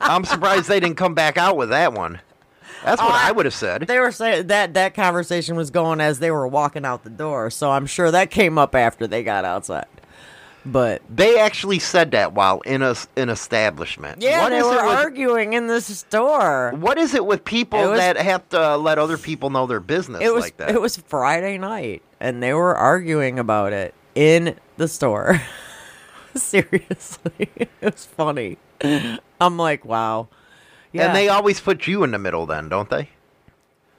I'm 0.00 0.24
surprised 0.24 0.68
they 0.68 0.80
didn't 0.80 0.96
come 0.96 1.14
back 1.14 1.36
out 1.36 1.56
with 1.56 1.70
that 1.70 1.92
one. 1.92 2.20
That's 2.84 3.02
what 3.02 3.12
I 3.12 3.32
would 3.32 3.44
have 3.44 3.54
said. 3.54 3.82
They 3.82 3.98
were 3.98 4.12
saying 4.12 4.46
that 4.46 4.74
that 4.74 4.94
conversation 4.94 5.56
was 5.56 5.70
going 5.70 6.00
as 6.00 6.18
they 6.18 6.30
were 6.30 6.46
walking 6.46 6.84
out 6.84 7.04
the 7.04 7.10
door, 7.10 7.50
so 7.50 7.70
I'm 7.70 7.86
sure 7.86 8.10
that 8.10 8.30
came 8.30 8.56
up 8.56 8.74
after 8.74 9.06
they 9.06 9.22
got 9.22 9.44
outside. 9.44 9.86
But 10.66 11.00
They 11.08 11.38
actually 11.38 11.78
said 11.78 12.10
that 12.10 12.34
while 12.34 12.60
in 12.60 12.82
a 12.82 12.94
an 13.16 13.30
establishment. 13.30 14.20
yeah, 14.20 14.42
What 14.42 14.50
they 14.50 14.62
were 14.62 14.74
it 14.78 14.84
with- 14.86 14.94
arguing 14.96 15.52
in 15.54 15.68
the 15.68 15.80
store. 15.80 16.72
What 16.76 16.98
is 16.98 17.14
it 17.14 17.24
with 17.24 17.44
people 17.44 17.78
It 17.82 17.86
was- 17.88 17.98
that 17.98 18.16
have 18.18 18.46
to 18.50 18.76
let 18.76 18.98
other 18.98 19.16
people 19.16 19.48
know 19.50 19.66
their 19.66 19.80
business 19.80 20.20
It 20.22 20.34
was 20.34 20.44
like 20.44 20.56
that? 20.58 20.70
it 20.70 20.80
was 20.80 20.96
Friday 20.98 21.56
night, 21.56 22.02
and 22.20 22.42
they 22.42 22.52
were 22.52 22.76
arguing 22.76 23.38
about 23.38 23.72
it 23.72 23.94
in 24.14 24.54
the 24.76 24.86
store. 24.88 25.40
Seriously, 26.34 27.32
it 27.56 27.68
was 27.82 28.06
funny. 28.06 28.58
I'm 29.40 29.56
like, 29.56 29.84
wow. 29.84 30.28
Yeah. 30.92 31.06
And 31.06 31.16
they 31.16 31.28
always 31.28 31.60
put 31.60 31.86
you 31.86 32.02
in 32.04 32.10
the 32.12 32.18
middle 32.18 32.46
then, 32.46 32.68
don't 32.68 32.88
they? 32.90 33.08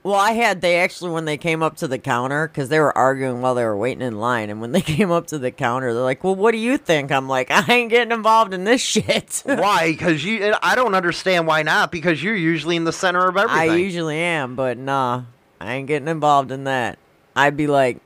Well, 0.04 0.16
I 0.16 0.32
had 0.32 0.62
they 0.62 0.80
actually 0.80 1.12
when 1.12 1.26
they 1.26 1.36
came 1.36 1.62
up 1.62 1.76
to 1.76 1.86
the 1.86 1.98
counter 1.98 2.48
because 2.48 2.68
they 2.68 2.80
were 2.80 2.96
arguing 2.96 3.40
while 3.40 3.54
they 3.54 3.64
were 3.64 3.76
waiting 3.76 4.02
in 4.02 4.18
line, 4.18 4.50
and 4.50 4.60
when 4.60 4.72
they 4.72 4.80
came 4.82 5.12
up 5.12 5.28
to 5.28 5.38
the 5.38 5.52
counter, 5.52 5.94
they're 5.94 6.02
like, 6.02 6.24
"Well, 6.24 6.34
what 6.34 6.50
do 6.52 6.58
you 6.58 6.76
think?" 6.76 7.12
I'm 7.12 7.28
like, 7.28 7.50
"I 7.50 7.64
ain't 7.72 7.90
getting 7.90 8.12
involved 8.12 8.52
in 8.52 8.64
this 8.64 8.80
shit." 8.80 9.42
why? 9.46 9.92
Because 9.92 10.24
you, 10.24 10.54
I 10.60 10.74
don't 10.74 10.94
understand 10.94 11.46
why 11.46 11.62
not. 11.62 11.92
Because 11.92 12.22
you're 12.22 12.34
usually 12.34 12.74
in 12.74 12.84
the 12.84 12.92
center 12.92 13.28
of 13.28 13.36
everything. 13.36 13.70
I 13.70 13.76
usually 13.76 14.18
am, 14.18 14.56
but 14.56 14.76
nah, 14.76 15.22
I 15.60 15.74
ain't 15.74 15.86
getting 15.86 16.08
involved 16.08 16.50
in 16.50 16.64
that. 16.64 16.98
I'd 17.36 17.56
be 17.56 17.68
like, 17.68 17.98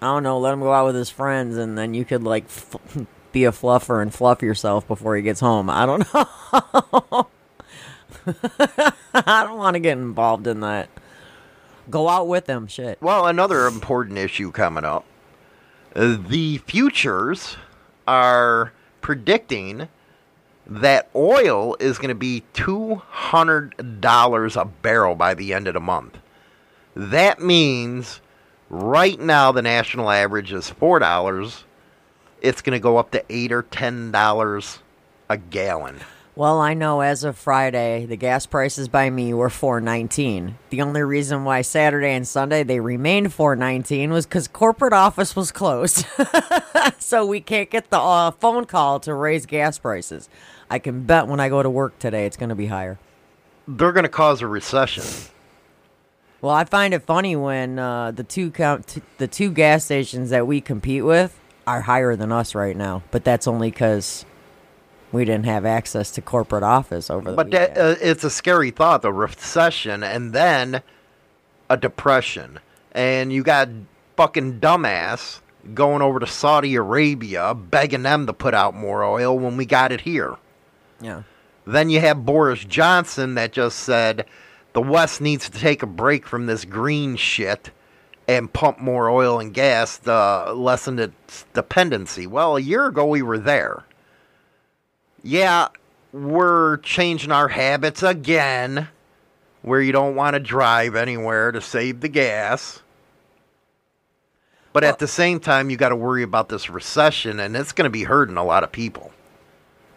I 0.00 0.06
don't 0.06 0.22
know, 0.22 0.38
let 0.38 0.52
him 0.54 0.60
go 0.60 0.72
out 0.72 0.86
with 0.86 0.94
his 0.94 1.10
friends, 1.10 1.56
and 1.56 1.76
then 1.76 1.94
you 1.94 2.04
could 2.04 2.22
like 2.22 2.44
f- 2.44 2.76
be 3.32 3.44
a 3.44 3.50
fluffer 3.50 4.00
and 4.00 4.14
fluff 4.14 4.40
yourself 4.40 4.86
before 4.86 5.16
he 5.16 5.22
gets 5.22 5.40
home. 5.40 5.68
I 5.68 5.84
don't 5.84 6.14
know. 6.14 7.26
I 9.14 9.44
don't 9.44 9.58
want 9.58 9.74
to 9.74 9.80
get 9.80 9.98
involved 9.98 10.46
in 10.46 10.60
that. 10.60 10.88
Go 11.90 12.08
out 12.08 12.28
with 12.28 12.46
them, 12.46 12.66
shit. 12.66 12.98
Well, 13.00 13.26
another 13.26 13.66
important 13.66 14.18
issue 14.18 14.50
coming 14.50 14.84
up. 14.84 15.04
Uh, 15.94 16.16
the 16.28 16.58
futures 16.58 17.56
are 18.06 18.72
predicting 19.00 19.88
that 20.66 21.08
oil 21.14 21.76
is 21.78 21.98
going 21.98 22.08
to 22.08 22.14
be 22.14 22.42
$200 22.54 24.60
a 24.60 24.64
barrel 24.64 25.14
by 25.14 25.34
the 25.34 25.52
end 25.52 25.68
of 25.68 25.74
the 25.74 25.80
month. 25.80 26.18
That 26.96 27.40
means 27.40 28.20
right 28.70 29.20
now 29.20 29.52
the 29.52 29.62
national 29.62 30.10
average 30.10 30.52
is 30.52 30.70
$4. 30.70 31.62
It's 32.40 32.62
going 32.62 32.72
to 32.72 32.80
go 32.80 32.96
up 32.96 33.10
to 33.12 33.22
8 33.28 33.52
or 33.52 33.62
$10 33.64 34.78
a 35.28 35.36
gallon. 35.36 36.00
Well, 36.36 36.58
I 36.58 36.74
know 36.74 37.00
as 37.00 37.22
of 37.22 37.38
Friday, 37.38 38.06
the 38.06 38.16
gas 38.16 38.44
prices 38.44 38.88
by 38.88 39.08
me 39.08 39.32
were 39.32 39.50
four 39.50 39.80
nineteen. 39.80 40.58
The 40.70 40.82
only 40.82 41.02
reason 41.02 41.44
why 41.44 41.62
Saturday 41.62 42.12
and 42.12 42.26
Sunday 42.26 42.64
they 42.64 42.80
remained 42.80 43.32
four 43.32 43.54
nineteen 43.54 44.10
was 44.10 44.26
because 44.26 44.48
corporate 44.48 44.92
office 44.92 45.36
was 45.36 45.52
closed, 45.52 46.04
so 46.98 47.24
we 47.24 47.40
can't 47.40 47.70
get 47.70 47.90
the 47.90 48.00
uh, 48.00 48.32
phone 48.32 48.64
call 48.64 48.98
to 49.00 49.14
raise 49.14 49.46
gas 49.46 49.78
prices. 49.78 50.28
I 50.68 50.80
can 50.80 51.04
bet 51.04 51.28
when 51.28 51.38
I 51.38 51.48
go 51.48 51.62
to 51.62 51.70
work 51.70 52.00
today, 52.00 52.26
it's 52.26 52.36
going 52.36 52.48
to 52.48 52.56
be 52.56 52.66
higher. 52.66 52.98
They're 53.68 53.92
going 53.92 54.02
to 54.02 54.08
cause 54.08 54.42
a 54.42 54.48
recession. 54.48 55.04
Well, 56.40 56.52
I 56.52 56.64
find 56.64 56.92
it 56.94 57.04
funny 57.04 57.36
when 57.36 57.78
uh, 57.78 58.10
the 58.10 58.24
two 58.24 58.50
count 58.50 58.88
t- 58.88 59.02
the 59.18 59.28
two 59.28 59.52
gas 59.52 59.84
stations 59.84 60.30
that 60.30 60.48
we 60.48 60.60
compete 60.60 61.04
with 61.04 61.38
are 61.64 61.82
higher 61.82 62.16
than 62.16 62.32
us 62.32 62.56
right 62.56 62.76
now, 62.76 63.04
but 63.12 63.22
that's 63.22 63.46
only 63.46 63.70
because 63.70 64.26
we 65.14 65.24
didn't 65.24 65.46
have 65.46 65.64
access 65.64 66.10
to 66.12 66.20
corporate 66.20 66.62
office 66.62 67.08
over 67.08 67.30
the 67.30 67.36
But 67.36 67.50
that, 67.52 67.78
uh, 67.78 67.94
it's 68.00 68.24
a 68.24 68.30
scary 68.30 68.70
thought, 68.70 69.02
the 69.02 69.12
recession, 69.12 70.02
and 70.02 70.32
then 70.32 70.82
a 71.70 71.76
depression. 71.76 72.58
And 72.92 73.32
you 73.32 73.42
got 73.42 73.68
fucking 74.16 74.60
dumbass 74.60 75.40
going 75.72 76.02
over 76.02 76.20
to 76.20 76.26
Saudi 76.26 76.74
Arabia 76.74 77.54
begging 77.54 78.02
them 78.02 78.26
to 78.26 78.32
put 78.32 78.52
out 78.52 78.74
more 78.74 79.02
oil 79.02 79.38
when 79.38 79.56
we 79.56 79.64
got 79.64 79.92
it 79.92 80.02
here. 80.02 80.36
yeah. 81.00 81.22
Then 81.66 81.88
you 81.88 82.00
have 82.00 82.26
Boris 82.26 82.62
Johnson 82.62 83.36
that 83.36 83.52
just 83.52 83.78
said 83.78 84.26
the 84.74 84.82
West 84.82 85.22
needs 85.22 85.48
to 85.48 85.58
take 85.58 85.82
a 85.82 85.86
break 85.86 86.26
from 86.26 86.44
this 86.44 86.66
green 86.66 87.16
shit 87.16 87.70
and 88.28 88.52
pump 88.52 88.80
more 88.80 89.08
oil 89.08 89.40
and 89.40 89.54
gas 89.54 89.98
to 90.00 90.52
lessen 90.52 90.98
its 90.98 91.46
dependency. 91.54 92.26
Well, 92.26 92.58
a 92.58 92.60
year 92.60 92.84
ago 92.86 93.06
we 93.06 93.22
were 93.22 93.38
there. 93.38 93.84
Yeah, 95.24 95.68
we're 96.12 96.76
changing 96.78 97.32
our 97.32 97.48
habits 97.48 98.02
again 98.02 98.88
where 99.62 99.80
you 99.80 99.90
don't 99.90 100.14
want 100.14 100.34
to 100.34 100.40
drive 100.40 100.94
anywhere 100.94 101.50
to 101.50 101.60
save 101.62 102.00
the 102.00 102.08
gas. 102.08 102.82
But 104.74 104.84
at 104.84 104.98
the 104.98 105.08
same 105.08 105.40
time, 105.40 105.70
you 105.70 105.76
got 105.76 105.88
to 105.90 105.96
worry 105.96 106.22
about 106.24 106.48
this 106.50 106.68
recession, 106.68 107.40
and 107.40 107.56
it's 107.56 107.72
going 107.72 107.84
to 107.84 107.90
be 107.90 108.02
hurting 108.04 108.36
a 108.36 108.44
lot 108.44 108.64
of 108.64 108.72
people. 108.72 109.12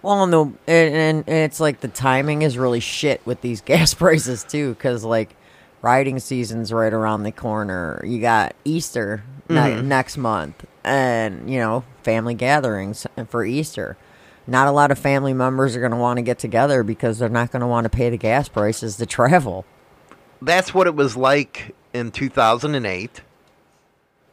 Well, 0.04 0.26
no, 0.28 0.44
and, 0.68 0.96
and, 0.96 1.18
and 1.28 1.38
it's 1.38 1.60
like 1.60 1.82
the 1.82 1.88
timing 1.88 2.44
is 2.44 2.58
really 2.58 2.80
shit 2.80 3.20
with 3.26 3.42
these 3.42 3.60
gas 3.66 3.94
prices 3.94 4.44
too, 4.46 4.76
because 4.76 5.04
like 5.04 5.36
riding 5.82 6.20
season's 6.20 6.72
right 6.72 6.94
around 6.94 7.24
the 7.24 7.32
corner. 7.34 8.02
You 8.06 8.22
got 8.22 8.56
Easter 8.64 9.24
ne- 9.50 9.56
Mhm. 9.56 9.84
next 9.86 10.16
month, 10.16 10.64
and 10.86 11.50
you 11.52 11.60
know 11.60 11.84
family 12.04 12.36
gatherings 12.36 13.06
for 13.28 13.44
Easter. 13.44 13.98
Not 14.48 14.68
a 14.68 14.72
lot 14.72 14.92
of 14.92 14.98
family 14.98 15.34
members 15.34 15.76
are 15.76 15.80
going 15.80 15.92
to 15.92 15.98
want 15.98 16.18
to 16.18 16.24
get 16.24 16.40
together 16.40 16.82
because 16.82 17.20
they're 17.20 17.30
not 17.30 17.52
going 17.52 17.62
to 17.62 17.68
want 17.68 17.84
to 17.84 17.90
pay 17.90 18.10
the 18.10 18.18
gas 18.18 18.48
prices 18.48 18.96
to 18.98 19.06
travel. 19.06 19.66
that's 20.42 20.74
what 20.74 20.88
it 20.88 20.96
was 20.96 21.18
like 21.18 21.76
in 21.94 22.12
2008 22.12 23.22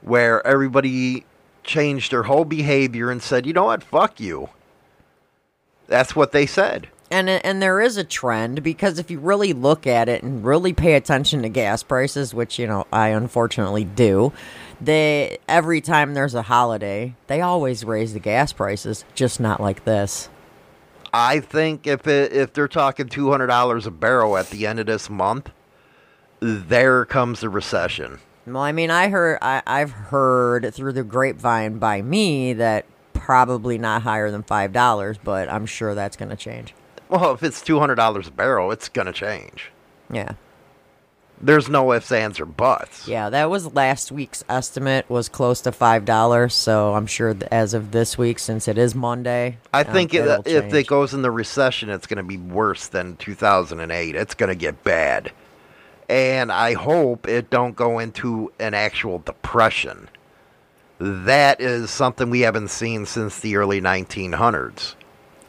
where 0.02 0.46
everybody 0.46 1.24
changed 1.62 2.12
their 2.12 2.24
whole 2.24 2.44
behavior 2.44 3.10
and 3.10 3.22
said, 3.22 3.46
"You 3.46 3.54
know 3.54 3.64
what? 3.64 3.82
Fuck 3.82 4.20
you." 4.20 4.50
That's 5.86 6.14
what 6.14 6.32
they 6.32 6.44
said. 6.46 6.88
And 7.10 7.28
and 7.30 7.62
there 7.62 7.80
is 7.80 7.96
a 7.96 8.04
trend 8.04 8.62
because 8.62 8.98
if 8.98 9.10
you 9.10 9.18
really 9.18 9.52
look 9.54 9.86
at 9.86 10.08
it 10.08 10.22
and 10.22 10.44
really 10.44 10.72
pay 10.74 10.94
attention 10.94 11.42
to 11.42 11.48
gas 11.48 11.82
prices, 11.82 12.34
which 12.34 12.58
you 12.58 12.66
know 12.66 12.86
I 12.92 13.08
unfortunately 13.08 13.84
do, 13.84 14.32
they 14.84 15.38
every 15.48 15.80
time 15.80 16.14
there's 16.14 16.34
a 16.34 16.42
holiday, 16.42 17.14
they 17.26 17.40
always 17.40 17.84
raise 17.84 18.12
the 18.12 18.20
gas 18.20 18.52
prices, 18.52 19.04
just 19.14 19.40
not 19.40 19.60
like 19.60 19.84
this. 19.84 20.28
I 21.12 21.40
think 21.40 21.86
if 21.86 22.06
it, 22.06 22.32
if 22.32 22.52
they're 22.52 22.66
talking 22.66 23.06
$200 23.08 23.86
a 23.86 23.90
barrel 23.90 24.36
at 24.36 24.50
the 24.50 24.66
end 24.66 24.80
of 24.80 24.86
this 24.86 25.08
month, 25.08 25.50
there 26.40 27.04
comes 27.04 27.40
the 27.40 27.48
recession. 27.48 28.18
Well, 28.46 28.62
I 28.62 28.72
mean, 28.72 28.90
I 28.90 29.08
heard 29.08 29.38
I, 29.40 29.62
I've 29.66 29.92
heard 29.92 30.74
through 30.74 30.92
the 30.92 31.04
grapevine 31.04 31.78
by 31.78 32.02
me 32.02 32.52
that 32.54 32.86
probably 33.12 33.78
not 33.78 34.02
higher 34.02 34.30
than 34.30 34.42
five 34.42 34.72
dollars, 34.72 35.16
but 35.22 35.48
I'm 35.48 35.66
sure 35.66 35.94
that's 35.94 36.16
going 36.16 36.30
to 36.30 36.36
change. 36.36 36.74
Well, 37.08 37.32
if 37.32 37.42
it's 37.42 37.62
$200 37.62 38.26
a 38.26 38.30
barrel, 38.32 38.72
it's 38.72 38.88
going 38.88 39.06
to 39.06 39.12
change. 39.12 39.70
Yeah. 40.10 40.32
There's 41.40 41.68
no 41.68 41.92
ifs, 41.92 42.12
ands, 42.12 42.40
or 42.40 42.46
buts. 42.46 43.08
Yeah, 43.08 43.28
that 43.28 43.50
was 43.50 43.74
last 43.74 44.12
week's 44.12 44.44
estimate 44.48 45.08
was 45.10 45.28
close 45.28 45.60
to 45.62 45.72
five 45.72 46.04
dollars. 46.04 46.54
So 46.54 46.94
I'm 46.94 47.06
sure 47.06 47.36
as 47.50 47.74
of 47.74 47.90
this 47.90 48.16
week, 48.16 48.38
since 48.38 48.68
it 48.68 48.78
is 48.78 48.94
Monday, 48.94 49.58
I 49.72 49.82
um, 49.82 49.92
think 49.92 50.14
it, 50.14 50.26
if 50.46 50.62
change. 50.62 50.74
it 50.74 50.86
goes 50.86 51.12
in 51.12 51.22
the 51.22 51.30
recession, 51.30 51.90
it's 51.90 52.06
going 52.06 52.18
to 52.18 52.22
be 52.22 52.38
worse 52.38 52.86
than 52.86 53.16
2008. 53.16 54.14
It's 54.14 54.34
going 54.34 54.48
to 54.48 54.54
get 54.54 54.82
bad. 54.84 55.32
And 56.08 56.52
I 56.52 56.74
hope 56.74 57.26
it 57.26 57.50
don't 57.50 57.74
go 57.74 57.98
into 57.98 58.52
an 58.58 58.74
actual 58.74 59.18
depression. 59.18 60.08
That 60.98 61.60
is 61.60 61.90
something 61.90 62.30
we 62.30 62.40
haven't 62.40 62.68
seen 62.68 63.06
since 63.06 63.40
the 63.40 63.56
early 63.56 63.80
1900s. 63.80 64.94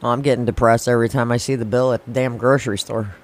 Well, 0.02 0.12
I'm 0.12 0.22
getting 0.22 0.44
depressed 0.44 0.88
every 0.88 1.08
time 1.08 1.30
I 1.32 1.36
see 1.36 1.54
the 1.54 1.64
bill 1.64 1.92
at 1.92 2.04
the 2.04 2.12
damn 2.12 2.36
grocery 2.36 2.78
store. 2.78 3.14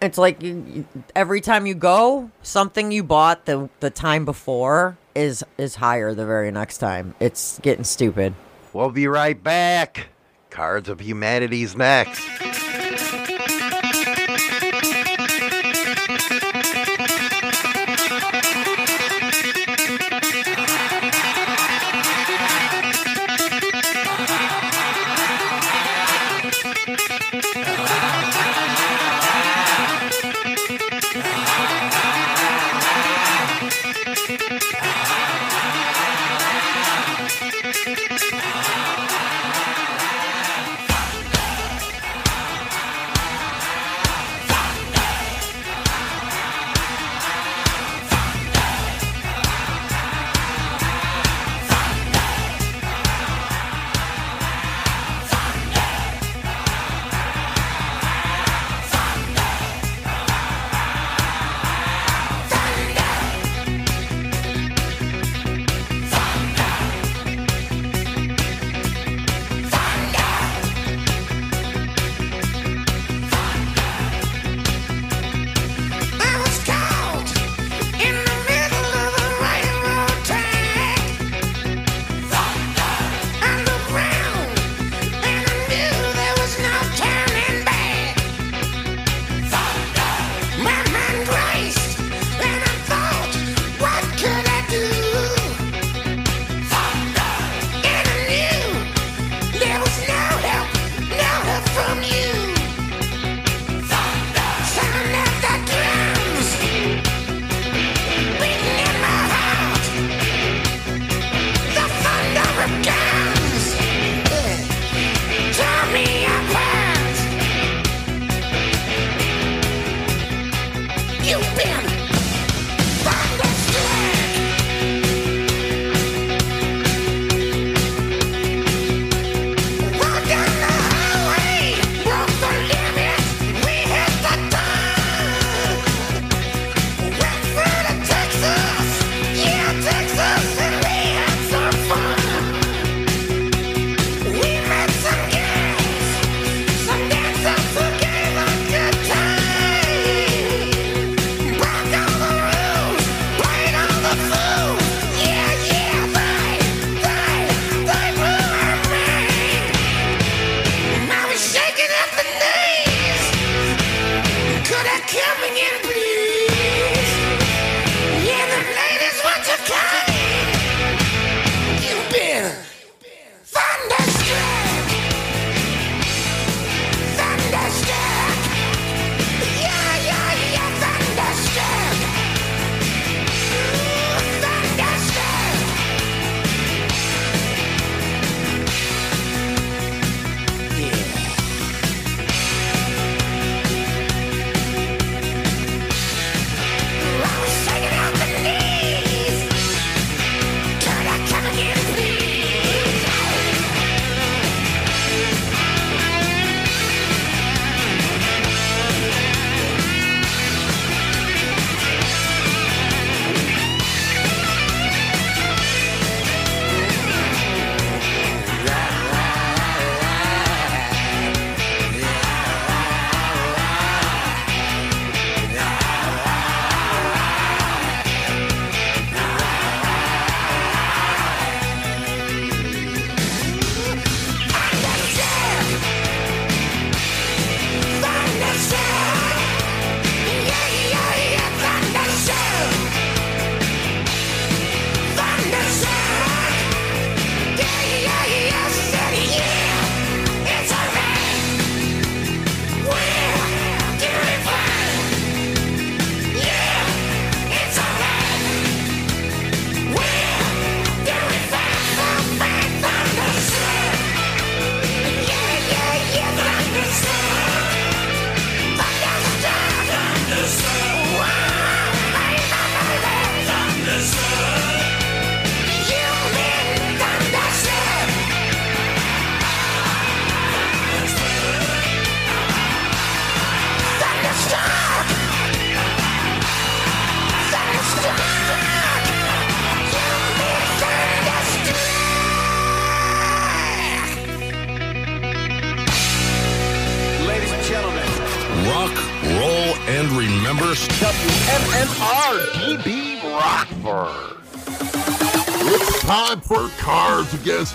It's 0.00 0.18
like 0.18 0.42
you, 0.42 0.86
every 1.14 1.40
time 1.40 1.66
you 1.66 1.74
go, 1.74 2.30
something 2.42 2.92
you 2.92 3.02
bought 3.02 3.46
the 3.46 3.68
the 3.80 3.90
time 3.90 4.24
before 4.24 4.98
is 5.14 5.44
is 5.56 5.76
higher 5.76 6.14
the 6.14 6.26
very 6.26 6.50
next 6.50 6.78
time. 6.78 7.14
It's 7.20 7.58
getting 7.60 7.84
stupid. 7.84 8.34
We'll 8.72 8.90
be 8.90 9.06
right 9.06 9.40
back. 9.40 10.08
Cards 10.50 10.88
of 10.88 11.00
Humanity's 11.00 11.76
next. 11.76 12.20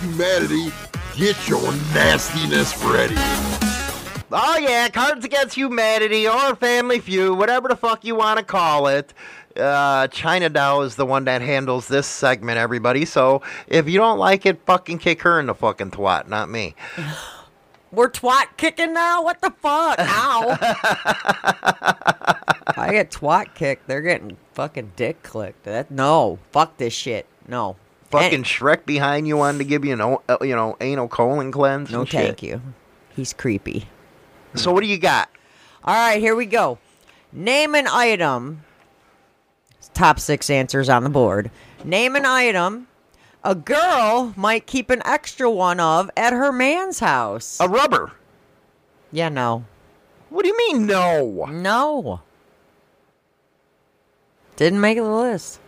Humanity. 0.01 0.71
Get 1.15 1.47
your 1.47 1.61
nastiness 1.93 2.77
ready. 2.84 3.15
Oh 4.31 4.57
yeah, 4.61 4.88
Cards 4.89 5.26
Against 5.26 5.55
Humanity 5.55 6.27
or 6.27 6.55
Family 6.55 6.99
Feud, 6.99 7.38
whatever 7.38 7.67
the 7.67 7.76
fuck 7.76 8.05
you 8.05 8.15
want 8.15 8.38
to 8.38 8.45
call 8.45 8.88
it. 8.88 9.13
Uh, 9.57 10.07
China 10.07 10.47
Dow 10.49 10.81
is 10.81 10.95
the 10.95 11.05
one 11.05 11.26
that 11.26 11.41
handles 11.41 11.88
this 11.88 12.07
segment, 12.07 12.57
everybody. 12.57 13.03
So 13.05 13.41
if 13.67 13.89
you 13.89 13.97
don't 13.97 14.19
like 14.19 14.45
it, 14.45 14.61
fucking 14.65 14.99
kick 14.99 15.21
her 15.23 15.39
in 15.39 15.47
the 15.47 15.55
fucking 15.55 15.91
twat, 15.91 16.27
not 16.27 16.49
me. 16.49 16.76
We're 17.91 18.09
twat 18.09 18.45
kicking 18.55 18.93
now? 18.93 19.23
What 19.23 19.41
the 19.41 19.49
fuck? 19.49 19.95
Ow. 19.99 20.57
I 22.77 22.89
get 22.91 23.09
twat 23.09 23.55
kicked. 23.55 23.88
They're 23.88 24.01
getting 24.01 24.38
fucking 24.53 24.91
dick 24.95 25.23
clicked. 25.23 25.63
That 25.63 25.89
No. 25.89 26.38
Fuck 26.51 26.77
this 26.77 26.93
shit. 26.93 27.26
No. 27.47 27.77
Fucking 28.10 28.44
Shrek 28.44 28.86
behind 28.86 29.27
you 29.27 29.38
wanted 29.38 29.60
to 29.60 29.64
give 29.65 29.86
you 29.86 29.94
an, 29.94 30.02
uh, 30.02 30.38
you 30.41 30.56
know, 30.56 30.76
anal 30.81 31.07
colon 31.07 31.52
cleanse. 31.52 31.91
No, 31.91 32.02
and 32.02 32.10
shit. 32.10 32.22
thank 32.22 32.44
you. 32.44 32.61
He's 33.15 33.34
creepy. 33.34 33.88
So 34.56 34.72
what 34.72 34.81
do 34.81 34.88
you 34.88 34.98
got? 34.98 35.30
All 35.84 35.94
right, 35.94 36.19
here 36.19 36.36
we 36.36 36.45
go. 36.45 36.80
Name 37.31 37.76
an 37.76 37.88
item. 37.88 38.64
Top 39.94 40.19
six 40.19 40.49
answers 40.49 40.90
on 40.90 41.03
the 41.03 41.10
board. 41.10 41.52
Name 41.84 42.15
an 42.15 42.26
item 42.26 42.88
a 43.44 43.56
girl 43.56 44.34
might 44.36 44.65
keep 44.65 44.90
an 44.90 45.02
extra 45.06 45.49
one 45.49 45.80
of 45.80 46.10
at 46.18 46.34
her 46.34 46.52
man's 46.52 46.99
house. 46.99 47.60
A 47.60 47.68
rubber. 47.68 48.11
Yeah, 49.11 49.30
no. 49.30 49.65
What 50.30 50.44
do 50.44 50.49
you 50.49 50.57
mean 50.57 50.86
no? 50.86 51.45
No. 51.45 52.22
Didn't 54.56 54.81
make 54.81 54.98
the 54.98 55.03
list. 55.03 55.60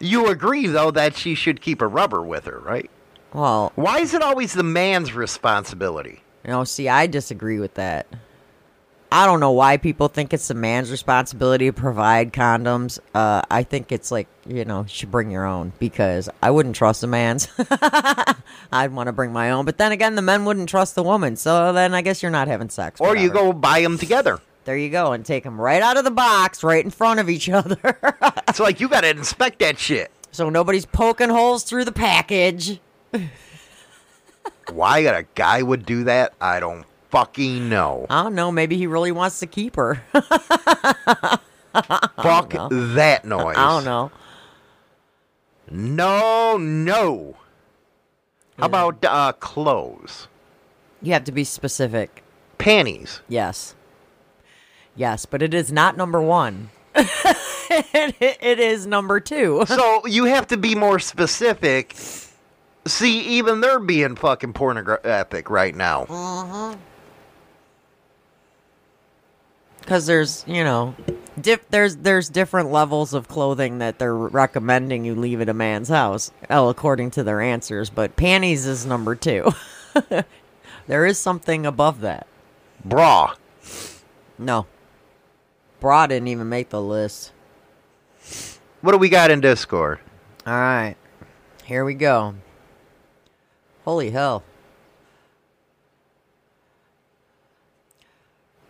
You 0.00 0.28
agree 0.28 0.66
though 0.66 0.90
that 0.92 1.16
she 1.16 1.34
should 1.34 1.60
keep 1.60 1.80
a 1.82 1.86
rubber 1.86 2.22
with 2.22 2.44
her, 2.46 2.58
right? 2.60 2.90
Well, 3.32 3.72
Why 3.74 3.98
is 3.98 4.14
it 4.14 4.22
always 4.22 4.52
the 4.54 4.62
man's 4.62 5.12
responsibility? 5.12 6.22
you 6.44 6.50
know, 6.52 6.64
see, 6.64 6.88
I 6.88 7.06
disagree 7.06 7.58
with 7.58 7.74
that. 7.74 8.06
I 9.10 9.24
don't 9.26 9.40
know 9.40 9.52
why 9.52 9.78
people 9.78 10.08
think 10.08 10.32
it's 10.34 10.48
the 10.48 10.54
man's 10.54 10.90
responsibility 10.90 11.66
to 11.66 11.72
provide 11.72 12.32
condoms. 12.32 12.98
Uh, 13.14 13.40
I 13.50 13.62
think 13.62 13.90
it's 13.90 14.10
like, 14.10 14.28
you 14.46 14.64
know, 14.66 14.82
you 14.82 14.88
should 14.88 15.10
bring 15.10 15.30
your 15.30 15.46
own 15.46 15.72
because 15.78 16.28
I 16.42 16.50
wouldn't 16.50 16.76
trust 16.76 17.02
a 17.02 17.06
man's. 17.06 17.48
I'd 18.72 18.92
want 18.92 19.06
to 19.06 19.12
bring 19.12 19.32
my 19.32 19.50
own. 19.50 19.64
But 19.64 19.78
then 19.78 19.92
again, 19.92 20.14
the 20.14 20.22
men 20.22 20.44
wouldn't 20.44 20.68
trust 20.68 20.94
the 20.94 21.02
woman. 21.02 21.36
So 21.36 21.72
then 21.72 21.94
I 21.94 22.02
guess 22.02 22.22
you're 22.22 22.30
not 22.30 22.48
having 22.48 22.68
sex. 22.68 23.00
Or 23.00 23.16
you 23.16 23.30
go 23.30 23.52
buy 23.54 23.80
them 23.80 23.96
together. 23.96 24.40
There 24.68 24.76
you 24.76 24.90
go. 24.90 25.12
And 25.12 25.24
take 25.24 25.44
them 25.44 25.58
right 25.58 25.80
out 25.80 25.96
of 25.96 26.04
the 26.04 26.10
box, 26.10 26.62
right 26.62 26.84
in 26.84 26.90
front 26.90 27.20
of 27.20 27.30
each 27.30 27.48
other. 27.54 27.78
It's 28.48 28.60
like 28.60 28.80
you 28.80 28.88
got 28.90 29.00
to 29.00 29.08
inspect 29.08 29.60
that 29.60 29.78
shit. 29.78 30.10
so 30.30 30.50
nobody's 30.50 30.84
poking 30.84 31.30
holes 31.30 31.64
through 31.64 31.86
the 31.86 31.92
package. 31.92 32.78
Why 34.70 34.98
a 34.98 35.22
guy 35.34 35.62
would 35.62 35.86
do 35.86 36.04
that, 36.04 36.34
I 36.38 36.60
don't 36.60 36.84
fucking 37.08 37.70
know. 37.70 38.04
I 38.10 38.24
don't 38.24 38.34
know. 38.34 38.52
Maybe 38.52 38.76
he 38.76 38.86
really 38.86 39.10
wants 39.10 39.40
to 39.40 39.46
keep 39.46 39.76
her. 39.76 40.02
Fuck 40.12 41.40
that 42.52 43.20
noise. 43.24 43.56
I 43.56 43.68
don't 43.70 43.84
know. 43.86 44.10
No, 45.70 46.58
no. 46.58 47.36
How 48.58 48.66
about 48.66 49.02
uh, 49.02 49.32
clothes? 49.32 50.28
You 51.00 51.14
have 51.14 51.24
to 51.24 51.32
be 51.32 51.44
specific. 51.44 52.22
Panties. 52.58 53.22
Yes. 53.30 53.74
Yes, 54.98 55.26
but 55.26 55.42
it 55.42 55.54
is 55.54 55.70
not 55.70 55.96
number 55.96 56.20
one. 56.20 56.70
it, 56.96 58.16
it 58.40 58.58
is 58.58 58.84
number 58.84 59.20
two. 59.20 59.62
So 59.66 60.04
you 60.06 60.24
have 60.24 60.48
to 60.48 60.56
be 60.56 60.74
more 60.74 60.98
specific. 60.98 61.94
See, 62.84 63.20
even 63.20 63.60
they're 63.60 63.78
being 63.78 64.16
fucking 64.16 64.54
pornographic 64.54 65.50
right 65.50 65.74
now. 65.74 66.06
Mm-hmm. 66.06 66.80
Because 69.78 70.06
there's, 70.06 70.44
you 70.48 70.64
know, 70.64 70.96
dif- 71.40 71.68
there's 71.70 71.96
there's 71.98 72.28
different 72.28 72.72
levels 72.72 73.14
of 73.14 73.28
clothing 73.28 73.78
that 73.78 74.00
they're 74.00 74.16
recommending 74.16 75.04
you 75.04 75.14
leave 75.14 75.40
at 75.40 75.48
a 75.48 75.54
man's 75.54 75.90
house, 75.90 76.32
well, 76.50 76.70
according 76.70 77.12
to 77.12 77.22
their 77.22 77.40
answers. 77.40 77.88
But 77.88 78.16
panties 78.16 78.66
is 78.66 78.84
number 78.84 79.14
two. 79.14 79.52
there 80.88 81.06
is 81.06 81.18
something 81.18 81.66
above 81.66 82.00
that. 82.00 82.26
Bra. 82.84 83.34
No, 84.38 84.66
bra 85.80 86.06
didn't 86.06 86.28
even 86.28 86.48
make 86.48 86.70
the 86.70 86.82
list. 86.82 87.32
What 88.80 88.92
do 88.92 88.98
we 88.98 89.08
got 89.08 89.30
in 89.30 89.40
Discord? 89.40 89.98
All 90.46 90.52
right, 90.52 90.96
here 91.64 91.84
we 91.84 91.94
go. 91.94 92.34
Holy 93.84 94.10
hell. 94.10 94.42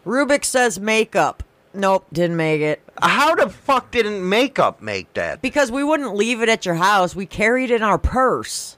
Rubik 0.07 0.45
says 0.45 0.81
makeup. 0.81 1.43
Nope, 1.75 2.07
didn't 2.13 2.37
make 2.37 2.63
it. 2.63 2.83
How 3.01 3.35
the 3.35 3.51
fuck 3.51 3.91
didn't 3.91 4.27
makeup 4.27 4.81
make 4.81 5.13
that? 5.15 5.43
Because 5.43 5.71
we 5.71 5.85
wouldn't 5.85 6.17
leave 6.17 6.41
it 6.41 6.49
at 6.49 6.65
your 6.65 6.77
house. 6.77 7.15
We 7.15 7.27
carried 7.27 7.71
it 7.71 7.77
in 7.77 7.83
our 7.83 7.99
purse. 7.99 8.77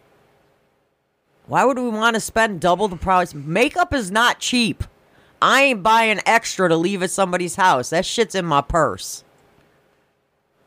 Why 1.47 1.65
would 1.65 1.79
we 1.79 1.89
want 1.89 2.15
to 2.15 2.21
spend 2.21 2.61
double 2.61 2.89
the 2.89 2.97
price? 2.97 3.33
Makeup 3.33 3.95
is 3.95 4.11
not 4.11 4.41
cheap. 4.41 4.85
I 5.43 5.63
ain't 5.63 5.83
buying 5.83 6.21
extra 6.27 6.69
to 6.69 6.77
leave 6.77 7.03
at 7.03 7.11
somebody's 7.11 7.57
house. 7.57 7.91
That 7.91 8.05
shit's 8.05 8.35
in 8.35 8.45
my 8.45 8.61
purse. 8.61 9.25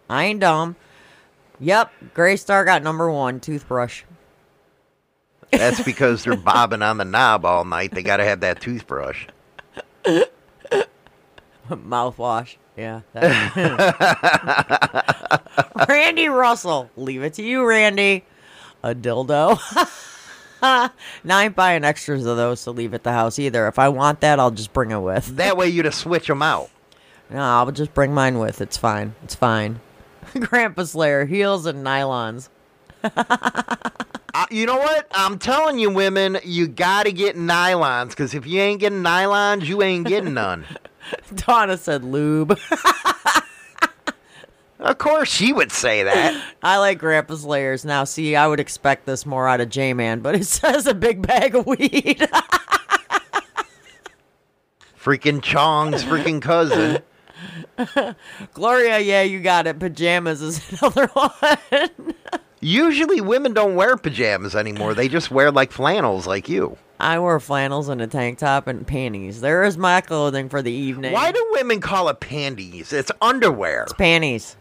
I 0.09 0.25
ain't 0.25 0.39
dumb. 0.39 0.75
Yep, 1.59 1.91
Gray 2.13 2.35
Star 2.35 2.65
got 2.65 2.83
number 2.83 3.11
one 3.11 3.39
toothbrush. 3.39 4.03
That's 5.51 5.83
because 5.83 6.23
they're 6.23 6.37
bobbing 6.37 6.81
on 6.81 6.97
the 6.97 7.05
knob 7.05 7.45
all 7.45 7.65
night. 7.65 7.91
They 7.91 8.03
got 8.03 8.17
to 8.17 8.25
have 8.25 8.41
that 8.41 8.59
toothbrush. 8.59 9.27
Mouthwash. 11.69 12.57
Yeah. 12.75 13.01
Randy 15.87 16.27
Russell. 16.27 16.89
Leave 16.97 17.23
it 17.23 17.35
to 17.35 17.43
you, 17.43 17.65
Randy. 17.65 18.25
A 18.81 18.95
dildo. 18.95 19.59
now 20.63 20.89
I 21.27 21.43
ain't 21.43 21.57
buying 21.57 21.83
extras 21.83 22.25
of 22.25 22.37
those 22.37 22.63
to 22.63 22.71
leave 22.71 22.93
at 22.93 23.03
the 23.03 23.11
house 23.11 23.37
either. 23.37 23.67
If 23.67 23.77
I 23.77 23.89
want 23.89 24.21
that, 24.21 24.39
I'll 24.39 24.49
just 24.49 24.71
bring 24.71 24.91
it 24.91 24.99
with. 24.99 25.35
That 25.35 25.57
way 25.57 25.67
you 25.67 25.83
to 25.83 25.91
switch 25.91 26.27
them 26.27 26.41
out. 26.41 26.69
No, 27.29 27.41
I'll 27.41 27.71
just 27.71 27.93
bring 27.93 28.13
mine 28.13 28.39
with. 28.39 28.61
It's 28.61 28.77
fine. 28.77 29.13
It's 29.23 29.35
fine. 29.35 29.81
Grandpa 30.39 30.85
Slayer, 30.85 31.25
heels 31.25 31.65
and 31.65 31.85
nylons. 31.85 32.47
Uh, 34.35 34.47
you 34.49 34.65
know 34.65 34.77
what? 34.77 35.05
I'm 35.11 35.37
telling 35.37 35.77
you, 35.77 35.91
women, 35.91 36.39
you 36.43 36.67
got 36.67 37.05
to 37.05 37.11
get 37.11 37.35
nylons 37.35 38.09
because 38.09 38.33
if 38.33 38.47
you 38.47 38.59
ain't 38.61 38.79
getting 38.79 39.03
nylons, 39.03 39.65
you 39.65 39.83
ain't 39.83 40.07
getting 40.07 40.33
none. 40.33 40.65
Donna 41.35 41.77
said 41.77 42.03
lube. 42.03 42.57
Of 44.83 44.97
course, 44.97 45.29
she 45.29 45.53
would 45.53 45.71
say 45.71 46.03
that. 46.03 46.43
I 46.61 46.77
like 46.77 46.99
Grandpa 46.99 47.35
Slayer's. 47.35 47.85
Now, 47.85 48.03
see, 48.03 48.35
I 48.35 48.47
would 48.47 48.59
expect 48.59 49.05
this 49.05 49.25
more 49.25 49.47
out 49.47 49.61
of 49.61 49.69
J 49.69 49.93
Man, 49.93 50.19
but 50.19 50.35
it 50.35 50.45
says 50.47 50.85
a 50.85 50.93
big 50.93 51.25
bag 51.25 51.55
of 51.55 51.65
weed. 51.65 52.27
Freaking 55.01 55.41
Chong's 55.41 56.03
freaking 56.03 56.41
cousin. 56.41 57.01
Gloria, 58.53 58.99
yeah, 58.99 59.21
you 59.21 59.41
got 59.41 59.67
it. 59.67 59.77
Pajamas 59.77 60.41
is 60.41 60.81
another 60.81 61.07
one. 61.07 61.57
Usually, 62.61 63.19
women 63.19 63.53
don't 63.53 63.75
wear 63.75 63.97
pajamas 63.97 64.55
anymore. 64.55 64.93
They 64.93 65.09
just 65.09 65.29
wear 65.29 65.51
like 65.51 65.73
flannels, 65.73 66.25
like 66.25 66.47
you. 66.47 66.77
I 67.01 67.19
wear 67.19 67.41
flannels 67.41 67.89
and 67.89 68.01
a 68.01 68.07
tank 68.07 68.37
top 68.37 68.67
and 68.67 68.87
panties. 68.87 69.41
There 69.41 69.65
is 69.65 69.77
my 69.77 69.99
clothing 69.99 70.47
for 70.47 70.61
the 70.61 70.71
evening. 70.71 71.11
Why 71.11 71.33
do 71.33 71.49
women 71.51 71.81
call 71.81 72.07
it 72.07 72.21
panties? 72.21 72.93
It's 72.93 73.11
underwear. 73.21 73.83
It's 73.83 73.91
panties. 73.91 74.55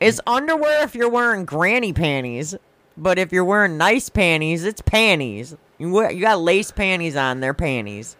It's 0.00 0.20
underwear 0.26 0.82
if 0.84 0.94
you're 0.94 1.08
wearing 1.08 1.44
granny 1.44 1.92
panties, 1.92 2.54
but 2.96 3.18
if 3.18 3.32
you're 3.32 3.44
wearing 3.44 3.76
nice 3.78 4.08
panties, 4.10 4.64
it's 4.64 4.82
panties. 4.82 5.56
You 5.78 5.90
wear, 5.90 6.10
you 6.10 6.20
got 6.22 6.40
lace 6.40 6.70
panties 6.70 7.16
on, 7.16 7.40
they're 7.40 7.54
panties. 7.54 8.16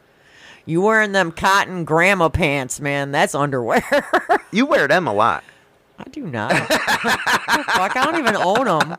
You 0.64 0.80
wearing 0.82 1.12
them 1.12 1.30
cotton 1.32 1.84
grandma 1.84 2.28
pants, 2.28 2.80
man? 2.80 3.12
That's 3.12 3.34
underwear. 3.34 3.82
You 4.52 4.64
wear 4.64 4.88
them 4.88 5.06
a 5.06 5.12
lot. 5.12 5.44
I 5.98 6.04
do 6.04 6.22
not. 6.26 6.50
Fuck, 6.52 7.96
I 7.96 8.04
don't 8.04 8.16
even 8.18 8.36
own 8.36 8.64
them. 8.64 8.96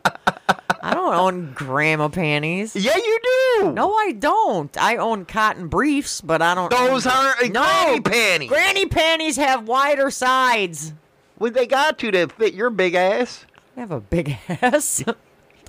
I 0.84 0.94
don't 0.94 1.14
own 1.16 1.54
grandma 1.54 2.10
panties. 2.10 2.76
Yeah, 2.76 2.96
you 2.96 3.20
do. 3.60 3.72
No, 3.72 3.94
I 3.96 4.12
don't. 4.12 4.76
I 4.78 4.98
own 4.98 5.26
cotton 5.26 5.68
briefs, 5.68 6.22
but 6.22 6.42
I 6.44 6.54
don't. 6.54 6.70
Those 6.70 7.08
own- 7.08 7.14
aren't 7.14 7.54
no 7.54 7.62
granny 7.64 8.02
panties. 8.02 8.50
Granny 8.50 8.86
panties 8.86 9.38
have 9.38 9.68
wider 9.68 10.12
sides. 10.12 10.94
Well, 11.40 11.52
they 11.52 11.68
got 11.68 12.00
to 12.00 12.12
to 12.12 12.28
fit 12.28 12.54
your 12.54 12.70
big 12.70 12.96
ass. 12.96 13.46
I 13.76 13.82
have 13.82 13.92
a 13.92 14.00
big 14.00 14.38
ass. 14.50 15.04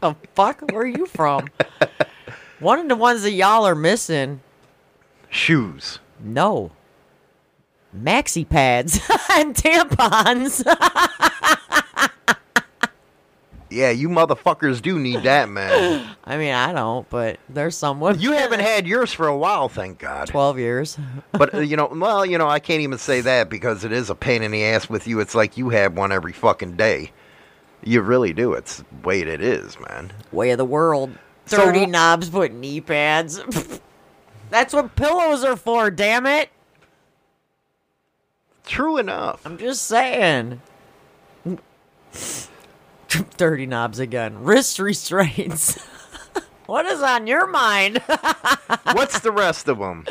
the 0.01 0.17
fuck? 0.35 0.61
Where 0.73 0.83
are 0.83 0.87
you 0.87 1.07
from? 1.07 1.49
One 2.59 2.79
of 2.79 2.89
the 2.89 2.97
ones 2.97 3.23
that 3.23 3.33
y'all 3.33 3.65
are 3.67 3.75
missing. 3.75 4.41
Shoes. 5.31 5.99
No. 6.21 6.73
maxi 7.97 8.49
pads 8.49 8.99
and 9.31 9.55
tampons. 9.55 10.65
Yeah, 13.71 13.91
you 13.91 14.09
motherfuckers 14.09 14.81
do 14.81 14.99
need 14.99 15.25
that, 15.25 15.49
man. 15.49 16.09
I 16.25 16.39
mean, 16.39 16.55
I 16.55 16.73
don't, 16.73 17.09
but 17.11 17.39
there's 17.49 17.77
someone. 17.77 18.19
You 18.19 18.33
haven't 18.33 18.61
had 18.61 18.87
yours 18.87 19.13
for 19.13 19.27
a 19.27 19.37
while, 19.37 19.69
thank 19.69 19.99
God. 19.99 20.29
12 20.29 20.59
years. 20.59 20.99
But 21.33 21.55
uh, 21.55 21.59
you 21.61 21.77
know, 21.77 21.89
well, 21.93 22.25
you 22.25 22.39
know, 22.39 22.49
I 22.49 22.61
can't 22.61 22.81
even 22.81 22.99
say 22.99 23.21
that 23.21 23.51
because 23.51 23.85
it 23.85 23.93
is 23.93 24.09
a 24.11 24.15
pain 24.15 24.43
in 24.43 24.51
the 24.53 24.65
ass 24.65 24.89
with 24.89 25.07
you. 25.07 25.21
It's 25.21 25.35
like 25.35 25.57
you 25.57 25.69
have 25.71 25.97
one 25.97 26.13
every 26.13 26.33
fucking 26.33 26.77
day. 26.77 27.13
You 27.85 28.01
really 28.01 28.33
do. 28.33 28.55
It's 28.55 28.79
the 28.79 29.07
way 29.07 29.21
it 29.21 29.41
is, 29.41 29.79
man. 29.89 30.13
Way 30.33 30.51
of 30.51 30.59
the 30.59 30.65
world. 30.65 31.13
So 31.47 31.65
Dirty 31.65 31.85
wh- 31.85 31.91
knobs 31.91 32.29
put 32.29 32.53
knee 32.53 32.81
pads. 32.81 33.41
That's 34.51 34.73
what 34.73 34.97
pillows 34.97 35.45
are 35.45 35.57
for, 35.57 35.91
damn 35.91 36.27
it. 36.27 36.49
True 38.65 38.99
enough. 38.99 39.47
I'm 39.47 39.59
just 39.59 39.85
saying. 39.85 40.61
Dirty 43.37 43.67
knobs 43.67 43.99
again. 43.99 44.43
Wrist 44.43 44.79
restraints. 44.79 45.79
what 46.67 46.87
is 46.87 47.03
on 47.03 47.27
your 47.27 47.47
mind? 47.47 47.99
What's 48.93 49.21
the 49.21 49.33
rest 49.33 49.69
of 49.69 49.79
them? 49.79 50.05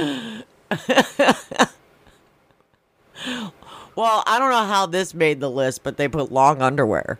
well, 3.95 4.23
I 4.25 4.39
don't 4.39 4.51
know 4.51 4.65
how 4.65 4.85
this 4.85 5.13
made 5.13 5.39
the 5.39 5.49
list, 5.49 5.83
but 5.83 5.97
they 5.97 6.07
put 6.07 6.31
long 6.31 6.61
underwear. 6.61 7.19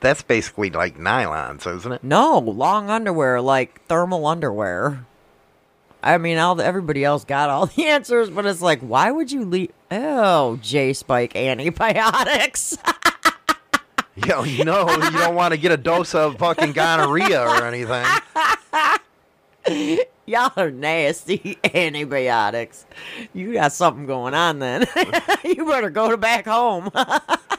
That's 0.00 0.22
basically 0.22 0.70
like 0.70 0.96
nylons, 0.96 1.66
isn't 1.66 1.92
it? 1.92 2.04
No, 2.04 2.38
long 2.38 2.88
underwear, 2.88 3.40
like 3.40 3.84
thermal 3.86 4.26
underwear. 4.26 5.06
I 6.02 6.18
mean, 6.18 6.36
all 6.36 6.54
the, 6.54 6.64
everybody 6.64 7.02
else 7.04 7.24
got 7.24 7.48
all 7.48 7.66
the 7.66 7.86
answers, 7.86 8.30
but 8.30 8.46
it's 8.46 8.62
like, 8.62 8.80
why 8.80 9.10
would 9.10 9.32
you 9.32 9.44
leave? 9.44 9.72
Oh, 9.90 10.58
J 10.62 10.92
Spike 10.92 11.34
antibiotics. 11.36 12.76
Yo, 14.26 14.44
you 14.44 14.64
know, 14.64 14.88
you 14.88 15.10
don't 15.10 15.34
want 15.34 15.52
to 15.52 15.58
get 15.58 15.72
a 15.72 15.76
dose 15.76 16.14
of 16.14 16.38
fucking 16.38 16.70
gonorrhea 16.70 17.42
or 17.42 17.64
anything. 17.64 18.06
Y'all 20.26 20.52
are 20.56 20.70
nasty 20.70 21.58
antibiotics. 21.74 22.86
You 23.32 23.54
got 23.54 23.72
something 23.72 24.06
going 24.06 24.32
on 24.32 24.60
then. 24.60 24.86
you 25.44 25.66
better 25.66 25.90
go 25.90 26.10
to 26.10 26.16
back 26.16 26.46
home. 26.46 26.90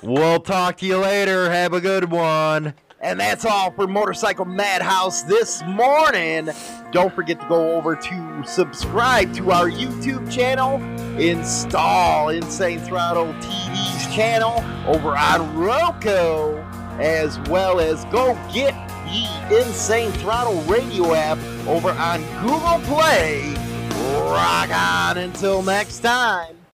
We'll 0.02 0.40
talk 0.40 0.78
to 0.78 0.86
you 0.86 0.98
later. 0.98 1.52
Have 1.52 1.74
a 1.74 1.82
good 1.82 2.10
one. 2.10 2.74
And 3.06 3.20
that's 3.20 3.46
all 3.46 3.70
for 3.70 3.86
Motorcycle 3.86 4.46
Madhouse 4.46 5.22
this 5.22 5.62
morning. 5.68 6.50
Don't 6.92 7.14
forget 7.14 7.40
to 7.40 7.48
go 7.48 7.76
over 7.76 7.96
to 7.96 8.44
subscribe 8.48 9.32
to 9.36 9.52
our 9.52 9.70
YouTube 9.70 10.32
channel, 10.32 10.82
install 11.20 12.30
Insane 12.30 12.80
Throttle 12.80 13.32
TV's 13.36 14.16
channel 14.16 14.56
over 14.88 15.16
on 15.16 15.56
Roku, 15.56 16.58
as 17.00 17.40
well 17.42 17.80
as 17.80 18.04
go 18.06 18.34
get 18.52 18.74
the 19.06 19.56
Insane 19.56 20.12
Throttle 20.14 20.60
radio 20.64 21.14
app 21.14 21.38
over 21.68 21.92
on 21.92 22.24
Google 22.42 22.80
Play. 22.92 23.54
Rock 24.20 24.72
on 24.72 25.20
until 25.20 25.62
next 25.62 26.00
time. 26.00 26.56